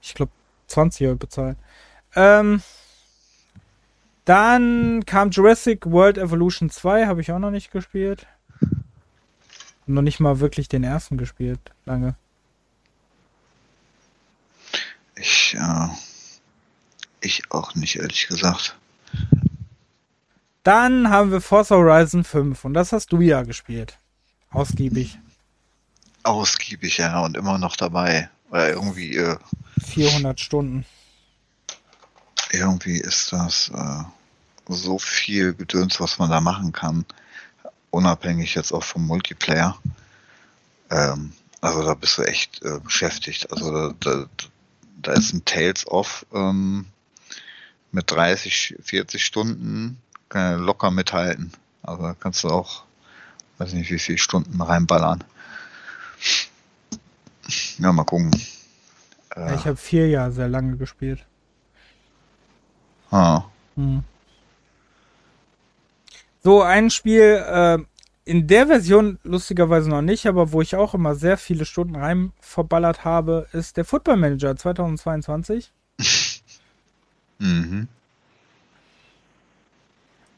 Ich 0.00 0.14
glaube 0.14 0.30
20 0.68 1.06
Euro 1.08 1.16
bezahlt. 1.16 1.56
Ähm, 2.14 2.62
dann 4.24 5.04
kam 5.06 5.30
Jurassic 5.30 5.86
World 5.86 6.18
Evolution 6.18 6.70
2, 6.70 7.06
habe 7.06 7.20
ich 7.20 7.32
auch 7.32 7.38
noch 7.40 7.50
nicht 7.50 7.72
gespielt. 7.72 8.26
Noch 9.86 10.02
nicht 10.02 10.20
mal 10.20 10.38
wirklich 10.38 10.68
den 10.68 10.84
ersten 10.84 11.18
gespielt, 11.18 11.58
lange. 11.84 12.14
Ich, 15.16 15.56
äh, 15.58 15.88
ich 17.20 17.42
auch 17.50 17.74
nicht, 17.74 17.96
ehrlich 17.96 18.28
gesagt. 18.28 18.76
Dann 20.62 21.08
haben 21.08 21.32
wir 21.32 21.40
Forza 21.40 21.76
Horizon 21.76 22.24
5 22.24 22.64
und 22.64 22.74
das 22.74 22.92
hast 22.92 23.12
du 23.12 23.20
ja 23.20 23.42
gespielt. 23.42 23.98
Ausgiebig. 24.50 25.18
Ausgiebig, 26.22 26.98
ja, 26.98 27.20
und 27.20 27.36
immer 27.36 27.56
noch 27.56 27.76
dabei. 27.76 28.28
Weil 28.50 28.72
irgendwie, 28.72 29.16
äh, 29.16 29.36
400 29.82 30.38
Stunden. 30.38 30.84
irgendwie 32.50 32.98
ist 32.98 33.32
das 33.32 33.70
äh, 33.74 34.04
so 34.68 34.98
viel 34.98 35.54
Gedöns, 35.54 36.00
was 36.00 36.18
man 36.18 36.30
da 36.30 36.40
machen 36.40 36.72
kann. 36.72 37.06
Unabhängig 37.90 38.54
jetzt 38.54 38.72
auch 38.72 38.84
vom 38.84 39.06
Multiplayer. 39.06 39.78
Ähm, 40.90 41.32
also 41.60 41.82
da 41.82 41.94
bist 41.94 42.18
du 42.18 42.22
echt 42.22 42.62
äh, 42.62 42.80
beschäftigt. 42.80 43.50
Also 43.50 43.72
da, 43.72 43.94
da, 44.00 44.26
da 45.00 45.12
ist 45.12 45.32
ein 45.32 45.44
Tales 45.44 45.86
of 45.86 46.26
ähm, 46.34 46.86
mit 47.92 48.10
30, 48.10 48.76
40 48.82 49.24
Stunden 49.24 50.00
kann 50.30 50.52
er 50.52 50.58
locker 50.58 50.90
mithalten. 50.90 51.52
Also 51.82 52.14
kannst 52.18 52.44
du 52.44 52.48
auch, 52.48 52.84
weiß 53.58 53.74
nicht 53.74 53.90
wie 53.90 53.98
viele 53.98 54.18
Stunden 54.18 54.60
reinballern. 54.62 55.22
Ja, 57.78 57.92
mal 57.92 58.04
gucken. 58.04 58.30
Ja, 59.36 59.46
Äh, 59.48 59.54
ich 59.56 59.66
habe 59.66 59.76
vier 59.76 60.08
Jahre 60.08 60.32
sehr 60.32 60.48
lange 60.48 60.76
gespielt. 60.76 61.26
ah, 63.10 63.44
Hm. 63.76 64.04
So, 66.42 66.62
ein 66.62 66.90
Spiel, 66.90 67.44
äh, 67.46 67.78
in 68.24 68.46
der 68.46 68.66
Version 68.66 69.18
lustigerweise 69.24 69.90
noch 69.90 70.02
nicht, 70.02 70.26
aber 70.26 70.52
wo 70.52 70.62
ich 70.62 70.76
auch 70.76 70.94
immer 70.94 71.14
sehr 71.14 71.36
viele 71.36 71.64
Stunden 71.64 71.96
rein 71.96 72.32
verballert 72.40 73.04
habe, 73.04 73.46
ist 73.52 73.76
der 73.76 73.84
Football 73.84 74.16
Manager 74.18 74.56
2022. 74.56 75.72
mhm. 77.38 77.88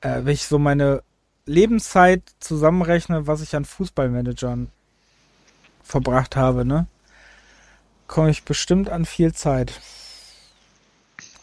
Äh, 0.02 0.24
wenn 0.24 0.34
ich 0.34 0.46
so 0.46 0.58
meine 0.58 1.02
Lebenszeit 1.46 2.22
zusammenrechne, 2.40 3.26
was 3.26 3.40
ich 3.40 3.56
an 3.56 3.64
Fußballmanagern 3.64 4.70
verbracht 5.82 6.36
habe, 6.36 6.64
ne? 6.64 6.86
Komme 8.06 8.30
ich 8.30 8.44
bestimmt 8.44 8.90
an 8.90 9.06
viel 9.06 9.32
Zeit. 9.32 9.80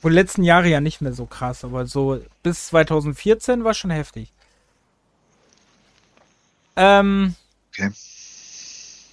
Wohl 0.02 0.14
letzten 0.14 0.44
Jahre 0.44 0.69
ja 0.69 0.80
nicht 0.80 1.02
mehr 1.02 1.14
so 1.14 1.26
krass, 1.26 1.64
aber 1.64 1.86
so 1.88 2.22
bis 2.44 2.68
2014 2.68 3.64
war 3.64 3.73
schon 3.73 3.91
heftig. 3.91 4.31
Ähm, 6.76 7.36
Okay. 7.72 7.91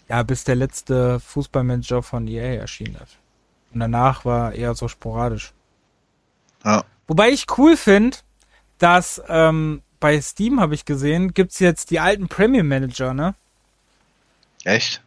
ja, 0.08 0.22
bis 0.22 0.44
der 0.44 0.54
letzte 0.54 1.18
Fußballmanager 1.20 2.02
von 2.02 2.26
EA 2.28 2.54
erschienen 2.60 2.98
hat. 2.98 3.08
Und 3.72 3.80
danach 3.80 4.24
war 4.24 4.52
eher 4.52 4.74
so 4.74 4.88
sporadisch. 4.88 5.52
Ja. 6.64 6.84
Wobei 7.06 7.30
ich 7.30 7.46
cool 7.58 7.76
finde, 7.76 8.18
dass 8.78 9.22
ähm, 9.28 9.82
bei 10.00 10.20
Steam 10.20 10.60
habe 10.60 10.74
ich 10.74 10.84
gesehen, 10.84 11.34
gibt's 11.34 11.58
jetzt 11.58 11.90
die 11.90 12.00
alten 12.00 12.28
Premium 12.28 12.68
Manager, 12.68 13.14
ne? 13.14 13.34
Echt? 14.64 15.02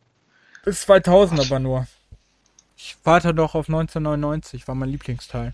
Bis 0.64 0.82
2000 0.82 1.40
aber 1.42 1.60
nur. 1.60 1.88
Ich 2.78 2.98
warte 3.04 3.34
doch 3.34 3.56
auf 3.56 3.68
1999, 3.68 4.68
war 4.68 4.76
mein 4.76 4.90
Lieblingsteil. 4.90 5.54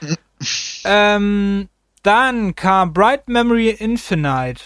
ähm, 0.84 1.68
dann 2.02 2.54
kam 2.54 2.92
Bright 2.92 3.28
Memory 3.28 3.70
Infinite. 3.70 4.62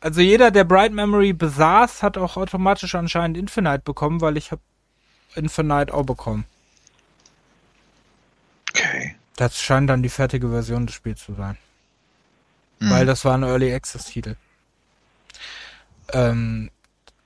Also 0.00 0.20
jeder, 0.20 0.52
der 0.52 0.64
Bright 0.64 0.92
Memory 0.92 1.32
besaß, 1.32 2.02
hat 2.02 2.16
auch 2.16 2.36
automatisch 2.36 2.94
anscheinend 2.94 3.36
Infinite 3.36 3.80
bekommen, 3.80 4.20
weil 4.20 4.36
ich 4.36 4.52
habe 4.52 4.62
Infinite 5.34 5.92
auch 5.92 6.04
bekommen. 6.04 6.44
Das 9.38 9.60
scheint 9.60 9.88
dann 9.88 10.02
die 10.02 10.08
fertige 10.08 10.48
Version 10.48 10.86
des 10.86 10.96
Spiels 10.96 11.24
zu 11.24 11.32
sein. 11.34 11.56
Hm. 12.80 12.90
Weil 12.90 13.06
das 13.06 13.24
war 13.24 13.34
ein 13.34 13.44
Early 13.44 13.72
Access 13.72 14.06
Titel. 14.06 14.34
Ähm, 16.12 16.70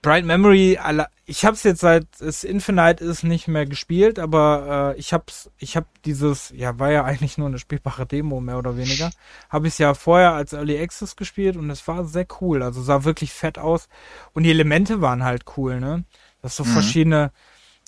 Bright 0.03 0.27
Memory, 0.27 0.79
ich 1.25 1.45
habe 1.47 1.55
es 1.55 1.63
jetzt 1.63 1.81
seit 1.81 2.21
es 2.21 2.45
Infinite 2.45 3.03
ist 3.03 3.23
nicht 3.23 3.49
mehr 3.49 3.65
gespielt, 3.65 4.19
aber 4.19 4.95
äh, 4.95 4.99
ich 4.99 5.15
hab's, 5.15 5.49
ich 5.57 5.75
habe 5.75 5.87
dieses, 6.05 6.53
ja 6.55 6.79
war 6.79 6.91
ja 6.91 7.05
eigentlich 7.07 7.39
nur 7.39 7.47
eine 7.47 7.59
spielbare 7.59 8.05
Demo 8.05 8.41
mehr 8.41 8.59
oder 8.59 8.77
weniger, 8.77 9.11
habe 9.49 9.69
ich 9.69 9.79
ja 9.79 9.95
vorher 9.95 10.33
als 10.33 10.53
Early 10.53 10.79
Access 10.79 11.17
gespielt 11.17 11.57
und 11.57 11.71
es 11.71 11.89
war 11.89 12.05
sehr 12.05 12.27
cool, 12.43 12.63
also 12.63 12.83
sah 12.83 13.05
wirklich 13.05 13.33
fett 13.33 13.59
aus 13.59 13.89
und 14.35 14.43
die 14.43 14.51
Elemente 14.51 15.01
waren 15.01 15.25
halt 15.25 15.45
cool, 15.57 15.81
ne? 15.81 16.05
Das 16.43 16.57
so 16.57 16.65
mhm. 16.65 16.69
verschiedene, 16.69 17.33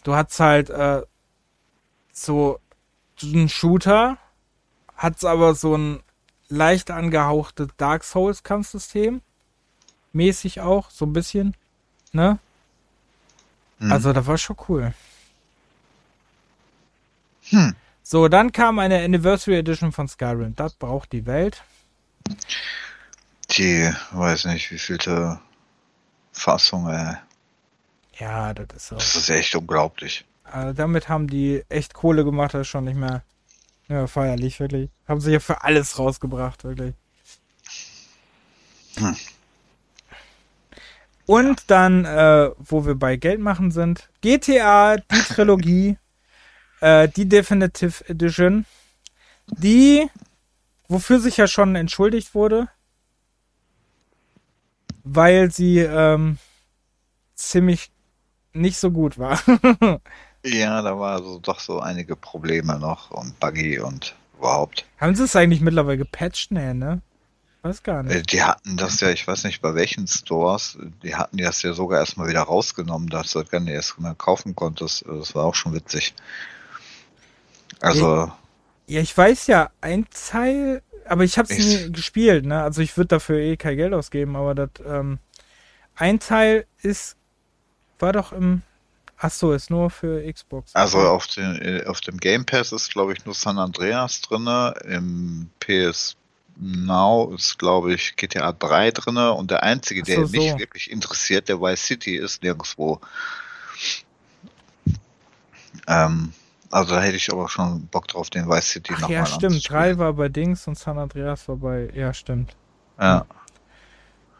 du 0.04 0.14
hast 0.14 0.40
halt 0.40 0.70
äh, 0.70 1.02
so 2.12 2.60
einen 3.24 3.48
Shooter, 3.48 4.18
hat's 4.96 5.24
aber 5.24 5.54
so 5.54 5.76
ein 5.76 6.02
leicht 6.48 6.90
angehauchtes 6.90 7.68
Dark 7.76 8.04
Souls 8.04 8.42
Kampfsystem, 8.42 9.22
mäßig 10.12 10.60
auch 10.60 10.90
so 10.90 11.06
ein 11.06 11.12
bisschen 11.12 11.56
ne? 12.14 12.38
Mhm. 13.78 13.92
Also, 13.92 14.12
das 14.12 14.26
war 14.26 14.38
schon 14.38 14.56
cool. 14.68 14.94
Hm. 17.50 17.74
So, 18.02 18.28
dann 18.28 18.52
kam 18.52 18.78
eine 18.78 19.02
Anniversary 19.02 19.58
Edition 19.58 19.92
von 19.92 20.08
Skyrim. 20.08 20.54
Das 20.54 20.74
braucht 20.74 21.12
die 21.12 21.26
Welt. 21.26 21.62
Die, 23.50 23.92
weiß 24.12 24.46
nicht, 24.46 24.70
wie 24.70 24.78
vielte 24.78 25.40
Fassung, 26.32 26.88
ey. 26.88 27.16
Ja, 28.18 28.54
das 28.54 28.66
ist 28.76 28.88
so. 28.88 28.96
Das 28.96 29.16
ist 29.16 29.28
echt 29.28 29.54
unglaublich. 29.54 30.24
Also 30.44 30.72
damit 30.72 31.08
haben 31.08 31.26
die 31.26 31.64
echt 31.68 31.94
Kohle 31.94 32.24
gemacht, 32.24 32.54
das 32.54 32.62
ist 32.62 32.68
schon 32.68 32.84
nicht 32.84 32.96
mehr 32.96 33.24
ja, 33.88 34.06
feierlich, 34.06 34.60
wirklich. 34.60 34.90
Haben 35.06 35.20
sie 35.20 35.32
ja 35.32 35.40
für 35.40 35.62
alles 35.62 35.98
rausgebracht, 35.98 36.64
wirklich. 36.64 36.94
Hm. 38.96 39.16
Und 41.26 41.60
ja. 41.60 41.64
dann, 41.66 42.04
äh, 42.04 42.50
wo 42.58 42.86
wir 42.86 42.94
bei 42.94 43.16
Geld 43.16 43.40
machen 43.40 43.70
sind, 43.70 44.08
GTA, 44.20 44.96
die 44.96 45.22
Trilogie, 45.22 45.98
äh, 46.80 47.08
die 47.08 47.28
Definitive 47.28 48.08
Edition, 48.08 48.66
die, 49.46 50.08
wofür 50.88 51.20
sich 51.20 51.36
ja 51.36 51.46
schon 51.46 51.76
entschuldigt 51.76 52.34
wurde, 52.34 52.68
weil 55.02 55.50
sie 55.50 55.80
ähm, 55.80 56.38
ziemlich 57.34 57.90
nicht 58.52 58.78
so 58.78 58.90
gut 58.90 59.18
war. 59.18 59.40
ja, 60.44 60.82
da 60.82 60.98
war 60.98 61.22
so, 61.22 61.38
doch 61.38 61.60
so 61.60 61.80
einige 61.80 62.16
Probleme 62.16 62.78
noch 62.78 63.10
und 63.10 63.38
Buggy 63.40 63.80
und 63.80 64.14
überhaupt. 64.38 64.84
Haben 64.98 65.14
sie 65.14 65.24
es 65.24 65.36
eigentlich 65.36 65.60
mittlerweile 65.60 65.98
gepatcht? 65.98 66.50
Nee, 66.50 66.74
ne? 66.74 67.00
Weiß 67.62 67.82
gar 67.82 68.02
nicht. 68.02 68.14
Äh, 68.14 68.22
die 68.22 68.42
hatten 68.42 68.76
das 68.76 69.00
ja, 69.00 69.08
ich 69.08 69.26
weiß 69.26 69.44
nicht 69.44 69.62
bei 69.62 69.74
welchen 69.74 70.06
Stores, 70.06 70.76
die 71.02 71.14
hatten 71.14 71.38
das 71.38 71.62
ja 71.62 71.72
sogar 71.72 72.00
erstmal 72.00 72.28
wieder 72.28 72.42
rausgenommen, 72.42 73.08
dass 73.08 73.32
du 73.32 73.40
das 73.40 73.48
gar 73.48 73.60
nicht 73.60 73.72
erst 73.72 73.98
mehr 73.98 74.14
kaufen 74.14 74.54
konntest. 74.54 75.06
Das 75.06 75.34
war 75.34 75.46
auch 75.46 75.54
schon 75.54 75.72
witzig. 75.72 76.14
Also. 77.80 78.30
Ja, 78.86 79.00
ich 79.00 79.16
weiß 79.16 79.46
ja, 79.46 79.70
ein 79.80 80.06
Teil, 80.10 80.82
aber 81.06 81.24
ich 81.24 81.38
hab's 81.38 81.56
nie 81.56 81.90
gespielt, 81.90 82.44
ne? 82.44 82.62
Also 82.62 82.82
ich 82.82 82.98
würde 82.98 83.08
dafür 83.08 83.38
eh 83.38 83.56
kein 83.56 83.78
Geld 83.78 83.94
ausgeben, 83.94 84.36
aber 84.36 84.54
das, 84.54 84.70
ähm, 84.86 85.18
ein 85.94 86.20
Teil 86.20 86.66
ist, 86.82 87.16
war 87.98 88.12
doch 88.12 88.32
im, 88.32 88.60
ach 89.18 89.30
so, 89.30 89.52
ist 89.52 89.70
nur 89.70 89.90
für 89.90 90.30
Xbox. 90.32 90.74
Also 90.74 90.98
auf, 90.98 91.26
den, 91.28 91.60
äh, 91.62 91.84
auf 91.86 92.00
dem 92.00 92.18
Game 92.18 92.44
Pass 92.44 92.72
ist, 92.72 92.92
glaube 92.92 93.12
ich, 93.12 93.24
nur 93.24 93.34
San 93.34 93.58
Andreas 93.58 94.20
drinne, 94.20 94.74
im 94.84 95.50
PS 95.60 96.16
Now 96.56 97.32
ist, 97.34 97.58
glaube 97.58 97.94
ich, 97.94 98.16
GTA 98.16 98.52
3 98.52 98.92
drin 98.92 99.16
und 99.16 99.50
der 99.50 99.62
einzige, 99.62 100.02
der 100.02 100.26
so, 100.26 100.32
mich 100.32 100.52
so. 100.52 100.58
wirklich 100.58 100.90
interessiert, 100.90 101.48
der 101.48 101.60
Vice 101.60 101.84
City, 101.84 102.16
ist 102.16 102.42
nirgendwo. 102.42 103.00
Ähm, 105.88 106.32
also 106.70 106.94
da 106.94 107.02
hätte 107.02 107.16
ich 107.16 107.32
aber 107.32 107.48
schon 107.48 107.86
Bock 107.86 108.08
drauf, 108.08 108.30
den 108.30 108.48
Vice 108.48 108.70
City 108.70 108.92
nochmal 108.92 109.10
Ja, 109.10 109.26
stimmt. 109.26 109.68
3 109.68 109.98
war 109.98 110.12
bei 110.12 110.28
Dings 110.28 110.66
und 110.68 110.78
San 110.78 110.98
Andreas 110.98 111.48
war 111.48 111.56
bei. 111.56 111.90
Ja, 111.94 112.14
stimmt. 112.14 112.54
Ja. 113.00 113.26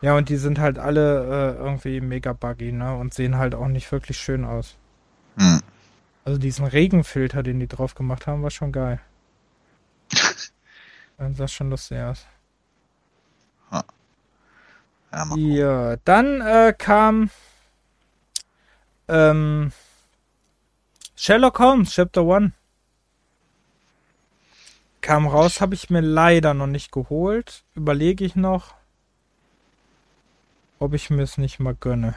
Ja, 0.04 0.18
und 0.18 0.28
die 0.28 0.36
sind 0.36 0.58
halt 0.58 0.78
alle 0.78 1.56
äh, 1.56 1.62
irgendwie 1.62 2.02
mega 2.02 2.34
buggy, 2.34 2.72
ne? 2.72 2.94
Und 2.94 3.14
sehen 3.14 3.38
halt 3.38 3.54
auch 3.54 3.68
nicht 3.68 3.90
wirklich 3.90 4.18
schön 4.18 4.44
aus. 4.44 4.76
Hm. 5.38 5.62
Also 6.26 6.38
diesen 6.38 6.66
Regenfilter, 6.66 7.42
den 7.42 7.58
die 7.58 7.68
drauf 7.68 7.94
gemacht 7.94 8.26
haben, 8.26 8.42
war 8.42 8.50
schon 8.50 8.70
geil. 8.70 9.00
Dann 11.16 11.34
sah 11.34 11.48
schon 11.48 11.70
lustig 11.70 12.02
aus. 12.02 12.26
Ja, 13.72 15.36
ja, 15.36 15.96
dann 16.04 16.42
äh, 16.42 16.74
kam 16.76 17.30
ähm, 19.08 19.72
Sherlock 21.16 21.58
Holmes, 21.58 21.92
Chapter 21.92 22.30
1. 22.30 22.52
Kam 25.00 25.26
raus, 25.26 25.62
habe 25.62 25.74
ich 25.74 25.88
mir 25.88 26.02
leider 26.02 26.52
noch 26.52 26.66
nicht 26.66 26.92
geholt. 26.92 27.64
Überlege 27.74 28.26
ich 28.26 28.36
noch, 28.36 28.74
ob 30.78 30.94
ich 30.94 31.10
mir 31.10 31.22
es 31.22 31.38
nicht 31.38 31.60
mal 31.60 31.74
gönne. 31.74 32.14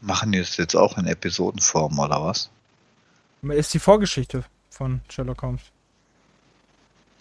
Machen 0.00 0.32
die 0.32 0.38
es 0.38 0.56
jetzt 0.56 0.74
auch 0.74 0.96
in 0.98 1.06
Episodenform 1.06 1.98
oder 1.98 2.22
was? 2.22 2.50
Ist 3.42 3.74
die 3.74 3.78
Vorgeschichte 3.78 4.44
von 4.70 5.00
Sherlock 5.08 5.42
Holmes. 5.42 5.62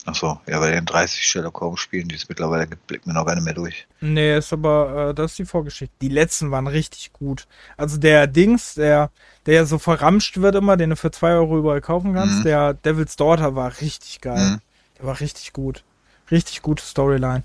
Achso, 0.08 0.40
ja, 0.48 0.60
bei 0.60 0.72
den 0.72 0.86
30 0.86 1.22
Sherlock 1.22 1.60
Holmes 1.60 1.82
Spielen, 1.82 2.08
die 2.08 2.16
es 2.16 2.30
mittlerweile 2.30 2.66
gibt, 2.66 2.88
blickt 2.88 3.08
mir 3.08 3.14
noch 3.14 3.26
gar 3.26 3.36
nicht 3.36 3.44
mehr 3.44 3.54
durch. 3.54 3.88
Nee, 4.00 4.38
ist 4.38 4.54
aber, 4.54 5.10
äh, 5.10 5.14
das 5.14 5.32
ist 5.32 5.40
die 5.40 5.46
Vorgeschichte. 5.46 5.94
Die 6.00 6.08
letzten 6.08 6.50
waren 6.50 6.68
richtig 6.68 7.12
gut. 7.12 7.46
Also 7.76 7.98
der 7.98 8.26
Dings, 8.26 8.76
der, 8.76 9.12
der 9.46 9.56
ja 9.56 9.66
so 9.66 9.78
verramscht 9.78 10.38
wird 10.40 10.56
immer, 10.56 10.78
den 10.78 10.92
du 10.92 10.96
für 10.96 11.12
2 11.12 11.34
Euro 11.34 11.58
überall 11.58 11.82
kaufen 11.82 12.14
kannst, 12.14 12.40
mhm. 12.40 12.44
der 12.44 12.74
Devil's 12.74 13.18
Daughter 13.18 13.56
war 13.56 13.82
richtig 13.82 14.22
geil. 14.22 14.52
Mhm. 14.52 14.62
Der 14.98 15.08
war 15.08 15.20
richtig 15.20 15.52
gut. 15.52 15.84
Richtig 16.32 16.62
gute 16.62 16.84
Storyline. 16.84 17.44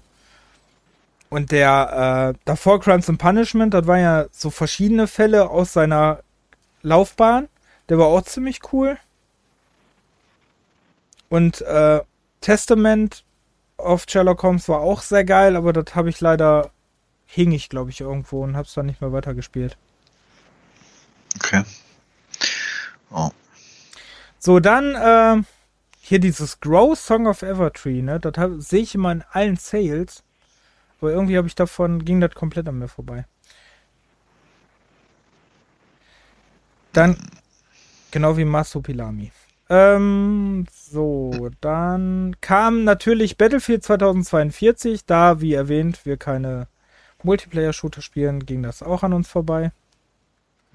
Und 1.32 1.50
der, 1.50 2.34
äh, 2.34 2.38
davor 2.44 2.78
Crimes 2.78 3.09
and 3.09 3.18
Punishment, 3.18 3.72
das 3.72 3.86
waren 3.86 4.00
ja 4.00 4.26
so 4.32 4.50
verschiedene 4.50 5.06
Fälle 5.06 5.48
aus 5.48 5.72
seiner 5.72 6.22
Laufbahn. 6.82 7.48
Der 7.88 7.96
war 7.96 8.09
auch 8.09 8.20
ziemlich 8.20 8.60
cool. 8.70 8.98
Und, 11.30 11.62
äh, 11.62 12.02
Testament 12.42 13.24
of 13.78 14.04
Sherlock 14.06 14.42
Holmes 14.42 14.68
war 14.68 14.80
auch 14.80 15.00
sehr 15.00 15.24
geil, 15.24 15.56
aber 15.56 15.72
das 15.72 15.94
habe 15.94 16.10
ich 16.10 16.20
leider 16.20 16.70
hing 17.24 17.52
ich, 17.52 17.70
glaube 17.70 17.88
ich, 17.88 18.02
irgendwo 18.02 18.44
und 18.44 18.54
habe 18.54 18.66
es 18.66 18.74
dann 18.74 18.84
nicht 18.84 19.00
mehr 19.00 19.14
weitergespielt. 19.14 19.78
Okay. 21.36 21.62
Oh. 23.10 23.30
So, 24.38 24.60
dann 24.60 24.94
äh, 24.96 25.42
hier 26.02 26.18
dieses 26.18 26.60
Grow 26.60 26.94
Song 26.94 27.26
of 27.26 27.40
Evertree, 27.40 28.02
ne? 28.02 28.20
Das 28.20 28.34
sehe 28.68 28.82
ich 28.82 28.94
immer 28.94 29.12
in 29.12 29.24
allen 29.32 29.56
Sales. 29.56 30.22
Aber 31.02 31.10
irgendwie 31.10 31.36
habe 31.36 31.48
ich 31.48 31.56
davon, 31.56 32.04
ging 32.04 32.20
das 32.20 32.32
komplett 32.32 32.68
an 32.68 32.78
mir 32.78 32.86
vorbei. 32.86 33.26
Dann, 36.92 37.16
genau 38.12 38.36
wie 38.36 38.44
Masopilami. 38.44 39.32
Ähm, 39.68 40.64
so, 40.70 41.50
dann 41.60 42.36
kam 42.40 42.84
natürlich 42.84 43.36
Battlefield 43.36 43.82
2042. 43.82 45.04
Da, 45.04 45.40
wie 45.40 45.54
erwähnt, 45.54 46.06
wir 46.06 46.18
keine 46.18 46.68
Multiplayer-Shooter 47.24 48.00
spielen, 48.00 48.46
ging 48.46 48.62
das 48.62 48.80
auch 48.80 49.02
an 49.02 49.12
uns 49.12 49.26
vorbei. 49.26 49.72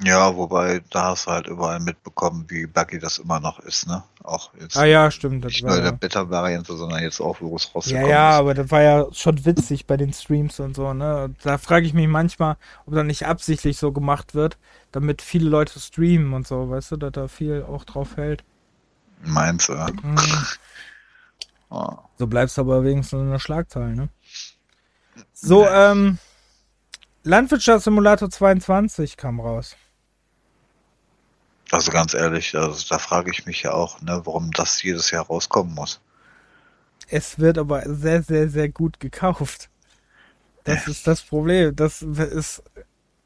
Ja, 0.04 0.36
wobei 0.36 0.82
da 0.92 1.06
hast 1.06 1.26
du 1.26 1.32
halt 1.32 1.48
überall 1.48 1.80
mitbekommen, 1.80 2.46
wie 2.50 2.68
buggy 2.68 3.00
das 3.00 3.18
immer 3.18 3.40
noch 3.40 3.58
ist, 3.60 3.88
ne? 3.88 4.04
Auch 4.24 4.52
jetzt. 4.60 4.78
Ah 4.78 4.86
ja, 4.86 5.10
stimmt. 5.10 5.44
Das 5.44 5.54
nicht 5.54 5.66
nur 5.66 5.76
in 5.76 5.84
der 5.84 5.92
Beta-Variante, 5.92 6.76
sondern 6.76 7.02
jetzt 7.02 7.20
auch, 7.20 7.42
wo 7.42 7.56
es 7.56 7.74
rausgekommen 7.74 8.08
ja, 8.08 8.16
ja, 8.16 8.30
ist. 8.30 8.36
aber 8.36 8.54
das 8.54 8.70
war 8.70 8.82
ja 8.84 9.08
schon 9.12 9.44
witzig 9.44 9.88
bei 9.88 9.98
den 9.98 10.14
Streams 10.14 10.60
und 10.60 10.76
so, 10.76 10.94
ne? 10.94 11.34
Da 11.42 11.58
frage 11.58 11.88
ich 11.88 11.96
mich 11.96 12.08
manchmal, 12.08 12.58
ob 12.86 12.94
das 12.94 13.06
nicht 13.06 13.26
absichtlich 13.26 13.78
so 13.78 13.92
gemacht 13.92 14.36
wird, 14.36 14.60
damit 14.92 15.24
viele 15.24 15.50
Leute 15.50 15.80
streamen 15.80 16.34
und 16.34 16.46
so, 16.48 16.70
weißt 16.70 16.92
du, 16.92 16.98
dass 16.98 17.14
da 17.14 17.28
viel 17.28 17.64
auch 17.64 17.84
drauf 17.84 18.18
hält. 18.18 18.44
Meinst 19.24 19.70
du? 19.70 19.74
Mhm. 19.74 20.20
Oh. 21.70 21.98
So 22.20 22.28
bleibst 22.28 22.58
du 22.58 22.62
aber 22.62 22.84
wenigstens 22.84 23.20
in 23.20 23.32
der 23.32 23.40
Schlagzahl, 23.40 23.96
ne? 23.96 24.10
So, 25.34 25.68
ähm, 25.68 26.20
Landwirtschaftssimulator 27.24 28.30
22 28.30 29.18
kam 29.18 29.40
raus. 29.40 29.76
Also 31.72 31.92
ganz 31.92 32.14
ehrlich, 32.14 32.56
also 32.56 32.86
da 32.90 32.98
frage 32.98 33.32
ich 33.32 33.46
mich 33.46 33.64
ja 33.64 33.74
auch, 33.74 34.02
ne, 34.02 34.22
warum 34.26 34.52
das 34.52 34.82
jedes 34.84 35.12
Jahr 35.12 35.26
rauskommen 35.26 35.74
muss. 35.76 36.00
Es 37.10 37.40
wird 37.40 37.58
aber 37.58 37.84
sehr, 37.86 38.24
sehr, 38.24 38.50
sehr 38.50 38.70
gut 38.70 39.00
gekauft. 39.00 39.70
Das 40.64 40.88
ist 40.88 41.08
das 41.08 41.22
Problem. 41.22 41.76
Das 41.76 42.02
ist, 42.02 42.62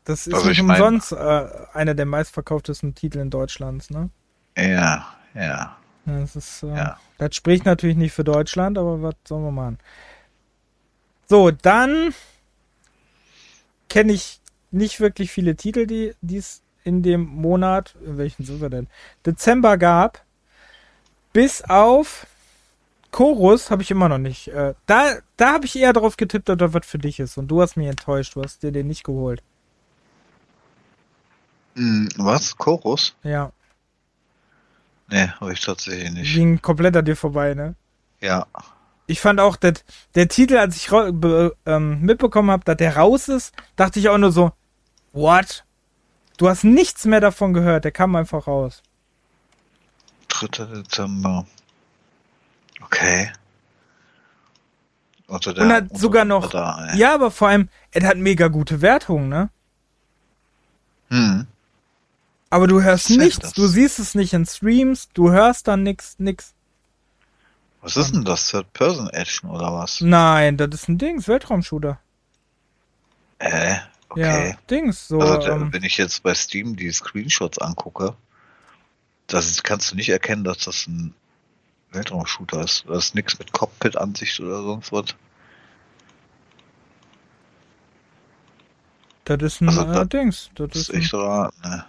das 0.04 0.28
ist 0.28 0.34
Also 0.34 0.50
nicht 0.50 0.62
umsonst 0.62 1.12
äh, 1.12 1.50
einer 1.74 1.94
der 1.96 2.06
meistverkauftesten 2.06 2.94
Titel 2.94 3.20
in 3.20 3.30
Deutschlands, 3.30 3.90
ne? 3.90 4.10
Ja, 4.58 5.08
ja. 5.34 5.78
Das 6.06 6.36
ist, 6.36 6.64
äh, 6.64 6.68
Ja. 6.68 7.00
das 7.18 7.36
spricht 7.36 7.66
natürlich 7.66 7.98
nicht 7.98 8.14
für 8.14 8.24
Deutschland, 8.24 8.78
aber 8.78 9.02
was 9.02 9.16
sollen 9.28 9.44
wir 9.44 9.52
machen? 9.52 9.80
So, 11.28 11.52
dann 11.52 12.14
kenne 13.90 14.14
ich 14.14 14.40
nicht 14.72 15.00
wirklich 15.00 15.32
viele 15.32 15.56
Titel, 15.56 15.86
die 15.88 16.14
die 16.22 16.38
es 16.38 16.62
in 16.84 17.04
dem 17.04 17.22
Monat, 17.26 17.96
in 18.06 18.18
welchen 18.18 18.44
sind 18.46 18.62
wir 18.62 18.70
denn? 18.70 18.88
Dezember 19.26 19.78
gab. 19.78 20.24
Bis 21.34 21.62
auf 21.64 22.28
Chorus 23.12 23.72
habe 23.72 23.82
ich 23.84 23.92
immer 23.92 24.10
noch 24.10 24.18
nicht. 24.18 24.48
Äh, 24.50 24.74
da 24.86 25.18
da 25.38 25.54
habe 25.54 25.66
ich 25.66 25.76
eher 25.78 25.94
darauf 25.94 26.18
getippt, 26.18 26.50
dass 26.50 26.58
das 26.58 26.74
was 26.74 26.86
für 26.86 26.98
dich 27.00 27.20
ist. 27.20 27.38
Und 27.38 27.48
du 27.48 27.62
hast 27.62 27.78
mich 27.78 27.88
enttäuscht. 27.88 28.36
Du 28.36 28.44
hast 28.44 28.64
dir 28.64 28.72
den 28.72 28.88
nicht 28.88 29.04
geholt. 29.04 29.42
Hm, 31.76 32.10
was? 32.18 32.58
Chorus? 32.58 33.16
Ja, 33.24 33.52
Nee, 35.12 35.28
habe 35.42 35.52
ich 35.52 35.60
tatsächlich 35.60 36.12
nicht. 36.12 36.34
ging 36.34 36.62
komplett 36.62 36.96
an 36.96 37.04
dir 37.04 37.18
vorbei, 37.18 37.54
ne? 37.54 37.76
Ja. 38.22 38.48
ich 39.08 39.20
fand 39.20 39.42
auch, 39.42 39.58
dass 39.58 39.84
der 40.16 40.30
Titel, 40.30 40.56
als 40.58 40.78
ich 40.78 40.90
ähm, 41.66 42.02
mitbekommen 42.02 42.50
habe, 42.50 42.64
dass 42.64 42.78
der 42.78 42.96
raus 42.96 43.28
ist, 43.28 43.54
dachte 43.76 44.00
ich 44.00 44.08
auch 44.08 44.18
nur 44.18 44.32
so, 44.32 44.54
what? 45.12 45.66
Du 46.42 46.50
hast 46.50 46.64
nichts 46.64 47.06
mehr 47.06 47.22
davon 47.22 47.54
gehört, 47.54 47.84
der 47.86 47.92
kam 47.92 48.16
einfach 48.16 48.48
raus. 48.48 48.82
3. 50.30 50.66
Dezember. 50.66 51.46
Okay. 52.82 53.32
Unter 55.28 55.56
Und 55.56 55.72
hat 55.72 55.96
sogar 55.96 56.26
noch- 56.26 56.52
ey. 56.52 56.98
Ja, 56.98 57.14
aber 57.14 57.30
vor 57.30 57.50
allem, 57.50 57.70
er 57.92 58.08
hat 58.08 58.18
mega 58.18 58.48
gute 58.48 58.82
Wertungen, 58.82 59.30
ne? 59.30 59.52
Hm. 61.10 61.46
Aber 62.50 62.66
du 62.66 62.82
hörst 62.82 63.12
nichts, 63.12 63.38
das? 63.38 63.54
du 63.54 63.68
siehst 63.68 64.00
es 64.00 64.16
nicht 64.16 64.34
in 64.34 64.48
Streams, 64.48 65.10
du 65.14 65.30
hörst 65.30 65.68
dann 65.68 65.84
nix, 65.84 66.16
nix. 66.18 66.56
Was 67.82 67.98
ist 67.98 68.16
denn 68.16 68.26
das? 68.26 68.50
Third-Person-Action 68.50 69.48
oder 69.48 69.72
was? 69.76 70.02
Nein, 70.02 70.58
das 70.58 70.70
ist 70.74 70.90
ein 70.90 70.98
Dings, 70.98 71.28
Weltraumshooter. 71.28 72.00
Äh, 73.38 73.76
okay. 74.12 74.52
Ja, 74.52 74.58
Dings, 74.70 75.08
so, 75.08 75.20
also, 75.20 75.38
der, 75.38 75.54
ähm, 75.56 75.74
wenn 75.74 75.84
ich 75.84 75.98
jetzt 75.98 76.24
bei 76.24 76.34
Steam 76.36 76.76
die 76.76 76.92
Screenshots 76.92 77.60
angucke, 77.60 78.16
das 79.28 79.64
kannst 79.64 79.92
du 79.92 79.96
nicht 79.96 80.10
erkennen, 80.10 80.44
dass 80.44 80.60
das 80.60 80.86
ein 80.88 81.16
Weltraumshooter 81.92 82.62
ist. 82.64 82.86
Das 82.88 83.08
ist 83.08 83.16
nichts 83.16 83.40
mit 83.40 83.54
Cockpit-Ansicht 83.54 84.40
oder 84.42 84.64
sonst 84.64 84.92
was. 84.92 85.16
das 89.26 89.42
ist 89.42 89.62
ein 89.62 89.70
also 89.70 89.86
äh, 89.88 89.92
da- 89.92 90.06
Dings. 90.06 90.52
Das 90.56 90.70
Das 90.70 90.82
ist 90.84 90.90
ist 90.90 90.94
ein, 90.94 91.02
echt 91.02 91.14
rar, 91.14 91.52
ne? 91.64 91.86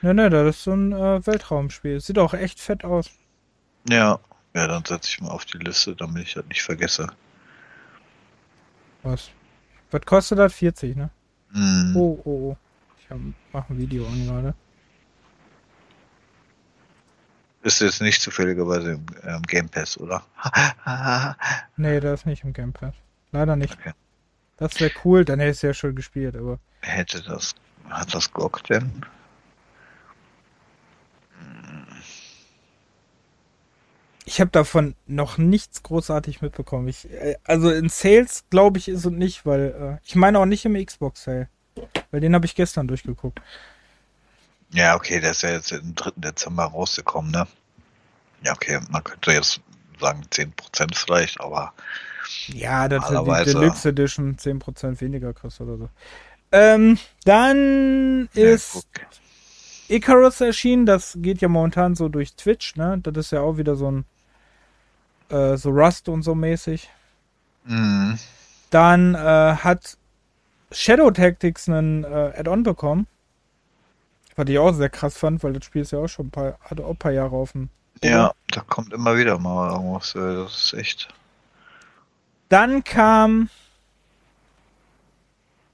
ne, 0.00 0.12
ne, 0.14 0.28
das 0.30 0.56
ist 0.56 0.64
so 0.64 0.72
ein 0.72 0.92
äh, 0.92 1.24
Weltraumspiel. 1.26 2.00
Sieht 2.00 2.18
auch 2.18 2.34
echt 2.34 2.60
fett 2.60 2.84
aus. 2.84 3.10
Ja. 3.88 4.20
Ja, 4.54 4.66
dann 4.68 4.84
setze 4.84 5.08
ich 5.10 5.20
mal 5.20 5.30
auf 5.30 5.44
die 5.44 5.58
Liste, 5.58 5.94
damit 5.96 6.22
ich 6.28 6.34
das 6.34 6.46
nicht 6.46 6.62
vergesse. 6.62 7.08
Was? 9.02 9.30
Was 9.90 10.02
kostet 10.06 10.38
das? 10.38 10.54
40, 10.54 10.96
ne? 10.96 11.10
Hm. 11.52 11.96
Oh, 11.96 12.20
oh, 12.24 12.30
oh. 12.30 12.56
Ich 13.00 13.10
hab, 13.10 13.18
mach 13.52 13.68
ein 13.70 13.78
Video 13.78 14.06
an 14.06 14.26
gerade. 14.26 14.54
Ist 17.62 17.80
jetzt 17.80 18.00
nicht 18.00 18.22
zufälligerweise 18.22 18.92
im 18.92 19.06
ähm, 19.24 19.42
Game 19.42 19.68
Pass, 19.68 19.98
oder? 19.98 20.24
Nee, 21.76 22.00
das 22.00 22.20
ist 22.20 22.26
nicht 22.26 22.44
im 22.44 22.52
Gamepad. 22.52 22.94
Leider 23.30 23.56
nicht. 23.56 23.74
Okay. 23.78 23.92
Das 24.56 24.80
wäre 24.80 24.90
cool, 25.04 25.24
dann 25.24 25.38
hätte 25.38 25.50
ich 25.50 25.56
es 25.58 25.62
ja 25.62 25.74
schon 25.74 25.94
gespielt, 25.94 26.36
aber. 26.36 26.58
Hätte 26.80 27.22
das. 27.22 27.54
Hat 27.88 28.12
das 28.14 28.32
GOG 28.32 28.62
denn? 28.64 29.04
Ich 34.28 34.42
habe 34.42 34.50
davon 34.50 34.94
noch 35.06 35.38
nichts 35.38 35.82
großartig 35.82 36.42
mitbekommen. 36.42 36.86
Ich, 36.86 37.10
äh, 37.10 37.36
also 37.44 37.70
in 37.70 37.88
Sales 37.88 38.44
glaube 38.50 38.76
ich 38.76 38.88
ist 38.88 39.06
es 39.06 39.10
nicht, 39.10 39.46
weil 39.46 39.98
äh, 40.00 40.06
ich 40.06 40.16
meine 40.16 40.38
auch 40.38 40.44
nicht 40.44 40.66
im 40.66 40.74
Xbox 40.74 41.24
Sale. 41.24 41.48
Weil 42.10 42.20
den 42.20 42.34
habe 42.34 42.44
ich 42.44 42.54
gestern 42.54 42.86
durchgeguckt. 42.88 43.40
Ja, 44.74 44.96
okay, 44.96 45.18
der 45.20 45.30
ist 45.30 45.40
ja 45.40 45.52
jetzt 45.52 45.72
am 45.72 45.94
3. 45.94 46.10
Dezember 46.16 46.64
rausgekommen, 46.64 47.30
ne? 47.30 47.46
Ja, 48.44 48.52
okay, 48.52 48.80
man 48.90 49.02
könnte 49.02 49.32
jetzt 49.32 49.62
sagen 49.98 50.22
10% 50.30 50.94
vielleicht, 50.94 51.40
aber 51.40 51.72
Ja, 52.48 52.86
das 52.86 53.04
hat 53.04 53.26
die 53.26 53.52
Deluxe 53.52 53.88
Edition 53.88 54.36
10% 54.36 55.00
weniger 55.00 55.32
kostet 55.32 55.68
oder 55.68 55.78
so. 55.78 55.88
Ähm, 56.52 56.98
dann 57.24 58.28
ja, 58.34 58.50
ist 58.50 58.72
guck. 58.72 58.84
Icarus 59.88 60.42
erschienen, 60.42 60.84
das 60.84 61.16
geht 61.16 61.40
ja 61.40 61.48
momentan 61.48 61.94
so 61.94 62.10
durch 62.10 62.34
Twitch, 62.34 62.76
ne? 62.76 62.98
Das 63.02 63.16
ist 63.16 63.32
ja 63.32 63.40
auch 63.40 63.56
wieder 63.56 63.74
so 63.74 63.90
ein 63.90 64.04
äh, 65.30 65.56
so 65.56 65.70
Rust 65.70 66.08
und 66.08 66.22
so 66.22 66.34
mäßig. 66.34 66.88
Mhm. 67.64 68.18
Dann 68.70 69.14
äh, 69.14 69.18
hat 69.56 69.96
Shadow 70.72 71.10
Tactics 71.10 71.68
einen 71.68 72.04
äh, 72.04 72.32
Add-on 72.36 72.62
bekommen. 72.62 73.06
Was 74.36 74.48
ich 74.48 74.58
auch 74.58 74.72
sehr 74.72 74.90
krass 74.90 75.18
fand, 75.18 75.42
weil 75.42 75.52
das 75.52 75.64
Spiel 75.64 75.82
ist 75.82 75.90
ja 75.90 75.98
auch 75.98 76.08
schon 76.08 76.26
ein 76.26 76.30
paar, 76.30 76.58
hatte 76.60 76.84
auch 76.84 76.90
ein 76.90 76.96
paar 76.96 77.12
Jahre 77.12 77.34
auf 77.36 77.52
dem. 77.52 77.70
Ja, 78.04 78.32
da 78.52 78.60
kommt 78.60 78.92
immer 78.92 79.16
wieder 79.16 79.38
mal 79.38 79.72
irgendwas. 79.72 80.14
äh, 80.14 80.44
Das 80.44 80.64
ist 80.66 80.72
echt. 80.74 81.08
Dann 82.48 82.84
kam 82.84 83.50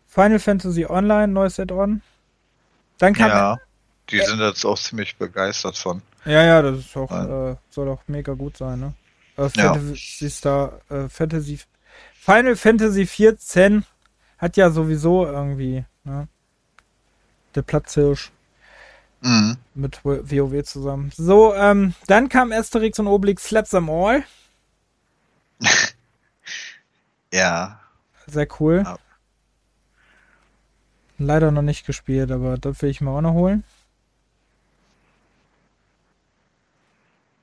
Final 0.09 0.39
Fantasy 0.39 0.87
Online, 0.87 1.29
neues 1.29 1.61
Add-on. 1.61 2.01
Dann 2.99 3.13
kam 3.15 3.29
Ja, 3.29 3.59
die 4.11 4.21
sind 4.21 4.41
jetzt 4.41 4.65
auch 4.65 4.79
ziemlich 4.79 5.17
begeistert 5.17 5.77
von. 5.77 6.03
Ja, 6.25 6.43
ja, 6.43 6.63
das 6.63 6.79
ist 6.79 6.97
auch, 6.97 7.11
äh, 7.11 7.57
soll 7.71 7.89
auch 7.89 8.03
mega 8.07 8.33
gut 8.33 8.57
sein, 8.57 8.81
ne? 8.81 8.95
Äh, 9.37 9.43
Ja. 9.43 9.49
Fantasy 9.75 10.31
Star, 10.31 10.81
äh, 10.91 11.09
Fantasy, 11.09 11.61
Final 12.15 12.57
Fantasy 12.57 13.07
14 13.07 13.85
hat 14.39 14.57
ja 14.57 14.71
sowieso 14.71 15.27
irgendwie, 15.27 15.85
ne? 16.05 16.29
Der 17.55 17.63
Platzhirsch 17.63 18.31
Mhm. 19.21 19.57
mit 19.75 20.05
WoW 20.05 20.63
zusammen. 20.65 21.11
So, 21.17 21.55
ähm, 21.55 21.95
dann 22.07 22.29
kam 22.29 22.53
Asterix 22.53 22.99
und 22.99 23.07
Obelix 23.07 23.45
Slaps 23.45 23.71
Them 23.71 23.89
All. 23.91 24.25
Ja, 27.33 27.81
Sehr 28.27 28.47
cool. 28.61 28.83
Ja. 28.85 28.99
Leider 31.19 31.51
noch 31.51 31.63
nicht 31.63 31.85
gespielt, 31.87 32.31
aber 32.31 32.59
das 32.59 32.81
will 32.83 32.91
ich 32.91 33.01
mir 33.01 33.11
auch 33.11 33.21
noch 33.21 33.33
holen. 33.35 33.65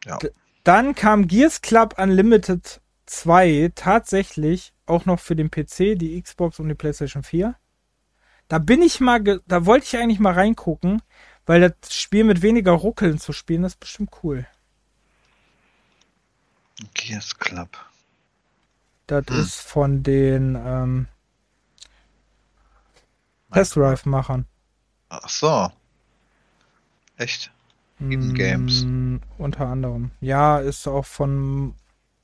Ja. 0.06 0.18
Dann 0.64 0.96
kam 0.96 1.28
Gears 1.28 1.62
Club 1.62 1.96
Unlimited 1.98 2.82
2 3.06 3.72
tatsächlich 3.76 4.74
auch 4.86 5.06
noch 5.06 5.20
für 5.20 5.36
den 5.36 5.50
PC, 5.52 5.96
die 5.96 6.22
Xbox 6.22 6.60
und 6.60 6.70
die 6.70 6.76
PlayStation 6.76 7.24
4. 7.24 7.56
Da 8.48 8.60
bin 8.60 8.82
ich 8.82 9.00
mal, 9.00 9.24
da 9.48 9.66
wollte 9.66 9.86
ich 9.86 9.98
eigentlich 9.98 10.20
mal 10.20 10.34
reingucken, 10.34 11.02
weil 11.46 11.62
das 11.62 11.94
Spiel 11.96 12.24
mit 12.26 12.42
weniger 12.42 12.74
Ruckeln 12.74 13.18
zu 13.20 13.34
spielen, 13.34 13.64
das 13.64 13.74
ist 13.74 13.80
bestimmt 13.80 14.12
cool. 14.24 14.46
Gears 16.94 17.34
Club. 17.40 17.78
Das 19.06 19.26
Hm. 19.28 19.52
ist 19.52 19.62
von 19.62 20.02
den 20.02 20.56
ähm, 20.56 21.08
Test 23.54 23.76
Drive-Machern. 23.76 24.46
Ach 25.10 25.30
so. 25.30 25.72
Echt? 27.18 27.52
Hidden 28.10 28.34
Games. 28.34 28.84
Mm, 28.84 29.18
Unter 29.38 29.68
anderem. 29.68 30.12
Ja, 30.22 30.60
ist 30.60 30.88
auch 30.88 31.06
von, 31.06 31.76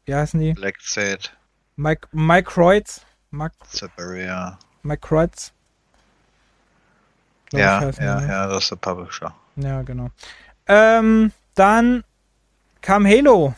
wie 0.06 0.16
heißen 0.16 0.40
die? 0.40 0.54
Black 0.54 0.78
Sad, 0.82 1.36
Mike, 1.76 2.08
Mike 2.12 2.50
Kreutz. 2.52 3.02
Mike, 3.32 3.56
Siberia. 3.68 4.58
Mike 4.84 5.02
Kreutz. 5.08 5.52
Glaub 7.50 7.62
Ja, 7.62 7.82
ja, 7.84 7.92
die, 7.92 8.26
ne? 8.26 8.28
ja, 8.32 8.48
das 8.48 8.64
ist 8.64 8.70
der 8.72 8.76
Publisher. 8.78 9.34
Ja, 9.56 9.82
genau. 9.84 10.10
Ähm, 10.68 11.32
dann 11.56 12.04
kam 12.82 13.06
Halo. 13.06 13.56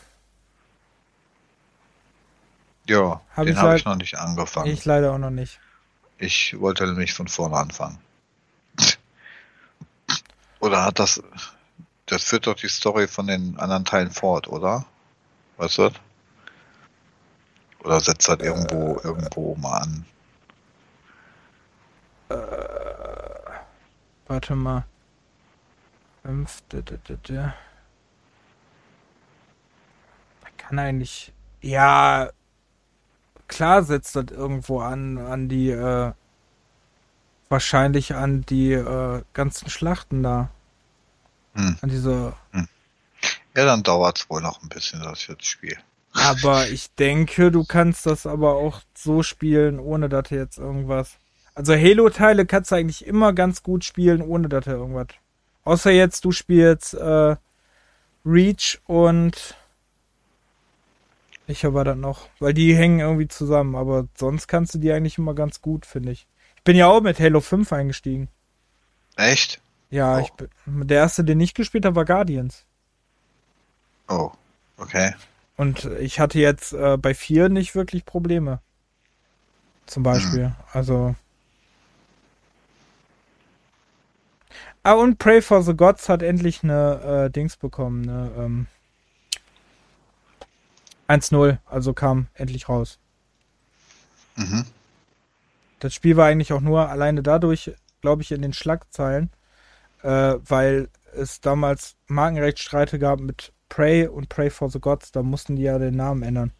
Ja, 2.88 3.20
Hab 3.36 3.44
den 3.44 3.54
ich 3.54 3.60
habe 3.60 3.76
ich 3.76 3.84
noch 3.84 3.96
nicht 3.96 4.18
angefangen. 4.18 4.70
Ich 4.70 4.84
leider 4.84 5.12
auch 5.12 5.18
noch 5.18 5.30
nicht. 5.30 5.60
Ich 6.18 6.58
wollte 6.58 6.86
nämlich 6.86 7.12
von 7.14 7.28
vorne 7.28 7.56
anfangen. 7.56 7.98
Oder 10.60 10.84
hat 10.84 10.98
das. 10.98 11.22
Das 12.10 12.24
führt 12.24 12.46
doch 12.46 12.54
die 12.56 12.68
Story 12.68 13.06
von 13.08 13.26
den 13.26 13.58
anderen 13.58 13.84
Teilen 13.84 14.10
fort, 14.10 14.48
oder? 14.48 14.84
Weißt 15.56 15.78
du 15.78 15.82
das? 15.88 15.92
Oder 17.84 18.00
setzt 18.00 18.28
das 18.28 18.38
irgendwo, 18.40 18.96
Äh. 18.98 19.04
irgendwo 19.04 19.54
mal 19.56 19.78
an? 19.78 20.04
Warte 24.26 24.54
mal. 24.54 24.84
Fünf, 26.22 26.62
d- 26.72 26.82
d- 26.82 26.98
d- 26.98 27.16
d. 27.16 27.34
Da 27.34 27.52
kann 30.58 30.78
eigentlich. 30.78 31.32
Ja, 31.62 32.30
klar 33.48 33.82
setzt 33.82 34.16
das 34.16 34.26
irgendwo 34.30 34.80
an, 34.80 35.18
an 35.18 35.48
die, 35.48 35.70
äh, 35.70 36.12
wahrscheinlich 37.48 38.14
an 38.14 38.42
die 38.46 38.72
äh, 38.72 39.22
ganzen 39.32 39.68
Schlachten 39.70 40.22
da. 40.22 40.50
Hm. 41.54 41.76
An 41.80 41.88
diese. 41.88 42.32
Ja, 43.56 43.64
dann 43.64 43.82
dauert 43.82 44.18
es 44.18 44.30
wohl 44.30 44.40
noch 44.40 44.62
ein 44.62 44.68
bisschen, 44.68 45.00
das 45.00 45.26
jetzt 45.26 45.44
Spiel. 45.44 45.76
Aber 46.12 46.68
ich 46.70 46.92
denke, 46.94 47.50
du 47.50 47.64
kannst 47.64 48.06
das 48.06 48.26
aber 48.26 48.54
auch 48.54 48.80
so 48.94 49.22
spielen, 49.22 49.78
ohne 49.78 50.08
dass 50.08 50.28
du 50.28 50.36
jetzt 50.36 50.58
irgendwas. 50.58 51.16
Also 51.54 51.74
Halo-Teile 51.74 52.46
kannst 52.46 52.70
du 52.70 52.76
eigentlich 52.76 53.06
immer 53.06 53.32
ganz 53.32 53.62
gut 53.62 53.84
spielen, 53.84 54.22
ohne 54.22 54.48
dass 54.48 54.64
du 54.64 54.70
irgendwas. 54.70 55.08
Außer 55.64 55.90
jetzt, 55.90 56.24
du 56.24 56.32
spielst 56.32 56.94
äh, 56.94 57.36
Reach 58.24 58.80
und 58.86 59.56
ich 61.46 61.66
aber 61.66 61.84
dann 61.84 62.00
noch, 62.00 62.28
weil 62.38 62.54
die 62.54 62.76
hängen 62.76 63.00
irgendwie 63.00 63.28
zusammen, 63.28 63.74
aber 63.74 64.06
sonst 64.16 64.46
kannst 64.46 64.74
du 64.74 64.78
die 64.78 64.92
eigentlich 64.92 65.18
immer 65.18 65.34
ganz 65.34 65.60
gut, 65.60 65.84
finde 65.84 66.12
ich. 66.12 66.28
Ich 66.56 66.62
bin 66.62 66.76
ja 66.76 66.86
auch 66.86 67.00
mit 67.00 67.18
Halo 67.18 67.40
5 67.40 67.72
eingestiegen. 67.72 68.28
Echt? 69.16 69.60
Ja, 69.90 70.16
Oh. 70.16 70.20
ich 70.20 70.30
bin, 70.32 70.48
der 70.88 70.98
erste, 70.98 71.24
den 71.24 71.40
ich 71.40 71.54
gespielt 71.54 71.84
habe, 71.84 71.96
war 71.96 72.04
Guardians. 72.04 72.64
Oh, 74.08 74.30
okay. 74.76 75.14
Und 75.56 75.84
ich 76.00 76.20
hatte 76.20 76.38
jetzt 76.38 76.72
äh, 76.72 76.96
bei 76.96 77.12
4 77.14 77.48
nicht 77.48 77.74
wirklich 77.74 78.04
Probleme. 78.04 78.60
Zum 79.86 80.02
Beispiel. 80.02 80.54
Also. 80.72 81.14
Ah, 84.82 84.92
und 84.94 85.18
Pray 85.18 85.42
for 85.42 85.62
the 85.62 85.74
Gods 85.74 86.08
hat 86.08 86.22
endlich 86.22 86.62
eine 86.64 87.26
äh, 87.26 87.30
Dings 87.30 87.56
bekommen, 87.56 88.00
ne? 88.02 88.30
Ähm, 88.38 88.66
1-0, 91.08 91.58
also 91.66 91.92
kam 91.92 92.28
endlich 92.34 92.68
raus. 92.68 92.98
Mhm. 94.36 94.64
Das 95.80 95.92
Spiel 95.92 96.16
war 96.16 96.26
eigentlich 96.28 96.52
auch 96.52 96.60
nur 96.60 96.88
alleine 96.88 97.22
dadurch, 97.22 97.72
glaube 98.00 98.22
ich, 98.22 98.32
in 98.32 98.42
den 98.42 98.52
Schlagzeilen, 98.52 99.30
äh, 100.02 100.36
weil 100.40 100.88
es 101.14 101.40
damals 101.40 101.96
Markenrechtsstreite 102.06 102.98
gab 102.98 103.20
mit 103.20 103.52
Pray 103.68 104.06
und 104.06 104.28
Pray 104.28 104.50
for 104.50 104.70
the 104.70 104.80
Gods. 104.80 105.12
Da 105.12 105.22
mussten 105.22 105.56
die 105.56 105.62
ja 105.62 105.78
den 105.78 105.96
Namen 105.96 106.22
ändern. 106.22 106.52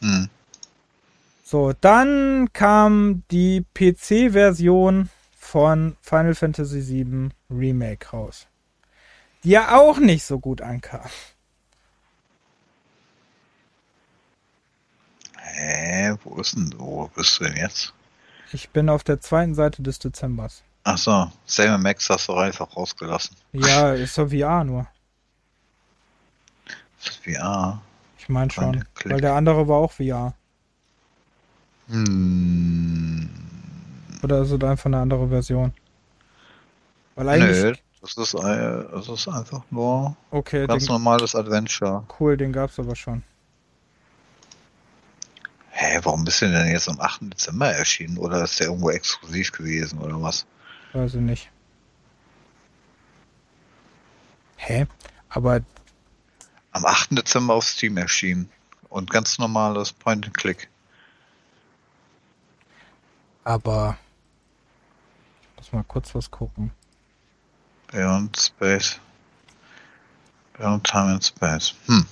Hm. 0.00 0.28
So, 1.44 1.72
dann 1.80 2.48
kam 2.52 3.24
die 3.30 3.64
PC-Version 3.74 5.10
von 5.36 5.96
Final 6.00 6.34
Fantasy 6.34 6.88
VII 6.88 7.28
Remake 7.50 8.08
raus. 8.10 8.46
Die 9.44 9.50
ja 9.50 9.76
auch 9.76 9.98
nicht 9.98 10.24
so 10.24 10.38
gut 10.38 10.62
ankam. 10.62 11.02
Hä, 15.36 16.14
wo 16.24 16.40
ist 16.40 16.56
denn, 16.56 16.72
wo 16.78 17.08
bist 17.08 17.38
du 17.38 17.44
denn 17.44 17.56
jetzt? 17.56 17.92
Ich 18.52 18.70
bin 18.70 18.88
auf 18.88 19.04
der 19.04 19.20
zweiten 19.20 19.54
Seite 19.54 19.82
des 19.82 19.98
Dezembers. 19.98 20.62
Ach 20.84 20.98
so, 20.98 21.30
Sam 21.46 21.82
Max 21.82 22.08
hast 22.10 22.28
du 22.28 22.34
einfach 22.34 22.76
rausgelassen. 22.76 23.36
Ja, 23.52 23.92
ist 23.92 24.18
doch 24.18 24.28
VR 24.28 24.64
nur. 24.64 24.86
Ist 27.04 27.20
VR. 27.24 27.80
Ich 28.18 28.28
meine 28.28 28.50
schon. 28.50 28.84
Weil 29.04 29.20
der 29.20 29.34
andere 29.34 29.66
war 29.68 29.78
auch 29.78 29.92
VR. 29.92 30.34
Hm. 31.88 33.28
Oder 34.22 34.42
ist 34.42 34.50
es 34.50 34.62
einfach 34.62 34.86
eine 34.86 34.98
andere 34.98 35.28
Version? 35.28 35.72
Weil 37.14 37.28
eigentlich. 37.28 37.62
Nö, 37.62 37.74
das 38.00 38.16
ist, 38.16 38.34
äh, 38.34 38.84
das 38.90 39.08
ist 39.08 39.28
einfach 39.28 39.62
nur 39.70 40.16
Okay, 40.30 40.66
ganz 40.66 40.84
den, 40.84 40.92
normales 40.92 41.34
Adventure. 41.34 42.04
cool, 42.18 42.36
den 42.36 42.52
gab's 42.52 42.78
aber 42.78 42.96
schon. 42.96 43.22
Hä, 45.70 46.00
warum 46.02 46.24
bist 46.24 46.42
du 46.42 46.50
denn 46.50 46.68
jetzt 46.68 46.88
am 46.88 47.00
8. 47.00 47.32
Dezember 47.32 47.72
erschienen? 47.72 48.18
Oder 48.18 48.42
ist 48.44 48.58
der 48.60 48.68
irgendwo 48.68 48.90
exklusiv 48.90 49.52
gewesen 49.52 49.98
oder 49.98 50.20
was? 50.20 50.46
Weiß 50.92 51.14
ich 51.14 51.20
nicht. 51.20 51.50
Hä? 54.56 54.86
Aber 55.28 55.60
Am 56.72 56.86
8. 56.86 57.18
Dezember 57.18 57.54
auf 57.54 57.64
Steam 57.64 57.96
erschienen. 57.96 58.50
Und 58.88 59.10
ganz 59.10 59.38
normales 59.38 59.92
Point-and-Click. 59.92 60.68
Aber. 63.44 63.96
Ich 65.56 65.56
muss 65.56 65.72
mal 65.72 65.84
kurz 65.84 66.14
was 66.14 66.30
gucken. 66.30 66.70
Beyond 67.88 68.38
Space. 68.38 69.00
Beyond 70.54 70.84
Time 70.86 71.12
and 71.12 71.24
Space. 71.24 71.74
Hm. 71.86 72.06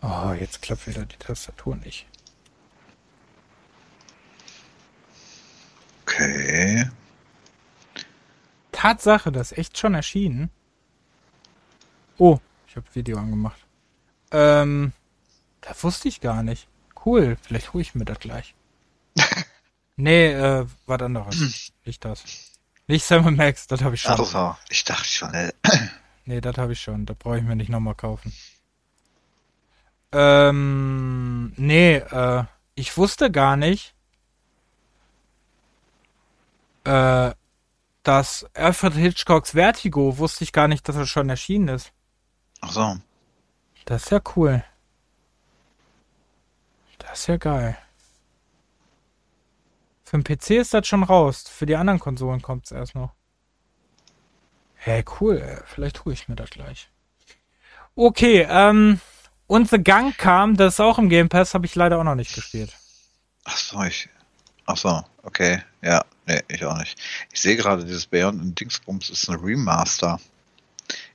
Oh, 0.00 0.32
jetzt 0.32 0.62
klappt 0.62 0.86
wieder 0.86 1.04
die 1.04 1.16
Tastatur 1.16 1.76
nicht. 1.76 2.06
Okay. 6.02 6.88
Tatsache, 8.78 9.32
das 9.32 9.50
ist 9.50 9.58
echt 9.58 9.76
schon 9.76 9.94
erschienen. 9.94 10.50
Oh, 12.16 12.38
ich 12.68 12.76
habe 12.76 12.86
Video 12.92 13.18
angemacht. 13.18 13.58
Ähm, 14.30 14.92
das 15.62 15.82
wusste 15.82 16.06
ich 16.06 16.20
gar 16.20 16.44
nicht. 16.44 16.68
Cool, 17.04 17.36
vielleicht 17.42 17.72
hole 17.72 17.82
ich 17.82 17.96
mir 17.96 18.04
das 18.04 18.20
gleich. 18.20 18.54
nee, 19.96 20.32
äh, 20.32 20.64
was 20.86 21.02
anderes. 21.02 21.72
Nicht 21.84 22.04
das. 22.04 22.22
Nicht 22.86 23.04
Sam 23.04 23.34
Max, 23.34 23.66
das 23.66 23.82
habe 23.82 23.96
ich 23.96 24.02
schon. 24.02 24.12
Also, 24.12 24.56
ich 24.68 24.84
dachte 24.84 25.08
schon, 25.08 25.34
äh, 25.34 25.52
Nee, 26.24 26.40
das 26.40 26.56
habe 26.56 26.74
ich 26.74 26.80
schon. 26.80 27.04
Das 27.04 27.16
brauche 27.16 27.38
ich 27.38 27.42
mir 27.42 27.56
nicht 27.56 27.70
nochmal 27.70 27.96
kaufen. 27.96 28.32
Ähm, 30.12 31.52
nee, 31.56 31.96
äh, 31.96 32.44
ich 32.76 32.96
wusste 32.96 33.32
gar 33.32 33.56
nicht, 33.56 33.92
äh, 36.84 37.32
dass 38.02 38.46
Alfred 38.54 38.94
Hitchcocks 38.94 39.52
Vertigo, 39.52 40.18
wusste 40.18 40.44
ich 40.44 40.52
gar 40.52 40.68
nicht, 40.68 40.88
dass 40.88 40.96
er 40.96 41.06
schon 41.06 41.28
erschienen 41.28 41.68
ist. 41.68 41.92
ach 42.60 42.72
so. 42.72 42.96
Das 43.84 44.04
ist 44.04 44.10
ja 44.10 44.20
cool. 44.36 44.62
Das 46.98 47.20
ist 47.20 47.26
ja 47.26 47.36
geil. 47.38 47.78
Für 50.04 50.18
den 50.18 50.24
PC 50.24 50.50
ist 50.52 50.74
das 50.74 50.86
schon 50.86 51.02
raus. 51.02 51.44
Für 51.48 51.66
die 51.66 51.76
anderen 51.76 52.00
Konsolen 52.00 52.42
kommt 52.42 52.66
es 52.66 52.72
erst 52.72 52.94
noch. 52.94 53.12
Hey, 54.74 55.04
cool. 55.20 55.62
Vielleicht 55.66 56.04
hole 56.04 56.14
ich 56.14 56.28
mir 56.28 56.36
das 56.36 56.50
gleich. 56.50 56.90
Okay, 57.94 58.46
ähm, 58.48 59.00
und 59.46 59.68
The 59.70 59.82
Gang 59.82 60.16
kam, 60.16 60.56
das 60.56 60.74
ist 60.74 60.80
auch 60.80 60.98
im 60.98 61.08
Game 61.08 61.28
Pass, 61.28 61.54
habe 61.54 61.66
ich 61.66 61.74
leider 61.74 61.98
auch 61.98 62.04
noch 62.04 62.14
nicht 62.14 62.34
gespielt. 62.34 62.72
Ach 63.44 63.56
so, 63.56 63.82
ich. 63.82 64.08
Ach 64.66 64.76
so, 64.76 65.02
okay. 65.22 65.62
Ja, 65.82 66.04
nee, 66.28 66.42
ich 66.48 66.64
auch 66.64 66.78
nicht. 66.78 66.98
Ich 67.32 67.40
sehe 67.40 67.56
gerade, 67.56 67.84
dieses 67.84 68.06
Beyond 68.06 68.40
und 68.40 68.60
Dingsbums 68.60 69.10
ist 69.10 69.28
ein 69.28 69.36
Remaster. 69.36 70.20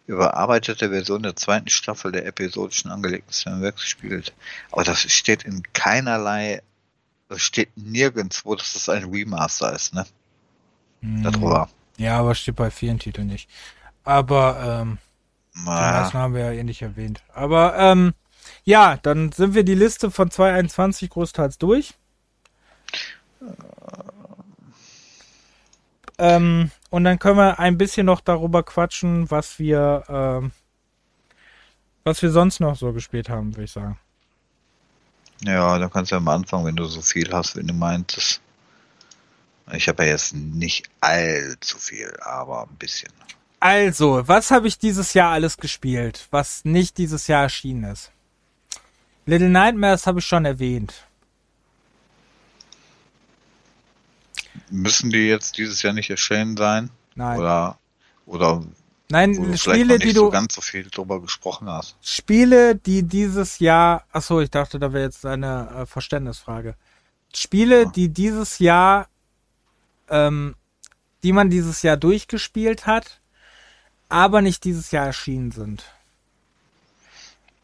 Überarbeitete 0.05 0.89
Version 0.89 1.23
der 1.23 1.35
zweiten 1.35 1.69
Staffel 1.69 2.11
der 2.11 2.25
episodischen 2.25 2.91
angelegten 2.91 3.31
Cinemax 3.31 3.81
gespielt. 3.81 4.33
Aber 4.71 4.83
das 4.83 4.99
steht 4.99 5.43
in 5.43 5.63
keinerlei, 5.71 6.61
das 7.29 7.41
steht 7.41 7.69
nirgendwo, 7.77 8.55
dass 8.55 8.73
das 8.73 8.89
ein 8.89 9.05
Remaster 9.05 9.71
ist, 9.73 9.93
ne? 9.93 10.05
Hm, 11.01 11.23
Darüber. 11.23 11.69
Ja, 11.97 12.19
aber 12.19 12.35
steht 12.35 12.57
bei 12.57 12.69
vielen 12.69 12.99
Titeln 12.99 13.27
nicht. 13.27 13.49
Aber, 14.03 14.81
ähm, 14.81 14.97
den 15.55 15.67
ersten 15.67 16.17
haben 16.17 16.33
wir 16.33 16.45
ja 16.45 16.59
eh 16.59 16.63
nicht 16.63 16.81
erwähnt. 16.81 17.21
Aber, 17.33 17.77
ähm, 17.77 18.13
ja, 18.65 18.97
dann 18.97 19.31
sind 19.31 19.53
wir 19.53 19.63
die 19.63 19.75
Liste 19.75 20.11
von 20.11 20.29
221 20.29 21.09
großteils 21.09 21.57
durch. 21.59 21.93
Ähm, 26.17 26.71
und 26.89 27.03
dann 27.03 27.19
können 27.19 27.37
wir 27.37 27.59
ein 27.59 27.77
bisschen 27.77 28.05
noch 28.05 28.21
darüber 28.21 28.63
quatschen, 28.63 29.29
was 29.31 29.59
wir, 29.59 30.03
ähm, 30.07 30.51
was 32.03 32.21
wir 32.21 32.31
sonst 32.31 32.59
noch 32.59 32.75
so 32.75 32.93
gespielt 32.93 33.29
haben, 33.29 33.55
würde 33.55 33.63
ich 33.63 33.71
sagen. 33.71 33.97
ja, 35.43 35.77
da 35.77 35.89
kannst 35.89 36.11
du 36.11 36.15
ja 36.15 36.19
am 36.19 36.27
Anfang, 36.27 36.65
wenn 36.65 36.75
du 36.75 36.85
so 36.85 37.01
viel 37.01 37.31
hast, 37.31 37.55
wenn 37.55 37.67
du 37.67 37.73
meintest. 37.73 38.41
Ich 39.71 39.87
habe 39.87 40.03
ja 40.03 40.11
jetzt 40.11 40.35
nicht 40.35 40.89
allzu 40.99 41.77
viel, 41.77 42.13
aber 42.21 42.63
ein 42.63 42.75
bisschen. 42.77 43.11
Also, 43.59 44.27
was 44.27 44.51
habe 44.51 44.67
ich 44.67 44.77
dieses 44.77 45.13
Jahr 45.13 45.31
alles 45.31 45.55
gespielt, 45.55 46.27
was 46.31 46.65
nicht 46.65 46.97
dieses 46.97 47.27
Jahr 47.27 47.43
erschienen 47.43 47.85
ist? 47.85 48.11
Little 49.25 49.47
Nightmares 49.47 50.05
habe 50.05 50.19
ich 50.19 50.25
schon 50.25 50.43
erwähnt. 50.43 51.07
Müssen 54.73 55.11
die 55.11 55.27
jetzt 55.27 55.57
dieses 55.57 55.81
Jahr 55.83 55.93
nicht 55.93 56.09
erschienen 56.09 56.57
sein? 56.57 56.89
Nein. 57.15 57.39
Oder, 57.39 57.77
oder 58.25 58.61
wo 58.61 58.67
Nein, 59.09 59.33
du 59.33 59.43
vielleicht 59.43 59.61
Spiele, 59.61 59.93
noch 59.93 59.99
die 59.99 60.05
nicht 60.07 60.17
du 60.17 60.21
so 60.21 60.29
ganz 60.31 60.55
so 60.55 60.61
viel 60.61 60.89
drüber 60.89 61.21
gesprochen 61.21 61.69
hast. 61.69 61.95
Spiele, 62.01 62.75
die 62.75 63.03
dieses 63.03 63.59
Jahr, 63.59 64.05
ach 64.11 64.23
so, 64.23 64.41
ich 64.41 64.49
dachte, 64.49 64.79
da 64.79 64.91
wäre 64.91 65.03
jetzt 65.03 65.25
eine 65.25 65.69
äh, 65.81 65.85
Verständnisfrage. 65.85 66.75
Spiele, 67.35 67.83
Ja. 67.83 67.89
die 67.89 68.09
dieses 68.09 68.57
Jahr, 68.57 69.07
ähm, 70.09 70.55
die 71.21 71.33
man 71.33 71.51
dieses 71.51 71.83
Jahr 71.83 71.97
durchgespielt 71.97 72.87
hat, 72.87 73.21
aber 74.09 74.41
nicht 74.41 74.63
dieses 74.63 74.89
Jahr 74.91 75.05
erschienen 75.05 75.51
sind. 75.51 75.83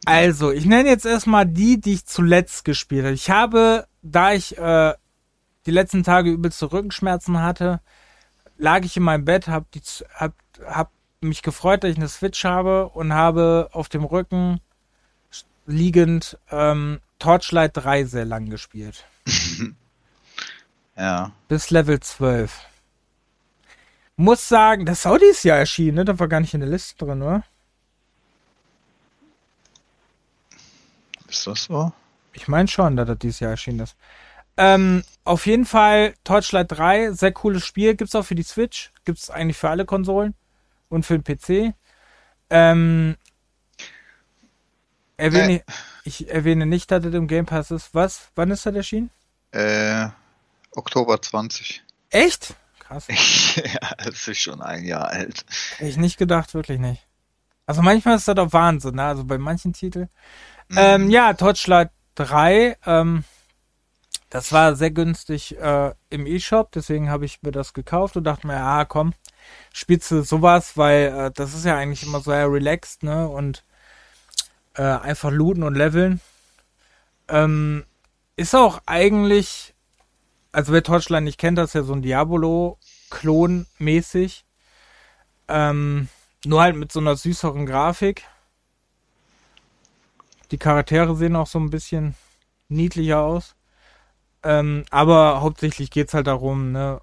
Also, 0.05 0.51
ich 0.51 0.65
nenne 0.65 0.89
jetzt 0.89 1.05
erstmal 1.05 1.45
die, 1.45 1.79
die 1.79 1.93
ich 1.93 2.05
zuletzt 2.05 2.65
gespielt 2.65 3.05
habe. 3.05 3.13
Ich 3.15 3.29
habe, 3.29 3.87
da 4.01 4.33
ich 4.33 4.57
äh, 4.57 4.93
die 5.69 5.75
letzten 5.75 6.03
Tage 6.03 6.31
übelste 6.31 6.71
Rückenschmerzen 6.71 7.43
hatte, 7.43 7.79
lag 8.57 8.83
ich 8.83 8.97
in 8.97 9.03
meinem 9.03 9.23
Bett, 9.23 9.47
hab, 9.47 9.69
die, 9.69 9.81
hab, 10.15 10.33
hab 10.65 10.91
mich 11.21 11.43
gefreut, 11.43 11.83
dass 11.83 11.91
ich 11.91 11.97
eine 11.97 12.07
Switch 12.07 12.43
habe 12.43 12.89
und 12.89 13.13
habe 13.13 13.69
auf 13.71 13.87
dem 13.87 14.03
Rücken 14.03 14.61
liegend 15.67 16.39
ähm, 16.49 17.01
Torchlight 17.19 17.77
3 17.77 18.05
sehr 18.05 18.25
lang 18.25 18.49
gespielt. 18.49 19.05
Ja. 20.95 21.31
Bis 21.47 21.69
Level 21.69 21.97
12. 22.01 22.53
Muss 24.17 24.49
sagen, 24.49 24.85
das 24.85 24.99
ist 24.99 25.05
auch 25.05 25.17
dieses 25.17 25.43
Jahr 25.43 25.57
erschienen, 25.57 25.95
ne? 25.95 26.03
Das 26.03 26.19
war 26.19 26.27
gar 26.27 26.41
nicht 26.41 26.53
in 26.53 26.59
der 26.59 26.67
Liste 26.67 27.05
drin, 27.05 27.21
oder? 27.21 27.41
Ist 31.29 31.47
das 31.47 31.63
so? 31.63 31.93
Ich 32.33 32.49
meine 32.49 32.67
schon, 32.67 32.97
dass 32.97 33.07
das 33.07 33.17
dieses 33.17 33.39
Jahr 33.39 33.51
erschienen 33.51 33.79
ist. 33.79 33.95
Ähm, 34.61 35.05
auf 35.23 35.45
jeden 35.45 35.65
Fall 35.65 36.13
Torchlight 36.25 36.69
3, 36.73 37.11
sehr 37.13 37.31
cooles 37.31 37.65
Spiel. 37.65 37.95
Gibt's 37.95 38.13
auch 38.13 38.25
für 38.25 38.35
die 38.35 38.43
Switch. 38.43 38.91
Gibt's 39.05 39.29
eigentlich 39.29 39.55
für 39.55 39.69
alle 39.69 39.85
Konsolen 39.85 40.35
und 40.89 41.05
für 41.05 41.17
den 41.17 41.23
PC. 41.23 41.73
Ähm, 42.49 43.15
erwähne, 45.15 45.59
Äh. 45.59 45.63
Ich 46.03 46.29
erwähne 46.29 46.65
nicht, 46.65 46.91
dass 46.91 47.03
das 47.03 47.13
im 47.13 47.27
Game 47.27 47.45
Pass 47.45 47.71
ist. 47.71 47.93
Was? 47.93 48.31
Wann 48.35 48.51
ist 48.51 48.65
das 48.65 48.75
erschienen? 48.75 49.11
Äh, 49.51 50.07
Oktober 50.71 51.21
20. 51.21 51.81
Echt? 52.09 52.55
Krass. 52.79 53.07
ja, 53.55 53.91
es 53.99 54.27
ist 54.27 54.39
schon 54.39 54.61
ein 54.61 54.83
Jahr 54.83 55.07
alt. 55.07 55.45
Hätte 55.77 55.89
ich 55.89 55.97
nicht 55.97 56.17
gedacht, 56.17 56.53
wirklich 56.53 56.79
nicht. 56.79 57.07
Also 57.65 57.81
manchmal 57.81 58.17
ist 58.17 58.27
das 58.27 58.35
doch 58.35 58.51
Wahnsinn, 58.51 58.95
ne? 58.95 59.03
Also 59.03 59.23
bei 59.23 59.37
manchen 59.37 59.71
Titeln. 59.71 60.09
Ähm, 60.75 61.09
ja, 61.09 61.33
Torchlight 61.33 61.91
3, 62.15 62.77
ähm, 62.85 63.23
das 64.29 64.51
war 64.51 64.75
sehr 64.75 64.91
günstig 64.91 65.57
äh, 65.57 65.93
im 66.09 66.27
E-Shop, 66.27 66.71
deswegen 66.71 67.09
habe 67.09 67.25
ich 67.25 67.41
mir 67.41 67.51
das 67.51 67.73
gekauft 67.73 68.15
und 68.15 68.23
dachte 68.25 68.45
mir, 68.45 68.53
ja, 68.53 68.85
komm, 68.85 69.13
spielst 69.73 70.11
du 70.11 70.21
sowas, 70.23 70.77
weil 70.77 71.07
äh, 71.07 71.31
das 71.31 71.53
ist 71.55 71.65
ja 71.65 71.75
eigentlich 71.75 72.03
immer 72.03 72.19
so 72.21 72.31
eher 72.31 72.51
relaxed, 72.51 73.03
ne? 73.03 73.27
Und 73.27 73.63
äh, 74.75 74.83
einfach 74.83 75.31
looten 75.31 75.63
und 75.63 75.75
leveln. 75.75 76.21
Ähm, 77.27 77.85
ist 78.35 78.55
auch 78.55 78.81
eigentlich, 78.85 79.73
also 80.51 80.73
wer 80.73 80.83
Torchlight 80.83 81.23
nicht 81.23 81.39
kennt, 81.39 81.57
das 81.57 81.71
ist 81.71 81.73
ja 81.73 81.83
so 81.83 81.93
ein 81.93 82.01
Diabolo-Klon 82.01 83.65
mäßig. 83.79 84.45
Ähm, 85.47 86.07
nur 86.45 86.61
halt 86.61 86.75
mit 86.75 86.91
so 86.91 86.99
einer 86.99 87.15
süßeren 87.15 87.65
Grafik. 87.65 88.23
Die 90.51 90.57
Charaktere 90.57 91.15
sehen 91.15 91.35
auch 91.35 91.47
so 91.47 91.59
ein 91.59 91.71
bisschen 91.71 92.15
niedlicher 92.69 93.19
aus. 93.19 93.55
Ähm, 94.43 94.85
aber 94.89 95.41
hauptsächlich 95.41 95.91
geht's 95.91 96.13
halt 96.13 96.27
darum, 96.27 96.71
ne, 96.71 97.01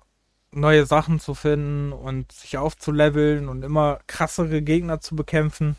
neue 0.52 0.86
Sachen 0.86 1.20
zu 1.20 1.34
finden 1.34 1.92
und 1.92 2.32
sich 2.32 2.56
aufzuleveln 2.58 3.48
und 3.48 3.62
immer 3.62 4.00
krassere 4.06 4.62
Gegner 4.62 5.00
zu 5.00 5.14
bekämpfen. 5.14 5.76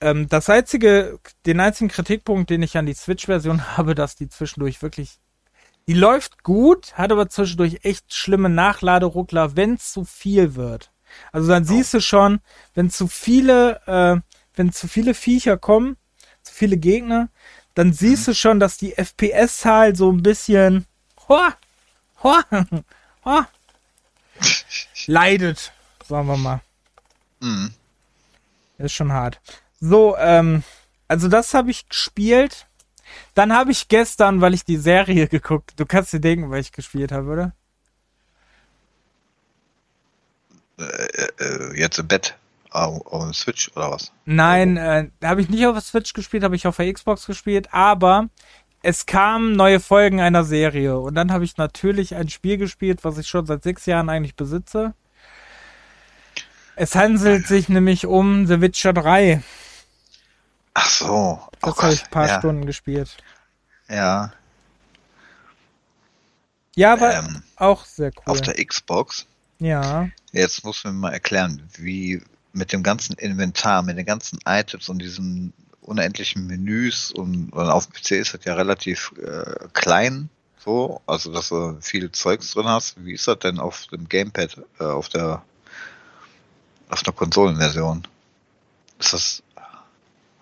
Ähm, 0.00 0.28
das 0.28 0.48
einzige, 0.48 1.18
den 1.46 1.60
einzigen 1.60 1.88
Kritikpunkt, 1.88 2.50
den 2.50 2.62
ich 2.62 2.76
an 2.76 2.86
die 2.86 2.94
Switch-Version 2.94 3.76
habe, 3.76 3.94
dass 3.94 4.16
die 4.16 4.28
zwischendurch 4.28 4.82
wirklich, 4.82 5.18
die 5.86 5.94
läuft 5.94 6.42
gut, 6.42 6.94
hat 6.94 7.12
aber 7.12 7.28
zwischendurch 7.28 7.80
echt 7.82 8.12
schlimme 8.12 8.48
Nachladeruckler, 8.48 9.56
wenn 9.56 9.78
zu 9.78 10.04
viel 10.04 10.54
wird. 10.54 10.92
Also 11.32 11.48
dann 11.48 11.64
siehst 11.64 11.94
du 11.94 12.00
schon, 12.00 12.40
wenn 12.74 12.90
zu 12.90 13.08
viele, 13.08 13.80
äh, 13.86 14.20
wenn 14.54 14.72
zu 14.72 14.88
viele 14.88 15.14
Viecher 15.14 15.56
kommen, 15.56 15.96
zu 16.42 16.52
viele 16.52 16.76
Gegner, 16.76 17.30
dann 17.78 17.92
siehst 17.92 18.26
du 18.26 18.34
schon, 18.34 18.58
dass 18.58 18.76
die 18.76 18.94
FPS-Zahl 18.96 19.94
so 19.94 20.10
ein 20.10 20.20
bisschen 20.20 20.84
hoa, 21.28 21.54
hoa, 22.24 22.44
hoa, 23.22 23.48
leidet, 25.06 25.72
sagen 26.04 26.26
wir 26.26 26.36
mal. 26.36 26.60
Mhm. 27.38 27.72
Ist 28.78 28.94
schon 28.94 29.12
hart. 29.12 29.40
So, 29.78 30.16
ähm, 30.16 30.64
also 31.06 31.28
das 31.28 31.54
habe 31.54 31.70
ich 31.70 31.88
gespielt. 31.88 32.66
Dann 33.34 33.52
habe 33.52 33.70
ich 33.70 33.86
gestern, 33.86 34.40
weil 34.40 34.54
ich 34.54 34.64
die 34.64 34.76
Serie 34.76 35.28
geguckt, 35.28 35.74
du 35.76 35.86
kannst 35.86 36.12
dir 36.12 36.20
denken, 36.20 36.50
weil 36.50 36.62
ich 36.62 36.72
gespielt 36.72 37.12
habe, 37.12 37.30
oder? 37.30 37.52
Äh, 40.80 41.28
äh, 41.38 41.78
jetzt 41.78 42.00
im 42.00 42.08
Bett. 42.08 42.36
Auf, 42.70 43.06
auf 43.06 43.24
dem 43.24 43.34
Switch 43.34 43.70
oder 43.76 43.90
was? 43.90 44.12
Nein, 44.24 44.76
äh, 44.76 45.10
habe 45.24 45.40
ich 45.40 45.48
nicht 45.48 45.66
auf 45.66 45.74
der 45.74 45.82
Switch 45.82 46.12
gespielt, 46.12 46.44
habe 46.44 46.54
ich 46.56 46.66
auf 46.66 46.76
der 46.76 46.92
Xbox 46.92 47.26
gespielt, 47.26 47.72
aber 47.72 48.28
es 48.82 49.06
kamen 49.06 49.54
neue 49.56 49.80
Folgen 49.80 50.20
einer 50.20 50.44
Serie 50.44 50.98
und 50.98 51.14
dann 51.14 51.32
habe 51.32 51.44
ich 51.44 51.56
natürlich 51.56 52.14
ein 52.14 52.28
Spiel 52.28 52.58
gespielt, 52.58 53.04
was 53.04 53.18
ich 53.18 53.28
schon 53.28 53.46
seit 53.46 53.62
sechs 53.64 53.86
Jahren 53.86 54.08
eigentlich 54.10 54.36
besitze. 54.36 54.94
Es 56.76 56.94
handelt 56.94 57.46
sich 57.46 57.68
nämlich 57.68 58.06
um 58.06 58.46
The 58.46 58.60
Witcher 58.62 58.92
3. 58.94 59.42
Ach 60.74 60.88
so. 60.88 61.48
Das 61.60 61.76
Oh 61.76 61.82
habe 61.82 61.92
ich 61.94 62.04
ein 62.04 62.10
paar 62.10 62.26
ja, 62.26 62.38
Stunden 62.38 62.64
gespielt. 62.66 63.18
Ja. 63.88 64.32
Ja, 66.76 66.92
aber 66.94 67.14
Ähm, 67.14 67.42
auch 67.56 67.84
sehr 67.84 68.12
cool. 68.26 68.32
Auf 68.32 68.40
der 68.40 68.54
Xbox. 68.64 69.26
ja. 69.58 70.10
Jetzt 70.32 70.64
muss 70.64 70.84
mir 70.84 70.92
mal 70.92 71.12
erklären, 71.12 71.68
wie 71.76 72.22
mit 72.58 72.72
dem 72.72 72.82
ganzen 72.82 73.14
Inventar, 73.14 73.82
mit 73.82 73.96
den 73.96 74.04
ganzen 74.04 74.38
Items 74.44 74.88
und 74.88 74.98
diesen 74.98 75.52
unendlichen 75.80 76.46
Menüs 76.46 77.10
und, 77.10 77.50
und 77.50 77.68
auf 77.70 77.86
dem 77.86 77.94
PC 77.94 78.10
ist 78.12 78.34
das 78.34 78.44
ja 78.44 78.54
relativ 78.54 79.12
äh, 79.22 79.68
klein, 79.72 80.28
so, 80.58 81.00
also 81.06 81.32
dass 81.32 81.48
du 81.48 81.78
viel 81.80 82.12
Zeugs 82.12 82.52
drin 82.52 82.66
hast. 82.66 83.02
Wie 83.02 83.14
ist 83.14 83.26
das 83.26 83.38
denn 83.38 83.58
auf 83.58 83.86
dem 83.86 84.08
Gamepad, 84.08 84.60
äh, 84.80 84.84
auf 84.84 85.08
der 85.08 85.42
auf 86.90 87.02
der 87.02 87.12
Konsolenversion? 87.12 88.06
Ist 88.98 89.12
das 89.12 89.42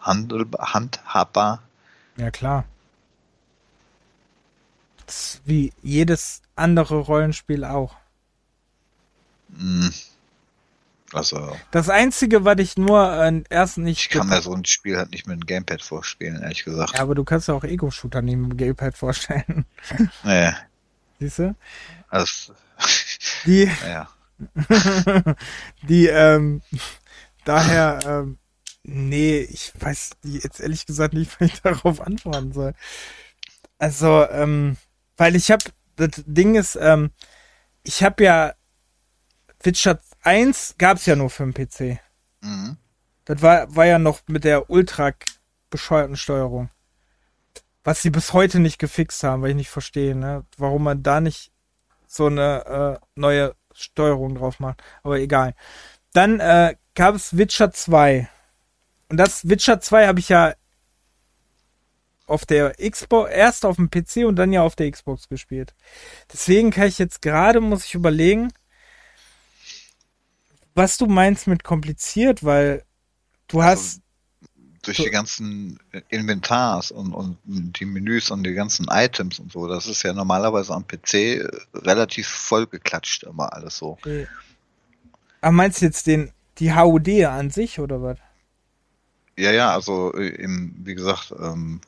handelbar, 0.00 0.74
handhabbar? 0.74 1.62
Ja, 2.16 2.30
klar. 2.30 2.64
Das 5.04 5.34
ist 5.34 5.40
wie 5.44 5.72
jedes 5.82 6.42
andere 6.56 6.98
Rollenspiel 6.98 7.64
auch. 7.64 7.94
Hm. 9.56 9.92
Also, 11.12 11.56
Das 11.70 11.88
einzige, 11.88 12.44
was 12.44 12.58
ich 12.58 12.76
nur 12.76 13.12
äh, 13.12 13.42
erst 13.48 13.78
nicht. 13.78 14.00
ich 14.00 14.08
kann 14.08 14.28
mir 14.28 14.42
so 14.42 14.52
ein 14.52 14.64
Spiel 14.64 14.96
halt 14.96 15.10
nicht 15.12 15.26
mit 15.26 15.40
dem 15.40 15.46
Gamepad 15.46 15.80
vorspielen, 15.82 16.42
ehrlich 16.42 16.64
gesagt. 16.64 16.94
ja, 16.94 17.00
aber 17.00 17.14
du 17.14 17.24
kannst 17.24 17.48
ja 17.48 17.54
auch 17.54 17.64
Ego-Shooter 17.64 18.22
nicht 18.22 18.36
mit 18.36 18.50
dem 18.52 18.56
Gamepad 18.56 18.96
vorstellen. 18.96 19.64
Nee, 20.24 20.52
Siehst 21.20 21.38
du? 21.38 21.54
also, 22.08 22.52
Die, 23.46 23.70
ja. 23.88 24.08
die, 25.82 26.06
ähm, 26.08 26.60
daher, 27.44 27.98
ähm, 28.06 28.38
nee, 28.82 29.38
ich 29.40 29.72
weiß 29.78 30.10
jetzt 30.24 30.60
ehrlich 30.60 30.84
gesagt 30.86 31.14
nicht, 31.14 31.40
was 31.40 31.48
ich 31.48 31.62
darauf 31.62 32.00
antworten 32.00 32.52
soll. 32.52 32.74
Also, 33.78 34.28
ähm, 34.30 34.76
weil 35.16 35.36
ich 35.36 35.50
hab, 35.50 35.62
das 35.96 36.10
Ding 36.26 36.54
ist, 36.56 36.76
ähm, 36.80 37.10
ich 37.82 38.02
hab 38.02 38.20
ja 38.20 38.52
Witcher 39.62 39.98
1 40.26 40.74
gab's 40.78 41.06
ja 41.06 41.16
nur 41.16 41.30
für 41.30 41.44
den 41.44 41.54
PC. 41.54 42.00
Mhm. 42.40 42.76
Das 43.24 43.42
war, 43.42 43.74
war 43.74 43.86
ja 43.86 43.98
noch 43.98 44.20
mit 44.26 44.44
der 44.44 44.70
ultra 44.70 45.12
bescheuerten 45.70 46.16
Steuerung. 46.16 46.70
Was 47.84 48.02
sie 48.02 48.10
bis 48.10 48.32
heute 48.32 48.58
nicht 48.58 48.78
gefixt 48.78 49.22
haben, 49.22 49.42
weil 49.42 49.50
ich 49.50 49.56
nicht 49.56 49.70
verstehe, 49.70 50.16
ne? 50.16 50.44
Warum 50.56 50.82
man 50.82 51.02
da 51.02 51.20
nicht 51.20 51.52
so 52.06 52.26
eine 52.26 52.98
äh, 53.00 53.06
neue 53.14 53.54
Steuerung 53.72 54.34
drauf 54.34 54.58
macht. 54.58 54.82
Aber 55.02 55.18
egal. 55.18 55.54
Dann 56.12 56.40
äh, 56.40 56.74
gab 56.94 57.14
es 57.14 57.36
Witcher 57.36 57.70
2. 57.70 58.28
Und 59.08 59.18
das 59.18 59.48
Witcher 59.48 59.80
2 59.80 60.06
habe 60.06 60.18
ich 60.18 60.28
ja 60.28 60.54
auf 62.26 62.44
der 62.44 62.74
Xbox, 62.74 63.30
erst 63.30 63.64
auf 63.64 63.76
dem 63.76 63.90
PC 63.90 64.26
und 64.26 64.36
dann 64.36 64.52
ja 64.52 64.62
auf 64.62 64.74
der 64.74 64.90
Xbox 64.90 65.28
gespielt. 65.28 65.74
Deswegen 66.32 66.72
kann 66.72 66.88
ich 66.88 66.98
jetzt 66.98 67.22
gerade, 67.22 67.60
muss 67.60 67.84
ich 67.84 67.94
überlegen, 67.94 68.52
was 70.76 70.98
du 70.98 71.06
meinst 71.06 71.48
mit 71.48 71.64
kompliziert, 71.64 72.44
weil 72.44 72.84
du 73.48 73.62
Also, 73.62 73.64
hast, 73.64 74.02
durch 74.82 74.98
die 75.02 75.10
ganzen 75.10 75.78
Inventars 76.10 76.90
und, 76.92 77.12
und 77.14 77.38
die 77.80 77.84
Menüs 77.86 78.30
und 78.30 78.44
die 78.44 78.54
ganzen 78.54 78.86
Items 78.90 79.38
und 79.40 79.52
so, 79.52 79.66
das 79.68 79.86
ist 79.86 80.02
ja 80.04 80.12
normalerweise 80.12 80.74
am 80.74 80.86
PC 80.86 81.46
relativ 81.74 82.28
vollgeklatscht 82.28 83.24
immer 83.24 83.52
alles 83.52 83.78
so. 83.78 83.98
äh, 84.04 84.26
aber 85.40 85.52
meinst 85.52 85.80
du 85.80 85.86
jetzt 85.86 86.06
den, 86.06 86.30
die 86.58 86.74
HUD 86.74 87.24
an 87.24 87.50
sich 87.50 87.78
oder 87.80 88.02
was? 88.02 88.18
Ja, 89.38 89.50
ja, 89.52 89.72
also 89.74 90.12
äh, 90.14 90.28
im, 90.28 90.74
wie 90.84 90.94
gesagt, 90.94 91.32
ähm, 91.38 91.80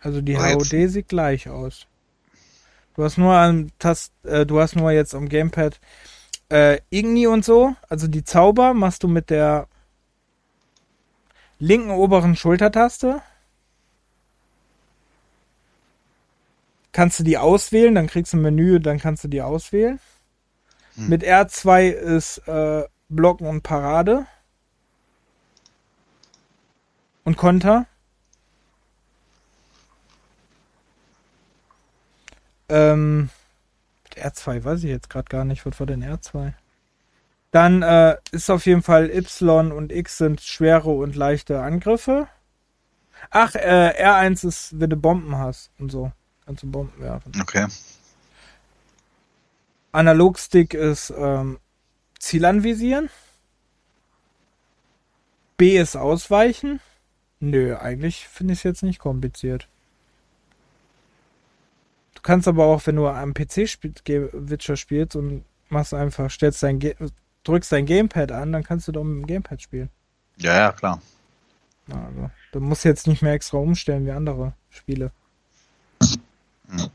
Also 0.00 0.20
die 0.20 0.36
Aber 0.36 0.48
jetzt- 0.48 0.76
HUD 0.76 0.88
sieht 0.88 1.08
gleich 1.08 1.48
aus. 1.48 1.86
Du 2.94 3.04
hast 3.04 3.18
nur 3.18 3.34
am 3.34 3.68
Tast, 3.78 4.12
äh, 4.24 4.44
du 4.46 4.60
hast 4.60 4.76
nur 4.76 4.90
jetzt 4.92 5.14
am 5.14 5.28
Gamepad 5.28 5.80
äh, 6.50 6.80
Igni 6.90 7.26
und 7.26 7.44
so, 7.44 7.74
also 7.88 8.08
die 8.08 8.24
Zauber 8.24 8.74
machst 8.74 9.02
du 9.02 9.08
mit 9.08 9.30
der 9.30 9.68
linken 11.58 11.90
oberen 11.90 12.36
Schultertaste. 12.36 13.22
Kannst 16.92 17.20
du 17.20 17.24
die 17.24 17.38
auswählen, 17.38 17.94
dann 17.94 18.08
kriegst 18.08 18.32
du 18.32 18.38
ein 18.38 18.42
Menü, 18.42 18.80
dann 18.80 18.98
kannst 18.98 19.22
du 19.22 19.28
die 19.28 19.42
auswählen. 19.42 20.00
Hm. 20.94 21.08
Mit 21.08 21.22
R2 21.22 21.90
ist 21.90 22.38
äh, 22.48 22.84
Blocken 23.08 23.46
und 23.46 23.62
Parade. 23.62 24.26
Und 27.24 27.36
Konter. 27.36 27.86
Ähm, 32.68 33.30
R2 34.20 34.64
weiß 34.64 34.84
ich 34.84 34.90
jetzt 34.90 35.10
gerade 35.10 35.28
gar 35.28 35.44
nicht. 35.44 35.64
Was 35.66 35.78
war 35.78 35.86
denn 35.86 36.04
R2? 36.04 36.52
Dann 37.50 37.82
äh, 37.82 38.16
ist 38.30 38.50
auf 38.50 38.66
jeden 38.66 38.82
Fall 38.82 39.10
Y 39.10 39.72
und 39.72 39.90
X 39.90 40.18
sind 40.18 40.40
schwere 40.40 40.90
und 40.90 41.16
leichte 41.16 41.60
Angriffe. 41.60 42.28
Ach, 43.30 43.54
äh, 43.54 43.94
R1 43.98 44.46
ist, 44.46 44.80
wenn 44.80 44.90
du 44.90 44.96
Bomben 44.96 45.36
hast 45.36 45.70
und 45.78 45.90
so. 45.90 46.12
Kannst 46.46 46.62
du 46.62 46.70
Bomben 46.70 47.00
werfen. 47.00 47.32
Okay. 47.40 47.66
Analogstick 49.92 50.74
ist 50.74 51.12
ähm, 51.16 51.58
Ziel 52.18 52.44
anvisieren. 52.44 53.10
B 55.56 55.76
ist 55.76 55.96
ausweichen. 55.96 56.80
Nö, 57.40 57.76
eigentlich 57.76 58.28
finde 58.28 58.52
ich 58.52 58.60
es 58.60 58.64
jetzt 58.64 58.82
nicht 58.82 58.98
kompliziert. 58.98 59.68
Du 62.20 62.22
kannst 62.22 62.46
aber 62.46 62.66
auch, 62.66 62.86
wenn 62.86 62.96
du 62.96 63.08
am 63.08 63.32
PC 63.32 63.66
spiel, 63.66 63.94
Witcher 64.34 64.76
spielst 64.76 65.16
und 65.16 65.42
machst 65.70 65.94
einfach, 65.94 66.30
stellst 66.30 66.62
dein 66.62 66.78
drückst 67.44 67.72
dein 67.72 67.86
Gamepad 67.86 68.30
an, 68.30 68.52
dann 68.52 68.62
kannst 68.62 68.86
du 68.88 68.92
doch 68.92 69.04
mit 69.04 69.22
dem 69.22 69.26
Gamepad 69.26 69.62
spielen. 69.62 69.88
Ja, 70.36 70.54
ja, 70.54 70.72
klar. 70.72 71.00
Also, 71.88 72.30
du 72.52 72.60
musst 72.60 72.84
jetzt 72.84 73.06
nicht 73.06 73.22
mehr 73.22 73.32
extra 73.32 73.56
umstellen 73.56 74.04
wie 74.04 74.10
andere 74.10 74.52
Spiele. 74.68 75.12
Hm. 76.68 76.90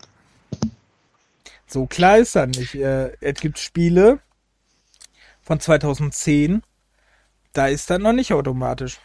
So 1.66 1.88
klar 1.88 2.20
ist 2.20 2.36
das 2.36 2.48
nicht. 2.50 2.76
Äh, 2.76 3.18
es 3.20 3.40
gibt 3.40 3.58
Spiele 3.58 4.20
von 5.42 5.60
2010, 5.60 6.62
da 7.52 7.66
ist 7.66 7.90
das 7.90 7.98
noch 7.98 8.14
nicht 8.14 8.32
automatisch. 8.32 9.00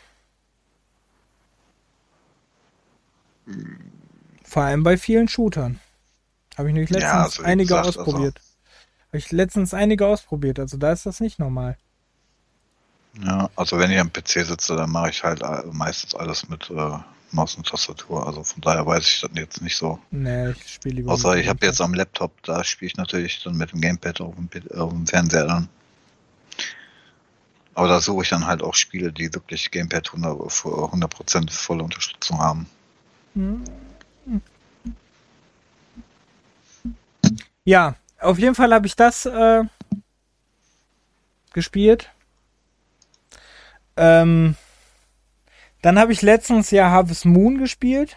Vor 4.45 4.65
allem 4.65 4.83
bei 4.83 4.99
vielen 4.99 5.29
Shootern. 5.29 5.81
Habe 6.61 6.69
ich 6.69 6.74
nämlich 6.74 6.91
letztens 6.91 7.12
ja, 7.12 7.23
also 7.23 7.43
einige 7.43 7.69
gesagt, 7.69 7.87
also 7.87 8.01
ausprobiert. 8.01 8.37
Also 8.37 9.09
habe 9.09 9.16
ich 9.16 9.32
letztens 9.32 9.73
einige 9.73 10.07
ausprobiert, 10.07 10.59
also 10.59 10.77
da 10.77 10.93
ist 10.93 11.07
das 11.07 11.20
nicht 11.20 11.39
normal. 11.39 11.78
Ja, 13.24 13.49
also 13.57 13.78
wenn 13.78 13.91
ich 13.91 13.99
am 13.99 14.12
PC 14.12 14.45
sitze, 14.45 14.77
dann 14.77 14.91
mache 14.91 15.09
ich 15.09 15.24
halt 15.24 15.41
äh, 15.41 15.62
meistens 15.73 16.15
alles 16.15 16.51
mit 16.51 16.69
äh, 16.69 16.99
Maus 17.31 17.55
und 17.55 17.66
Tastatur. 17.66 18.27
Also 18.27 18.45
von 18.45 18.61
daher 18.61 18.85
weiß 18.85 19.07
ich 19.07 19.20
das 19.23 19.31
jetzt 19.37 19.62
nicht 19.62 19.74
so. 19.74 19.99
Nee, 20.11 20.51
ich 20.51 20.74
spiele 20.74 20.97
lieber. 20.97 21.12
Außer 21.12 21.35
ich 21.39 21.49
habe 21.49 21.65
jetzt 21.65 21.81
am 21.81 21.95
Laptop, 21.95 22.31
da 22.43 22.62
spiele 22.62 22.91
ich 22.91 22.97
natürlich 22.99 23.43
dann 23.43 23.57
mit 23.57 23.73
dem 23.73 23.81
Gamepad 23.81 24.20
auf 24.20 24.35
dem, 24.35 24.78
auf 24.78 24.91
dem 24.91 25.07
Fernseher 25.07 25.47
dann. 25.47 25.69
Aber 27.73 27.89
da 27.89 28.03
suche 28.03 28.24
ich 28.24 28.28
dann 28.28 28.47
halt 28.47 28.62
auch 28.62 28.74
Spiele, 28.74 29.15
die 29.15 29.32
wirklich 29.32 29.70
Gamepad 29.70 30.11
100%, 30.11 30.85
100 30.85 31.51
volle 31.51 31.85
Unterstützung 31.85 32.39
haben. 32.39 32.66
Ja, 37.71 37.95
auf 38.19 38.37
jeden 38.41 38.57
Fall 38.57 38.75
habe 38.75 38.89
ich 38.89 38.97
das 38.97 39.27
äh, 39.27 39.63
gespielt. 41.53 42.11
Ähm, 43.97 44.57
dann 45.81 45.97
habe 45.97 46.13
ich 46.13 46.21
letztens 46.21 46.73
ja 46.73 46.91
Harvest 46.91 47.27
Moon 47.27 47.59
gespielt. 47.59 48.17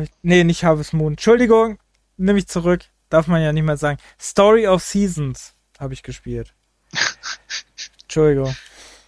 Ich, 0.00 0.10
nee, 0.22 0.44
nicht 0.44 0.62
Harvest 0.62 0.92
Moon. 0.92 1.14
Entschuldigung, 1.14 1.80
nehme 2.16 2.38
ich 2.38 2.46
zurück. 2.46 2.84
Darf 3.08 3.26
man 3.26 3.42
ja 3.42 3.52
nicht 3.52 3.64
mehr 3.64 3.76
sagen. 3.76 3.98
Story 4.20 4.68
of 4.68 4.84
Seasons 4.84 5.54
habe 5.80 5.92
ich 5.92 6.04
gespielt. 6.04 6.54
Entschuldigung. 8.02 8.54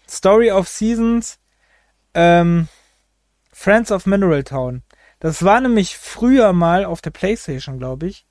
Story 0.09 0.51
of 0.51 0.66
Seasons. 0.66 1.39
Ähm, 2.12 2.66
Friends 3.52 3.93
of 3.93 4.05
Mineral 4.05 4.43
Town. 4.43 4.82
Das 5.20 5.44
war 5.44 5.60
nämlich 5.60 5.97
früher 5.97 6.52
mal 6.52 6.85
auf 6.85 7.01
der 7.02 7.10
Playstation, 7.10 7.78
glaube 7.78 8.09
ich 8.09 8.27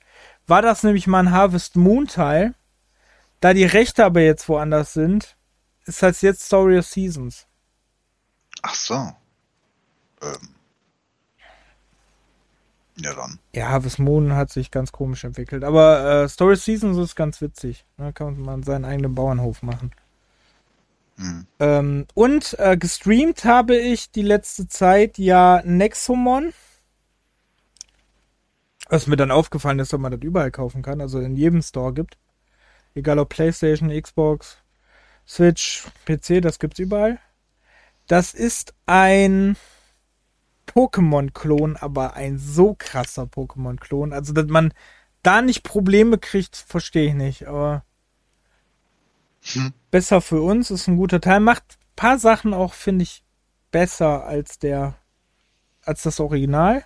war 0.51 0.61
das 0.61 0.83
nämlich 0.83 1.07
mal 1.07 1.19
ein 1.19 1.31
Harvest 1.31 1.77
Moon 1.77 2.07
Teil. 2.07 2.53
Da 3.39 3.53
die 3.53 3.63
Rechte 3.63 4.03
aber 4.03 4.19
jetzt 4.19 4.49
woanders 4.49 4.91
sind, 4.91 5.37
ist 5.85 6.03
das 6.03 6.19
jetzt 6.21 6.43
Story 6.43 6.77
of 6.77 6.85
Seasons. 6.85 7.47
Ach 8.61 8.75
so. 8.75 8.93
Ähm. 10.21 10.49
Ja, 12.97 13.13
dann. 13.13 13.39
Ja, 13.53 13.69
Harvest 13.69 13.99
Moon 13.99 14.35
hat 14.35 14.51
sich 14.51 14.71
ganz 14.71 14.91
komisch 14.91 15.23
entwickelt. 15.23 15.63
Aber 15.63 16.23
äh, 16.23 16.27
Story 16.27 16.55
of 16.55 16.61
Seasons 16.61 16.97
ist 16.97 17.15
ganz 17.15 17.39
witzig. 17.39 17.85
Da 17.95 18.11
kann 18.11 18.37
man 18.41 18.61
seinen 18.63 18.83
eigenen 18.83 19.15
Bauernhof 19.15 19.63
machen. 19.63 19.91
Mhm. 21.15 21.47
Ähm, 21.59 22.07
und 22.13 22.59
äh, 22.59 22.75
gestreamt 22.75 23.45
habe 23.45 23.77
ich 23.77 24.11
die 24.11 24.21
letzte 24.21 24.67
Zeit 24.67 25.17
ja 25.17 25.61
Nexomon. 25.63 26.51
Was 28.89 29.07
mir 29.07 29.15
dann 29.15 29.31
aufgefallen 29.31 29.79
ist, 29.79 29.93
dass 29.93 29.99
man 29.99 30.11
das 30.11 30.21
überall 30.21 30.51
kaufen 30.51 30.81
kann, 30.81 31.01
also 31.01 31.19
in 31.19 31.35
jedem 31.35 31.61
Store 31.61 31.93
gibt. 31.93 32.17
Egal 32.93 33.19
ob 33.19 33.29
PlayStation, 33.29 33.89
Xbox, 33.89 34.57
Switch, 35.27 35.85
PC, 36.05 36.41
das 36.41 36.59
gibt's 36.59 36.79
überall. 36.79 37.19
Das 38.07 38.33
ist 38.33 38.73
ein 38.85 39.55
Pokémon-Klon, 40.67 41.77
aber 41.77 42.15
ein 42.15 42.37
so 42.37 42.75
krasser 42.77 43.23
Pokémon-Klon. 43.23 44.13
Also, 44.13 44.33
dass 44.33 44.47
man 44.47 44.73
da 45.23 45.41
nicht 45.41 45.63
Probleme 45.63 46.17
kriegt, 46.17 46.55
verstehe 46.55 47.09
ich 47.09 47.13
nicht, 47.13 47.47
aber 47.47 47.83
hm. 49.43 49.73
besser 49.91 50.21
für 50.21 50.41
uns, 50.41 50.71
ist 50.71 50.87
ein 50.87 50.97
guter 50.97 51.21
Teil. 51.21 51.39
Macht 51.39 51.63
ein 51.79 51.95
paar 51.95 52.19
Sachen 52.19 52.53
auch, 52.53 52.73
finde 52.73 53.03
ich, 53.03 53.23
besser 53.71 54.25
als 54.25 54.59
der, 54.59 54.95
als 55.83 56.03
das 56.03 56.19
Original. 56.19 56.83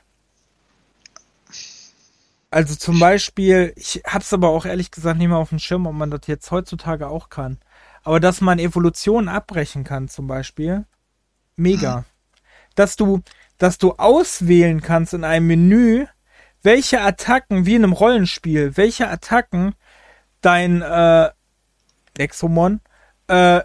Also 2.56 2.74
zum 2.74 3.02
Beispiel, 3.02 3.74
ich 3.76 4.02
hab's 4.08 4.32
aber 4.32 4.48
auch 4.48 4.66
ehrlich 4.66 4.90
gesagt 4.90 5.18
nicht 5.18 5.28
mehr 5.28 5.40
auf 5.40 5.50
dem 5.50 5.60
Schirm, 5.60 5.86
ob 5.88 5.94
man 5.94 6.10
das 6.10 6.22
jetzt 6.28 6.50
heutzutage 6.52 7.10
auch 7.10 7.28
kann. 7.28 7.60
Aber 8.04 8.22
dass 8.22 8.40
man 8.40 8.60
Evolution 8.60 9.28
abbrechen 9.28 9.84
kann, 9.84 10.08
zum 10.08 10.28
Beispiel, 10.28 10.86
mega. 11.58 11.98
Mhm. 11.98 12.04
Dass 12.76 12.96
du, 12.96 13.22
dass 13.58 13.78
du 13.78 13.96
auswählen 13.96 14.80
kannst 14.80 15.14
in 15.14 15.26
einem 15.26 15.48
Menü, 15.48 16.06
welche 16.64 17.02
Attacken, 17.02 17.66
wie 17.66 17.76
in 17.76 17.84
einem 17.84 17.92
Rollenspiel, 17.92 18.78
welche 18.78 19.10
Attacken 19.10 19.76
dein 20.40 20.82
äh, 20.82 21.32
Nexomon 22.18 22.80
äh, 23.28 23.64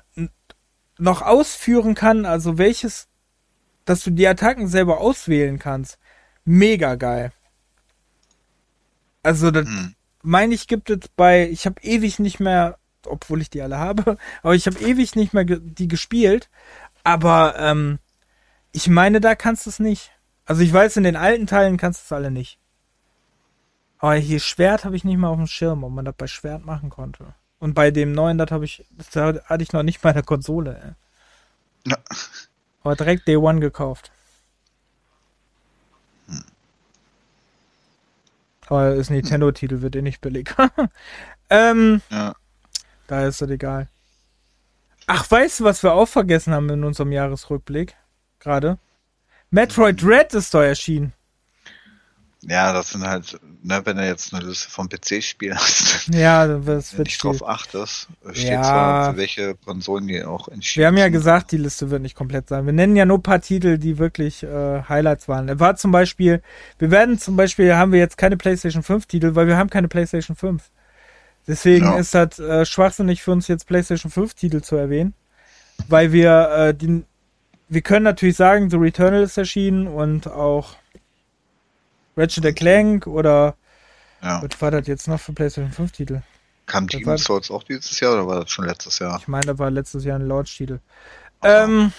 noch 0.98 1.22
ausführen 1.22 1.94
kann, 1.94 2.26
also 2.26 2.58
welches, 2.58 3.06
dass 3.84 4.02
du 4.02 4.10
die 4.10 4.26
Attacken 4.26 4.66
selber 4.66 4.98
auswählen 4.98 5.60
kannst. 5.60 5.96
Mega 6.44 6.96
geil. 6.96 7.30
Also, 9.22 9.50
das 9.50 9.66
hm. 9.66 9.94
meine 10.22 10.54
ich, 10.54 10.66
gibt 10.66 10.90
es 10.90 11.08
bei, 11.16 11.48
ich 11.48 11.66
habe 11.66 11.80
ewig 11.82 12.18
nicht 12.18 12.40
mehr, 12.40 12.78
obwohl 13.06 13.40
ich 13.40 13.50
die 13.50 13.62
alle 13.62 13.78
habe, 13.78 14.16
aber 14.42 14.54
ich 14.54 14.66
habe 14.66 14.78
ewig 14.78 15.16
nicht 15.16 15.34
mehr 15.34 15.44
ge 15.44 15.60
die 15.62 15.88
gespielt. 15.88 16.48
Aber 17.02 17.58
ähm, 17.58 17.98
ich 18.72 18.88
meine, 18.88 19.20
da 19.20 19.34
kannst 19.34 19.66
du 19.66 19.70
es 19.70 19.78
nicht. 19.78 20.12
Also 20.44 20.62
ich 20.62 20.72
weiß, 20.72 20.96
in 20.96 21.04
den 21.04 21.16
alten 21.16 21.46
Teilen 21.46 21.76
kannst 21.76 22.00
du 22.00 22.04
es 22.06 22.12
alle 22.12 22.30
nicht. 22.30 22.58
Aber 23.98 24.14
hier 24.14 24.40
Schwert 24.40 24.84
habe 24.84 24.96
ich 24.96 25.04
nicht 25.04 25.18
mal 25.18 25.28
auf 25.28 25.36
dem 25.36 25.46
Schirm, 25.46 25.84
ob 25.84 25.92
man 25.92 26.04
das 26.04 26.14
bei 26.16 26.26
Schwert 26.26 26.64
machen 26.64 26.90
konnte. 26.90 27.34
Und 27.58 27.74
bei 27.74 27.90
dem 27.90 28.12
neuen, 28.12 28.38
das 28.38 28.50
habe 28.50 28.64
ich, 28.64 28.84
das 28.90 29.14
hatte 29.14 29.62
ich 29.62 29.72
noch 29.72 29.82
nicht 29.82 30.00
bei 30.00 30.12
der 30.12 30.22
Konsole. 30.22 30.96
Ey. 31.84 31.92
Ja. 31.92 31.98
Aber 32.82 32.96
direkt 32.96 33.28
Day 33.28 33.36
One 33.36 33.60
gekauft. 33.60 34.10
Aber 38.70 38.94
ist 38.94 39.10
Nintendo-Titel, 39.10 39.82
wird 39.82 39.96
eh 39.96 40.02
nicht 40.02 40.20
billig. 40.20 40.54
ähm, 41.50 42.00
ja. 42.08 42.34
Da 43.08 43.26
ist 43.26 43.42
das 43.42 43.50
egal. 43.50 43.88
Ach, 45.08 45.28
weißt 45.28 45.58
du, 45.58 45.64
was 45.64 45.82
wir 45.82 45.92
auch 45.92 46.06
vergessen 46.06 46.54
haben 46.54 46.70
in 46.70 46.84
unserem 46.84 47.10
Jahresrückblick? 47.10 47.96
Gerade? 48.38 48.78
Metroid 49.50 50.04
Red 50.04 50.34
ist 50.34 50.54
doch 50.54 50.62
erschienen. 50.62 51.12
Ja, 52.42 52.72
das 52.72 52.90
sind 52.90 53.06
halt, 53.06 53.38
ne, 53.62 53.82
wenn 53.84 53.98
du 53.98 54.06
jetzt 54.06 54.32
eine 54.32 54.46
Liste 54.46 54.70
vom 54.70 54.88
PC-Spielen 54.88 55.58
hast, 55.58 56.08
ja, 56.08 56.46
das 56.46 56.92
du 56.92 57.02
nicht 57.02 57.22
drauf 57.22 57.46
achtest, 57.46 58.08
steht 58.32 58.52
ja. 58.52 58.62
zwar, 58.62 59.12
für 59.12 59.18
welche 59.18 59.54
Konsolen 59.56 60.06
die 60.06 60.24
auch 60.24 60.48
entschieden 60.48 60.80
Wir 60.80 60.86
haben 60.86 60.96
ja 60.96 61.04
sind. 61.04 61.12
gesagt, 61.12 61.52
die 61.52 61.58
Liste 61.58 61.90
wird 61.90 62.00
nicht 62.00 62.14
komplett 62.14 62.48
sein. 62.48 62.64
Wir 62.64 62.72
nennen 62.72 62.96
ja 62.96 63.04
nur 63.04 63.18
ein 63.18 63.22
paar 63.22 63.42
Titel, 63.42 63.76
die 63.76 63.98
wirklich 63.98 64.42
äh, 64.42 64.82
Highlights 64.88 65.28
waren. 65.28 65.60
War 65.60 65.76
zum 65.76 65.92
Beispiel, 65.92 66.42
wir 66.78 66.90
werden 66.90 67.18
zum 67.18 67.36
Beispiel, 67.36 67.74
haben 67.74 67.92
wir 67.92 67.98
jetzt 67.98 68.16
keine 68.16 68.38
PlayStation 68.38 68.82
5 68.82 69.04
Titel, 69.04 69.34
weil 69.34 69.46
wir 69.46 69.58
haben 69.58 69.68
keine 69.68 69.88
PlayStation 69.88 70.34
5. 70.34 70.62
Deswegen 71.46 71.84
ja. 71.84 71.98
ist 71.98 72.14
das 72.14 72.38
äh, 72.38 72.64
schwachsinnig 72.64 73.22
für 73.22 73.32
uns 73.32 73.48
jetzt 73.48 73.66
PlayStation 73.66 74.10
5 74.10 74.32
Titel 74.32 74.62
zu 74.62 74.76
erwähnen, 74.76 75.12
weil 75.88 76.12
wir 76.12 76.50
äh, 76.50 76.74
die 76.74 77.04
wir 77.70 77.82
können 77.82 78.02
natürlich 78.02 78.36
sagen, 78.36 78.68
The 78.68 78.76
Returnal 78.76 79.22
ist 79.22 79.38
erschienen 79.38 79.86
und 79.86 80.26
auch 80.26 80.74
Ratchet 82.20 82.54
Clank 82.56 83.06
oder 83.06 83.56
Ja. 84.22 84.42
was 84.42 84.60
war 84.60 84.70
das 84.70 84.86
jetzt 84.86 85.08
noch 85.08 85.20
für 85.20 85.32
PlayStation 85.32 85.72
5 85.72 85.92
Titel? 85.92 86.22
Kam 86.66 86.86
Das 86.86 87.00
Demon's 87.00 87.24
Souls 87.24 87.50
auch 87.50 87.62
dieses 87.64 87.98
Jahr 88.00 88.12
oder 88.12 88.26
war 88.26 88.40
das 88.42 88.50
schon 88.50 88.66
letztes 88.66 88.98
Jahr? 88.98 89.18
Ich 89.20 89.28
meine, 89.28 89.46
da 89.46 89.58
war 89.58 89.70
letztes 89.70 90.04
Jahr 90.04 90.18
ein 90.18 90.28
Launch-Titel. 90.28 90.78
Ähm, 91.42 91.92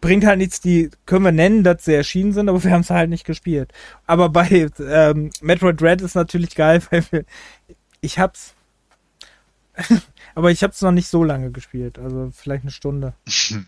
bringt 0.00 0.24
halt 0.26 0.38
nichts, 0.38 0.60
die 0.60 0.90
können 1.06 1.24
wir 1.24 1.32
nennen, 1.32 1.64
dass 1.64 1.84
sie 1.84 1.94
erschienen 1.94 2.32
sind, 2.32 2.48
aber 2.48 2.62
wir 2.62 2.70
haben 2.70 2.82
es 2.82 2.90
halt 2.90 3.08
nicht 3.08 3.24
gespielt. 3.24 3.72
Aber 4.06 4.28
bei 4.28 4.68
ähm, 4.78 5.30
Metroid 5.40 5.80
Dread 5.80 6.02
ist 6.02 6.14
natürlich 6.14 6.54
geil, 6.54 6.82
weil 6.90 7.04
wir, 7.10 7.24
ich 8.02 8.18
hab's, 8.18 8.54
aber 10.34 10.50
ich 10.50 10.62
hab's 10.62 10.82
noch 10.82 10.92
nicht 10.92 11.08
so 11.08 11.24
lange 11.24 11.50
gespielt, 11.50 11.98
also 11.98 12.30
vielleicht 12.34 12.64
eine 12.64 12.72
Stunde. 12.72 13.14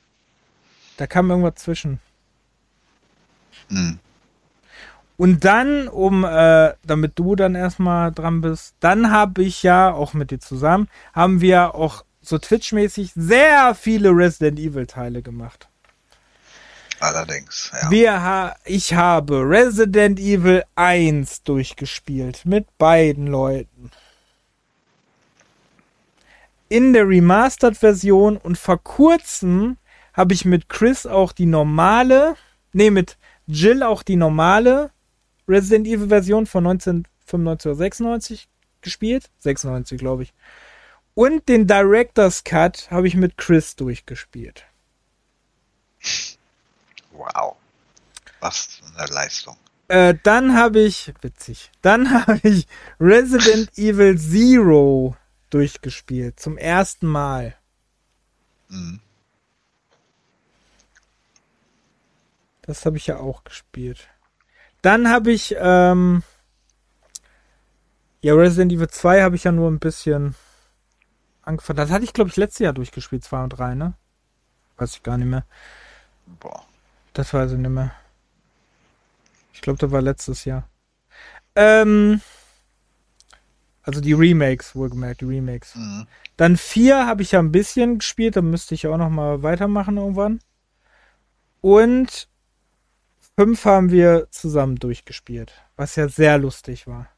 Da 0.97 1.09
kam 1.09 1.29
irgendwas 1.29 1.57
zwischen. 1.57 1.99
Hm. 3.69 3.99
Und 5.17 5.45
dann, 5.45 5.87
um, 5.89 6.25
äh, 6.25 6.73
damit 6.85 7.19
du 7.19 7.37
dann 7.37 7.55
erstmal 7.55 8.11
dran 8.11 8.41
bist, 8.41 8.75
dann 8.81 9.11
habe 9.11 9.45
ich 9.45 9.63
ja, 9.63 9.93
auch 9.93 10.13
mit 10.13 10.31
dir 10.31 10.41
zusammen, 10.41 10.89
haben 11.13 11.41
wir 11.41 11.75
auch 11.75 12.05
so 12.21 12.39
Twitch-mäßig 12.39 13.13
sehr 13.15 13.75
viele 13.75 14.11
Resident 14.11 14.59
Evil-Teile 14.59 15.23
gemacht. 15.23 15.69
Allerdings, 17.01 17.71
ja. 17.73 17.91
Wir 17.91 18.23
ha 18.23 18.57
ich 18.65 18.95
habe 18.95 19.43
Resident 19.47 20.19
Evil 20.19 20.65
1 20.75 21.43
durchgespielt 21.43 22.47
mit 22.47 22.67
beiden 22.79 23.27
Leuten. 23.27 23.91
In 26.69 26.93
der 26.93 27.07
Remastered-Version 27.07 28.37
und 28.39 28.57
vor 28.57 28.83
kurzem 28.83 29.77
habe 30.15 30.33
ich 30.33 30.45
mit 30.45 30.69
Chris 30.69 31.07
auch 31.07 31.33
die 31.33 31.47
normale, 31.47 32.37
nee, 32.73 32.91
mit 32.91 33.19
Jill 33.47 33.83
auch 33.83 34.03
die 34.03 34.17
normale 34.17 34.91
Resident 35.49 35.87
Evil-Version 35.87 36.47
von 36.47 36.67
1995 36.67 37.67
oder 37.67 37.77
96 37.77 38.49
gespielt. 38.81 39.31
96, 39.41 39.99
glaube 39.99 40.25
ich. 40.25 40.35
Und 41.15 41.49
den 41.49 41.67
Director's 41.67 42.45
Cut 42.45 42.91
habe 42.91 43.07
ich 43.07 43.15
mit 43.15 43.37
Chris 43.37 43.77
durchgespielt. 43.77 44.65
Wow. 47.13 47.57
Was 48.41 48.81
eine 48.97 49.07
Leistung. 49.13 49.57
Äh, 49.89 50.15
dann 50.23 50.57
habe 50.57 50.81
ich, 50.81 51.13
witzig, 51.21 51.71
dann 51.83 52.11
habe 52.27 52.41
ich 52.43 52.67
Resident 52.99 53.77
Evil 53.79 54.19
Zero 54.19 55.17
durchgespielt. 55.51 56.41
Zum 56.41 56.59
ersten 56.59 57.07
Mal. 57.07 57.57
Hm. 58.69 59.01
Das 62.67 62.87
habe 62.87 62.97
ich 62.97 63.07
ja 63.07 63.19
auch 63.19 63.45
gespielt. 63.45 64.09
Dann 64.81 65.09
habe 65.09 65.33
ich, 65.33 65.55
ähm, 65.59 66.23
ja, 68.23 68.35
Resident 68.35 68.73
Evil 68.73 68.89
2 68.89 69.23
habe 69.23 69.37
ich 69.37 69.45
ja 69.45 69.53
nur 69.53 69.71
ein 69.71 69.79
bisschen 69.79 70.35
angefangen. 71.43 71.77
Das 71.77 71.91
hatte 71.91 72.05
ich, 72.05 72.13
glaube 72.13 72.31
ich, 72.31 72.37
letztes 72.37 72.61
Jahr 72.61 72.73
durchgespielt, 72.73 73.23
2 73.23 73.45
und 73.45 73.51
3, 73.51 73.75
ne? 73.75 73.95
Weiß 74.77 74.97
ich 74.97 75.03
gar 75.03 75.19
nicht 75.19 75.29
mehr. 75.29 75.45
Boah. 76.41 76.65
Das 77.13 77.33
weiß 77.33 77.53
ich 77.53 77.59
nicht 77.59 77.71
mehr. 77.71 77.93
Ich 79.53 79.61
glaube, 79.61 79.79
das 79.79 79.91
war 79.91 80.03
letztes 80.03 80.45
Jahr. 80.45 80.69
Ähm, 81.55 82.21
also 83.83 84.01
die 84.01 84.15
Remakes, 84.15 84.75
wohlgemerkt, 84.75 85.21
die 85.21 85.27
Remakes. 85.27 85.75
Hm. 85.75 86.07
Dann 86.37 86.57
vier 86.57 87.07
habe 87.07 87.23
ich 87.23 87.33
ja 87.33 87.39
ein 87.39 87.53
bisschen 87.53 87.99
gespielt, 87.99 88.37
da 88.37 88.43
müsste 88.43 88.75
ich 88.75 88.87
auch 88.87 88.97
noch 88.97 89.11
mal 89.11 89.43
weitermachen 89.43 89.99
irgendwann. 89.99 90.41
Und 91.61 92.29
fünf 93.37 93.65
haben 93.65 93.91
wir 93.91 94.29
zusammen 94.31 94.77
durchgespielt, 94.77 95.53
was 95.77 95.97
ja 95.97 96.09
sehr 96.09 96.39
lustig 96.39 96.87
war. 96.87 97.09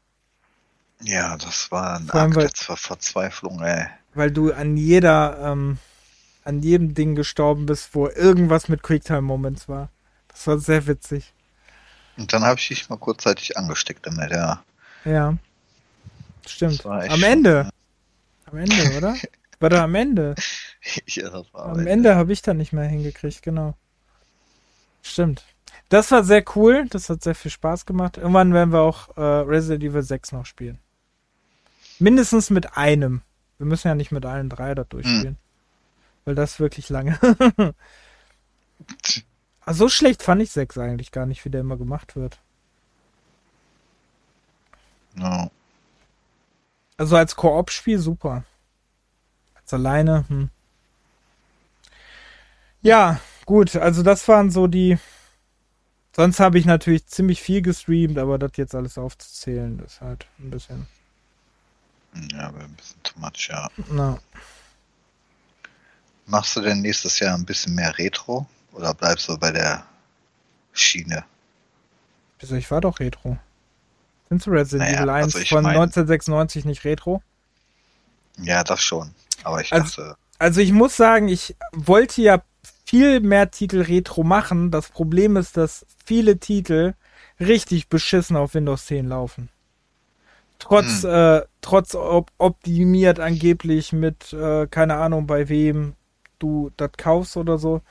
Ja, 1.01 1.37
das 1.37 1.71
war 1.71 1.97
ein 1.99 2.09
Akt 2.09 2.35
weil- 2.35 2.47
der 2.47 2.51
Ver- 2.55 2.77
Verzweiflung, 2.77 3.61
ey. 3.61 3.87
Weil 4.15 4.31
du 4.31 4.51
an 4.51 4.77
jeder, 4.77 5.37
ähm, 5.43 5.77
an 6.43 6.61
jedem 6.63 6.93
Ding 6.95 7.13
gestorben 7.13 7.67
bist, 7.67 7.93
wo 7.93 8.07
irgendwas 8.07 8.67
mit 8.67 8.81
Quicktime-Moments 8.81 9.69
war. 9.69 9.89
Das 10.29 10.47
war 10.47 10.57
sehr 10.57 10.87
witzig. 10.87 11.33
Und 12.17 12.33
dann 12.33 12.43
habe 12.43 12.59
ich 12.59 12.67
dich 12.67 12.89
mal 12.89 12.97
kurzzeitig 12.97 13.55
angesteckt 13.57 14.07
damit, 14.07 14.31
ja. 14.31 14.63
Ja. 15.05 15.37
Stimmt. 16.47 16.83
Am 16.85 17.21
Ende. 17.23 17.69
Am 18.45 18.57
Ende, 18.57 18.97
oder? 18.97 19.15
War 19.59 19.69
da 19.71 19.83
am 19.83 19.95
Ende? 19.95 20.35
ja, 21.07 21.29
das 21.31 21.51
war 21.51 21.65
Am 21.69 21.87
Ende 21.87 22.15
habe 22.15 22.31
ich 22.31 22.43
dann 22.43 22.57
nicht 22.57 22.73
mehr 22.73 22.85
hingekriegt, 22.87 23.41
genau. 23.41 23.75
Stimmt. 25.01 25.43
Das 25.89 26.11
war 26.11 26.23
sehr 26.23 26.43
cool, 26.55 26.87
das 26.89 27.09
hat 27.09 27.23
sehr 27.23 27.35
viel 27.35 27.51
Spaß 27.51 27.85
gemacht. 27.85 28.17
Irgendwann 28.17 28.53
werden 28.53 28.73
wir 28.73 28.81
auch 28.81 29.15
äh, 29.15 29.21
Resident 29.21 29.83
Evil 29.83 30.03
6 30.03 30.33
noch 30.33 30.45
spielen. 30.45 30.79
Mindestens 31.99 32.49
mit 32.49 32.77
einem. 32.77 33.21
Wir 33.57 33.65
müssen 33.65 33.87
ja 33.87 33.95
nicht 33.95 34.11
mit 34.11 34.25
allen 34.25 34.49
drei 34.49 34.75
da 34.75 34.83
durchspielen. 34.83 35.37
Weil 36.25 36.35
das 36.35 36.59
wirklich 36.59 36.89
lange. 36.89 37.17
So 39.69 39.89
schlecht 39.89 40.23
fand 40.23 40.41
ich 40.41 40.51
6 40.51 40.77
eigentlich 40.77 41.11
gar 41.11 41.25
nicht, 41.25 41.43
wie 41.43 41.49
der 41.49 41.59
immer 41.59 41.75
gemacht 41.75 42.15
wird. 42.15 42.39
Ja. 45.17 45.51
Also 46.95 47.17
als 47.17 47.35
Koop-Spiel 47.35 47.99
super. 47.99 48.45
Als 49.55 49.73
alleine, 49.73 50.23
hm. 50.29 50.49
Ja, 52.81 53.19
gut, 53.45 53.75
also 53.75 54.03
das 54.03 54.27
waren 54.27 54.51
so 54.51 54.67
die. 54.67 54.97
Sonst 56.17 56.39
habe 56.39 56.57
ich 56.57 56.65
natürlich 56.65 57.05
ziemlich 57.05 57.41
viel 57.43 57.61
gestreamt, 57.61 58.17
aber 58.17 58.39
das 58.39 58.51
jetzt 58.55 58.73
alles 58.73 58.97
aufzuzählen, 58.97 59.77
ist 59.85 60.01
halt 60.01 60.25
ein 60.39 60.49
bisschen. 60.49 60.87
ja, 62.33 62.47
aber 62.47 62.61
ein 62.61 62.73
bisschen 62.73 63.01
too 63.03 63.19
much, 63.19 63.47
ja. 63.49 63.69
Na, 63.91 64.17
Machst 66.25 66.55
du 66.57 66.61
denn 66.61 66.81
nächstes 66.81 67.19
Jahr 67.19 67.35
ein 67.35 67.45
bisschen 67.45 67.73
mehr 67.75 67.97
Retro? 67.99 68.47
Oder 68.73 68.93
bleibst 68.93 69.29
du 69.29 69.37
bei 69.37 69.51
der 69.51 69.85
Schiene? 70.73 71.23
wieso, 72.39 72.55
ich 72.55 72.69
war 72.69 72.81
doch 72.81 72.99
Retro. 72.99 73.37
Findest 74.27 74.47
du 74.47 74.51
Resident 74.51 74.89
Naja, 74.89 74.99
Evil 75.01 75.09
1 75.09 75.35
also 75.35 75.47
von 75.47 75.63
mein- 75.63 75.75
1996 75.77 76.65
nicht 76.65 76.83
Retro? 76.83 77.21
Ja, 78.39 78.63
das 78.63 78.81
schon. 78.81 79.13
Aber 79.43 79.61
ich 79.61 79.71
Also- 79.71 80.01
dachte, 80.03 80.17
Also 80.39 80.61
ich 80.61 80.71
muss 80.71 80.95
sagen, 80.97 81.29
ich 81.29 81.55
wollte 81.73 82.21
ja 82.21 82.43
viel 82.87 83.19
mehr 83.19 83.51
Titel 83.51 83.81
Retro 83.81 84.23
machen. 84.23 84.71
Das 84.71 84.89
Problem 84.89 85.35
ist, 85.35 85.57
dass 85.57 85.85
viele 86.05 86.39
Titel 86.39 86.93
richtig 87.39 87.89
beschissen 87.89 88.37
auf 88.37 88.53
Windows 88.53 88.85
10 88.85 89.09
laufen. 89.09 89.49
Trotz, 90.57 91.03
Hm. 91.03 91.09
äh, 91.09 91.41
trotz 91.61 91.95
op 91.95 92.31
optimiert 92.37 93.19
angeblich 93.19 93.91
mit, 93.93 94.31
äh, 94.33 94.67
keine 94.67 94.95
Ahnung, 94.95 95.27
bei 95.27 95.49
wem 95.49 95.95
du 96.39 96.71
das 96.77 96.91
kaufst 96.97 97.35
oder 97.37 97.57
so, 97.57 97.81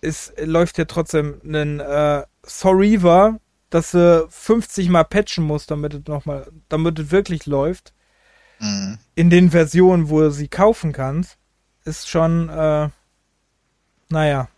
es 0.00 0.32
läuft 0.42 0.78
ja 0.78 0.86
trotzdem 0.86 1.40
ein 1.44 1.80
äh, 1.80 2.24
Sorryver, 2.42 3.38
dass 3.70 3.90
du 3.92 4.26
50 4.30 4.88
mal 4.88 5.04
patchen 5.04 5.44
musst, 5.44 5.70
damit 5.70 5.92
es 5.94 6.06
noch 6.06 6.24
mal, 6.24 6.50
damit 6.68 6.98
es 6.98 7.10
wirklich 7.10 7.46
läuft 7.46 7.92
mhm. 8.58 8.98
in 9.14 9.28
den 9.30 9.50
Versionen, 9.50 10.08
wo 10.08 10.20
du 10.20 10.30
sie 10.30 10.48
kaufen 10.48 10.92
kannst, 10.92 11.36
ist 11.84 12.08
schon, 12.08 12.48
äh, 12.48 12.88
naja. 14.08 14.48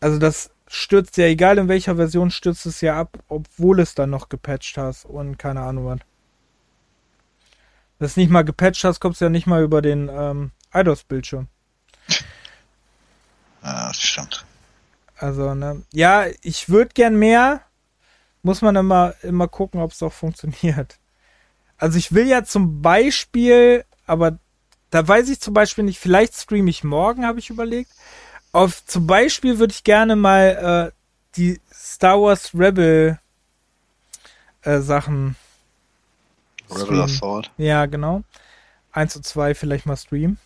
Also 0.00 0.18
das 0.18 0.50
stürzt 0.66 1.16
ja, 1.16 1.26
egal 1.26 1.58
in 1.58 1.68
welcher 1.68 1.96
Version, 1.96 2.30
stürzt 2.30 2.66
es 2.66 2.80
ja 2.80 2.98
ab, 2.98 3.18
obwohl 3.28 3.80
es 3.80 3.94
dann 3.94 4.10
noch 4.10 4.28
gepatcht 4.28 4.78
hast 4.78 5.04
und 5.04 5.38
keine 5.38 5.60
Ahnung 5.60 5.86
was. 5.86 6.00
Wenn 7.98 8.06
du 8.06 8.06
es 8.06 8.16
nicht 8.16 8.30
mal 8.30 8.42
gepatcht 8.42 8.82
hast, 8.84 8.98
kommst 8.98 9.20
du 9.20 9.26
ja 9.26 9.30
nicht 9.30 9.46
mal 9.46 9.62
über 9.62 9.82
den 9.82 10.08
ähm, 10.12 10.50
IDOS-Bildschirm. 10.74 11.46
ja, 13.62 13.88
das 13.88 14.00
stimmt. 14.00 14.44
Also, 15.16 15.54
ne, 15.54 15.82
ja, 15.92 16.24
ich 16.40 16.68
würde 16.68 16.90
gern 16.94 17.16
mehr. 17.16 17.62
Muss 18.42 18.60
man 18.60 18.74
immer, 18.74 19.14
immer 19.22 19.46
gucken, 19.46 19.80
ob 19.80 19.92
es 19.92 20.02
auch 20.02 20.12
funktioniert. 20.12 20.98
Also 21.78 21.98
ich 21.98 22.12
will 22.12 22.26
ja 22.26 22.44
zum 22.44 22.80
Beispiel, 22.80 23.84
aber 24.06 24.38
da 24.92 25.08
weiß 25.08 25.30
ich 25.30 25.40
zum 25.40 25.54
Beispiel 25.54 25.84
nicht, 25.84 25.98
vielleicht 25.98 26.34
streame 26.34 26.68
ich 26.68 26.84
morgen, 26.84 27.24
habe 27.24 27.38
ich 27.38 27.48
überlegt. 27.48 27.90
Auf 28.52 28.84
zum 28.84 29.06
Beispiel 29.06 29.58
würde 29.58 29.72
ich 29.72 29.84
gerne 29.84 30.16
mal 30.16 30.92
äh, 30.92 31.36
die 31.36 31.60
Star 31.72 32.20
Wars 32.20 32.50
Rebel 32.54 33.18
äh, 34.60 34.80
Sachen. 34.80 35.34
Rebel 36.70 36.82
streamen. 36.84 37.00
Assault. 37.00 37.50
Ja, 37.56 37.86
genau. 37.86 38.22
Eins 38.92 39.16
und 39.16 39.24
zwei 39.24 39.54
vielleicht 39.54 39.86
mal 39.86 39.96
streamen. 39.96 40.36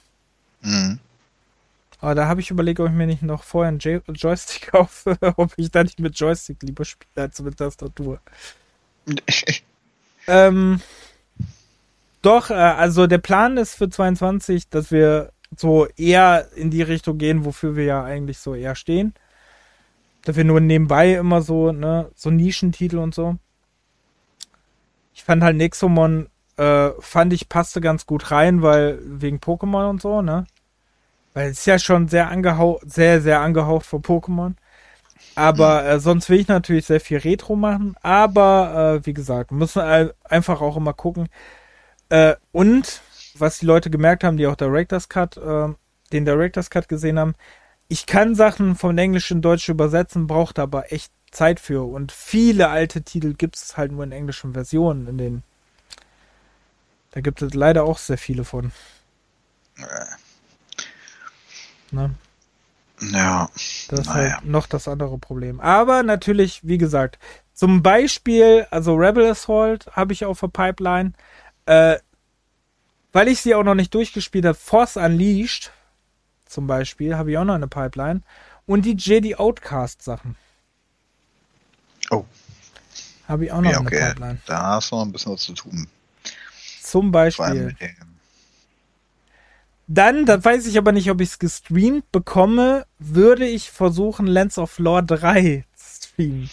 Mhm. 0.60 1.01
Aber 1.98 2.14
da 2.14 2.28
habe 2.28 2.40
ich 2.40 2.52
überlegt, 2.52 2.78
ob 2.78 2.86
ich 2.86 2.93
mir 2.93 3.09
nicht 3.09 3.23
noch 3.23 3.43
vorher 3.43 3.70
einen 3.70 3.81
J 3.81 4.01
Joystick 4.06 4.68
kaufe, 4.70 5.18
ob 5.36 5.55
ich 5.56 5.73
da 5.73 5.82
nicht 5.82 5.98
mit 5.98 6.16
Joystick 6.16 6.62
lieber 6.62 6.85
spiele 6.85 7.24
als 7.24 7.40
mit 7.40 7.56
Tastatur. 7.59 8.20
Ähm, 10.28 10.81
doch, 12.27 12.51
äh, 12.51 12.55
also 12.55 13.07
der 13.07 13.19
Plan 13.19 13.57
ist 13.57 13.74
für 13.74 13.89
22, 13.89 14.69
dass 14.69 14.90
wir 14.90 15.32
so 15.57 15.86
eher 15.97 16.48
in 16.57 16.70
die 16.70 16.82
Richtung 16.82 17.19
gehen, 17.19 17.44
wofür 17.44 17.77
wir 17.77 17.85
ja 17.85 18.05
eigentlich 18.05 18.39
so 18.39 18.55
eher 18.55 18.74
stehen. 18.74 19.15
Dass 20.24 20.36
wir 20.36 20.44
nur 20.44 20.61
nebenbei 20.61 21.15
immer 21.15 21.40
so, 21.40 21.70
ne, 21.73 22.11
so 22.15 22.31
Nischentitel 22.31 22.98
und 22.98 23.15
so. 23.15 23.36
Ich 25.15 25.23
fand 25.24 25.43
halt 25.43 25.57
Nexomon, 25.57 26.28
äh, 26.57 26.90
fand 26.98 27.32
ich 27.32 27.48
passte 27.48 27.81
ganz 27.81 28.07
gut 28.07 28.31
rein, 28.32 28.61
weil 28.61 28.98
wegen 29.03 29.39
Pokémon 29.39 29.89
und 29.89 30.03
so, 30.03 30.20
ne? 30.20 30.47
Weil 31.32 31.51
es 31.51 31.61
ist 31.61 31.66
ja 31.66 31.78
schon 31.78 32.09
sehr 32.09 32.28
angehaucht, 32.28 32.90
sehr, 32.90 33.20
sehr 33.20 33.40
angehaucht 33.40 33.86
von 33.86 34.03
Pokémon. 34.03 34.55
Aber 35.35 35.85
äh, 35.86 36.01
sonst 36.01 36.28
will 36.28 36.40
ich 36.40 36.48
natürlich 36.48 36.86
sehr 36.86 37.01
viel 37.01 37.19
Retro 37.19 37.57
machen. 37.57 37.94
Aber 38.03 38.97
äh, 39.03 39.07
wie 39.07 39.15
gesagt, 39.15 39.53
müssen 39.53 39.82
einfach 40.24 40.61
auch 40.61 40.77
immer 40.77 40.94
gucken. 40.94 41.28
Äh, 42.08 42.36
und 42.52 43.00
was 43.34 43.58
die 43.58 43.66
Leute 43.66 43.90
gemerkt 43.90 44.24
haben, 44.24 44.36
die 44.36 44.46
auch 44.46 44.56
Director's 44.56 45.08
Cut, 45.08 45.36
äh, 45.36 45.68
den 46.12 46.24
Director's 46.24 46.70
Cut 46.70 46.88
gesehen 46.88 47.18
haben, 47.18 47.34
ich 47.88 48.06
kann 48.06 48.34
Sachen 48.34 48.74
vom 48.74 48.96
Englisch 48.98 49.30
in 49.30 49.42
Deutsch 49.42 49.68
übersetzen, 49.68 50.26
braucht 50.26 50.58
aber 50.58 50.92
echt 50.92 51.12
Zeit 51.30 51.60
für. 51.60 51.82
Und 51.82 52.12
viele 52.12 52.68
alte 52.68 53.02
Titel 53.02 53.34
gibt 53.34 53.56
es 53.56 53.76
halt 53.76 53.92
nur 53.92 54.04
in 54.04 54.12
englischen 54.12 54.54
Versionen. 54.54 55.06
In 55.06 55.18
den 55.18 55.42
da 57.16 57.22
gibt 57.22 57.40
es 57.40 57.54
leider 57.54 57.84
auch 57.84 57.96
sehr 57.96 58.18
viele 58.18 58.44
von. 58.44 58.72
Ne? 61.90 62.14
Ja. 63.00 63.48
Das 63.88 64.00
ist 64.00 64.06
naja. 64.06 64.34
halt 64.34 64.44
noch 64.44 64.66
das 64.66 64.86
andere 64.86 65.16
Problem. 65.16 65.58
Aber 65.58 66.02
natürlich, 66.02 66.60
wie 66.62 66.76
gesagt, 66.76 67.18
zum 67.54 67.82
Beispiel, 67.82 68.66
also 68.70 68.96
Rebel 68.96 69.30
Assault 69.30 69.86
habe 69.92 70.12
ich 70.12 70.26
auf 70.26 70.40
der 70.40 70.48
Pipeline. 70.48 71.14
Äh, 71.66 71.98
weil 73.12 73.28
ich 73.28 73.40
sie 73.40 73.55
auch 73.55 73.64
noch 73.64 73.74
nicht 73.74 73.94
durchgespielt 73.94 74.44
habe, 74.44 74.56
Force 74.56 74.97
Unleashed 74.97 75.72
zum 76.47 76.66
Beispiel, 76.66 77.16
habe 77.16 77.32
ich 77.32 77.38
auch 77.38 77.44
noch 77.44 77.55
eine 77.55 77.68
Pipeline. 77.68 78.22
Und 78.66 78.84
die 78.84 78.97
Jedi 78.97 79.34
Outcast 79.34 80.02
Sachen. 80.02 80.36
Oh. 82.10 82.24
Habe 83.28 83.47
ich 83.47 83.52
auch 83.52 83.60
noch 83.60 83.70
ja, 83.70 83.80
okay. 83.80 83.98
eine 83.98 84.09
Pipeline. 84.10 84.38
Da 84.47 84.62
hast 84.76 84.90
du 84.90 84.97
noch 84.97 85.05
ein 85.05 85.12
bisschen 85.12 85.32
was 85.32 85.43
zu 85.43 85.52
tun. 85.52 85.88
Zum 86.82 87.10
Beispiel. 87.10 87.76
Dann, 89.88 90.26
da 90.26 90.43
weiß 90.43 90.66
ich 90.66 90.78
aber 90.78 90.93
nicht, 90.93 91.10
ob 91.10 91.20
ich 91.20 91.30
es 91.30 91.38
gestreamt 91.38 92.10
bekomme, 92.10 92.86
würde 92.98 93.47
ich 93.47 93.70
versuchen, 93.70 94.26
Lens 94.26 94.59
of 94.59 94.78
Lore 94.78 95.05
3 95.05 95.64
zu 95.74 96.09
streamen. 96.09 96.51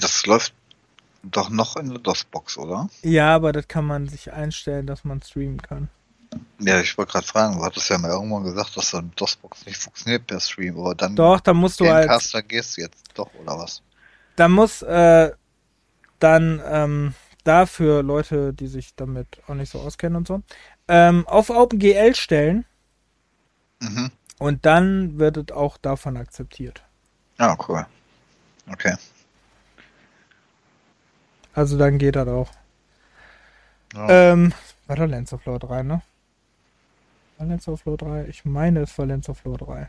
Das 0.00 0.26
läuft 0.26 0.54
doch 1.30 1.50
noch 1.50 1.76
in 1.76 1.88
der 1.88 1.98
DOS-Box, 1.98 2.58
oder? 2.58 2.88
Ja, 3.02 3.34
aber 3.34 3.52
das 3.52 3.68
kann 3.68 3.86
man 3.86 4.08
sich 4.08 4.32
einstellen, 4.32 4.86
dass 4.86 5.04
man 5.04 5.22
streamen 5.22 5.60
kann. 5.60 5.88
Ja, 6.58 6.80
ich 6.80 6.96
wollte 6.98 7.12
gerade 7.12 7.26
fragen, 7.26 7.58
du 7.58 7.64
hattest 7.64 7.88
ja 7.90 7.98
mal 7.98 8.10
irgendwann 8.10 8.44
gesagt, 8.44 8.76
dass 8.76 8.90
dann 8.90 9.12
DOS-Box 9.16 9.66
nicht 9.66 9.78
funktioniert 9.78 10.26
per 10.26 10.40
Stream, 10.40 10.78
aber 10.78 10.94
dann. 10.94 11.14
Doch, 11.16 11.40
da 11.40 11.54
musst 11.54 11.80
du 11.80 11.88
halt. 11.88 12.10
Da 12.32 12.40
gehst 12.40 12.76
du 12.76 12.82
jetzt 12.82 13.04
doch, 13.14 13.30
oder 13.34 13.58
was? 13.58 13.82
Da 14.36 14.48
muss 14.48 14.82
äh, 14.82 15.30
dann 16.18 16.60
ähm, 16.66 17.14
dafür 17.44 18.02
Leute, 18.02 18.52
die 18.52 18.66
sich 18.66 18.94
damit 18.96 19.28
auch 19.46 19.54
nicht 19.54 19.70
so 19.70 19.80
auskennen 19.80 20.16
und 20.16 20.26
so, 20.26 20.42
ähm, 20.88 21.26
auf 21.28 21.50
OpenGL 21.50 22.14
stellen. 22.14 22.64
Mhm. 23.80 24.10
Und 24.38 24.66
dann 24.66 25.18
wird 25.18 25.36
es 25.36 25.56
auch 25.56 25.76
davon 25.76 26.16
akzeptiert. 26.16 26.82
Ah, 27.38 27.56
cool. 27.68 27.86
Okay. 28.70 28.94
Also 31.54 31.78
dann 31.78 31.98
geht 31.98 32.16
das 32.16 32.28
auch. 32.28 32.50
Ja. 33.94 34.32
Ähm, 34.32 34.52
war 34.86 34.96
doch 34.96 35.06
Lens 35.06 35.32
of 35.32 35.44
Lore 35.46 35.60
3, 35.60 35.82
ne? 35.84 36.02
War 37.38 37.46
Lens 37.46 37.68
of 37.68 37.84
Lore 37.84 37.98
3? 37.98 38.26
Ich 38.28 38.44
meine, 38.44 38.80
es 38.80 38.98
war 38.98 39.06
Lens 39.06 39.28
of 39.28 39.44
Lore 39.44 39.64
3. 39.64 39.88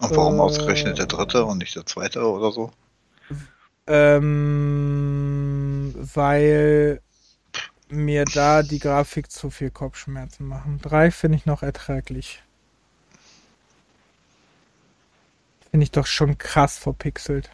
Und 0.00 0.16
warum 0.16 0.38
äh, 0.38 0.40
ausgerechnet 0.40 0.98
der 0.98 1.06
dritte 1.06 1.44
und 1.44 1.58
nicht 1.58 1.76
der 1.76 1.84
zweite 1.84 2.26
oder 2.26 2.52
so? 2.52 2.72
Ähm, 3.86 5.94
weil 6.14 7.02
mir 7.90 8.24
da 8.24 8.62
die 8.62 8.78
Grafik 8.78 9.30
zu 9.30 9.50
viel 9.50 9.70
Kopfschmerzen 9.70 10.46
machen. 10.46 10.80
Drei 10.80 11.10
finde 11.10 11.36
ich 11.36 11.44
noch 11.44 11.62
erträglich. 11.62 12.42
Finde 15.70 15.84
ich 15.84 15.90
doch 15.90 16.06
schon 16.06 16.38
krass 16.38 16.78
verpixelt. 16.78 17.50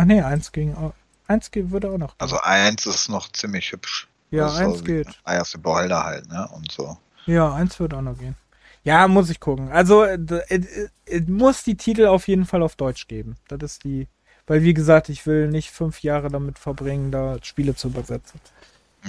Ach 0.00 0.04
nee, 0.04 0.22
eins 0.22 0.52
ging 0.52 0.74
auch. 0.74 0.94
Eins 1.26 1.50
würde 1.52 1.90
auch 1.90 1.98
noch. 1.98 2.08
Gehen. 2.08 2.20
Also 2.20 2.40
eins 2.40 2.86
ist 2.86 3.08
noch 3.08 3.30
ziemlich 3.32 3.72
hübsch. 3.72 4.08
Ja, 4.30 4.46
also 4.46 4.58
eins 4.58 4.84
geht. 4.84 5.08
Eierste 5.24 5.58
Beholder 5.58 6.04
halt, 6.04 6.28
ne? 6.28 6.48
Und 6.54 6.70
so. 6.70 6.96
Ja, 7.26 7.52
eins 7.52 7.78
würde 7.78 7.96
auch 7.96 8.02
noch 8.02 8.18
gehen. 8.18 8.36
Ja, 8.82 9.06
muss 9.08 9.28
ich 9.28 9.40
gucken. 9.40 9.70
Also, 9.70 10.04
es 10.04 11.22
muss 11.26 11.64
die 11.64 11.76
Titel 11.76 12.06
auf 12.06 12.28
jeden 12.28 12.46
Fall 12.46 12.62
auf 12.62 12.76
Deutsch 12.76 13.08
geben. 13.08 13.36
Das 13.48 13.60
ist 13.60 13.84
die 13.84 14.08
weil, 14.50 14.64
wie 14.64 14.74
gesagt, 14.74 15.08
ich 15.10 15.26
will 15.26 15.46
nicht 15.46 15.70
fünf 15.70 16.02
Jahre 16.02 16.28
damit 16.28 16.58
verbringen, 16.58 17.12
da 17.12 17.36
Spiele 17.40 17.76
zu 17.76 17.86
übersetzen. 17.86 18.40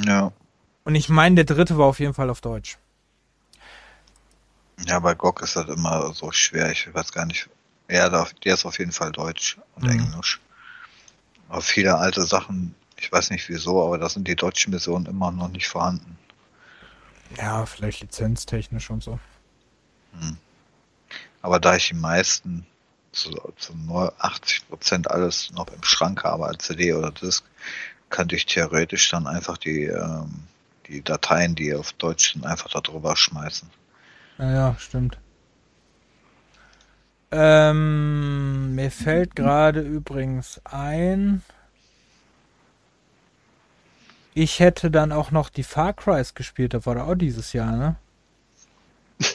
Ja. 0.06 0.32
Und 0.84 0.94
ich 0.94 1.10
meine, 1.10 1.44
der 1.44 1.46
dritte 1.46 1.80
war 1.80 1.88
auf 1.88 2.00
jeden 2.00 2.14
Fall 2.14 2.30
auf 2.30 2.42
Deutsch. 2.42 2.78
Ja, 4.86 5.00
bei 5.00 5.16
GOG 5.16 5.42
ist 5.42 5.56
das 5.56 5.68
immer 5.68 6.14
so 6.14 6.32
schwer. 6.32 6.72
Ich 6.72 6.94
weiß 6.94 7.12
gar 7.12 7.26
nicht. 7.26 7.50
Ja, 7.90 8.08
der 8.10 8.54
ist 8.54 8.66
auf 8.68 8.78
jeden 8.78 8.92
Fall 8.92 9.12
Deutsch 9.12 9.58
und 9.74 9.86
mhm. 9.86 9.90
Englisch. 9.90 10.40
Aber 11.52 11.62
viele 11.62 11.98
alte 11.98 12.24
Sachen, 12.24 12.74
ich 12.98 13.12
weiß 13.12 13.30
nicht 13.30 13.50
wieso, 13.50 13.86
aber 13.86 13.98
da 13.98 14.08
sind 14.08 14.26
die 14.26 14.38
deutschen 14.38 14.72
Versionen 14.72 15.06
immer 15.06 15.32
noch 15.32 15.50
nicht 15.50 15.68
vorhanden. 15.68 16.18
Ja, 17.38 17.66
vielleicht 17.66 18.00
lizenztechnisch 18.00 18.90
und 18.90 19.04
so. 19.04 19.20
Hm. 20.18 20.38
Aber 21.42 21.60
da 21.60 21.76
ich 21.76 21.90
die 21.90 21.96
meisten 21.96 22.66
zu, 23.12 23.32
zu 23.58 23.74
80 24.18 24.70
Prozent 24.70 25.12
alles 25.12 25.52
noch 25.52 25.68
im 25.68 25.84
Schrank 25.84 26.24
habe 26.24 26.46
als 26.46 26.64
CD 26.64 26.94
oder 26.94 27.12
Disk, 27.12 27.44
könnte 28.10 28.38
ich 28.38 28.46
theoretisch 28.46 29.10
dann 29.10 29.28
einfach 29.28 29.58
die, 29.58 29.84
ähm, 29.84 30.48
die 30.88 31.04
Dateien, 31.04 31.56
die 31.56 31.76
auf 31.76 31.92
Deutsch 31.92 32.32
sind, 32.32 32.46
einfach 32.46 32.70
darüber 32.70 33.18
schmeißen. 33.18 33.70
Ja, 34.38 34.52
ja, 34.54 34.76
stimmt. 34.80 35.18
Ähm, 37.32 38.76
mir 38.76 38.92
fällt 38.92 39.36
gerade 39.36 39.82
übrigens 39.82 40.60
ein, 40.66 41.42
ich 44.34 44.60
hätte 44.60 44.92
dann 44.92 45.12
auch 45.12 45.32
noch 45.32 45.50
die 45.50 45.64
Far 45.64 45.94
Crys 45.94 46.34
gespielt, 46.34 46.74
das 46.74 46.86
war 46.86 46.96
da 46.96 47.06
auch 47.06 47.16
dieses 47.16 47.54
Jahr, 47.54 47.72
ne? 47.76 47.96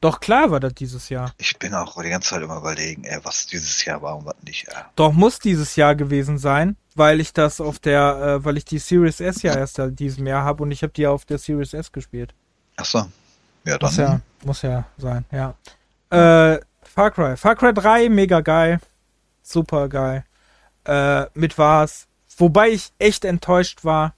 Doch 0.00 0.20
klar 0.20 0.52
war 0.52 0.60
das 0.60 0.74
dieses 0.74 1.08
Jahr. 1.08 1.34
Ich 1.38 1.58
bin 1.58 1.74
auch 1.74 2.00
die 2.00 2.08
ganze 2.08 2.30
Zeit 2.30 2.42
immer 2.42 2.58
überlegen, 2.58 3.02
ey, 3.02 3.18
was 3.24 3.46
dieses 3.46 3.84
Jahr 3.84 4.00
war 4.00 4.16
und 4.16 4.26
was 4.26 4.36
nicht. 4.44 4.68
Ey. 4.68 4.74
Doch 4.94 5.12
muss 5.12 5.40
dieses 5.40 5.74
Jahr 5.74 5.96
gewesen 5.96 6.38
sein, 6.38 6.76
weil 6.94 7.20
ich 7.20 7.32
das 7.32 7.60
auf 7.60 7.80
der, 7.80 8.38
äh, 8.40 8.44
weil 8.44 8.56
ich 8.56 8.64
die 8.64 8.78
Series 8.78 9.20
S 9.20 9.42
ja 9.42 9.56
erst 9.56 9.80
diesem 9.98 10.26
Jahr 10.28 10.44
habe 10.44 10.62
und 10.62 10.70
ich 10.70 10.84
habe 10.84 10.92
die 10.92 11.06
auf 11.08 11.24
der 11.24 11.38
Series 11.38 11.74
S 11.74 11.90
gespielt. 11.90 12.32
Ach 12.76 12.84
so. 12.84 13.06
Ja, 13.64 13.76
dann. 13.76 13.88
Muss 13.88 13.96
ja, 13.96 14.20
muss 14.44 14.62
ja 14.62 14.84
sein, 14.98 15.24
ja. 15.32 15.54
Äh, 16.10 16.60
Far 16.88 17.10
Cry. 17.10 17.36
Far 17.36 17.56
Cry 17.56 17.72
3, 17.72 18.08
mega 18.08 18.40
geil. 18.40 18.80
Super 19.42 19.88
geil. 19.88 20.24
Äh, 20.84 21.26
mit 21.34 21.58
was. 21.58 22.06
Wobei 22.36 22.70
ich 22.70 22.92
echt 22.98 23.24
enttäuscht 23.24 23.84
war, 23.84 24.14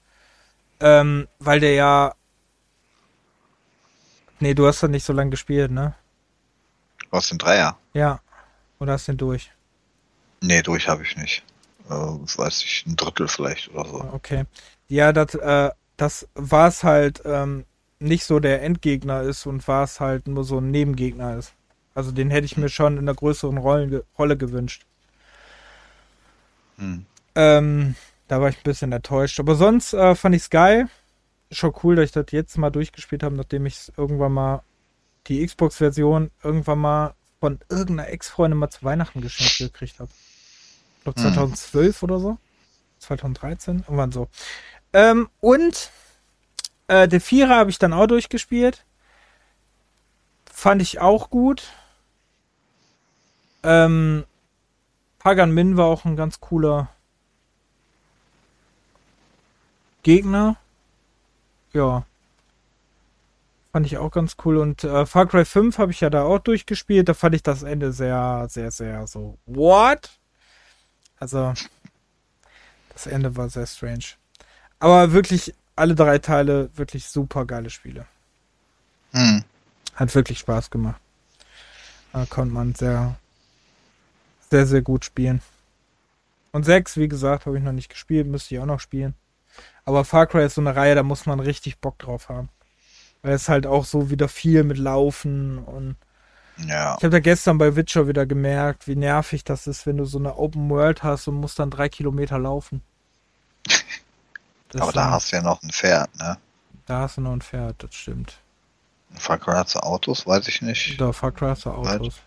ähm, 0.79 1.27
weil 1.39 1.59
der 1.59 1.73
ja 1.73 2.13
Nee, 4.41 4.55
du 4.55 4.65
hast 4.65 4.81
doch 4.81 4.87
nicht 4.87 5.05
so 5.05 5.13
lange 5.13 5.29
gespielt, 5.29 5.69
ne? 5.69 5.93
Was 7.11 7.29
den 7.29 7.37
Dreier? 7.37 7.77
Ja. 7.93 8.21
Oder 8.79 8.93
hast 8.93 9.07
du 9.07 9.11
den 9.11 9.19
durch? 9.19 9.51
Nee, 10.41 10.63
durch 10.63 10.87
habe 10.87 11.03
ich 11.03 11.15
nicht. 11.15 11.43
Äh, 11.87 11.93
weiß 11.93 12.63
ich, 12.63 12.83
ein 12.87 12.95
Drittel 12.95 13.27
vielleicht 13.27 13.69
oder 13.69 13.87
so. 13.87 13.99
Okay. 14.13 14.45
Ja, 14.87 15.13
das, 15.13 15.35
äh, 15.35 15.69
das 15.95 16.27
war 16.33 16.69
es 16.69 16.83
halt 16.83 17.21
ähm, 17.23 17.65
nicht 17.99 18.25
so 18.25 18.39
der 18.39 18.63
Endgegner 18.63 19.21
ist 19.21 19.45
und 19.45 19.67
war 19.67 19.83
es 19.83 19.99
halt 19.99 20.27
nur 20.27 20.43
so 20.43 20.57
ein 20.57 20.71
Nebengegner 20.71 21.37
ist. 21.37 21.53
Also 21.93 22.11
den 22.11 22.29
hätte 22.29 22.45
ich 22.45 22.57
mir 22.57 22.63
hm. 22.63 22.69
schon 22.69 22.93
in 22.93 22.99
einer 22.99 23.15
größeren 23.15 23.57
Rollen, 23.57 24.01
Rolle 24.17 24.37
gewünscht. 24.37 24.85
Hm. 26.77 27.05
Ähm, 27.35 27.95
da 28.27 28.41
war 28.41 28.49
ich 28.49 28.57
ein 28.57 28.63
bisschen 28.63 28.91
enttäuscht. 28.91 29.39
Aber 29.39 29.55
sonst 29.55 29.93
äh, 29.93 30.15
fand 30.15 30.35
ich 30.35 30.43
es 30.43 30.49
geil 30.49 30.87
schon 31.51 31.73
cool, 31.83 31.95
dass 31.95 32.05
ich 32.05 32.11
das 32.11 32.25
jetzt 32.31 32.57
mal 32.57 32.69
durchgespielt 32.69 33.23
habe, 33.23 33.35
nachdem 33.35 33.65
ich 33.65 33.91
irgendwann 33.97 34.31
mal 34.31 34.63
die 35.27 35.45
Xbox-Version 35.45 36.31
irgendwann 36.43 36.79
mal 36.79 37.13
von 37.39 37.59
irgendeiner 37.69 38.09
Ex-Freundin 38.09 38.57
mal 38.57 38.69
zu 38.69 38.83
Weihnachten 38.83 39.21
geschenkt 39.21 39.57
gekriegt 39.57 39.99
habe. 39.99 40.09
Ich 40.97 41.03
glaube 41.03 41.19
2012 41.19 42.01
mhm. 42.01 42.09
oder 42.09 42.19
so. 42.19 42.37
2013, 42.99 43.79
irgendwann 43.79 44.11
so. 44.11 44.27
Ähm, 44.93 45.29
und 45.39 45.91
äh, 46.87 47.07
der 47.07 47.19
Vierer 47.21 47.55
habe 47.55 47.71
ich 47.71 47.79
dann 47.79 47.93
auch 47.93 48.07
durchgespielt. 48.07 48.85
Fand 50.51 50.81
ich 50.81 50.99
auch 50.99 51.29
gut. 51.29 51.63
Ähm, 53.63 54.25
Pagan 55.19 55.51
Min 55.51 55.77
war 55.77 55.85
auch 55.85 56.05
ein 56.05 56.15
ganz 56.15 56.39
cooler 56.39 56.89
Gegner 60.03 60.57
ja. 61.73 62.05
Fand 63.71 63.85
ich 63.85 63.97
auch 63.97 64.11
ganz 64.11 64.35
cool. 64.43 64.57
Und 64.57 64.83
äh, 64.83 65.05
Far 65.05 65.27
Cry 65.27 65.45
5 65.45 65.77
habe 65.77 65.91
ich 65.91 66.01
ja 66.01 66.09
da 66.09 66.23
auch 66.23 66.39
durchgespielt. 66.39 67.07
Da 67.07 67.13
fand 67.13 67.35
ich 67.35 67.43
das 67.43 67.63
Ende 67.63 67.93
sehr, 67.93 68.47
sehr, 68.49 68.71
sehr 68.71 69.07
so. 69.07 69.37
What? 69.45 70.09
Also, 71.19 71.53
das 72.91 73.07
Ende 73.07 73.35
war 73.37 73.49
sehr 73.49 73.67
strange. 73.67 74.05
Aber 74.79 75.13
wirklich, 75.13 75.53
alle 75.75 75.95
drei 75.95 76.17
Teile, 76.17 76.69
wirklich 76.75 77.07
super 77.07 77.45
geile 77.45 77.69
Spiele. 77.69 78.05
Hm. 79.11 79.43
Hat 79.95 80.15
wirklich 80.15 80.39
Spaß 80.39 80.69
gemacht. 80.69 80.99
Da 82.11 82.25
konnte 82.25 82.53
man 82.53 82.75
sehr, 82.75 83.15
sehr, 84.51 84.67
sehr 84.67 84.81
gut 84.81 85.05
spielen. 85.05 85.41
Und 86.51 86.63
6, 86.65 86.97
wie 86.97 87.07
gesagt, 87.07 87.45
habe 87.45 87.57
ich 87.57 87.63
noch 87.63 87.71
nicht 87.71 87.89
gespielt, 87.89 88.27
müsste 88.27 88.53
ich 88.53 88.61
auch 88.61 88.65
noch 88.65 88.81
spielen. 88.81 89.15
Aber 89.85 90.05
Far 90.05 90.27
Cry 90.27 90.45
ist 90.45 90.55
so 90.55 90.61
eine 90.61 90.75
Reihe, 90.75 90.95
da 90.95 91.03
muss 91.03 91.25
man 91.25 91.39
richtig 91.39 91.79
Bock 91.79 91.97
drauf 91.97 92.29
haben. 92.29 92.49
Weil 93.23 93.33
es 93.33 93.49
halt 93.49 93.65
auch 93.65 93.85
so 93.85 94.09
wieder 94.09 94.27
viel 94.27 94.63
mit 94.63 94.77
Laufen 94.77 95.57
und 95.59 95.95
Ja. 96.57 96.95
ich 96.97 97.03
habe 97.03 97.09
da 97.11 97.19
gestern 97.19 97.57
bei 97.57 97.75
Witcher 97.75 98.07
wieder 98.07 98.25
gemerkt, 98.25 98.87
wie 98.87 98.95
nervig 98.95 99.43
das 99.45 99.67
ist, 99.67 99.85
wenn 99.85 99.97
du 99.97 100.05
so 100.05 100.19
eine 100.19 100.35
Open 100.35 100.69
World 100.69 101.01
hast 101.01 101.27
und 101.27 101.35
musst 101.35 101.57
dann 101.59 101.71
drei 101.71 101.87
Kilometer 101.87 102.37
laufen. 102.37 102.81
Das 104.69 104.81
Aber 104.81 104.91
da 104.91 105.11
hast 105.11 105.31
du 105.31 105.37
ja 105.37 105.41
noch 105.41 105.63
ein 105.63 105.71
Pferd, 105.71 106.13
ne? 106.17 106.37
da 106.87 106.99
hast 106.99 107.17
du 107.17 107.21
noch 107.21 107.31
ein 107.31 107.41
Pferd, 107.41 107.81
das 107.81 107.95
stimmt. 107.95 108.37
Far 109.15 109.37
Cry 109.37 109.53
hat 109.53 109.69
so 109.69 109.79
Autos, 109.79 110.27
weiß 110.27 110.47
ich 110.49 110.61
nicht. 110.61 110.99
Da 110.99 111.13
Far 111.13 111.31
Cry 111.31 111.51
Autos. 111.51 112.21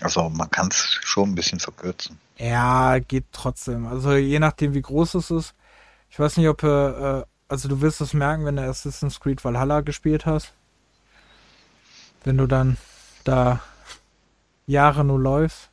Also 0.00 0.28
man 0.28 0.50
kann 0.50 0.68
es 0.68 0.98
schon 1.02 1.30
ein 1.30 1.34
bisschen 1.34 1.60
verkürzen. 1.60 2.18
Ja, 2.38 2.98
geht 2.98 3.26
trotzdem. 3.32 3.86
Also 3.86 4.14
je 4.14 4.38
nachdem, 4.38 4.74
wie 4.74 4.82
groß 4.82 5.14
es 5.14 5.30
ist. 5.30 5.54
Ich 6.10 6.18
weiß 6.18 6.36
nicht, 6.36 6.48
ob 6.48 6.62
äh, 6.62 6.66
äh, 7.18 7.24
also 7.48 7.68
du 7.68 7.80
wirst 7.80 8.00
es 8.00 8.14
merken, 8.14 8.44
wenn 8.44 8.56
du 8.56 8.62
Assassin's 8.62 9.20
Creed 9.20 9.44
Valhalla 9.44 9.82
gespielt 9.82 10.26
hast. 10.26 10.54
Wenn 12.24 12.38
du 12.38 12.46
dann 12.46 12.78
da 13.24 13.60
Jahre 14.66 15.04
nur 15.04 15.20
läufst. 15.20 15.70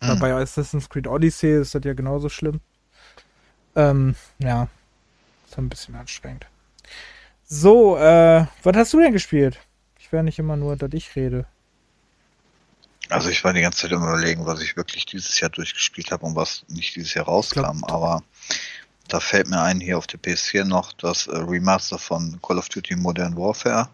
Oder 0.00 0.12
Hm. 0.12 0.20
Bei 0.20 0.34
Assassin's 0.34 0.88
Creed 0.88 1.08
Odyssey 1.08 1.60
ist 1.60 1.74
das 1.74 1.82
ja 1.84 1.92
genauso 1.92 2.28
schlimm. 2.28 2.60
Ähm, 3.74 4.14
ja. 4.38 4.68
Ist 5.46 5.58
ein 5.58 5.68
bisschen 5.68 5.96
anstrengend. 5.96 6.46
So, 7.44 7.96
äh, 7.96 8.46
was 8.62 8.76
hast 8.76 8.92
du 8.92 9.00
denn 9.00 9.12
gespielt? 9.12 9.58
Ich 9.98 10.12
werde 10.12 10.26
nicht 10.26 10.38
immer 10.38 10.56
nur, 10.56 10.76
dass 10.76 10.92
ich 10.92 11.16
rede. 11.16 11.46
Also 13.10 13.30
ich 13.30 13.42
war 13.44 13.52
die 13.52 13.62
ganze 13.62 13.82
Zeit 13.82 13.92
im 13.92 14.02
überlegen, 14.02 14.44
was 14.46 14.60
ich 14.60 14.76
wirklich 14.76 15.06
dieses 15.06 15.40
Jahr 15.40 15.50
durchgespielt 15.50 16.10
habe 16.10 16.26
und 16.26 16.36
was 16.36 16.64
nicht 16.68 16.94
dieses 16.96 17.14
Jahr 17.14 17.24
rauskam, 17.26 17.60
glaub- 17.80 17.90
aber 17.92 18.22
da 19.08 19.20
fällt 19.20 19.48
mir 19.48 19.62
ein 19.62 19.80
hier 19.80 19.96
auf 19.96 20.06
der 20.06 20.20
PS4 20.20 20.64
noch 20.64 20.92
das 20.92 21.26
äh, 21.26 21.36
Remaster 21.36 21.98
von 21.98 22.38
Call 22.42 22.58
of 22.58 22.68
Duty 22.68 22.96
Modern 22.96 23.36
Warfare, 23.36 23.88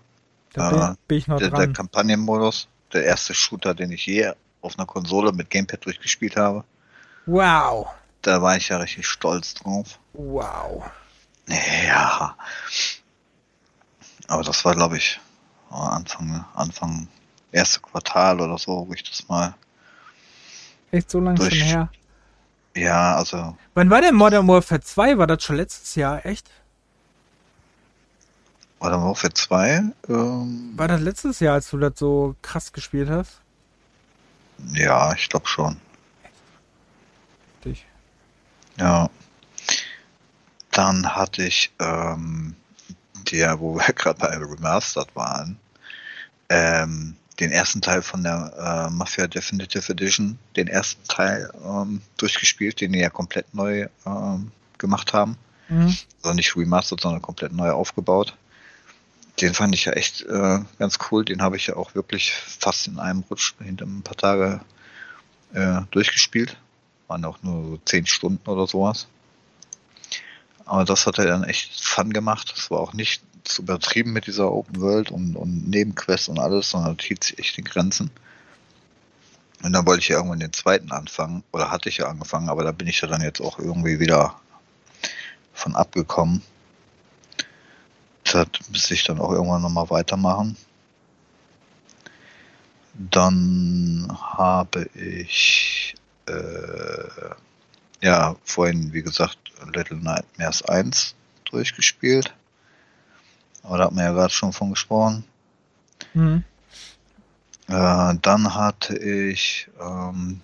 Da 0.53 0.71
Äh, 0.71 0.73
bin, 0.75 0.97
bin 1.09 1.19
ich 1.19 1.27
noch 1.29 1.39
der, 1.39 1.51
der 1.51 1.59
dran. 1.61 1.73
Kampagnenmodus, 1.73 2.67
der 2.93 3.05
erste 3.05 3.35
Shooter, 3.35 3.75
den 3.75 3.93
ich 3.93 4.07
je 4.07 4.33
auf 4.61 4.77
einer 4.79 4.87
Konsole 4.87 5.31
mit 5.33 5.51
Gamepad 5.51 5.85
durchgespielt 5.85 6.37
habe. 6.37 6.65
Wow. 7.27 7.89
Da 8.23 8.41
war 8.43 8.57
ich 8.57 8.69
ja 8.71 8.79
richtig 8.79 9.07
stolz 9.07 9.55
drauf. 9.55 9.99
Wow. 10.15 10.85
Ja. 11.47 12.37
Aber 14.29 14.43
das 14.43 14.65
war, 14.65 14.75
glaube 14.75 14.97
ich, 14.97 15.21
Anfang, 15.71 16.45
Anfang 16.55 17.09
erste 17.55 17.81
Quartal 17.81 18.41
oder 18.41 18.59
so, 18.59 18.87
wo 18.89 18.93
ich 18.93 19.03
das 19.03 19.29
mal. 19.29 19.55
Echt 20.91 21.11
so 21.11 21.21
lange 21.21 21.39
schon 21.39 21.51
her. 21.51 21.89
Ja, 22.77 23.17
also 23.17 23.57
Wann 23.75 23.89
war 23.91 24.01
denn 24.01 24.15
Modern 24.15 24.49
Warfare 24.49 24.81
2? 24.81 25.19
War 25.19 25.27
das 25.27 25.43
schon 25.45 25.57
letztes 25.57 25.95
Jahr? 25.95 26.27
Echt? 26.27 26.51
Modern 28.81 29.03
Warfare 29.03 29.33
2, 29.33 29.83
ähm, 30.09 30.73
War 30.77 30.89
das 30.89 31.01
letztes 31.01 31.41
Jahr, 31.41 31.55
als 31.55 31.71
du 31.71 31.79
das 31.79 31.93
so 31.97 32.35
krass 32.43 32.73
gespielt 32.73 33.09
hast? 33.09 33.41
ja, 34.73 35.13
ich 35.15 35.29
glaube 35.29 35.47
schon. 35.49 35.77
Dich. 37.65 37.85
Ja. 38.79 39.09
Dann 40.71 41.15
hatte 41.15 41.45
ich, 41.45 41.73
ähm, 41.81 42.57
der, 43.31 43.59
wo 43.61 43.75
wir 43.77 43.93
gerade 43.95 44.19
bei 44.19 44.37
Remastered 44.37 45.15
waren, 45.15 45.59
ähm, 46.49 47.17
den 47.41 47.51
ersten 47.51 47.81
Teil 47.81 48.03
von 48.03 48.23
der 48.23 48.89
äh, 48.89 48.91
Mafia 48.91 49.27
Definitive 49.27 49.91
Edition, 49.93 50.39
den 50.57 50.69
ersten 50.69 51.07
Teil 51.09 51.51
ähm, 51.65 52.01
durchgespielt, 52.17 52.81
den 52.81 52.93
die 52.93 53.01
ja 53.01 53.11
komplett 53.11 53.53
neu 53.55 53.89
ähm, 54.07 54.53
gemacht 54.79 55.13
haben. 55.13 55.37
Mhm. 55.69 55.97
Also 56.23 56.35
nicht 56.35 56.57
remastered, 56.57 57.01
sondern 57.01 57.23
komplett 57.23 57.53
neu 57.53 57.71
aufgebaut. 57.71 58.37
Den 59.41 59.55
fand 59.55 59.75
ich 59.75 59.87
ja 59.87 59.93
echt 59.93 60.23
äh, 60.23 60.61
ganz 60.79 60.99
cool. 61.11 61.25
Den 61.25 61.43
habe 61.43 61.57
ich 61.57 61.67
ja 61.67 61.77
auch 61.77 61.95
wirklich 61.95 62.33
fast 62.33 62.87
in 62.87 62.99
einem 62.99 63.25
Rutsch 63.29 63.55
hinter 63.61 63.85
ein 63.85 64.03
paar 64.03 64.17
Tage 64.17 64.61
äh, 65.55 65.81
durchgespielt. 65.91 66.57
Waren 67.09 67.25
auch 67.25 67.43
nur 67.43 67.71
so 67.71 67.79
zehn 67.85 68.07
Stunden 68.07 68.49
oder 68.49 68.67
sowas. 68.67 69.09
Aber 70.67 70.85
das 70.85 71.07
hat 71.07 71.19
er 71.19 71.27
dann 71.27 71.45
echt 71.45 71.81
Fun 71.83 72.13
gemacht. 72.13 72.55
Es 72.57 72.71
war 72.71 72.79
auch 72.79 72.93
nicht 72.93 73.23
zu 73.45 73.63
übertrieben 73.63 74.13
mit 74.13 74.27
dieser 74.27 74.51
Open 74.51 74.81
World 74.81 75.11
und, 75.11 75.37
und 75.37 75.69
Nebenquests 75.69 76.29
und 76.29 76.39
alles, 76.39 76.71
sondern 76.71 76.97
hielt 77.01 77.25
sich 77.25 77.39
echt 77.39 77.59
in 77.59 77.65
Grenzen. 77.65 78.11
Und 79.63 79.73
dann 79.73 79.87
wollte 79.87 80.01
ich 80.01 80.09
ja 80.09 80.17
irgendwann 80.17 80.41
den 80.41 80.53
zweiten 80.53 80.93
anfangen, 80.93 81.43
oder 81.53 81.71
hatte 81.71 81.89
ich 81.89 81.99
ja 81.99 82.09
angefangen, 82.09 82.49
aber 82.49 82.65
da 82.65 82.73
bin 82.73 82.87
ich 82.87 83.01
ja 83.01 83.09
dann 83.09 83.23
jetzt 83.23 83.41
auch 83.41 83.59
irgendwie 83.59 83.99
wieder 84.01 84.39
von 85.55 85.75
abgekommen. 85.75 86.43
Das 88.25 88.49
müsste 88.71 88.95
ich 88.95 89.05
dann 89.05 89.21
auch 89.21 89.31
irgendwann 89.33 89.63
nochmal 89.63 89.89
weitermachen. 89.91 90.57
Dann 92.95 94.09
habe 94.21 94.89
ich 94.95 95.95
äh, 96.27 97.35
ja 98.03 98.37
vorhin, 98.45 98.93
wie 98.93 99.03
gesagt, 99.03 99.39
Little 99.73 99.99
Nightmares 99.99 100.63
1 100.63 101.15
durchgespielt. 101.51 102.35
Aber 103.65 103.79
da 103.79 103.85
hat 103.85 103.93
man 103.93 104.05
ja 104.05 104.13
gerade 104.13 104.33
schon 104.33 104.53
von 104.53 104.71
gesprochen. 104.71 105.25
Mhm. 106.13 106.45
Äh, 107.67 108.15
dann 108.21 108.55
hatte 108.55 108.97
ich, 108.97 109.69
ähm, 109.81 110.41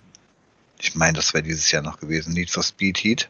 ich 0.79 0.95
meine, 0.95 1.13
das 1.13 1.33
wäre 1.33 1.43
dieses 1.43 1.71
Jahr 1.71 1.83
noch 1.83 1.99
gewesen, 1.99 2.33
Need 2.33 2.49
for 2.49 2.63
Speed 2.63 2.97
Heat. 2.97 3.29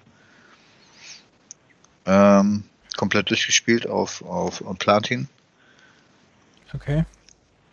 Ähm, 2.05 2.63
komplett 2.97 3.29
durchgespielt 3.29 3.87
auf, 3.87 4.23
auf 4.23 4.63
Platin, 4.79 5.27
Okay. 6.73 7.05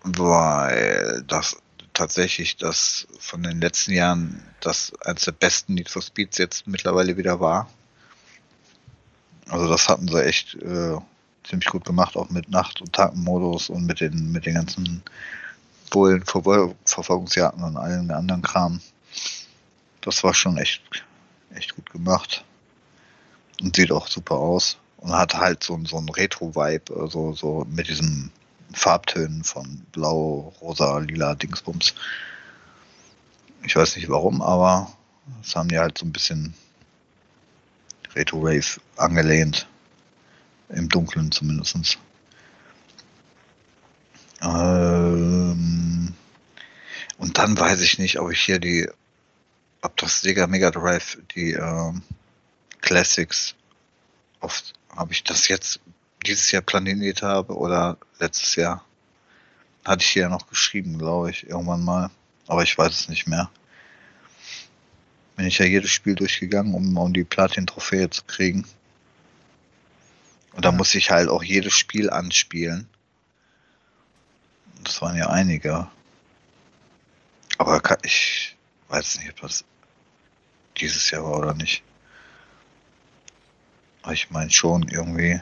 weil 0.02 1.22
das 1.26 1.56
tatsächlich 1.94 2.56
das 2.56 3.06
von 3.18 3.42
den 3.42 3.60
letzten 3.60 3.92
Jahren 3.92 4.42
das 4.60 4.92
eines 5.04 5.24
der 5.24 5.32
besten 5.32 5.74
Need 5.74 5.88
for 5.88 6.02
Speeds 6.02 6.38
jetzt 6.38 6.66
mittlerweile 6.66 7.16
wieder 7.16 7.40
war. 7.40 7.70
Also 9.48 9.68
das 9.68 9.88
hatten 9.88 10.08
sie 10.08 10.24
echt 10.24 10.54
äh, 10.56 10.98
ziemlich 11.48 11.68
gut 11.68 11.84
gemacht, 11.84 12.16
auch 12.16 12.30
mit 12.30 12.50
Nacht- 12.50 12.80
und 12.80 12.92
Tagmodus 12.92 13.70
und 13.70 13.86
mit 13.86 14.00
den 14.00 14.32
mit 14.32 14.46
den 14.46 14.54
ganzen 14.54 15.02
Bullen, 15.90 16.22
Verwol- 16.24 16.74
Verfolgungsjagden 16.84 17.64
und 17.64 17.76
allen 17.76 18.10
anderen 18.10 18.42
Kram. 18.42 18.80
Das 20.02 20.22
war 20.22 20.34
schon 20.34 20.58
echt 20.58 20.82
echt 21.54 21.74
gut 21.74 21.90
gemacht 21.90 22.44
und 23.60 23.74
sieht 23.74 23.90
auch 23.90 24.06
super 24.06 24.36
aus 24.36 24.78
und 24.98 25.12
hat 25.12 25.34
halt 25.34 25.62
so, 25.64 25.78
so 25.84 25.96
einen 25.96 26.08
Retro-Vibe, 26.08 27.00
also 27.00 27.32
so 27.32 27.66
mit 27.70 27.88
diesen 27.88 28.30
Farbtönen 28.72 29.44
von 29.44 29.86
Blau, 29.92 30.52
Rosa, 30.60 30.98
Lila, 30.98 31.34
Dingsbums. 31.34 31.94
Ich 33.62 33.74
weiß 33.74 33.96
nicht 33.96 34.08
warum, 34.08 34.42
aber 34.42 34.92
das 35.42 35.56
haben 35.56 35.68
die 35.68 35.78
halt 35.78 35.98
so 35.98 36.04
ein 36.04 36.12
bisschen 36.12 36.54
Retro-Rave 38.14 38.80
angelehnt. 38.96 39.66
Im 40.68 40.88
Dunkeln 40.88 41.32
zumindest. 41.32 41.98
Ähm, 44.42 46.14
und 47.18 47.38
dann 47.38 47.58
weiß 47.58 47.80
ich 47.80 47.98
nicht, 47.98 48.18
ob 48.20 48.30
ich 48.30 48.40
hier 48.40 48.58
die, 48.58 48.88
ob 49.82 49.96
das 49.96 50.20
Sega 50.20 50.46
Mega 50.46 50.70
Drive, 50.70 51.18
die 51.34 51.52
ähm, 51.52 52.02
Classics, 52.80 53.54
oft 54.40 54.74
habe 54.94 55.12
ich 55.12 55.24
das 55.24 55.48
jetzt 55.48 55.80
dieses 56.26 56.50
Jahr 56.52 56.62
planiert 56.62 57.22
habe 57.22 57.56
oder 57.56 57.98
letztes 58.18 58.56
Jahr. 58.56 58.84
Hatte 59.84 60.02
ich 60.02 60.10
hier 60.10 60.28
noch 60.28 60.48
geschrieben, 60.48 60.98
glaube 60.98 61.30
ich, 61.30 61.48
irgendwann 61.48 61.84
mal. 61.84 62.10
Aber 62.46 62.62
ich 62.62 62.76
weiß 62.76 62.92
es 62.92 63.08
nicht 63.08 63.26
mehr. 63.26 63.50
Bin 65.36 65.46
ich 65.46 65.58
ja 65.58 65.66
jedes 65.66 65.90
Spiel 65.90 66.14
durchgegangen, 66.14 66.74
um, 66.74 66.96
um 66.96 67.12
die 67.12 67.24
Platin-Trophäe 67.24 68.10
zu 68.10 68.24
kriegen. 68.24 68.66
Und 70.58 70.64
da 70.64 70.72
muss 70.72 70.92
ich 70.96 71.12
halt 71.12 71.28
auch 71.28 71.44
jedes 71.44 71.74
Spiel 71.74 72.10
anspielen. 72.10 72.88
Das 74.82 75.00
waren 75.00 75.16
ja 75.16 75.30
einige. 75.30 75.86
Aber 77.58 77.78
kann, 77.80 77.98
ich 78.02 78.56
weiß 78.88 79.20
nicht, 79.20 79.30
ob 79.30 79.42
das 79.42 79.64
dieses 80.76 81.12
Jahr 81.12 81.22
war 81.22 81.38
oder 81.38 81.54
nicht. 81.54 81.84
Aber 84.02 84.14
ich 84.14 84.30
meine 84.30 84.50
schon 84.50 84.88
irgendwie. 84.88 85.40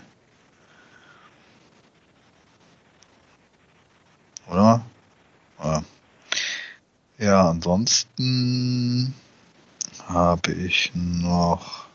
Oder? 4.48 4.84
Ja, 5.58 5.82
ja 7.16 7.48
ansonsten 7.48 9.14
habe 10.06 10.52
ich 10.52 10.90
noch. 10.94 11.86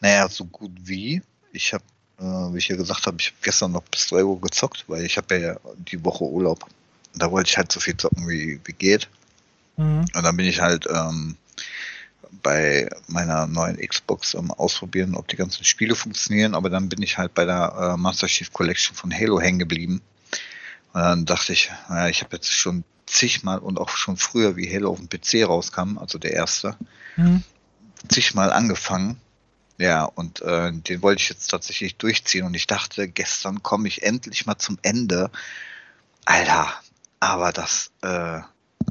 Naja, 0.00 0.28
so 0.28 0.44
gut 0.46 0.72
wie. 0.78 1.22
Ich 1.52 1.72
habe 1.72 1.84
wie 2.18 2.58
ich 2.58 2.68
ja 2.68 2.76
gesagt 2.76 3.06
habe, 3.06 3.16
ich 3.18 3.26
habe 3.28 3.36
gestern 3.42 3.72
noch 3.72 3.82
bis 3.82 4.06
3 4.06 4.24
Uhr 4.24 4.40
gezockt, 4.40 4.84
weil 4.86 5.04
ich 5.04 5.16
habe 5.16 5.38
ja 5.38 5.56
die 5.76 6.04
Woche 6.04 6.24
Urlaub. 6.24 6.64
Da 7.14 7.30
wollte 7.30 7.50
ich 7.50 7.56
halt 7.56 7.72
so 7.72 7.80
viel 7.80 7.96
zocken, 7.96 8.28
wie, 8.28 8.60
wie 8.64 8.72
geht. 8.72 9.08
Mhm. 9.76 10.04
Und 10.14 10.22
dann 10.22 10.36
bin 10.36 10.46
ich 10.46 10.60
halt 10.60 10.86
ähm, 10.88 11.36
bei 12.42 12.88
meiner 13.08 13.46
neuen 13.46 13.76
Xbox 13.76 14.34
am 14.34 14.50
Ausprobieren, 14.50 15.14
ob 15.14 15.28
die 15.28 15.36
ganzen 15.36 15.64
Spiele 15.64 15.94
funktionieren, 15.94 16.54
aber 16.54 16.70
dann 16.70 16.88
bin 16.88 17.02
ich 17.02 17.18
halt 17.18 17.34
bei 17.34 17.44
der 17.44 17.94
äh, 17.94 17.96
Master 17.96 18.26
Chief 18.26 18.52
Collection 18.52 18.94
von 18.94 19.12
Halo 19.12 19.40
hängen 19.40 19.58
geblieben. 19.58 20.00
Und 20.92 21.00
dann 21.00 21.24
dachte 21.24 21.52
ich, 21.52 21.70
naja, 21.88 22.08
ich 22.08 22.22
habe 22.22 22.36
jetzt 22.36 22.52
schon 22.52 22.84
zigmal 23.06 23.58
und 23.58 23.78
auch 23.78 23.90
schon 23.90 24.16
früher, 24.16 24.56
wie 24.56 24.72
Halo 24.72 24.90
auf 24.90 24.98
dem 24.98 25.08
PC 25.08 25.48
rauskam, 25.48 25.98
also 25.98 26.18
der 26.18 26.32
erste, 26.32 26.76
mhm. 27.16 27.42
zigmal 28.08 28.52
angefangen. 28.52 29.20
Ja, 29.78 30.04
und 30.04 30.40
äh, 30.42 30.72
den 30.72 31.02
wollte 31.02 31.22
ich 31.22 31.28
jetzt 31.28 31.48
tatsächlich 31.48 31.96
durchziehen 31.96 32.44
und 32.44 32.54
ich 32.54 32.66
dachte, 32.66 33.08
gestern 33.08 33.62
komme 33.62 33.88
ich 33.88 34.02
endlich 34.04 34.46
mal 34.46 34.56
zum 34.58 34.78
Ende. 34.82 35.30
Alter, 36.24 36.72
aber 37.20 37.52
das, 37.52 37.90
äh, 38.02 38.40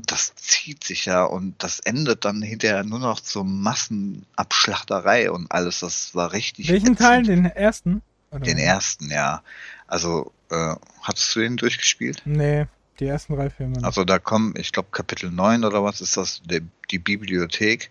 das 0.06 0.36
zieht 0.36 0.84
sich 0.84 1.06
ja 1.06 1.24
und 1.24 1.62
das 1.64 1.80
endet 1.80 2.26
dann 2.26 2.42
hinterher 2.42 2.84
nur 2.84 3.00
noch 3.00 3.22
zur 3.22 3.46
Massenabschlachterei 3.46 5.32
und 5.32 5.52
alles. 5.52 5.80
Das 5.80 6.14
war 6.16 6.34
richtig. 6.34 6.70
Welchen 6.70 6.94
ätzend. 6.94 7.00
Teil? 7.00 7.24
Den 7.24 7.46
ersten? 7.46 8.02
Oder? 8.32 8.42
Den 8.42 8.58
ersten, 8.58 9.12
ja. 9.12 9.42
Also, 9.88 10.34
äh, 10.50 10.76
hattest 11.02 11.36
du 11.36 11.40
den 11.40 11.58
durchgespielt? 11.58 12.24
Nee, 12.26 12.66
die 13.00 13.06
ersten 13.06 13.36
drei 13.36 13.50
Filme. 13.50 13.74
Nicht. 13.74 13.86
Also 13.86 14.04
da 14.04 14.20
kommen, 14.20 14.56
ich 14.58 14.72
glaube 14.72 14.90
Kapitel 14.92 15.32
9 15.32 15.64
oder 15.64 15.84
was 15.84 16.02
ist 16.02 16.18
das, 16.18 16.42
die, 16.44 16.62
die 16.92 17.00
Bibliothek. 17.00 17.90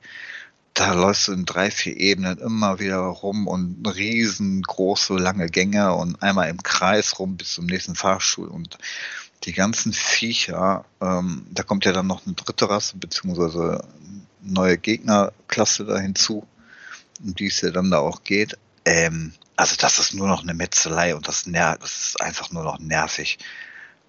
Da 0.75 0.95
läufst 0.95 1.29
du 1.29 1.33
in 1.33 1.45
drei, 1.45 1.71
vier 1.71 1.97
Ebenen 1.99 2.39
immer 2.39 2.79
wieder 2.79 2.99
rum 2.99 3.47
und 3.47 3.87
riesengroße, 3.87 5.15
lange 5.15 5.49
Gänge 5.49 5.95
und 5.95 6.23
einmal 6.23 6.49
im 6.49 6.63
Kreis 6.63 7.19
rum 7.19 7.37
bis 7.37 7.53
zum 7.53 7.67
nächsten 7.67 7.95
Fahrstuhl 7.95 8.49
und 8.49 8.79
die 9.45 9.53
ganzen 9.53 9.93
Viecher, 9.93 10.85
ähm, 11.01 11.47
da 11.51 11.63
kommt 11.63 11.85
ja 11.85 11.93
dann 11.93 12.07
noch 12.07 12.25
eine 12.25 12.35
dritte 12.35 12.71
Rasse, 12.71 12.97
beziehungsweise 12.97 13.85
neue 14.41 14.79
Gegnerklasse 14.79 15.85
da 15.85 15.99
hinzu, 15.99 16.47
um 17.23 17.35
die 17.35 17.47
es 17.47 17.61
ja 17.61 17.71
dann 17.71 17.91
da 17.91 17.99
auch 17.99 18.25
geht. 18.25 18.57
Ähm, 18.85 19.33
also 19.57 19.77
das 19.77 19.99
ist 19.99 20.15
nur 20.15 20.29
noch 20.29 20.43
eine 20.43 20.55
Metzelei 20.55 21.15
und 21.15 21.29
das, 21.29 21.47
ner 21.47 21.77
das 21.81 22.09
ist 22.09 22.21
einfach 22.21 22.51
nur 22.51 22.65
noch 22.65 22.79
nervig. 22.79 23.39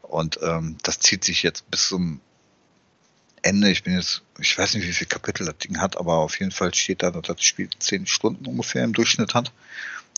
Und 0.01 0.39
ähm, 0.41 0.77
das 0.83 0.99
zieht 0.99 1.23
sich 1.23 1.43
jetzt 1.43 1.69
bis 1.69 1.87
zum 1.89 2.21
Ende. 3.43 3.69
Ich 3.69 3.83
bin 3.83 3.93
jetzt, 3.93 4.23
ich 4.39 4.57
weiß 4.57 4.73
nicht, 4.73 4.87
wie 4.87 4.93
viel 4.93 5.07
Kapitel 5.07 5.45
das 5.45 5.57
Ding 5.57 5.79
hat, 5.79 5.97
aber 5.97 6.15
auf 6.15 6.39
jeden 6.39 6.51
Fall 6.51 6.73
steht 6.73 7.03
da, 7.03 7.11
dass 7.11 7.23
das 7.23 7.43
Spiel 7.43 7.69
zehn 7.79 8.07
Stunden 8.07 8.45
ungefähr 8.45 8.83
im 8.83 8.93
Durchschnitt 8.93 9.33
hat. 9.33 9.51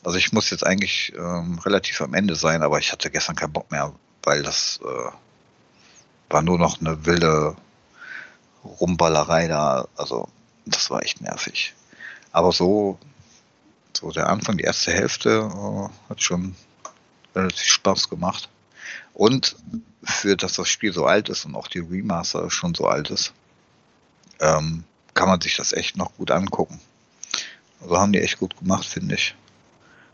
Also 0.04 0.18
ich 0.18 0.32
muss 0.32 0.52
jetzt 0.52 0.66
eigentlich 0.66 1.14
ähm, 1.18 1.60
relativ 1.60 2.00
am 2.02 2.14
Ende 2.14 2.36
sein, 2.36 2.62
aber 2.62 2.80
ich 2.80 2.92
hatte 2.92 3.10
gestern 3.10 3.36
keinen 3.36 3.54
Bock 3.54 3.72
mehr, 3.72 3.94
weil 4.24 4.44
das 4.44 4.80
äh, 4.84 5.12
war 6.30 6.42
nur 6.42 6.60
noch 6.60 6.80
eine 6.80 7.06
wilde 7.06 7.56
Rumballerei 8.64 9.48
da. 9.48 9.88
Also 9.96 10.30
das 10.66 10.90
war 10.90 11.04
echt 11.04 11.22
nervig. 11.22 11.74
Aber 12.32 12.52
so, 12.52 13.00
so 13.94 14.12
der 14.12 14.30
Anfang, 14.30 14.58
die 14.58 14.64
erste 14.64 14.92
Hälfte 14.92 15.50
äh, 15.52 16.10
hat 16.10 16.22
schon 16.22 16.56
relativ 17.34 17.64
Spaß 17.64 18.10
gemacht. 18.10 18.50
Und 19.14 19.56
für 20.06 20.38
dass 20.38 20.54
das 20.54 20.70
Spiel 20.70 20.94
so 20.94 21.06
alt 21.06 21.30
ist 21.30 21.46
und 21.46 21.56
auch 21.56 21.68
die 21.68 21.80
Remaster 21.80 22.50
schon 22.52 22.76
so 22.76 22.88
alt 22.88 23.10
ist, 23.10 23.34
ähm, 24.40 24.84
kann 25.14 25.28
man 25.28 25.42
sich 25.42 25.56
das 25.56 25.74
echt 25.74 25.98
noch 25.98 26.16
gut 26.16 26.32
angucken. 26.32 26.80
Also 27.82 27.98
haben 27.98 28.14
die 28.14 28.22
echt 28.22 28.40
gut 28.40 28.58
gemacht, 28.58 28.86
finde 28.86 29.16
ich. 29.16 29.36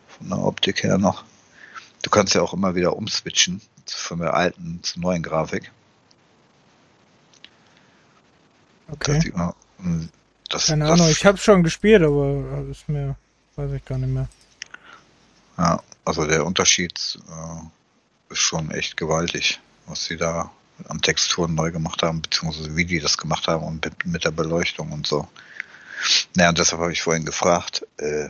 Von 0.08 0.30
der 0.30 0.40
Optik 0.40 0.84
her 0.84 0.98
noch. 0.98 1.24
Du 2.02 2.10
kannst 2.10 2.34
ja 2.34 2.42
auch 2.42 2.54
immer 2.54 2.76
wieder 2.76 2.96
umswitchen 2.96 3.62
von 3.88 4.20
der 4.20 4.34
alten 4.34 4.80
zur 4.84 5.02
neuen 5.02 5.24
Grafik. 5.24 5.72
Okay. 8.90 9.32
Das, 9.34 9.54
das, 10.50 10.68
Keine 10.68 10.86
das, 10.86 10.92
Ahnung, 10.94 11.10
ich 11.10 11.26
habe 11.26 11.38
schon 11.38 11.64
gespielt, 11.64 12.04
aber 12.04 12.66
ist 12.70 12.88
mir, 12.90 13.16
weiß 13.56 13.72
ich 13.72 13.86
gar 13.86 13.98
nicht 13.98 14.14
mehr. 14.14 14.28
Ja, 15.58 15.82
also 16.06 16.26
der 16.26 16.46
Unterschied 16.46 17.20
äh, 17.30 18.34
ist 18.34 18.40
schon 18.40 18.72
echt 18.72 18.98
gewaltig, 18.98 19.60
was 19.92 20.06
sie 20.06 20.18
da 20.18 20.52
an 20.88 21.02
Texturen 21.02 21.54
neu 21.54 21.72
gemacht 21.72 22.02
haben, 22.02 22.22
beziehungsweise 22.22 22.76
wie 22.76 22.86
die 22.86 23.00
das 23.00 23.18
gemacht 23.18 23.48
haben 23.48 23.64
und 23.64 23.86
mit, 23.86 24.06
mit 24.06 24.26
der 24.26 24.32
Beleuchtung 24.32 24.92
und 24.92 25.06
so. 25.06 25.28
Naja, 26.36 26.50
und 26.50 26.58
deshalb 26.58 26.82
habe 26.82 26.92
ich 26.92 27.02
vorhin 27.02 27.26
gefragt, 27.26 27.86
äh, 27.98 28.30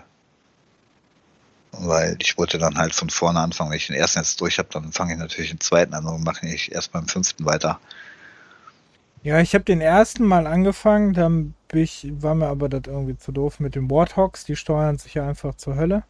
weil 1.72 2.18
ich 2.20 2.38
wollte 2.38 2.58
dann 2.58 2.78
halt 2.78 2.94
von 2.94 3.10
vorne 3.10 3.40
anfangen. 3.40 3.72
Wenn 3.72 3.78
ich 3.78 3.88
den 3.88 3.96
ersten 3.96 4.20
jetzt 4.20 4.42
durch 4.42 4.58
habe, 4.60 4.70
dann 4.74 4.92
fange 4.92 5.14
ich 5.14 5.20
natürlich 5.20 5.52
den 5.52 5.62
zweiten 5.62 5.94
an 5.94 6.06
und 6.06 6.24
mache 6.24 6.46
nicht 6.46 6.72
erst 6.72 6.92
beim 6.92 7.08
fünften 7.08 7.46
weiter. 7.46 7.80
Ja, 9.24 9.40
ich 9.40 9.54
habe 9.54 9.64
den 9.64 9.82
ersten 9.82 10.26
Mal 10.26 10.48
angefangen, 10.48 11.14
dann 11.14 11.54
ich, 11.72 12.08
war 12.12 12.36
mir 12.36 12.48
aber 12.48 12.68
das 12.68 12.82
irgendwie 12.88 13.18
zu 13.18 13.32
doof 13.32 13.60
mit 13.60 13.76
den 13.76 13.90
Warthogs, 13.90 14.44
die 14.44 14.56
steuern 14.56 14.98
sich 14.98 15.14
ja 15.14 15.28
einfach 15.28 15.56
zur 15.56 15.76
Hölle. 15.76 16.04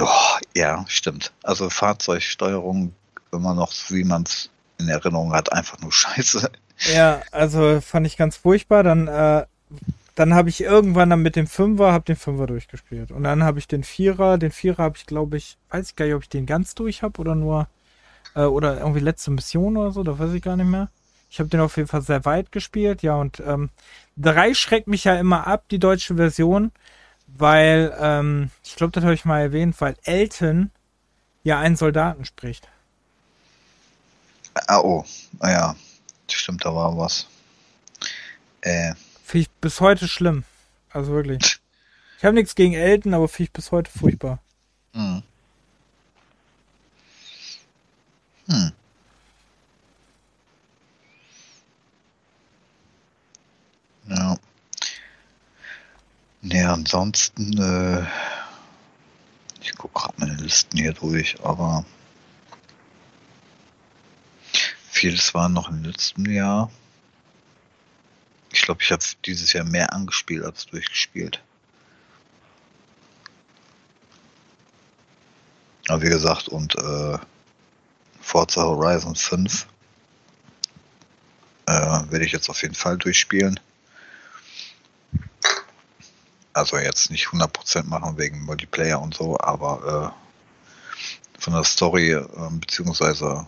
Oh, 0.00 0.38
ja, 0.54 0.84
stimmt. 0.88 1.32
Also 1.42 1.68
Fahrzeugsteuerung 1.68 2.94
immer 3.32 3.54
noch, 3.54 3.72
wie 3.88 4.04
man 4.04 4.22
es 4.22 4.50
in 4.80 4.88
Erinnerung 4.88 5.32
hat, 5.32 5.52
einfach 5.52 5.78
nur 5.80 5.92
scheiße. 5.92 6.50
Ja, 6.94 7.22
also 7.30 7.80
fand 7.80 8.06
ich 8.06 8.16
ganz 8.16 8.36
furchtbar. 8.36 8.82
Dann 8.82 9.06
äh, 9.06 9.44
dann 10.20 10.34
habe 10.34 10.50
ich 10.50 10.60
irgendwann 10.60 11.08
dann 11.08 11.22
mit 11.22 11.34
dem 11.34 11.46
Fünfer, 11.46 11.92
habe 11.92 12.04
den 12.04 12.16
Fünfer 12.16 12.46
durchgespielt. 12.46 13.10
Und 13.10 13.22
dann 13.22 13.42
habe 13.42 13.58
ich 13.58 13.66
den 13.66 13.84
Vierer, 13.84 14.36
den 14.36 14.50
Vierer 14.50 14.82
habe 14.82 14.98
ich, 14.98 15.06
glaube 15.06 15.38
ich, 15.38 15.56
weiß 15.70 15.88
ich 15.88 15.96
gar 15.96 16.04
nicht, 16.04 16.14
ob 16.14 16.22
ich 16.22 16.28
den 16.28 16.44
ganz 16.44 16.74
durch 16.74 17.02
habe 17.02 17.18
oder 17.20 17.34
nur, 17.34 17.68
äh, 18.34 18.42
oder 18.42 18.78
irgendwie 18.80 19.00
letzte 19.00 19.30
Mission 19.30 19.78
oder 19.78 19.92
so, 19.92 20.02
da 20.02 20.18
weiß 20.18 20.34
ich 20.34 20.42
gar 20.42 20.56
nicht 20.56 20.66
mehr. 20.66 20.90
Ich 21.30 21.38
habe 21.38 21.48
den 21.48 21.60
auf 21.60 21.76
jeden 21.78 21.88
Fall 21.88 22.02
sehr 22.02 22.24
weit 22.26 22.52
gespielt, 22.52 23.02
ja, 23.02 23.14
und 23.14 23.40
ähm, 23.46 23.70
drei 24.18 24.52
schreckt 24.52 24.88
mich 24.88 25.04
ja 25.04 25.14
immer 25.14 25.46
ab, 25.46 25.64
die 25.70 25.78
deutsche 25.78 26.16
Version, 26.16 26.72
weil, 27.26 27.96
ähm, 27.98 28.50
ich 28.62 28.76
glaube, 28.76 28.90
das 28.92 29.04
habe 29.04 29.14
ich 29.14 29.24
mal 29.24 29.40
erwähnt, 29.40 29.80
weil 29.80 29.94
Elton 30.04 30.70
ja 31.44 31.60
einen 31.60 31.76
Soldaten 31.76 32.26
spricht. 32.26 32.68
Ah, 34.66 34.80
oh, 34.80 35.04
naja, 35.40 35.76
stimmt, 36.30 36.64
da 36.64 36.74
war 36.74 36.96
was. 36.96 37.26
Äh, 38.62 38.94
Finde 39.24 39.42
ich 39.42 39.50
bis 39.60 39.80
heute 39.80 40.08
schlimm. 40.08 40.44
Also 40.90 41.12
wirklich. 41.12 41.60
Ich 42.18 42.24
habe 42.24 42.34
nichts 42.34 42.54
gegen 42.54 42.74
Elton, 42.74 43.14
aber 43.14 43.28
finde 43.28 43.44
ich 43.44 43.52
bis 43.52 43.70
heute 43.72 43.90
furchtbar. 43.90 44.40
Hm. 44.92 45.22
Hm. 48.48 48.72
Ja. 54.08 54.36
Nee, 56.42 56.62
ansonsten, 56.64 57.56
äh, 57.58 58.04
ich 59.60 59.74
gucke 59.76 60.00
gerade 60.00 60.14
meine 60.18 60.34
Listen 60.34 60.76
hier 60.78 60.92
durch, 60.92 61.36
aber 61.44 61.84
vieles 65.00 65.32
war 65.32 65.48
noch 65.48 65.70
im 65.70 65.82
letzten 65.82 66.30
Jahr. 66.30 66.70
Ich 68.52 68.60
glaube, 68.60 68.82
ich 68.82 68.92
habe 68.92 69.02
dieses 69.24 69.54
Jahr 69.54 69.64
mehr 69.64 69.94
angespielt 69.94 70.44
als 70.44 70.66
durchgespielt. 70.66 71.42
Aber 75.88 76.02
wie 76.02 76.10
gesagt, 76.10 76.48
und 76.48 76.74
äh, 76.74 77.18
Forza 78.20 78.62
Horizon 78.62 79.16
5 79.16 79.66
äh, 81.64 81.72
werde 81.72 82.26
ich 82.26 82.32
jetzt 82.32 82.50
auf 82.50 82.60
jeden 82.60 82.74
Fall 82.74 82.98
durchspielen. 82.98 83.58
Also 86.52 86.76
jetzt 86.76 87.10
nicht 87.10 87.28
100% 87.28 87.84
machen 87.84 88.18
wegen 88.18 88.44
Multiplayer 88.44 89.00
und 89.00 89.14
so, 89.14 89.40
aber 89.40 90.12
äh, 91.38 91.40
von 91.40 91.54
der 91.54 91.64
Story 91.64 92.12
äh, 92.12 92.26
beziehungsweise 92.50 93.46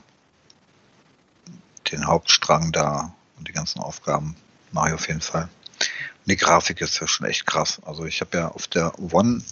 den 1.92 2.06
Hauptstrang 2.06 2.72
da 2.72 3.14
und 3.38 3.48
die 3.48 3.52
ganzen 3.52 3.80
Aufgaben 3.80 4.36
mache 4.72 4.88
ich 4.88 4.94
auf 4.94 5.08
jeden 5.08 5.20
Fall. 5.20 5.42
Und 5.42 6.30
die 6.30 6.36
Grafik 6.36 6.80
ist 6.80 7.00
ja 7.00 7.06
schon 7.06 7.26
echt 7.26 7.46
krass. 7.46 7.80
Also 7.84 8.04
ich 8.04 8.20
habe 8.20 8.38
ja 8.38 8.48
auf 8.48 8.66
der 8.68 8.98
One 9.12 9.42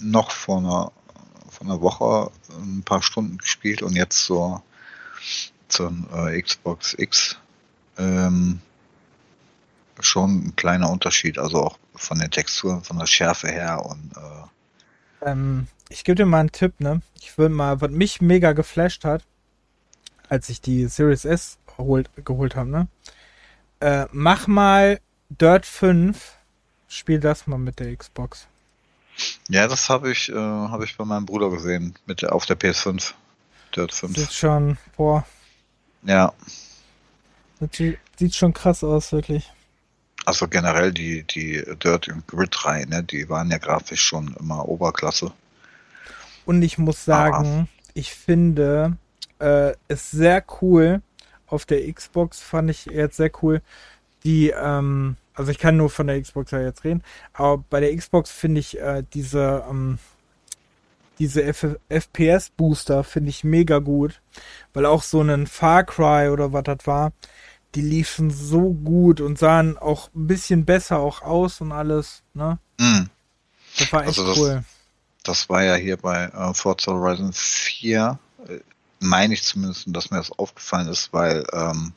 noch 0.00 0.30
vor 0.30 0.58
einer, 0.58 0.92
vor 1.50 1.66
einer 1.66 1.80
Woche 1.80 2.30
ein 2.50 2.82
paar 2.82 3.02
Stunden 3.02 3.38
gespielt 3.38 3.82
und 3.82 3.96
jetzt 3.96 4.24
zur, 4.24 4.62
zur 5.68 5.92
äh, 6.14 6.40
Xbox 6.40 6.94
X 6.98 7.36
ähm, 7.96 8.60
schon 10.00 10.48
ein 10.48 10.56
kleiner 10.56 10.90
Unterschied. 10.90 11.38
Also 11.38 11.64
auch 11.64 11.78
von 11.94 12.18
den 12.18 12.30
Texturen, 12.30 12.84
von 12.84 12.98
der 12.98 13.06
Schärfe 13.06 13.48
her 13.48 13.84
und 13.84 14.12
äh, 14.16 14.48
ähm, 15.20 15.66
ich 15.88 16.04
gebe 16.04 16.16
dir 16.16 16.26
mal 16.26 16.40
einen 16.40 16.52
Tipp, 16.52 16.80
ne? 16.80 17.02
Ich 17.14 17.36
will 17.38 17.48
mal, 17.48 17.80
was 17.80 17.90
mich 17.90 18.20
mega 18.20 18.52
geflasht 18.52 19.04
hat, 19.04 19.24
als 20.28 20.48
ich 20.48 20.60
die 20.60 20.86
Series 20.86 21.24
S 21.24 21.57
geholt, 21.78 22.10
geholt 22.24 22.56
habe, 22.56 22.68
ne? 22.70 22.88
Äh, 23.80 24.06
mach 24.12 24.46
mal 24.46 25.00
Dirt 25.30 25.64
5. 25.66 26.34
Spiel 26.88 27.20
das 27.20 27.46
mal 27.46 27.58
mit 27.58 27.78
der 27.80 27.94
Xbox. 27.96 28.46
Ja, 29.48 29.66
das 29.68 29.88
habe 29.88 30.10
ich, 30.12 30.28
äh, 30.30 30.34
habe 30.34 30.84
ich 30.84 30.96
bei 30.96 31.04
meinem 31.04 31.26
Bruder 31.26 31.50
gesehen, 31.50 31.94
mit 32.06 32.22
der, 32.22 32.34
auf 32.34 32.46
der 32.46 32.58
PS5. 32.58 33.14
Dirt 33.76 33.92
5. 33.94 34.16
Sieht 34.16 34.32
schon, 34.32 34.78
boah, 34.96 35.26
Ja, 36.02 36.32
das 37.60 37.70
sieht, 37.76 37.98
sieht 38.18 38.34
schon 38.34 38.52
krass 38.52 38.84
aus, 38.84 39.12
wirklich. 39.12 39.52
also 40.24 40.46
generell 40.48 40.92
die, 40.92 41.24
die 41.24 41.62
Dirt 41.82 42.08
und 42.08 42.26
Grid 42.28 42.64
Reihe, 42.64 42.86
ne, 42.88 43.02
die 43.04 43.28
waren 43.28 43.50
ja 43.50 43.58
grafisch 43.58 44.02
schon 44.02 44.34
immer 44.40 44.68
Oberklasse. 44.68 45.32
Und 46.44 46.62
ich 46.62 46.78
muss 46.78 47.04
sagen, 47.04 47.68
ich 47.94 48.12
finde 48.14 48.96
äh, 49.38 49.72
es 49.88 50.10
sehr 50.10 50.44
cool. 50.62 51.02
Auf 51.48 51.64
der 51.66 51.90
Xbox 51.92 52.40
fand 52.40 52.70
ich 52.70 52.86
jetzt 52.86 53.16
sehr 53.16 53.30
cool. 53.42 53.62
Die, 54.24 54.50
ähm, 54.50 55.16
also 55.34 55.50
ich 55.50 55.58
kann 55.58 55.76
nur 55.76 55.90
von 55.90 56.06
der 56.08 56.20
Xbox 56.20 56.50
ja 56.50 56.60
jetzt 56.60 56.84
reden, 56.84 57.02
aber 57.32 57.64
bei 57.70 57.80
der 57.80 57.96
Xbox 57.96 58.30
finde 58.30 58.60
ich 58.60 58.78
äh, 58.80 59.02
diese, 59.14 59.64
ähm, 59.70 59.98
diese 61.18 61.42
FPS-Booster 61.88 63.04
finde 63.04 63.30
ich 63.30 63.44
mega 63.44 63.78
gut. 63.78 64.20
Weil 64.72 64.86
auch 64.86 65.02
so 65.02 65.20
ein 65.20 65.46
Far 65.46 65.84
Cry 65.84 66.28
oder 66.30 66.52
was 66.52 66.64
das 66.64 66.78
war, 66.86 67.12
die 67.74 67.80
liefen 67.82 68.30
so 68.30 68.72
gut 68.72 69.20
und 69.20 69.38
sahen 69.38 69.76
auch 69.78 70.10
ein 70.14 70.26
bisschen 70.26 70.64
besser 70.64 70.98
auch 71.00 71.22
aus 71.22 71.60
und 71.60 71.72
alles, 71.72 72.22
ne? 72.34 72.58
Mhm. 72.78 73.10
Das 73.78 73.92
war 73.92 74.00
echt 74.00 74.08
Also 74.18 74.26
das- 74.26 74.38
cool. 74.38 74.64
Das 75.24 75.48
war 75.50 75.62
ja 75.62 75.74
hier 75.74 75.96
bei 75.98 76.24
äh, 76.26 76.54
Forza 76.54 76.92
Horizon 76.92 77.32
4, 77.34 78.18
äh, 78.46 78.60
meine 79.00 79.34
ich 79.34 79.42
zumindest, 79.44 79.84
dass 79.88 80.10
mir 80.10 80.18
das 80.18 80.32
aufgefallen 80.32 80.88
ist, 80.88 81.12
weil 81.12 81.44
ähm, 81.52 81.92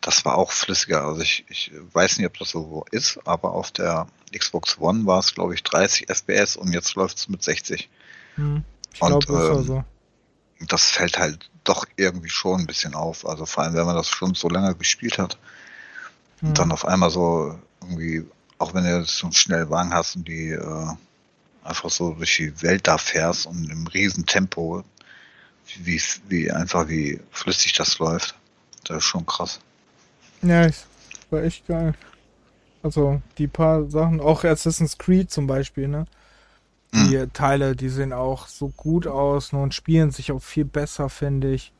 das 0.00 0.24
war 0.24 0.36
auch 0.36 0.52
flüssiger. 0.52 1.04
Also 1.04 1.22
ich, 1.22 1.44
ich 1.48 1.70
weiß 1.92 2.18
nicht, 2.18 2.26
ob 2.26 2.38
das 2.38 2.50
so 2.50 2.84
ist, 2.90 3.18
aber 3.24 3.52
auf 3.52 3.70
der 3.70 4.06
Xbox 4.36 4.78
One 4.78 5.06
war 5.06 5.20
es, 5.20 5.34
glaube 5.34 5.54
ich, 5.54 5.62
30 5.62 6.08
FPS 6.08 6.56
und 6.56 6.72
jetzt 6.72 6.94
läuft 6.94 7.18
es 7.18 7.28
mit 7.28 7.42
60. 7.42 7.88
Hm. 8.36 8.64
Ich 8.92 9.00
Und, 9.02 9.26
glaube, 9.26 9.26
das 9.48 9.58
ähm, 9.58 9.64
so. 9.64 9.84
Das 10.68 10.90
fällt 10.90 11.18
halt 11.18 11.50
doch 11.64 11.86
irgendwie 11.96 12.28
schon 12.28 12.60
ein 12.60 12.66
bisschen 12.66 12.94
auf. 12.94 13.26
Also 13.26 13.46
vor 13.46 13.64
allem, 13.64 13.74
wenn 13.74 13.86
man 13.86 13.96
das 13.96 14.08
schon 14.08 14.34
so 14.34 14.48
lange 14.48 14.74
gespielt 14.74 15.18
hat 15.18 15.38
Hm. 16.40 16.48
und 16.48 16.58
dann 16.58 16.72
auf 16.72 16.84
einmal 16.86 17.10
so 17.10 17.58
irgendwie, 17.82 18.24
auch 18.58 18.74
wenn 18.74 18.84
du 18.84 18.98
jetzt 18.98 19.16
so 19.16 19.26
einen 19.26 19.34
schnellen 19.34 19.70
Wagen 19.70 19.92
hast 19.94 20.16
und 20.16 20.26
die 20.28 20.50
äh, 20.50 20.86
einfach 21.62 21.90
so 21.90 22.14
durch 22.14 22.36
die 22.36 22.62
Welt 22.62 22.86
da 22.86 22.98
fährst 22.98 23.46
und 23.46 23.70
im 23.70 23.86
riesen 23.86 24.26
Tempo, 24.26 24.82
wie, 25.82 26.00
wie 26.28 26.50
einfach 26.50 26.88
wie 26.88 27.20
flüssig 27.30 27.72
das 27.74 27.98
läuft, 27.98 28.34
das 28.84 28.98
ist 28.98 29.04
schon 29.04 29.26
krass. 29.26 29.60
Ja, 30.42 30.66
ich, 30.66 30.76
war 31.30 31.42
echt 31.42 31.66
geil. 31.66 31.94
Also, 32.82 33.20
die 33.38 33.46
paar 33.46 33.90
Sachen, 33.90 34.20
auch 34.20 34.44
Assassin's 34.44 34.96
Creed 34.96 35.30
zum 35.30 35.46
Beispiel, 35.46 35.88
ne? 35.88 36.06
Die 36.92 37.24
Teile, 37.32 37.76
die 37.76 37.88
sehen 37.88 38.12
auch 38.12 38.48
so 38.48 38.68
gut 38.68 39.06
aus 39.06 39.52
ne, 39.52 39.62
und 39.62 39.74
spielen 39.74 40.10
sich 40.10 40.32
auch 40.32 40.42
viel 40.42 40.64
besser, 40.64 41.08
finde 41.08 41.52
ich. 41.52 41.72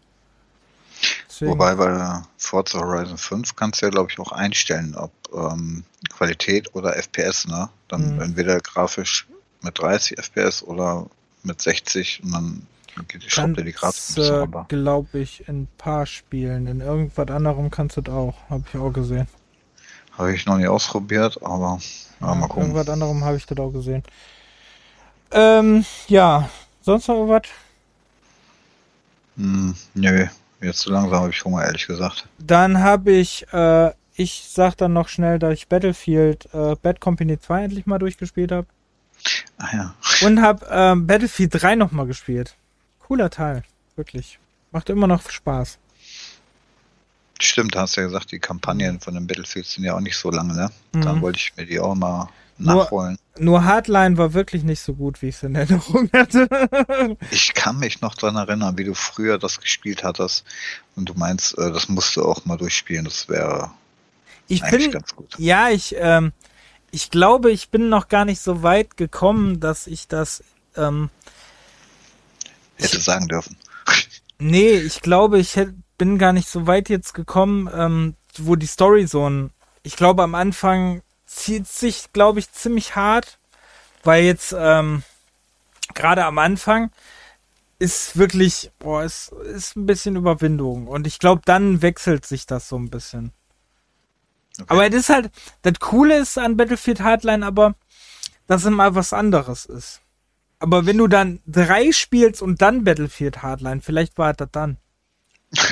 Deswegen, 1.29 1.53
Wobei 1.53 1.75
bei 1.75 2.23
Forza 2.39 2.79
Horizon 2.79 3.19
5 3.19 3.57
kannst 3.57 3.83
du 3.83 3.87
ja, 3.87 3.91
glaube 3.91 4.11
ich, 4.13 4.19
auch 4.21 4.31
einstellen, 4.31 4.95
ob 4.95 5.13
ähm, 5.35 5.85
Qualität 6.11 6.75
oder 6.75 6.97
FPS, 6.97 7.49
ne? 7.49 7.69
Dann 7.89 8.15
Mhm. 8.17 8.23
entweder 8.23 8.61
grafisch 8.61 9.27
mit 9.63 9.79
30 9.79 10.19
FPS 10.19 10.63
oder 10.63 11.07
mit 11.43 11.61
60 11.61 12.23
und 12.23 12.33
dann 12.33 12.67
bisschen 13.07 13.57
äh, 13.57 14.47
glaube 14.69 15.19
ich, 15.19 15.49
in 15.49 15.63
ein 15.63 15.69
paar 15.79 16.07
Spielen. 16.07 16.67
In 16.67 16.81
irgendwas 16.81 17.29
anderem 17.29 17.71
kannst 17.71 17.97
du 17.97 18.01
das 18.01 18.15
auch. 18.15 18.35
Habe 18.49 18.65
ich 18.73 18.79
auch 18.79 18.93
gesehen. 18.93 19.27
Habe 20.17 20.35
ich 20.35 20.47
noch 20.47 20.59
nie 20.59 20.67
ausprobiert, 20.67 21.39
aber 21.43 21.79
ja, 22.21 22.35
mal 22.35 22.49
gucken. 22.49 22.63
Irgendwas 22.71 22.89
anderem 22.89 23.25
habe 23.25 23.37
ich 23.37 23.47
das 23.47 23.59
auch 23.59 23.71
gesehen. 23.71 24.03
Ähm, 25.31 25.85
ja. 26.09 26.49
Sonst 26.83 27.09
noch 27.09 27.27
was? 27.29 27.43
Hm, 29.37 29.75
nö, 29.95 30.27
jetzt 30.61 30.81
so 30.81 30.91
langsam 30.91 31.21
habe 31.21 31.31
ich 31.31 31.45
Hunger, 31.45 31.65
ehrlich 31.65 31.87
gesagt. 31.87 32.29
Dann 32.39 32.81
habe 32.81 33.13
ich, 33.13 33.47
äh, 33.53 33.93
ich 34.15 34.47
sag 34.49 34.77
dann 34.77 34.93
noch 34.93 35.09
schnell, 35.09 35.39
dass 35.39 35.55
ich 35.55 35.69
Battlefield 35.69 36.49
äh, 36.53 36.77
Bad 36.77 37.01
Company 37.01 37.39
2 37.39 37.65
endlich 37.65 37.87
mal 37.87 37.99
durchgespielt 37.99 38.53
habe. 38.53 38.67
Ah 39.59 39.69
ja. 39.73 39.95
Und 40.27 40.43
habe 40.43 40.67
ähm, 40.71 41.07
Battlefield 41.07 41.63
3 41.63 41.77
nochmal 41.77 42.07
gespielt. 42.07 42.57
Cooler 43.11 43.29
Teil, 43.29 43.65
wirklich. 43.97 44.39
Macht 44.71 44.89
immer 44.89 45.09
noch 45.09 45.29
Spaß. 45.29 45.79
Stimmt, 47.41 47.75
hast 47.75 47.97
ja 47.97 48.05
gesagt, 48.05 48.31
die 48.31 48.39
Kampagnen 48.39 49.01
von 49.01 49.15
den 49.15 49.27
Battlefield 49.27 49.67
sind 49.67 49.83
ja 49.83 49.97
auch 49.97 50.01
nicht 50.01 50.17
so 50.17 50.31
lange, 50.31 50.55
ne? 50.55 50.71
Mhm. 50.93 51.01
Dann 51.01 51.21
wollte 51.21 51.41
ich 51.41 51.57
mir 51.57 51.67
die 51.67 51.81
auch 51.81 51.97
mal 51.97 52.29
Nur- 52.59 52.85
nachholen. 52.85 53.19
Nur 53.37 53.65
Hardline 53.65 54.17
war 54.17 54.33
wirklich 54.33 54.63
nicht 54.63 54.79
so 54.81 54.95
gut, 54.95 55.23
wie 55.23 55.31
ich 55.31 55.35
es 55.35 55.43
in 55.43 55.57
Erinnerung 55.57 56.09
hatte. 56.13 57.17
Ich 57.33 57.53
kann 57.53 57.81
mich 57.81 58.01
noch 58.01 58.15
dran 58.15 58.37
erinnern, 58.37 58.79
wie 58.79 58.85
du 58.85 58.95
früher 58.95 59.39
das 59.39 59.61
gespielt 59.61 60.05
hattest 60.05 60.45
und 60.95 61.09
du 61.09 61.15
meinst, 61.15 61.59
äh, 61.59 61.73
das 61.73 61.89
musst 61.89 62.15
du 62.15 62.25
auch 62.25 62.45
mal 62.45 62.59
durchspielen, 62.59 63.07
das 63.07 63.29
wäre 63.29 63.73
ich 64.47 64.63
eigentlich 64.63 64.85
bin, 64.85 64.93
ganz 64.93 65.17
gut. 65.17 65.35
ja, 65.37 65.69
ich, 65.71 65.97
ähm, 65.99 66.31
ich 66.93 67.11
glaube, 67.11 67.51
ich 67.51 67.71
bin 67.71 67.89
noch 67.89 68.07
gar 68.07 68.25
nicht 68.25 68.41
so 68.41 68.63
weit 68.63 68.97
gekommen, 68.97 69.59
dass 69.59 69.89
ich 69.89 70.07
das, 70.07 70.45
ähm, 70.77 71.11
Hätte 72.81 73.01
sagen 73.01 73.29
dürfen. 73.29 73.57
Nee, 74.39 74.73
ich 74.73 75.03
glaube, 75.03 75.39
ich 75.39 75.57
hätt, 75.57 75.75
bin 75.99 76.19
gar 76.19 76.33
nicht 76.33 76.49
so 76.49 76.67
weit 76.67 76.89
jetzt 76.89 77.15
gekommen, 77.15 77.69
ähm, 77.73 78.17
wo 78.39 78.57
die 78.57 78.67
Story 78.67 79.07
so 79.07 79.29
ein. 79.29 79.51
Ich 79.83 79.97
glaube, 79.97 80.23
am 80.23 80.35
Anfang 80.35 81.03
zieht 81.27 81.67
sich, 81.69 82.13
glaube 82.13 82.39
ich, 82.39 82.51
ziemlich 82.53 82.97
hart, 82.97 83.39
weil 84.03 84.25
jetzt 84.25 84.55
ähm, 84.57 85.03
gerade 85.95 86.25
am 86.25 86.39
Anfang 86.39 86.91
ist 87.79 88.19
wirklich, 88.19 88.71
boah, 88.79 89.03
es 89.03 89.29
ist 89.29 89.77
ein 89.77 89.87
bisschen 89.87 90.17
Überwindung 90.17 90.87
und 90.87 91.07
ich 91.07 91.19
glaube, 91.19 91.43
dann 91.45 91.83
wechselt 91.83 92.27
sich 92.27 92.47
das 92.47 92.69
so 92.69 92.77
ein 92.77 92.91
bisschen. 92.91 93.33
Okay. 94.61 94.67
Aber 94.69 94.91
das 94.91 95.01
ist 95.01 95.09
halt, 95.09 95.31
das 95.63 95.81
Coole 95.81 96.19
ist 96.19 96.37
an 96.37 96.57
Battlefield 96.57 97.01
Hardline, 97.01 97.45
aber 97.45 97.75
dass 98.47 98.65
es 98.65 98.71
mal 98.71 98.95
was 98.95 99.13
anderes 99.13 99.65
ist. 99.65 100.01
Aber 100.61 100.85
wenn 100.85 100.99
du 100.99 101.09
dann 101.09 101.41
drei 101.47 101.91
spielst 101.91 102.43
und 102.43 102.61
dann 102.61 102.85
Battlefield 102.85 103.43
Hardline, 103.43 103.81
vielleicht 103.81 104.19
war 104.19 104.35
das 104.35 104.51
dann. 104.53 104.77
ja, 105.53 105.65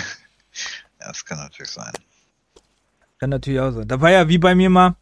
das 0.98 1.24
kann 1.24 1.38
natürlich 1.38 1.70
sein. 1.70 1.92
Kann 3.18 3.30
natürlich 3.30 3.60
auch 3.60 3.70
sein. 3.70 3.86
Da 3.86 4.00
war 4.00 4.10
ja 4.10 4.28
wie 4.28 4.38
bei 4.38 4.54
mir 4.54 4.70
mal, 4.70 4.96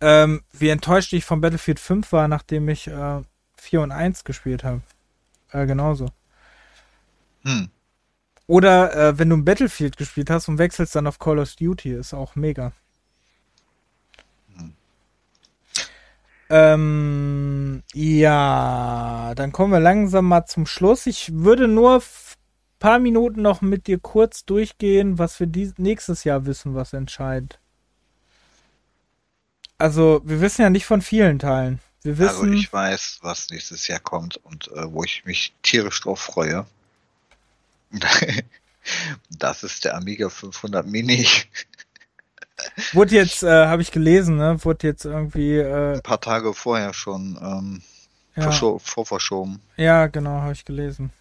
ähm, 0.00 0.44
wie 0.52 0.68
enttäuscht 0.68 1.12
ich 1.12 1.24
von 1.24 1.40
Battlefield 1.40 1.80
5 1.80 2.12
war, 2.12 2.28
nachdem 2.28 2.68
ich 2.68 2.86
äh, 2.86 3.22
4 3.56 3.80
und 3.80 3.90
1 3.90 4.22
gespielt 4.22 4.62
habe. 4.62 4.82
Äh, 5.50 5.66
genauso. 5.66 6.06
Hm. 7.42 7.70
Oder 8.46 8.94
äh, 8.94 9.18
wenn 9.18 9.30
du 9.30 9.36
ein 9.36 9.44
Battlefield 9.44 9.96
gespielt 9.96 10.30
hast 10.30 10.48
und 10.48 10.58
wechselst 10.58 10.94
dann 10.94 11.08
auf 11.08 11.18
Call 11.18 11.40
of 11.40 11.56
Duty, 11.56 11.92
ist 11.92 12.14
auch 12.14 12.36
mega. 12.36 12.72
Ähm, 16.50 17.82
ja, 17.94 19.32
dann 19.36 19.52
kommen 19.52 19.72
wir 19.72 19.80
langsam 19.80 20.26
mal 20.26 20.46
zum 20.46 20.66
Schluss. 20.66 21.06
Ich 21.06 21.32
würde 21.34 21.68
nur 21.68 21.96
f- 21.96 22.36
paar 22.78 22.98
Minuten 22.98 23.42
noch 23.42 23.60
mit 23.62 23.86
dir 23.86 23.98
kurz 24.00 24.44
durchgehen, 24.44 25.18
was 25.18 25.38
wir 25.40 25.46
dies 25.46 25.74
nächstes 25.78 26.24
Jahr 26.24 26.46
wissen, 26.46 26.74
was 26.74 26.92
entscheidet. 26.92 27.60
Also, 29.78 30.20
wir 30.24 30.40
wissen 30.40 30.62
ja 30.62 30.70
nicht 30.70 30.86
von 30.86 31.02
vielen 31.02 31.40
Teilen. 31.40 31.80
Wir 32.02 32.18
Also 32.18 32.46
wissen, 32.46 32.52
ich 32.52 32.72
weiß, 32.72 33.18
was 33.22 33.50
nächstes 33.50 33.86
Jahr 33.88 34.00
kommt 34.00 34.36
und 34.38 34.68
äh, 34.68 34.90
wo 34.92 35.02
ich 35.04 35.24
mich 35.26 35.52
tierisch 35.62 36.00
drauf 36.00 36.20
freue. 36.20 36.64
Das 39.30 39.62
ist 39.62 39.84
der 39.84 39.96
Amiga 39.96 40.28
500 40.28 40.86
Mini. 40.86 41.26
Wurde 42.92 43.14
jetzt, 43.14 43.42
äh, 43.42 43.66
habe 43.66 43.82
ich 43.82 43.90
gelesen, 43.92 44.36
ne, 44.36 44.62
wurde 44.64 44.86
jetzt 44.86 45.04
irgendwie, 45.04 45.56
äh, 45.58 45.94
Ein 45.94 46.02
paar 46.02 46.20
Tage 46.20 46.54
vorher 46.54 46.92
schon 46.94 47.38
ähm, 47.42 47.82
ja, 48.36 48.42
verscho 48.44 48.78
vorverschoben. 48.78 49.60
ja, 49.76 50.06
genau, 50.06 50.40
habe 50.40 50.52
ich 50.52 50.64
gelesen. 50.64 51.12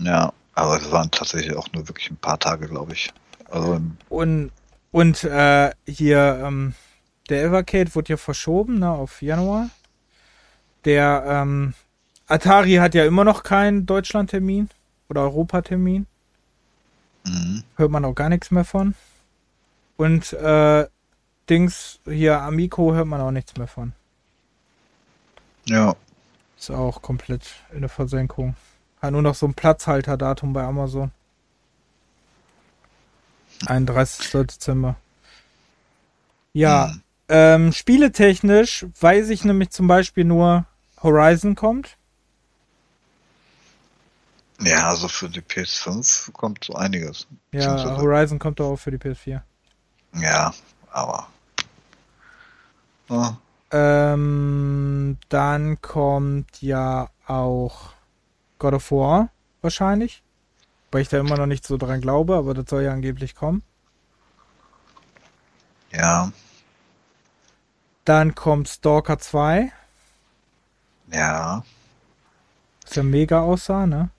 Ja, 0.00 0.32
aber 0.54 0.76
es 0.80 0.90
waren 0.90 1.10
tatsächlich 1.10 1.56
auch 1.56 1.68
nur 1.72 1.88
wirklich 1.88 2.10
ein 2.10 2.16
paar 2.16 2.38
Tage, 2.38 2.68
glaube 2.68 2.92
ich. 2.92 3.12
Also 3.50 3.80
Und, 4.08 4.50
und 4.90 5.24
äh, 5.24 5.70
hier, 5.86 6.40
ähm, 6.44 6.74
der 7.28 7.42
Evercade 7.44 7.94
wurde 7.94 8.10
ja 8.10 8.16
verschoben, 8.16 8.78
ne, 8.78 8.90
auf 8.90 9.22
Januar. 9.22 9.70
Der 10.84 11.24
ähm, 11.26 11.74
Atari 12.28 12.74
hat 12.76 12.94
ja 12.94 13.04
immer 13.04 13.24
noch 13.24 13.42
keinen 13.42 13.86
Deutschlandtermin 13.86 14.68
oder 15.08 15.22
Europatermin. 15.22 16.06
mhm. 17.24 17.64
Hört 17.76 17.90
man 17.90 18.04
auch 18.04 18.14
gar 18.14 18.28
nichts 18.28 18.50
mehr 18.50 18.64
von. 18.64 18.94
Und 19.96 20.32
äh, 20.34 20.86
Dings, 21.48 22.00
hier 22.06 22.40
Amico 22.42 22.92
hört 22.94 23.06
man 23.06 23.20
auch 23.20 23.30
nichts 23.30 23.56
mehr 23.56 23.66
von. 23.68 23.92
ja, 25.66 25.94
Ist 26.58 26.70
auch 26.70 27.02
komplett 27.02 27.42
in 27.72 27.80
der 27.80 27.88
Versenkung. 27.88 28.56
Hat 29.00 29.12
nur 29.12 29.22
noch 29.22 29.34
so 29.34 29.46
ein 29.46 29.54
Platzhalterdatum 29.54 30.52
bei 30.52 30.62
Amazon. 30.64 31.10
31. 33.66 34.30
Dezember. 34.32 34.96
Ja, 36.52 36.90
Hm. 36.90 37.02
ähm, 37.28 37.72
spieletechnisch 37.72 38.86
weiß 39.00 39.30
ich 39.30 39.44
nämlich 39.44 39.70
zum 39.70 39.86
Beispiel 39.86 40.24
nur, 40.24 40.66
Horizon 41.02 41.54
kommt. 41.54 41.96
Ja, 44.60 44.88
also 44.88 45.08
für 45.08 45.28
die 45.28 45.42
PS5 45.42 46.32
kommt 46.32 46.64
so 46.64 46.74
einiges. 46.74 47.26
Ja, 47.52 47.96
Horizon 47.98 48.38
kommt 48.38 48.60
auch 48.60 48.76
für 48.76 48.90
die 48.90 48.96
PS4. 48.98 49.42
Ja, 50.20 50.52
aber. 50.90 51.28
Ja, 53.08 53.38
Ähm, 53.70 55.18
dann 55.28 55.80
kommt 55.80 56.62
ja 56.62 57.10
auch 57.26 57.90
God 58.58 58.74
of 58.74 58.90
War 58.92 59.30
wahrscheinlich. 59.62 60.22
Weil 60.92 61.02
ich 61.02 61.08
da 61.10 61.18
immer 61.18 61.36
noch 61.38 61.46
nicht 61.46 61.66
so 61.66 61.76
dran 61.78 62.00
glaube, 62.02 62.36
aber 62.36 62.54
das 62.54 62.70
soll 62.70 62.82
ja 62.84 62.92
angeblich 62.92 63.34
kommen. 63.36 63.62
ja, 65.92 66.30
Dann 68.06 68.34
kommt 68.34 68.68
Stalker 68.70 69.18
2, 69.18 69.70
ja. 71.12 71.62
was 72.84 72.94
ja 72.94 73.02
mega 73.02 73.40
aussah, 73.42 73.86
ne? 73.86 74.10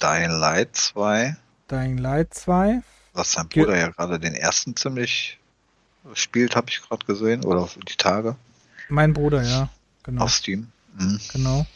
Dying 0.00 0.30
Light 0.40 0.74
2, 0.74 1.36
Dying 1.70 1.98
Light 1.98 2.34
2. 2.34 2.82
was 3.18 3.32
sein 3.32 3.48
Bruder 3.48 3.76
ja 3.76 3.88
gerade 3.88 4.18
den 4.18 4.34
ersten 4.34 4.74
ziemlich 4.76 5.38
spielt, 6.14 6.56
habe 6.56 6.70
ich 6.70 6.80
gerade 6.80 7.04
gesehen. 7.04 7.44
Oder 7.44 7.68
die 7.88 7.96
Tage 7.96 8.36
Mein 8.88 9.12
Bruder, 9.12 9.42
ja. 9.42 9.68
Genau. 10.04 10.22
auf 10.24 10.30
Steam. 10.32 10.70
Mhm. 10.96 11.20
Genau. 11.32 11.66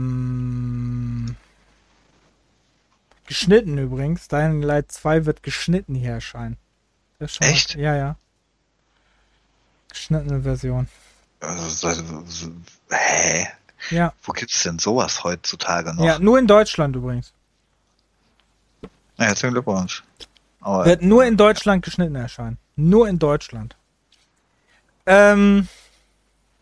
Ähm, 0.00 1.36
geschnitten 3.26 3.78
übrigens. 3.78 4.28
Dying 4.28 4.62
Light 4.62 4.90
2 4.92 5.26
wird 5.26 5.42
geschnitten 5.42 5.94
hier 5.94 6.12
erscheinen. 6.12 6.56
Schon 7.26 7.46
mal- 7.46 7.52
Echt? 7.52 7.74
Ja, 7.74 7.94
ja. 7.96 8.16
Geschnittene 9.90 10.40
Version. 10.42 10.88
Also, 11.40 11.68
so- 11.92 12.24
so- 12.26 12.52
hä? 12.90 13.46
Ja. 13.90 14.12
Wo 14.22 14.32
gibt's 14.32 14.62
denn 14.62 14.78
sowas 14.78 15.24
heutzutage 15.24 15.94
noch? 15.94 16.04
Ja, 16.04 16.18
nur 16.18 16.38
in 16.38 16.46
Deutschland 16.46 16.94
übrigens. 16.96 17.32
Herzlichen 19.26 19.52
Glückwunsch. 19.54 20.02
Aber 20.60 20.84
Wird 20.84 21.02
nur 21.02 21.24
in 21.24 21.36
Deutschland 21.36 21.84
geschnitten 21.84 22.14
erscheinen. 22.14 22.58
Nur 22.76 23.08
in 23.08 23.18
Deutschland. 23.18 23.76
Ähm, 25.06 25.68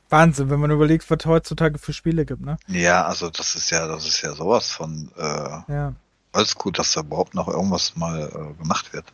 Wahnsinn, 0.08 0.50
wenn 0.50 0.60
man 0.60 0.70
überlegt, 0.70 1.08
was 1.10 1.24
heutzutage 1.26 1.78
für 1.78 1.92
Spiele 1.92 2.24
gibt, 2.24 2.40
ne? 2.40 2.56
ja, 2.68 3.04
also 3.04 3.28
das 3.30 3.54
ist 3.54 3.70
ja, 3.70 3.86
das 3.86 4.06
ist 4.06 4.22
ja 4.22 4.32
sowas 4.32 4.70
von 4.70 5.10
äh, 5.16 5.22
Ja. 5.72 5.92
alles 6.32 6.54
gut, 6.54 6.78
dass 6.78 6.92
da 6.92 7.00
überhaupt 7.00 7.34
noch 7.34 7.48
irgendwas 7.48 7.94
mal 7.96 8.28
äh, 8.28 8.60
gemacht 8.62 8.92
wird. 8.92 9.04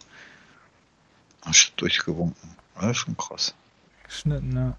Durchgewunken. 1.77 2.51
Ist 2.81 2.97
schon 2.99 3.17
krass. 3.17 3.55
Geschnitten, 4.05 4.57
ja. 4.57 4.77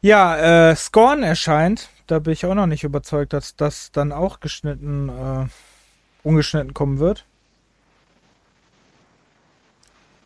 Ja, 0.00 0.70
äh, 0.70 0.76
Scorn 0.76 1.22
erscheint. 1.22 1.88
Da 2.06 2.20
bin 2.20 2.32
ich 2.32 2.46
auch 2.46 2.54
noch 2.54 2.66
nicht 2.66 2.84
überzeugt, 2.84 3.32
dass 3.32 3.56
das 3.56 3.90
dann 3.90 4.12
auch 4.12 4.38
geschnitten, 4.40 5.08
äh, 5.08 5.46
ungeschnitten 6.26 6.74
kommen 6.74 6.98
wird. 6.98 7.24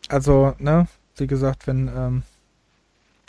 Also, 0.09 0.55
ne, 0.57 0.87
wie 1.17 1.27
gesagt, 1.27 1.67
wenn 1.67 1.87
ähm, 1.87 2.23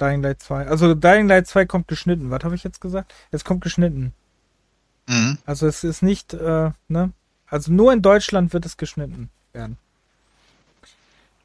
Dying 0.00 0.22
Light 0.22 0.42
2. 0.42 0.66
Also 0.66 0.94
Dying 0.94 1.28
Light 1.28 1.46
2 1.46 1.66
kommt 1.66 1.86
geschnitten. 1.86 2.30
Was 2.30 2.42
habe 2.42 2.54
ich 2.54 2.64
jetzt 2.64 2.80
gesagt? 2.80 3.14
Es 3.30 3.44
kommt 3.44 3.62
geschnitten. 3.62 4.12
Mhm. 5.06 5.38
Also 5.44 5.66
es 5.66 5.84
ist 5.84 6.02
nicht, 6.02 6.34
äh, 6.34 6.70
ne? 6.88 7.12
Also 7.46 7.70
nur 7.72 7.92
in 7.92 8.02
Deutschland 8.02 8.52
wird 8.52 8.64
es 8.64 8.76
geschnitten 8.78 9.28
werden. 9.52 9.76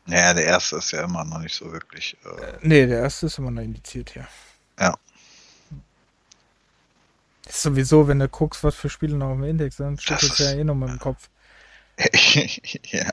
Naja, 0.05 0.33
der 0.33 0.45
erste 0.45 0.77
ist 0.77 0.91
ja 0.91 1.03
immer 1.03 1.25
noch 1.25 1.39
nicht 1.39 1.55
so 1.55 1.71
wirklich. 1.71 2.15
Äh, 2.23 2.53
Nee, 2.61 2.87
der 2.87 2.99
erste 2.99 3.25
ist 3.25 3.37
immer 3.37 3.51
noch 3.51 3.61
indiziert 3.61 4.11
hier. 4.11 4.27
Ja. 4.79 4.95
Ist 7.47 7.61
sowieso, 7.61 8.07
wenn 8.07 8.19
du 8.19 8.27
guckst, 8.27 8.63
was 8.63 8.75
für 8.75 8.89
Spiele 8.89 9.15
noch 9.15 9.33
im 9.33 9.43
Index 9.43 9.77
sind, 9.77 10.01
steht 10.01 10.21
Das 10.21 10.37
ja 10.39 10.51
eh 10.51 10.63
noch 10.63 10.75
mal 10.75 10.89
im 10.89 10.99
Kopf. 10.99 11.29
ja. 12.83 13.09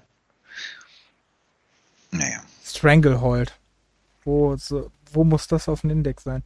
Naja. 2.11 2.43
Stranglehold. 2.65 3.53
Wo, 4.25 4.57
so, 4.57 4.91
wo 5.13 5.25
muss 5.25 5.47
das 5.47 5.69
auf 5.69 5.83
dem 5.83 5.91
Index 5.91 6.25
sein? 6.25 6.43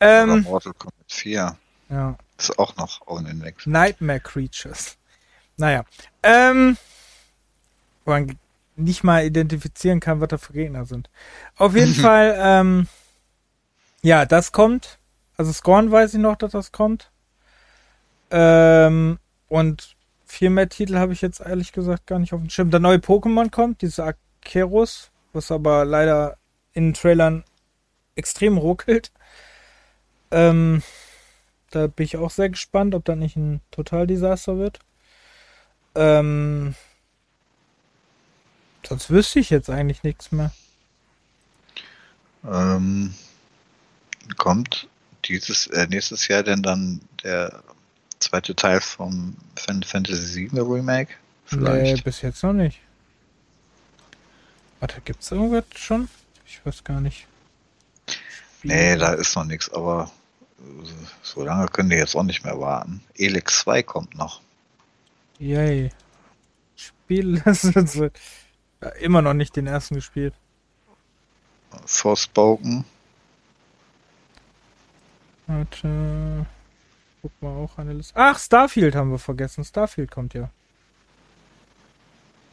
Oder 0.00 0.22
Ähm, 0.22 0.42
Mortal 0.42 0.72
Kombat 0.74 0.94
4 1.08 1.56
ja. 1.90 2.18
ist 2.38 2.58
auch 2.58 2.76
noch 2.76 3.06
on 3.06 3.26
Index. 3.26 3.66
Nightmare 3.66 4.20
Creatures. 4.20 4.96
Naja. 5.56 5.84
Ähm, 6.22 6.76
wo 8.04 8.12
man 8.12 8.38
nicht 8.76 9.02
mal 9.02 9.24
identifizieren 9.24 10.00
kann, 10.00 10.20
was 10.20 10.28
da 10.28 10.38
für 10.38 10.52
Gegner 10.52 10.86
sind. 10.86 11.10
Auf 11.56 11.74
jeden 11.74 11.94
Fall, 11.94 12.36
ähm, 12.38 12.88
ja, 14.02 14.24
das 14.24 14.52
kommt. 14.52 14.98
Also 15.36 15.52
Scorn 15.52 15.90
weiß 15.90 16.14
ich 16.14 16.20
noch, 16.20 16.36
dass 16.36 16.52
das 16.52 16.72
kommt. 16.72 17.10
Ähm, 18.30 19.18
und 19.48 19.96
viel 20.24 20.50
mehr 20.50 20.68
Titel 20.68 20.96
habe 20.96 21.12
ich 21.12 21.22
jetzt 21.22 21.40
ehrlich 21.40 21.72
gesagt 21.72 22.06
gar 22.06 22.18
nicht 22.18 22.32
auf 22.32 22.40
dem 22.40 22.50
Schirm. 22.50 22.70
Der 22.70 22.80
neue 22.80 22.98
Pokémon 22.98 23.50
kommt, 23.50 23.82
dieses 23.82 24.00
Akeros, 24.00 25.10
was 25.32 25.50
aber 25.50 25.84
leider 25.84 26.36
in 26.72 26.88
den 26.88 26.94
Trailern 26.94 27.44
extrem 28.14 28.58
ruckelt. 28.58 29.12
Ähm, 30.30 30.82
da 31.70 31.86
bin 31.86 32.04
ich 32.04 32.16
auch 32.16 32.30
sehr 32.30 32.50
gespannt, 32.50 32.94
ob 32.94 33.04
das 33.04 33.16
nicht 33.16 33.36
ein 33.36 33.60
Totaldesaster 33.70 34.58
wird. 34.58 34.80
Ähm, 35.94 36.74
sonst 38.86 39.10
wüsste 39.10 39.40
ich 39.40 39.50
jetzt 39.50 39.70
eigentlich 39.70 40.02
nichts 40.02 40.30
mehr. 40.32 40.52
Ähm, 42.44 43.14
kommt 44.36 44.88
dieses 45.24 45.66
äh, 45.68 45.86
nächstes 45.88 46.28
Jahr 46.28 46.42
denn 46.42 46.62
dann 46.62 47.00
der 47.22 47.62
zweite 48.18 48.54
Teil 48.54 48.80
vom 48.80 49.36
Final 49.56 49.82
Fantasy 49.84 50.50
VII 50.50 50.60
Remake? 50.60 51.12
Nee, 51.50 51.58
Vielleicht. 51.58 52.04
bis 52.04 52.22
jetzt 52.22 52.42
noch 52.42 52.52
nicht. 52.52 52.80
Warte, 54.80 55.00
gibt's 55.00 55.30
irgendwas 55.30 55.64
schon? 55.74 56.08
Ich 56.46 56.64
weiß 56.64 56.84
gar 56.84 57.00
nicht. 57.00 57.26
Nee, 58.62 58.96
da 58.96 59.12
ist 59.12 59.34
noch 59.36 59.44
nichts, 59.44 59.72
aber 59.72 60.10
äh, 60.58 60.62
so 61.22 61.44
lange 61.44 61.68
können 61.68 61.90
die 61.90 61.96
jetzt 61.96 62.14
auch 62.16 62.22
nicht 62.22 62.44
mehr 62.44 62.58
warten. 62.60 63.02
Elix 63.14 63.60
2 63.60 63.82
kommt 63.82 64.16
noch. 64.16 64.40
Yay. 65.38 65.90
Spiel, 66.76 67.42
ja, 68.82 68.88
immer 69.00 69.22
noch 69.22 69.34
nicht 69.34 69.56
den 69.56 69.66
ersten 69.66 69.94
gespielt. 69.94 70.34
Forspoken. 71.86 72.84
Warte. 75.46 76.46
Guck 77.22 77.42
mal 77.42 77.56
auch 77.56 77.78
eine 77.78 77.92
Liste. 77.92 78.14
Ach, 78.16 78.38
Starfield 78.38 78.94
haben 78.94 79.10
wir 79.10 79.18
vergessen. 79.18 79.64
Starfield 79.64 80.10
kommt 80.10 80.34
ja. 80.34 80.50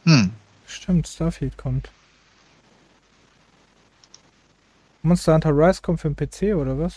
Hm. 0.04 0.32
Stimmt, 0.66 1.06
Starfield 1.06 1.56
kommt. 1.56 1.90
Monster 5.02 5.34
Hunter 5.34 5.50
Rise 5.50 5.82
kommt 5.82 6.00
für 6.00 6.10
den 6.10 6.16
PC 6.16 6.56
oder 6.56 6.78
was? 6.78 6.96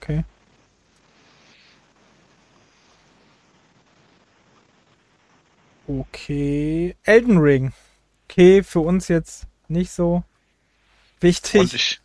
Okay. 0.00 0.24
Okay. 5.86 6.96
Elden 7.04 7.38
Ring. 7.38 7.72
Okay, 8.24 8.62
für 8.62 8.80
uns 8.80 9.08
jetzt 9.08 9.46
nicht 9.68 9.90
so 9.90 10.22
wichtig. 11.20 12.00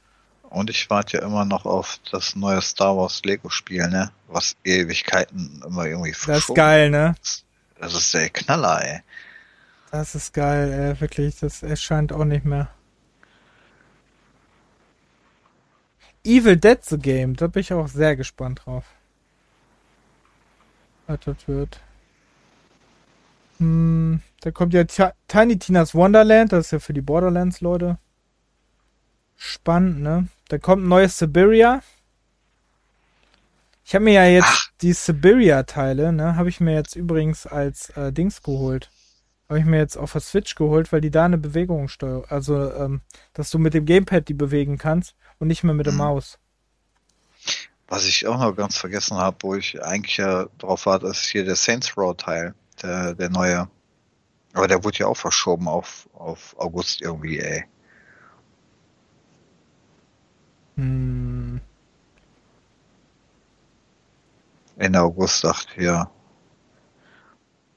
Und 0.53 0.69
ich, 0.69 0.87
warte 0.91 1.17
ja 1.17 1.23
immer 1.23 1.45
noch 1.45 1.65
auf 1.65 1.99
das 2.11 2.35
neue 2.35 2.61
Star 2.61 2.95
Wars 2.95 3.23
Lego 3.25 3.49
Spiel, 3.49 3.87
ne? 3.87 4.11
Was 4.27 4.55
Ewigkeiten 4.63 5.63
immer 5.65 5.87
irgendwie 5.87 6.11
das 6.27 6.47
ist 6.47 6.55
geil, 6.55 6.91
ne? 6.91 7.15
Das 7.79 7.93
ist 7.95 8.13
der 8.13 8.29
Knaller, 8.29 8.85
ey. 8.85 8.99
Das 9.89 10.13
ist 10.13 10.31
geil, 10.31 10.71
ey, 10.71 11.01
wirklich. 11.01 11.39
Das 11.39 11.63
erscheint 11.63 12.13
auch 12.13 12.23
nicht 12.23 12.45
mehr. 12.45 12.69
Evil 16.23 16.55
Dead 16.55 16.85
the 16.85 16.99
Game, 16.99 17.35
da 17.35 17.47
bin 17.47 17.61
ich 17.61 17.73
auch 17.73 17.87
sehr 17.87 18.15
gespannt 18.15 18.61
drauf. 18.63 18.85
Was 21.07 21.19
das 21.25 21.47
wird. 21.47 21.79
Hm, 23.57 24.21
da 24.41 24.51
kommt 24.51 24.73
ja 24.75 24.83
Ti- 24.83 25.13
Tiny 25.27 25.57
Tina's 25.57 25.95
Wonderland, 25.95 26.51
das 26.53 26.67
ist 26.67 26.71
ja 26.71 26.79
für 26.79 26.93
die 26.93 27.01
Borderlands-Leute. 27.01 27.97
Spannend, 29.45 29.99
ne? 29.99 30.29
Da 30.47 30.57
kommt 30.57 30.85
ein 30.85 30.87
neues 30.87 31.17
Siberia. 31.17 31.81
Ich 33.83 33.93
habe 33.93 34.05
mir 34.05 34.13
ja 34.13 34.23
jetzt 34.23 34.47
Ach. 34.47 34.71
die 34.81 34.93
Siberia-Teile, 34.93 36.13
ne, 36.13 36.37
habe 36.37 36.47
ich 36.47 36.61
mir 36.61 36.73
jetzt 36.73 36.95
übrigens 36.95 37.45
als 37.45 37.89
äh, 37.89 38.13
Dings 38.13 38.41
geholt. 38.41 38.89
Habe 39.49 39.59
ich 39.59 39.65
mir 39.65 39.79
jetzt 39.79 39.97
auf 39.97 40.13
der 40.13 40.21
Switch 40.21 40.55
geholt, 40.55 40.93
weil 40.93 41.01
die 41.01 41.11
da 41.11 41.25
eine 41.25 41.37
Bewegungssteuerung, 41.37 42.23
also, 42.29 42.71
ähm, 42.73 43.01
dass 43.33 43.51
du 43.51 43.59
mit 43.59 43.73
dem 43.73 43.83
Gamepad 43.85 44.29
die 44.29 44.33
bewegen 44.33 44.77
kannst 44.77 45.13
und 45.39 45.49
nicht 45.49 45.65
mehr 45.65 45.73
mit 45.73 45.87
der 45.87 45.93
Mhm. 45.93 45.99
Maus. 45.99 46.39
Was 47.89 48.05
ich 48.05 48.25
auch 48.25 48.39
noch 48.39 48.55
ganz 48.55 48.77
vergessen 48.77 49.17
habe, 49.17 49.35
wo 49.41 49.55
ich 49.55 49.83
eigentlich 49.83 50.15
ja 50.15 50.45
drauf 50.57 50.85
warte, 50.85 51.07
ist 51.07 51.25
hier 51.25 51.43
der 51.43 51.57
Saints 51.57 51.97
Row 51.97 52.15
Teil, 52.15 52.55
der, 52.81 53.13
der 53.13 53.29
neue. 53.29 53.67
Aber 54.53 54.69
der 54.69 54.85
wurde 54.85 54.99
ja 54.99 55.07
auch 55.07 55.17
verschoben 55.17 55.67
auf, 55.67 56.07
auf 56.13 56.55
August 56.57 57.01
irgendwie, 57.01 57.39
ey. 57.39 57.65
Hm, 60.75 61.61
Ende 64.77 65.01
August 65.01 65.43
dachte 65.43 65.81
ja. 65.81 66.09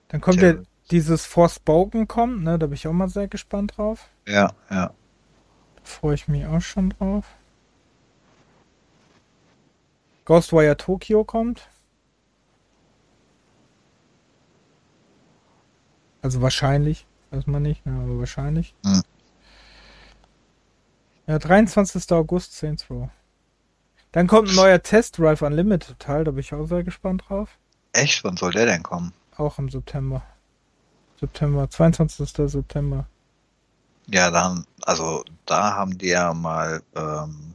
dann 0.08 0.20
kommt 0.20 0.38
Tja. 0.38 0.52
ja 0.52 0.62
dieses 0.90 1.26
Forspoken 1.26 2.08
kommt, 2.08 2.42
ne? 2.42 2.58
Da 2.58 2.66
bin 2.66 2.74
ich 2.74 2.86
auch 2.86 2.92
mal 2.92 3.08
sehr 3.08 3.28
gespannt 3.28 3.76
drauf. 3.76 4.08
Ja, 4.26 4.52
ja. 4.70 4.86
Da 4.88 5.82
freue 5.82 6.14
ich 6.14 6.28
mich 6.28 6.46
auch 6.46 6.60
schon 6.60 6.90
drauf. 6.90 7.24
Ghostwire 10.24 10.76
Tokyo 10.76 11.24
kommt. 11.24 11.68
Also 16.22 16.42
wahrscheinlich, 16.42 17.06
weiß 17.30 17.46
man 17.46 17.62
nicht, 17.62 17.86
ne, 17.86 18.00
aber 18.02 18.18
wahrscheinlich. 18.18 18.74
Hm. 18.84 19.02
Ja, 21.26 21.38
23. 21.38 22.10
August 22.12 22.56
Saints 22.56 22.88
Row. 22.88 23.08
Dann 24.12 24.28
kommt 24.28 24.48
ein 24.48 24.54
neuer 24.54 24.82
Test 24.82 25.18
Drive 25.18 25.42
Unlimited 25.42 25.98
Teil, 25.98 26.24
da 26.24 26.30
bin 26.30 26.40
ich 26.40 26.54
auch 26.54 26.66
sehr 26.66 26.84
gespannt 26.84 27.24
drauf. 27.28 27.58
Echt? 27.92 28.22
Wann 28.24 28.36
soll 28.36 28.52
der 28.52 28.66
denn 28.66 28.82
kommen? 28.82 29.12
Auch 29.36 29.58
im 29.58 29.68
September. 29.68 30.22
September, 31.18 31.68
22. 31.68 32.28
September. 32.50 33.06
Ja, 34.06 34.30
dann, 34.30 34.64
also 34.82 35.24
da 35.46 35.74
haben 35.74 35.98
die 35.98 36.08
ja 36.08 36.32
mal 36.32 36.82
ähm, 36.94 37.54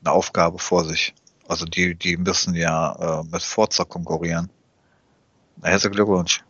eine 0.00 0.12
Aufgabe 0.12 0.58
vor 0.58 0.84
sich. 0.84 1.14
Also 1.48 1.64
die, 1.64 1.96
die 1.96 2.16
müssen 2.16 2.54
ja 2.54 3.20
äh, 3.20 3.24
mit 3.24 3.42
Forza 3.42 3.84
konkurrieren. 3.84 4.48
Na, 5.56 5.68
herzlichen 5.68 5.96
Glückwunsch. 5.96 6.44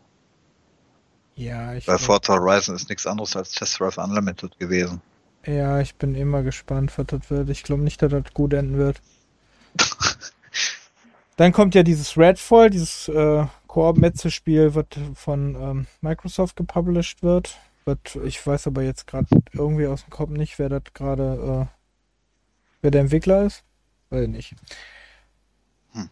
Ja, 1.36 1.72
ich, 1.72 1.88
Weil 1.88 1.98
Forza 1.98 2.34
Horizon 2.34 2.74
ist 2.74 2.90
nichts 2.90 3.06
anderes 3.06 3.34
als 3.34 3.52
Test 3.52 3.80
Drive 3.80 3.96
Unlimited 3.96 4.58
gewesen. 4.58 5.00
Ja, 5.46 5.80
ich 5.80 5.94
bin 5.94 6.14
immer 6.14 6.42
gespannt, 6.42 6.96
was 6.96 7.06
das 7.06 7.30
wird. 7.30 7.48
Ich 7.48 7.62
glaube 7.62 7.82
nicht, 7.82 8.02
dass 8.02 8.10
das 8.10 8.34
gut 8.34 8.52
enden 8.52 8.76
wird. 8.76 9.00
Dann 11.36 11.52
kommt 11.52 11.74
ja 11.74 11.82
dieses 11.82 12.18
Redfall, 12.18 12.68
dieses 12.68 13.08
äh, 13.08 13.46
Koop-Metze-Spiel, 13.66 14.74
was 14.74 14.86
von 15.14 15.54
ähm, 15.54 15.86
Microsoft 16.02 16.56
gepublished 16.56 17.22
wird. 17.22 17.56
Wird, 17.86 18.16
ich 18.24 18.46
weiß 18.46 18.66
aber 18.66 18.82
jetzt 18.82 19.06
gerade 19.06 19.28
irgendwie 19.52 19.86
aus 19.86 20.02
dem 20.04 20.10
Kopf 20.10 20.28
nicht, 20.30 20.58
wer 20.58 20.68
das 20.68 20.82
gerade, 20.92 21.68
äh, 21.70 21.76
wer 22.82 22.90
der 22.90 23.00
Entwickler 23.00 23.46
ist. 23.46 23.64
Weiß 24.10 24.24
ich 24.24 24.28
nicht. 24.28 24.54
Hm. 25.92 26.10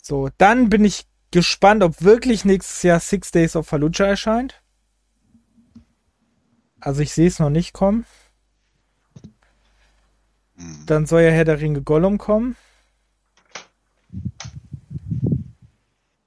So, 0.00 0.28
dann 0.38 0.68
bin 0.68 0.84
ich 0.84 1.06
gespannt, 1.32 1.82
ob 1.82 2.00
wirklich 2.02 2.44
nächstes 2.44 2.84
Jahr 2.84 3.00
Six 3.00 3.32
Days 3.32 3.56
of 3.56 3.66
Fallujah 3.66 4.06
erscheint. 4.06 4.62
Also 6.78 7.00
ich 7.00 7.12
sehe 7.12 7.26
es 7.26 7.40
noch 7.40 7.50
nicht 7.50 7.72
kommen. 7.72 8.06
Dann 10.92 11.06
soll 11.06 11.22
ja 11.22 11.30
Herr 11.30 11.46
der 11.46 11.58
Ringe 11.58 11.80
Gollum 11.80 12.18
kommen. 12.18 12.54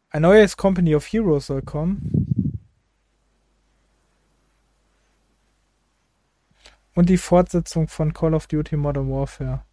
Ein 0.10 0.24
neues 0.24 0.58
Company 0.58 0.96
of 0.96 1.06
Heroes 1.06 1.46
soll 1.46 1.62
kommen. 1.62 2.58
Und 6.96 7.10
die 7.10 7.20
Fortsetzung 7.20 7.88
von 7.88 8.12
Call 8.12 8.34
of 8.34 8.48
Duty 8.48 8.76
Modern 8.76 9.08
Warfare. 9.08 9.64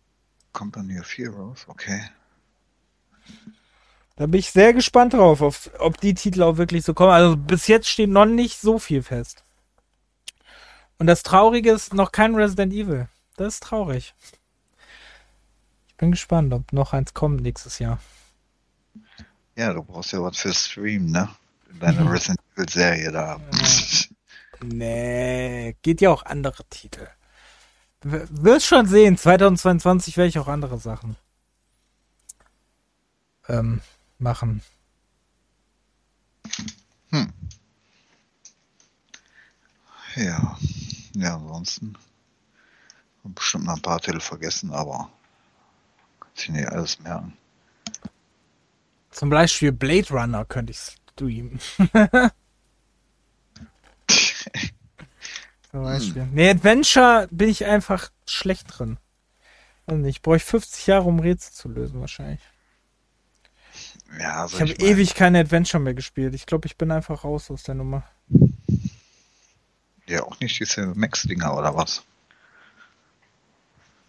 Company 0.53 1.01
of 1.01 1.11
Heroes, 1.11 1.67
okay. 1.69 2.03
Da 4.17 4.27
bin 4.27 4.41
ich 4.41 4.51
sehr 4.51 4.75
gespannt 4.75 5.15
drauf, 5.15 5.41
auf, 5.41 5.71
ob 5.79 6.03
die 6.03 6.13
Titel 6.13 6.43
auch 6.43 6.59
wirklich 6.59 6.85
so 6.85 6.93
kommen. 6.93 7.13
Also 7.13 7.39
bis 7.39 7.67
jetzt 7.67 7.89
steht 7.89 8.11
noch 8.11 8.27
nicht 8.27 8.61
so 8.61 8.79
viel 8.79 9.03
fest. 9.03 9.43
Und 10.99 11.07
das 11.07 11.23
Traurige 11.23 11.73
ist 11.73 11.95
noch 11.95 12.13
kein 12.13 12.35
Resident 12.35 12.75
Evil. 12.75 13.09
Das 13.39 13.55
ist 13.55 13.63
traurig. 13.63 14.15
Bin 16.03 16.11
gespannt, 16.11 16.53
ob 16.53 16.73
noch 16.73 16.95
eins 16.95 17.15
kommt 17.15 17.43
nächstes 17.43 17.79
Jahr. 17.79 18.01
Ja, 19.55 19.73
du 19.73 19.85
brauchst 19.85 20.11
ja 20.13 20.21
was 20.21 20.37
für 20.37 20.53
Stream, 20.53 21.13
ne? 21.13 21.29
Deine 21.79 22.01
Mhm. 22.01 22.09
Resident 22.09 22.41
Evil 22.57 22.69
Serie 22.69 23.13
da. 23.13 23.39
Nee, 24.65 25.77
geht 25.83 26.01
ja 26.01 26.11
auch 26.11 26.25
andere 26.25 26.65
Titel. 26.65 27.07
W- 28.01 28.27
Wirst 28.31 28.67
schon 28.67 28.87
sehen, 28.89 29.17
2022 29.17 30.17
werde 30.17 30.29
ich 30.29 30.41
auch 30.41 30.49
andere 30.49 30.81
Sachen 30.81 31.15
ähm, 33.49 33.81
machen. 34.19 34.61
Hm. 37.11 37.33
Ja. 40.17 40.59
Ja, 41.15 41.37
ansonsten. 41.37 41.97
Bestimmt 43.23 43.67
noch 43.67 43.77
ein 43.77 43.83
paar 43.83 44.01
Titel 44.01 44.19
vergessen, 44.19 44.73
aber 44.73 45.09
kann 46.35 46.37
sich 46.37 46.49
nicht 46.51 46.69
alles 46.69 46.99
merken. 47.01 47.37
Zum 49.11 49.31
Beispiel 49.31 49.73
Blade 49.73 50.09
Runner 50.11 50.45
könnte 50.45 50.73
ich 50.73 50.79
streamen. 51.13 51.61
Zum 55.71 55.83
Beispiel. 55.83 56.29
Nee, 56.33 56.51
Adventure 56.51 57.29
bin 57.31 57.49
ich 57.49 57.65
einfach 57.65 58.11
schlecht 58.27 58.67
drin. 58.69 58.99
Also 59.87 60.05
ich 60.05 60.23
bräuchte 60.23 60.51
50 60.51 60.87
Jahre, 60.87 61.05
um 61.05 61.19
Rätsel 61.19 61.53
zu 61.53 61.69
lösen, 61.69 62.01
wahrscheinlich. 62.01 62.41
Ja, 64.19 64.43
also 64.43 64.57
Ich 64.57 64.61
habe 64.61 64.73
ewig 64.73 65.15
keine 65.15 65.41
Adventure 65.41 65.83
mehr 65.83 65.95
gespielt. 65.95 66.35
Ich 66.35 66.47
glaube, 66.47 66.67
ich 66.67 66.77
bin 66.77 66.91
einfach 66.91 67.25
raus 67.25 67.51
aus 67.51 67.63
der 67.63 67.75
Nummer. 67.75 68.05
Ja, 70.07 70.23
auch 70.25 70.39
nicht 70.41 70.61
diese 70.61 70.87
Max-Dinger 70.95 71.57
oder 71.57 71.75
was? 71.75 72.03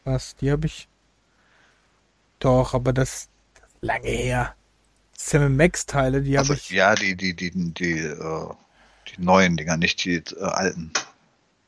Was? 0.03 0.35
Die 0.35 0.51
habe 0.51 0.67
ich. 0.67 0.89
Doch, 2.44 2.74
aber 2.74 2.91
das, 2.94 3.30
das 3.53 3.70
ist 3.70 3.78
lange 3.82 4.10
her. 4.10 4.56
Sam 5.18 5.56
Max-Teile, 5.56 6.22
die 6.22 6.38
habe 6.38 6.41
Also, 6.49 6.53
ich. 6.53 6.70
ja, 6.70 6.94
die, 6.95 7.15
die, 7.15 7.34
die, 7.36 7.52
die, 7.74 7.99
äh, 7.99 8.49
die 9.07 9.22
neuen 9.22 9.56
Dinger, 9.56 9.78
nicht 9.78 10.03
die 10.03 10.15
äh, 10.18 10.41
alten. 10.44 10.91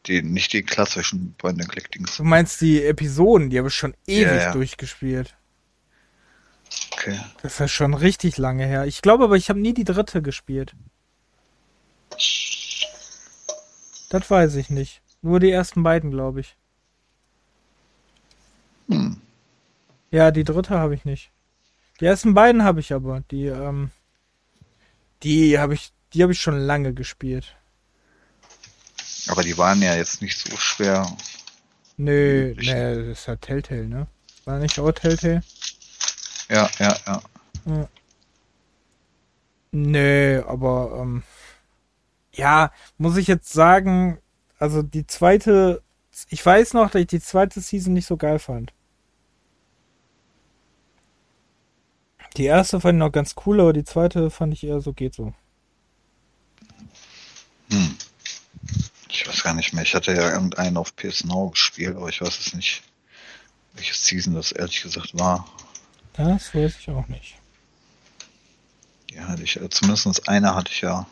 Die, 0.07 0.21
nicht 0.21 0.53
die 0.53 0.63
klassischen 0.63 1.33
Point-and-Click-Dings. 1.37 2.17
Du 2.17 2.23
meinst 2.23 2.59
die 2.61 2.83
Episoden, 2.83 3.49
die 3.49 3.57
habe 3.57 3.69
ich 3.69 3.73
schon 3.75 3.95
ewig 4.05 4.25
Ja, 4.27 4.35
ja. 4.35 4.51
durchgespielt. 4.51 5.35
Okay. 6.91 7.19
Das 7.41 7.59
ist 7.59 7.71
schon 7.71 7.93
richtig 7.93 8.37
lange 8.37 8.65
her. 8.65 8.85
Ich 8.85 9.01
glaube 9.01 9.23
aber, 9.23 9.35
ich 9.37 9.49
habe 9.49 9.59
nie 9.59 9.73
die 9.73 9.83
dritte 9.85 10.21
gespielt. 10.21 10.75
Das 14.09 14.29
weiß 14.29 14.55
ich 14.55 14.69
nicht. 14.69 15.01
Nur 15.21 15.39
die 15.39 15.51
ersten 15.51 15.83
beiden, 15.83 16.11
glaube 16.11 16.41
ich. 16.41 16.57
Hm. 18.89 19.21
Ja, 20.11 20.31
die 20.31 20.43
dritte 20.43 20.77
habe 20.77 20.95
ich 20.95 21.05
nicht. 21.05 21.31
Die 21.99 22.05
ersten 22.05 22.33
beiden 22.33 22.63
habe 22.63 22.79
ich 22.79 22.93
aber. 22.93 23.21
Die, 23.31 23.45
ähm, 23.47 23.91
die 25.23 25.57
habe 25.59 25.73
ich, 25.73 25.91
die 26.13 26.23
habe 26.23 26.33
ich 26.33 26.41
schon 26.41 26.59
lange 26.59 26.93
gespielt. 26.93 27.55
Aber 29.27 29.43
die 29.43 29.57
waren 29.57 29.81
ja 29.81 29.95
jetzt 29.95 30.21
nicht 30.21 30.37
so 30.37 30.55
schwer. 30.57 31.05
Nö, 31.97 32.51
Ich- 32.57 32.67
nee, 32.67 32.95
das 32.95 33.19
ist 33.19 33.25
ja 33.27 33.35
Telltale, 33.37 33.87
ne? 33.87 34.07
War 34.43 34.59
nicht 34.59 34.77
auch 34.79 34.91
Telltale? 34.91 35.41
Ja, 36.49 36.69
ja, 36.79 36.95
ja. 37.07 37.21
Nö, 39.71 40.43
aber 40.47 40.99
ähm, 41.01 41.23
ja, 42.33 42.71
muss 42.97 43.17
ich 43.17 43.27
jetzt 43.27 43.51
sagen, 43.51 44.19
also 44.59 44.81
die 44.83 45.07
zweite, 45.07 45.81
ich 46.29 46.45
weiß 46.45 46.73
noch, 46.73 46.91
dass 46.91 47.01
ich 47.01 47.07
die 47.07 47.19
zweite 47.19 47.59
Season 47.61 47.93
nicht 47.93 48.05
so 48.05 48.17
geil 48.17 48.39
fand. 48.39 48.73
Die 52.37 52.45
erste 52.45 52.81
fand 52.81 52.95
ich 52.95 52.99
noch 52.99 53.11
ganz 53.11 53.35
cool, 53.45 53.61
aber 53.61 53.71
die 53.71 53.85
zweite 53.85 54.29
fand 54.29 54.53
ich 54.53 54.63
eher 54.63 54.81
so 54.81 54.91
geht 54.91 55.13
so. 55.15 55.33
Hm. 57.69 57.95
Ich 59.09 59.27
weiß 59.27 59.43
gar 59.43 59.53
nicht 59.53 59.73
mehr. 59.73 59.83
Ich 59.83 59.95
hatte 59.95 60.13
ja 60.13 60.33
irgendeinen 60.33 60.75
auf 60.75 60.95
PS 60.95 61.23
Now 61.23 61.51
gespielt, 61.51 61.95
aber 61.95 62.09
ich 62.09 62.21
weiß 62.21 62.39
es 62.39 62.53
nicht, 62.53 62.83
welches 63.73 64.05
Season 64.05 64.33
das 64.33 64.51
ehrlich 64.51 64.81
gesagt 64.81 65.17
war. 65.17 65.47
Das 66.13 66.53
weiß 66.53 66.77
ich 66.79 66.89
auch 66.89 67.07
nicht. 67.07 67.35
Die 69.09 69.21
hatte 69.21 69.43
ich, 69.43 69.55
äh, 69.55 69.69
zumindest 69.69 70.27
eine 70.27 70.55
hatte 70.55 70.71
ich 70.71 70.81
ja 70.81 71.07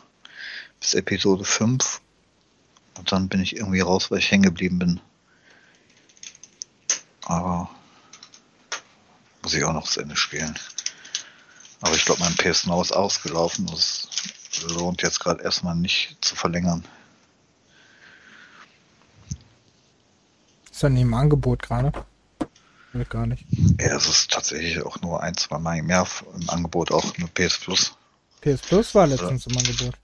bis 0.78 0.92
Episode 0.92 1.44
5. 1.44 2.02
Und 2.98 3.10
dann 3.10 3.28
bin 3.28 3.40
ich 3.40 3.56
irgendwie 3.56 3.80
raus, 3.80 4.10
weil 4.10 4.18
ich 4.18 4.30
hängen 4.30 4.44
geblieben 4.44 4.78
bin. 4.78 5.00
Aber 7.22 7.70
muss 9.42 9.54
ich 9.54 9.64
auch 9.64 9.72
noch 9.72 9.88
zu 9.88 10.00
Ende 10.00 10.16
spielen. 10.16 10.54
Aber 11.84 11.94
ich 11.94 12.06
glaube, 12.06 12.22
mein 12.22 12.34
PS 12.34 12.66
Now 12.66 12.80
ist 12.80 12.92
ausgelaufen. 12.92 13.66
Das 13.66 14.08
lohnt 14.68 15.02
jetzt 15.02 15.20
gerade 15.20 15.44
erstmal 15.44 15.74
nicht 15.74 16.16
zu 16.22 16.34
verlängern. 16.34 16.82
Ist 20.70 20.82
nicht 20.82 21.02
im 21.02 21.12
Angebot 21.12 21.60
gerade. 21.60 21.92
Gar 23.10 23.26
nicht. 23.26 23.44
Ja, 23.78 23.96
es 23.96 24.08
ist 24.08 24.30
tatsächlich 24.30 24.82
auch 24.82 24.98
nur 25.02 25.22
ein, 25.22 25.36
zwei 25.36 25.58
Mal 25.58 25.76
im 25.76 25.90
Jahr 25.90 26.08
im 26.34 26.48
Angebot, 26.48 26.90
auch 26.90 27.18
mit 27.18 27.34
PS 27.34 27.58
Plus. 27.58 27.94
PS 28.40 28.62
Plus 28.62 28.94
war 28.94 29.06
letztens 29.06 29.46
im 29.46 29.58
Angebot. 29.58 29.94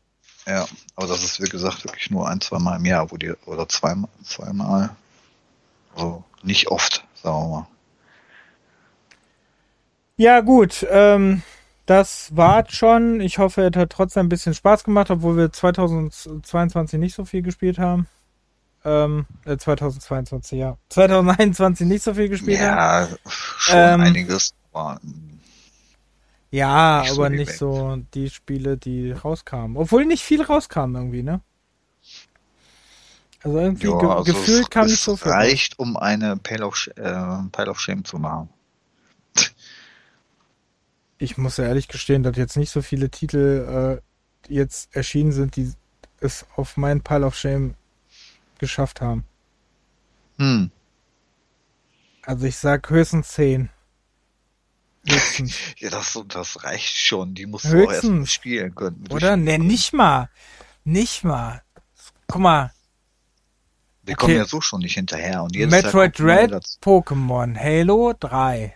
Ja, 0.46 0.68
aber 0.96 1.06
das 1.06 1.24
ist 1.24 1.40
wie 1.40 1.48
gesagt 1.48 1.84
wirklich 1.84 2.10
nur 2.10 2.28
ein, 2.28 2.42
zwei 2.42 2.58
Mal 2.58 2.76
im 2.76 2.84
Jahr, 2.84 3.10
wo 3.10 3.16
die, 3.16 3.32
oder 3.46 3.66
zweimal, 3.70 4.10
zweimal. 4.22 4.90
Also 5.94 6.24
nicht 6.42 6.68
oft, 6.68 7.06
sagen 7.22 7.38
wir 7.38 7.48
mal. 7.48 7.66
Ja, 10.18 10.40
gut. 10.40 10.86
Ähm, 10.90 11.42
das 11.90 12.30
war's 12.36 12.72
schon. 12.72 13.20
Ich 13.20 13.38
hoffe, 13.38 13.62
es 13.68 13.76
hat 13.76 13.90
trotzdem 13.90 14.26
ein 14.26 14.28
bisschen 14.28 14.54
Spaß 14.54 14.84
gemacht, 14.84 15.10
obwohl 15.10 15.36
wir 15.36 15.52
2022 15.52 17.00
nicht 17.00 17.14
so 17.16 17.24
viel 17.24 17.42
gespielt 17.42 17.80
haben. 17.80 18.06
Ähm, 18.84 19.26
äh, 19.44 19.56
2022, 19.56 20.58
ja. 20.58 20.76
2021 20.88 21.88
nicht 21.88 22.04
so 22.04 22.14
viel 22.14 22.28
gespielt 22.28 22.60
haben. 22.60 22.66
Ja, 22.66 23.08
schon 23.26 23.74
Ähm, 23.76 24.00
einiges. 24.02 24.54
War, 24.72 25.00
Ja, 26.52 27.00
nicht 27.00 27.12
so 27.14 27.20
aber 27.22 27.30
die 27.30 27.36
nicht 27.38 27.48
Welt. 27.48 27.58
so 27.58 27.96
die 28.14 28.30
Spiele, 28.30 28.76
die 28.76 29.10
rauskamen. 29.10 29.76
Obwohl 29.76 30.04
nicht 30.06 30.22
viel 30.22 30.42
rauskam 30.42 30.94
irgendwie, 30.94 31.24
ne? 31.24 31.40
Also 33.42 33.58
irgendwie 33.58 33.88
ja, 33.88 33.98
ge 33.98 34.08
also 34.08 34.24
gefühlt 34.24 34.62
es, 34.62 34.70
kam 34.70 34.84
es 34.84 34.92
nicht 34.92 35.00
so 35.02 35.16
viel. 35.16 35.32
reicht, 35.32 35.78
um 35.80 35.96
eine 35.96 36.36
Pile 36.36 36.66
of, 36.66 36.86
äh, 36.94 37.02
Pile 37.50 37.70
of 37.70 37.80
Shame 37.80 38.04
zu 38.04 38.18
machen. 38.18 38.48
Ich 41.20 41.36
muss 41.36 41.58
ja 41.58 41.64
ehrlich 41.64 41.86
gestehen, 41.86 42.22
dass 42.22 42.36
jetzt 42.36 42.56
nicht 42.56 42.70
so 42.70 42.80
viele 42.80 43.10
Titel 43.10 44.00
äh, 44.00 44.52
jetzt 44.52 44.96
erschienen 44.96 45.32
sind, 45.32 45.54
die 45.54 45.72
es 46.18 46.46
auf 46.56 46.78
meinen 46.78 47.02
Pile 47.02 47.26
of 47.26 47.36
Shame 47.36 47.74
geschafft 48.58 49.02
haben. 49.02 49.24
Hm. 50.38 50.70
Also 52.24 52.46
ich 52.46 52.56
sag 52.56 52.88
höchstens 52.88 53.28
10. 53.28 53.68
Höchstens. 55.06 55.54
Ja, 55.78 55.90
das, 55.90 56.18
das 56.28 56.64
reicht 56.64 56.96
schon. 56.96 57.34
Die 57.34 57.46
musst 57.46 57.66
du 57.66 57.68
auch 57.68 57.74
erst 57.74 58.04
mal 58.04 58.12
Höchstens. 58.12 58.32
spielen 58.32 58.74
können. 58.74 59.04
Oder? 59.10 59.36
Ne, 59.36 59.58
nicht 59.58 59.92
mal. 59.92 60.30
Nicht 60.84 61.24
mal. 61.24 61.62
Guck 62.26 62.40
mal. 62.40 62.72
Wir 64.02 64.14
okay. 64.14 64.20
kommen 64.20 64.36
ja 64.36 64.44
so 64.46 64.60
schon 64.60 64.80
nicht 64.80 64.94
hinterher. 64.94 65.42
Und 65.42 65.54
jedes 65.54 65.70
Metroid 65.70 66.18
Dread. 66.18 66.52
Pokémon, 66.82 67.58
Halo 67.58 68.14
3, 68.18 68.74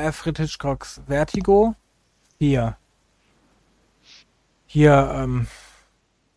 Alfred 0.00 0.38
Hitchcocks 0.38 1.00
Vertigo 1.06 1.74
4. 2.38 2.76
Hier, 4.66 5.10
ähm, 5.14 5.46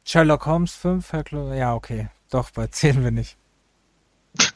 Sherlock 0.06 0.46
Holmes 0.46 0.74
5, 0.76 1.12
Hercule- 1.14 1.58
ja, 1.58 1.74
okay. 1.74 2.10
Doch, 2.30 2.50
bei 2.52 2.68
10 2.68 3.04
bin 3.04 3.18
ich. 3.18 3.38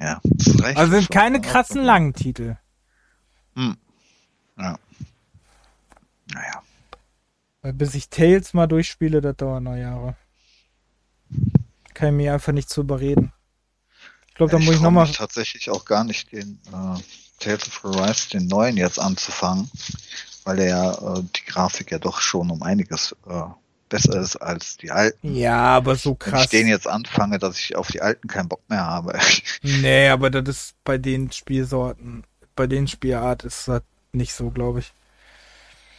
Ja, 0.00 0.20
das 0.24 0.60
reicht 0.62 0.76
Also 0.76 0.92
sind 0.92 1.08
keine 1.10 1.38
Ja, 1.38 1.42
krassen 1.42 1.78
okay. 1.78 1.86
langen 1.86 2.12
Titel. 2.12 2.56
Hm. 3.54 3.76
Ja. 4.58 4.76
Naja. 6.30 6.62
Weil 7.62 7.72
bis 7.72 7.94
ich 7.94 8.10
Tales 8.10 8.52
mal 8.52 8.66
durchspiele, 8.66 9.22
das 9.22 9.36
dauert 9.36 9.62
noch 9.62 9.76
Jahre. 9.76 10.16
Kann 11.94 12.08
ich 12.08 12.14
mir 12.16 12.34
einfach 12.34 12.52
nicht 12.52 12.68
zu 12.68 12.82
überreden. 12.82 13.32
Ich 14.28 14.34
glaube, 14.34 14.52
da 14.52 14.58
muss 14.58 14.68
ich 14.74 14.76
trau 14.76 14.84
nochmal. 14.86 15.10
tatsächlich 15.10 15.70
auch 15.70 15.86
gar 15.86 16.04
nicht 16.04 16.32
den 16.32 16.58
äh, 16.72 17.00
Tales 17.38 17.66
of 17.66 17.84
Arise, 17.84 18.30
den 18.30 18.46
neuen 18.46 18.76
jetzt 18.76 18.98
anzufangen, 18.98 19.70
weil 20.44 20.60
ja 20.62 20.92
äh, 20.92 21.22
die 21.22 21.44
Grafik 21.50 21.90
ja 21.90 21.98
doch 21.98 22.20
schon 22.20 22.50
um 22.50 22.62
einiges 22.62 23.14
äh, 23.28 23.42
besser 23.88 24.20
ist 24.20 24.36
als 24.36 24.76
die 24.78 24.90
alten. 24.90 25.34
Ja, 25.34 25.58
aber 25.76 25.96
so 25.96 26.10
Wenn 26.10 26.18
krass. 26.18 26.44
ich 26.44 26.50
den 26.50 26.66
jetzt 26.68 26.86
anfange, 26.88 27.38
dass 27.38 27.58
ich 27.58 27.76
auf 27.76 27.88
die 27.90 28.00
alten 28.02 28.28
keinen 28.28 28.48
Bock 28.48 28.62
mehr 28.68 28.84
habe. 28.84 29.18
Nee, 29.62 30.08
aber 30.08 30.30
das 30.30 30.48
ist 30.56 30.74
bei 30.84 30.98
den 30.98 31.30
Spielsorten, 31.32 32.24
bei 32.56 32.66
den 32.66 32.88
Spielart 32.88 33.44
ist 33.44 33.68
das 33.68 33.82
nicht 34.12 34.32
so, 34.34 34.50
glaube 34.50 34.80
ich. 34.80 34.92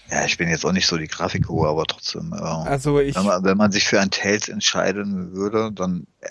ja, 0.09 0.23
ich 0.25 0.37
bin 0.37 0.49
jetzt 0.49 0.65
auch 0.65 0.71
nicht 0.71 0.87
so 0.87 0.97
die 0.97 1.07
Grafikruhe, 1.07 1.67
aber 1.69 1.85
trotzdem. 1.85 2.33
Äh, 2.33 2.37
Also 2.37 2.99
ich, 2.99 3.15
wenn, 3.15 3.25
man, 3.25 3.43
wenn 3.43 3.57
man 3.57 3.71
sich 3.71 3.85
für 3.87 3.99
ein 3.99 4.11
Tales 4.11 4.49
entscheiden 4.49 5.33
würde, 5.33 5.71
dann 5.71 6.05
äh, 6.21 6.29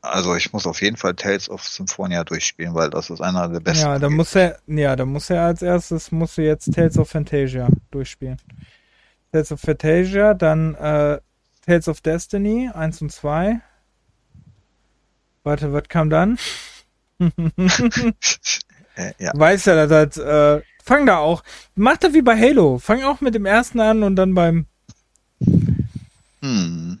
also 0.00 0.34
ich 0.34 0.52
muss 0.52 0.66
auf 0.66 0.80
jeden 0.80 0.96
Fall 0.96 1.14
Tales 1.14 1.50
of 1.50 1.62
Symphonia 1.64 2.24
durchspielen, 2.24 2.74
weil 2.74 2.90
das 2.90 3.10
ist 3.10 3.20
einer 3.20 3.48
der 3.48 3.60
besten. 3.60 3.86
ja, 3.86 3.98
da 3.98 4.08
muss 4.08 4.34
er, 4.34 4.58
ja, 4.66 4.96
da 4.96 5.04
muss 5.04 5.30
er 5.30 5.42
als 5.42 5.62
erstes, 5.62 6.12
muss 6.12 6.38
er 6.38 6.44
jetzt 6.44 6.72
Tales 6.72 6.98
of 6.98 7.08
Fantasia 7.08 7.68
durchspielen. 7.90 8.38
Tales 9.32 9.52
of 9.52 9.60
Fantasia, 9.60 10.34
dann 10.34 10.74
äh, 10.74 11.20
Tales 11.66 11.88
of 11.88 12.00
Destiny 12.00 12.70
1 12.72 13.02
und 13.02 13.12
2. 13.12 13.60
Warte, 15.42 15.72
was 15.72 15.84
kam 15.88 16.10
dann? 16.10 16.38
äh, 17.20 19.12
ja, 19.18 19.32
Weiß 19.34 19.64
ja, 19.64 19.86
dass 19.86 20.14
das, 20.14 20.24
äh, 20.24 20.62
fang 20.84 21.06
da 21.06 21.18
auch, 21.18 21.42
mach 21.74 21.96
das 21.96 22.14
wie 22.14 22.22
bei 22.22 22.38
Halo, 22.38 22.78
fang 22.78 23.02
auch 23.02 23.20
mit 23.20 23.34
dem 23.34 23.46
ersten 23.46 23.80
an 23.80 24.02
und 24.02 24.16
dann 24.16 24.34
beim 24.34 24.66
hm. 26.40 26.98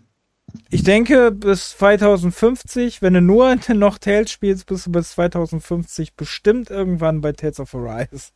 Ich 0.70 0.82
denke, 0.84 1.32
bis 1.32 1.70
2050, 1.78 3.00
wenn 3.00 3.14
du 3.14 3.22
nur 3.22 3.56
noch 3.74 3.98
Tales 3.98 4.30
spielst, 4.30 4.66
bist 4.66 4.86
du 4.86 4.92
bis 4.92 5.12
2050 5.12 6.14
bestimmt 6.14 6.70
irgendwann 6.70 7.20
bei 7.20 7.32
Tales 7.32 7.60
of 7.60 7.74
Arise. 7.74 8.32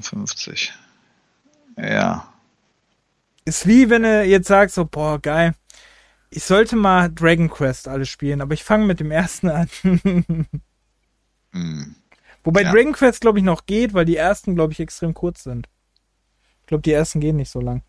50. 0.00 0.72
Ja. 1.76 2.32
Ist 3.44 3.66
wie 3.66 3.90
wenn 3.90 4.02
du 4.02 4.24
jetzt 4.24 4.48
sagst, 4.48 4.76
so, 4.76 4.84
boah, 4.84 5.20
geil, 5.20 5.54
ich 6.30 6.44
sollte 6.44 6.76
mal 6.76 7.10
Dragon 7.12 7.50
Quest 7.50 7.88
alles 7.88 8.08
spielen, 8.08 8.40
aber 8.40 8.54
ich 8.54 8.64
fange 8.64 8.86
mit 8.86 9.00
dem 9.00 9.10
ersten 9.10 9.48
an. 9.48 9.68
Hm. 11.54 11.96
Wobei 12.44 12.62
Ja. 12.62 12.72
Dragon 12.72 12.94
Quest, 12.94 13.20
glaube 13.20 13.38
ich, 13.38 13.44
noch 13.44 13.66
geht, 13.66 13.92
weil 13.92 14.06
die 14.06 14.16
ersten, 14.16 14.54
glaube 14.54 14.72
ich, 14.72 14.80
extrem 14.80 15.12
kurz 15.12 15.42
sind. 15.42 15.68
Ich 16.62 16.66
glaube, 16.66 16.80
die 16.80 16.92
ersten 16.92 17.20
gehen 17.20 17.36
nicht 17.36 17.50
so 17.50 17.60
lang. 17.60 17.82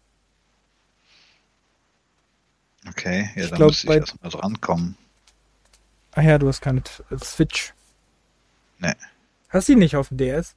Okay, 2.90 3.30
ja, 3.36 3.44
Ich 3.44 3.50
dann 3.50 3.58
glaub, 3.58 3.70
müsste 3.70 3.88
bei- 3.88 3.96
ich 3.98 4.02
erstmal 4.02 4.32
drankommen. 4.32 4.98
Ach 6.16 6.22
ja, 6.22 6.38
du 6.38 6.48
hast 6.48 6.62
keine 6.62 6.82
äh, 7.10 7.18
Switch. 7.24 7.74
Nee. 8.80 8.94
Hast 9.50 9.68
du 9.70 9.74
die 9.74 9.80
nicht 9.80 9.96
auf 9.96 10.10
dem 10.10 10.18
DS? 10.18 10.56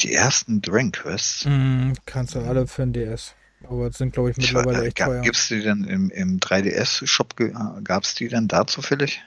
Die 0.00 0.12
ersten 0.12 0.60
Dragon 0.60 0.92
Quests. 0.92 1.44
Mhm, 1.46 1.94
kannst 2.04 2.34
du 2.34 2.40
alle 2.40 2.66
für 2.66 2.82
den 2.82 2.92
DS. 2.92 3.34
Aber 3.68 3.88
das 3.88 3.98
sind, 3.98 4.12
glaube 4.12 4.30
ich, 4.30 4.38
Ich 4.38 4.52
mittlerweile 4.52 4.78
weiß, 4.80 4.86
echt 4.88 4.98
teuer. 4.98 5.22
Gibt 5.22 5.36
es 5.36 5.48
die 5.48 5.62
denn 5.62 5.84
im, 5.84 6.10
im 6.10 6.38
3DS-Shop? 6.38 7.34
Gab 7.82 8.04
es 8.04 8.14
die 8.14 8.28
denn 8.28 8.46
da 8.48 8.66
zufällig? 8.66 9.22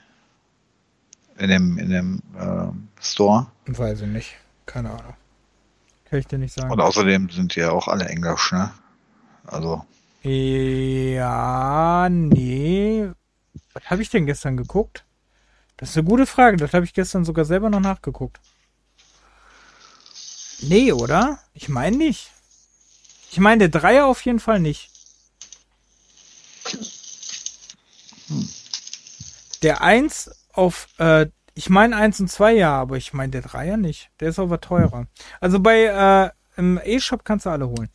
In 1.38 1.50
dem, 1.50 1.78
in 1.78 1.90
dem 1.90 2.22
ähm, 2.40 2.88
Store? 3.02 3.48
Weiß 3.66 4.02
ich 4.02 4.08
nicht. 4.08 4.36
Keine 4.66 4.92
Ahnung. 4.92 5.14
Kann 6.06 6.20
ich 6.20 6.28
dir 6.28 6.38
nicht 6.38 6.54
sagen. 6.54 6.72
Und 6.72 6.80
außerdem 6.82 7.30
sind 7.30 7.56
die 7.56 7.62
ja 7.62 7.72
auch 7.72 7.88
alle 7.88 8.06
Englisch, 8.06 8.52
ne? 8.52 8.72
Also, 9.48 9.84
Ja, 10.22 12.10
nee. 12.10 13.10
Was 13.74 13.90
habe 13.90 14.02
ich 14.02 14.10
denn 14.10 14.26
gestern 14.26 14.58
geguckt? 14.58 15.06
Das 15.78 15.92
ist 15.92 15.98
eine 15.98 16.08
gute 16.08 16.26
Frage. 16.26 16.58
Das 16.58 16.74
habe 16.74 16.86
ich 16.86 16.94
gestern 16.94 17.24
sogar 17.24 17.46
selber 17.46 17.70
noch 17.70 17.80
nachgeguckt. 17.80 18.40
Nee, 20.62 20.92
oder? 20.92 21.40
Ich 21.54 21.70
meine 21.70 21.96
nicht. 21.96 22.32
Ich 23.32 23.40
meine, 23.40 23.70
der 23.70 23.82
Dreier 23.82 24.08
auf 24.08 24.26
jeden 24.26 24.40
Fall 24.40 24.60
nicht. 24.60 24.92
Der 29.62 29.82
Eins 29.82 30.32
auf, 30.52 30.88
äh, 30.98 31.28
ich 31.54 31.70
meine 31.70 31.96
eins 31.96 32.20
und 32.20 32.30
zwei 32.30 32.54
ja, 32.54 32.74
aber 32.80 32.98
ich 32.98 33.14
meine 33.14 33.32
der 33.32 33.42
Dreier 33.42 33.78
nicht. 33.78 34.10
Der 34.20 34.30
ist 34.30 34.40
aber 34.40 34.62
teurer. 34.62 35.08
Also 35.40 35.60
bei, 35.60 35.84
äh, 35.84 36.30
im 36.58 36.80
E-Shop 36.84 37.24
kannst 37.24 37.46
du 37.46 37.50
alle 37.50 37.68
holen. 37.68 37.90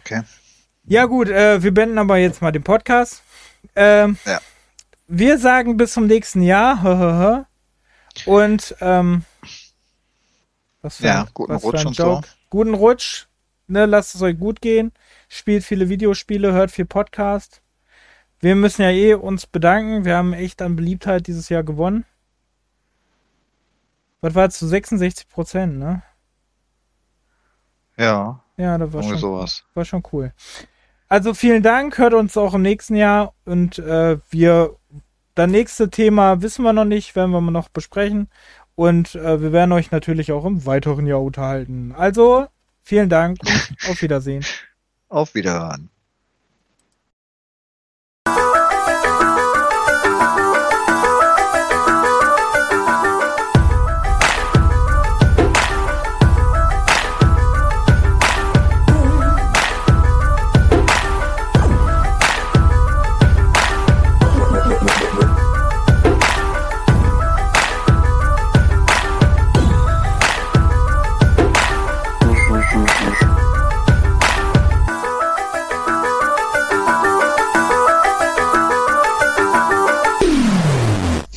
okay. 0.00 0.22
Ja, 0.88 1.04
gut, 1.04 1.28
äh, 1.28 1.62
wir 1.62 1.72
beenden 1.72 1.98
aber 1.98 2.16
jetzt 2.16 2.40
mal 2.40 2.50
den 2.52 2.62
Podcast. 2.62 3.22
Ähm, 3.76 4.16
Ja. 4.24 4.40
Wir 5.06 5.38
sagen 5.38 5.76
bis 5.76 5.92
zum 5.92 6.06
nächsten 6.06 6.42
Jahr. 6.42 7.46
Und 8.26 8.74
ähm, 8.80 9.24
was 10.82 10.96
für 10.96 11.06
Ja, 11.06 11.22
ein, 11.22 11.28
guten 11.34 11.52
was 11.54 11.62
Rutsch 11.62 11.84
und 11.84 11.94
so. 11.94 12.20
Guten 12.50 12.74
Rutsch. 12.74 13.26
Ne, 13.66 13.84
lasst 13.84 14.14
es 14.14 14.22
euch 14.22 14.38
gut 14.38 14.62
gehen. 14.62 14.92
Spielt 15.28 15.62
viele 15.62 15.90
Videospiele, 15.90 16.52
hört 16.52 16.70
viel 16.70 16.86
Podcast. 16.86 17.60
Wir 18.40 18.54
müssen 18.54 18.82
ja 18.82 18.90
eh 18.90 19.14
uns 19.14 19.46
bedanken. 19.46 20.04
Wir 20.06 20.16
haben 20.16 20.32
echt 20.32 20.62
an 20.62 20.74
Beliebtheit 20.76 21.26
dieses 21.26 21.50
Jahr 21.50 21.64
gewonnen. 21.64 22.06
Was 24.22 24.34
war 24.34 24.48
zu 24.50 24.66
66 24.66 25.28
Prozent, 25.28 25.78
ne? 25.78 26.02
Ja, 27.98 28.42
Ja, 28.56 28.78
das 28.78 28.92
war 28.92 29.00
irgendwie 29.02 29.08
schon 29.10 29.18
sowas. 29.18 29.64
war 29.74 29.84
schon 29.84 30.02
cool. 30.12 30.32
Also 31.08 31.32
vielen 31.32 31.62
Dank, 31.62 31.96
hört 31.96 32.12
uns 32.12 32.36
auch 32.36 32.52
im 32.52 32.62
nächsten 32.62 32.94
Jahr 32.94 33.32
und 33.46 33.78
äh, 33.78 34.18
wir 34.30 34.76
das 35.34 35.48
nächste 35.48 35.88
Thema 35.88 36.42
wissen 36.42 36.64
wir 36.64 36.72
noch 36.72 36.84
nicht, 36.84 37.16
werden 37.16 37.30
wir 37.30 37.40
noch 37.40 37.70
besprechen 37.70 38.28
und 38.74 39.14
äh, 39.14 39.40
wir 39.40 39.52
werden 39.52 39.72
euch 39.72 39.90
natürlich 39.90 40.32
auch 40.32 40.44
im 40.44 40.66
weiteren 40.66 41.06
Jahr 41.06 41.22
unterhalten. 41.22 41.94
Also 41.96 42.46
vielen 42.82 43.08
Dank 43.08 43.38
und 43.40 43.76
auf 43.88 44.02
Wiedersehen. 44.02 44.44
Auf 45.08 45.34
Wiederhören. 45.34 45.90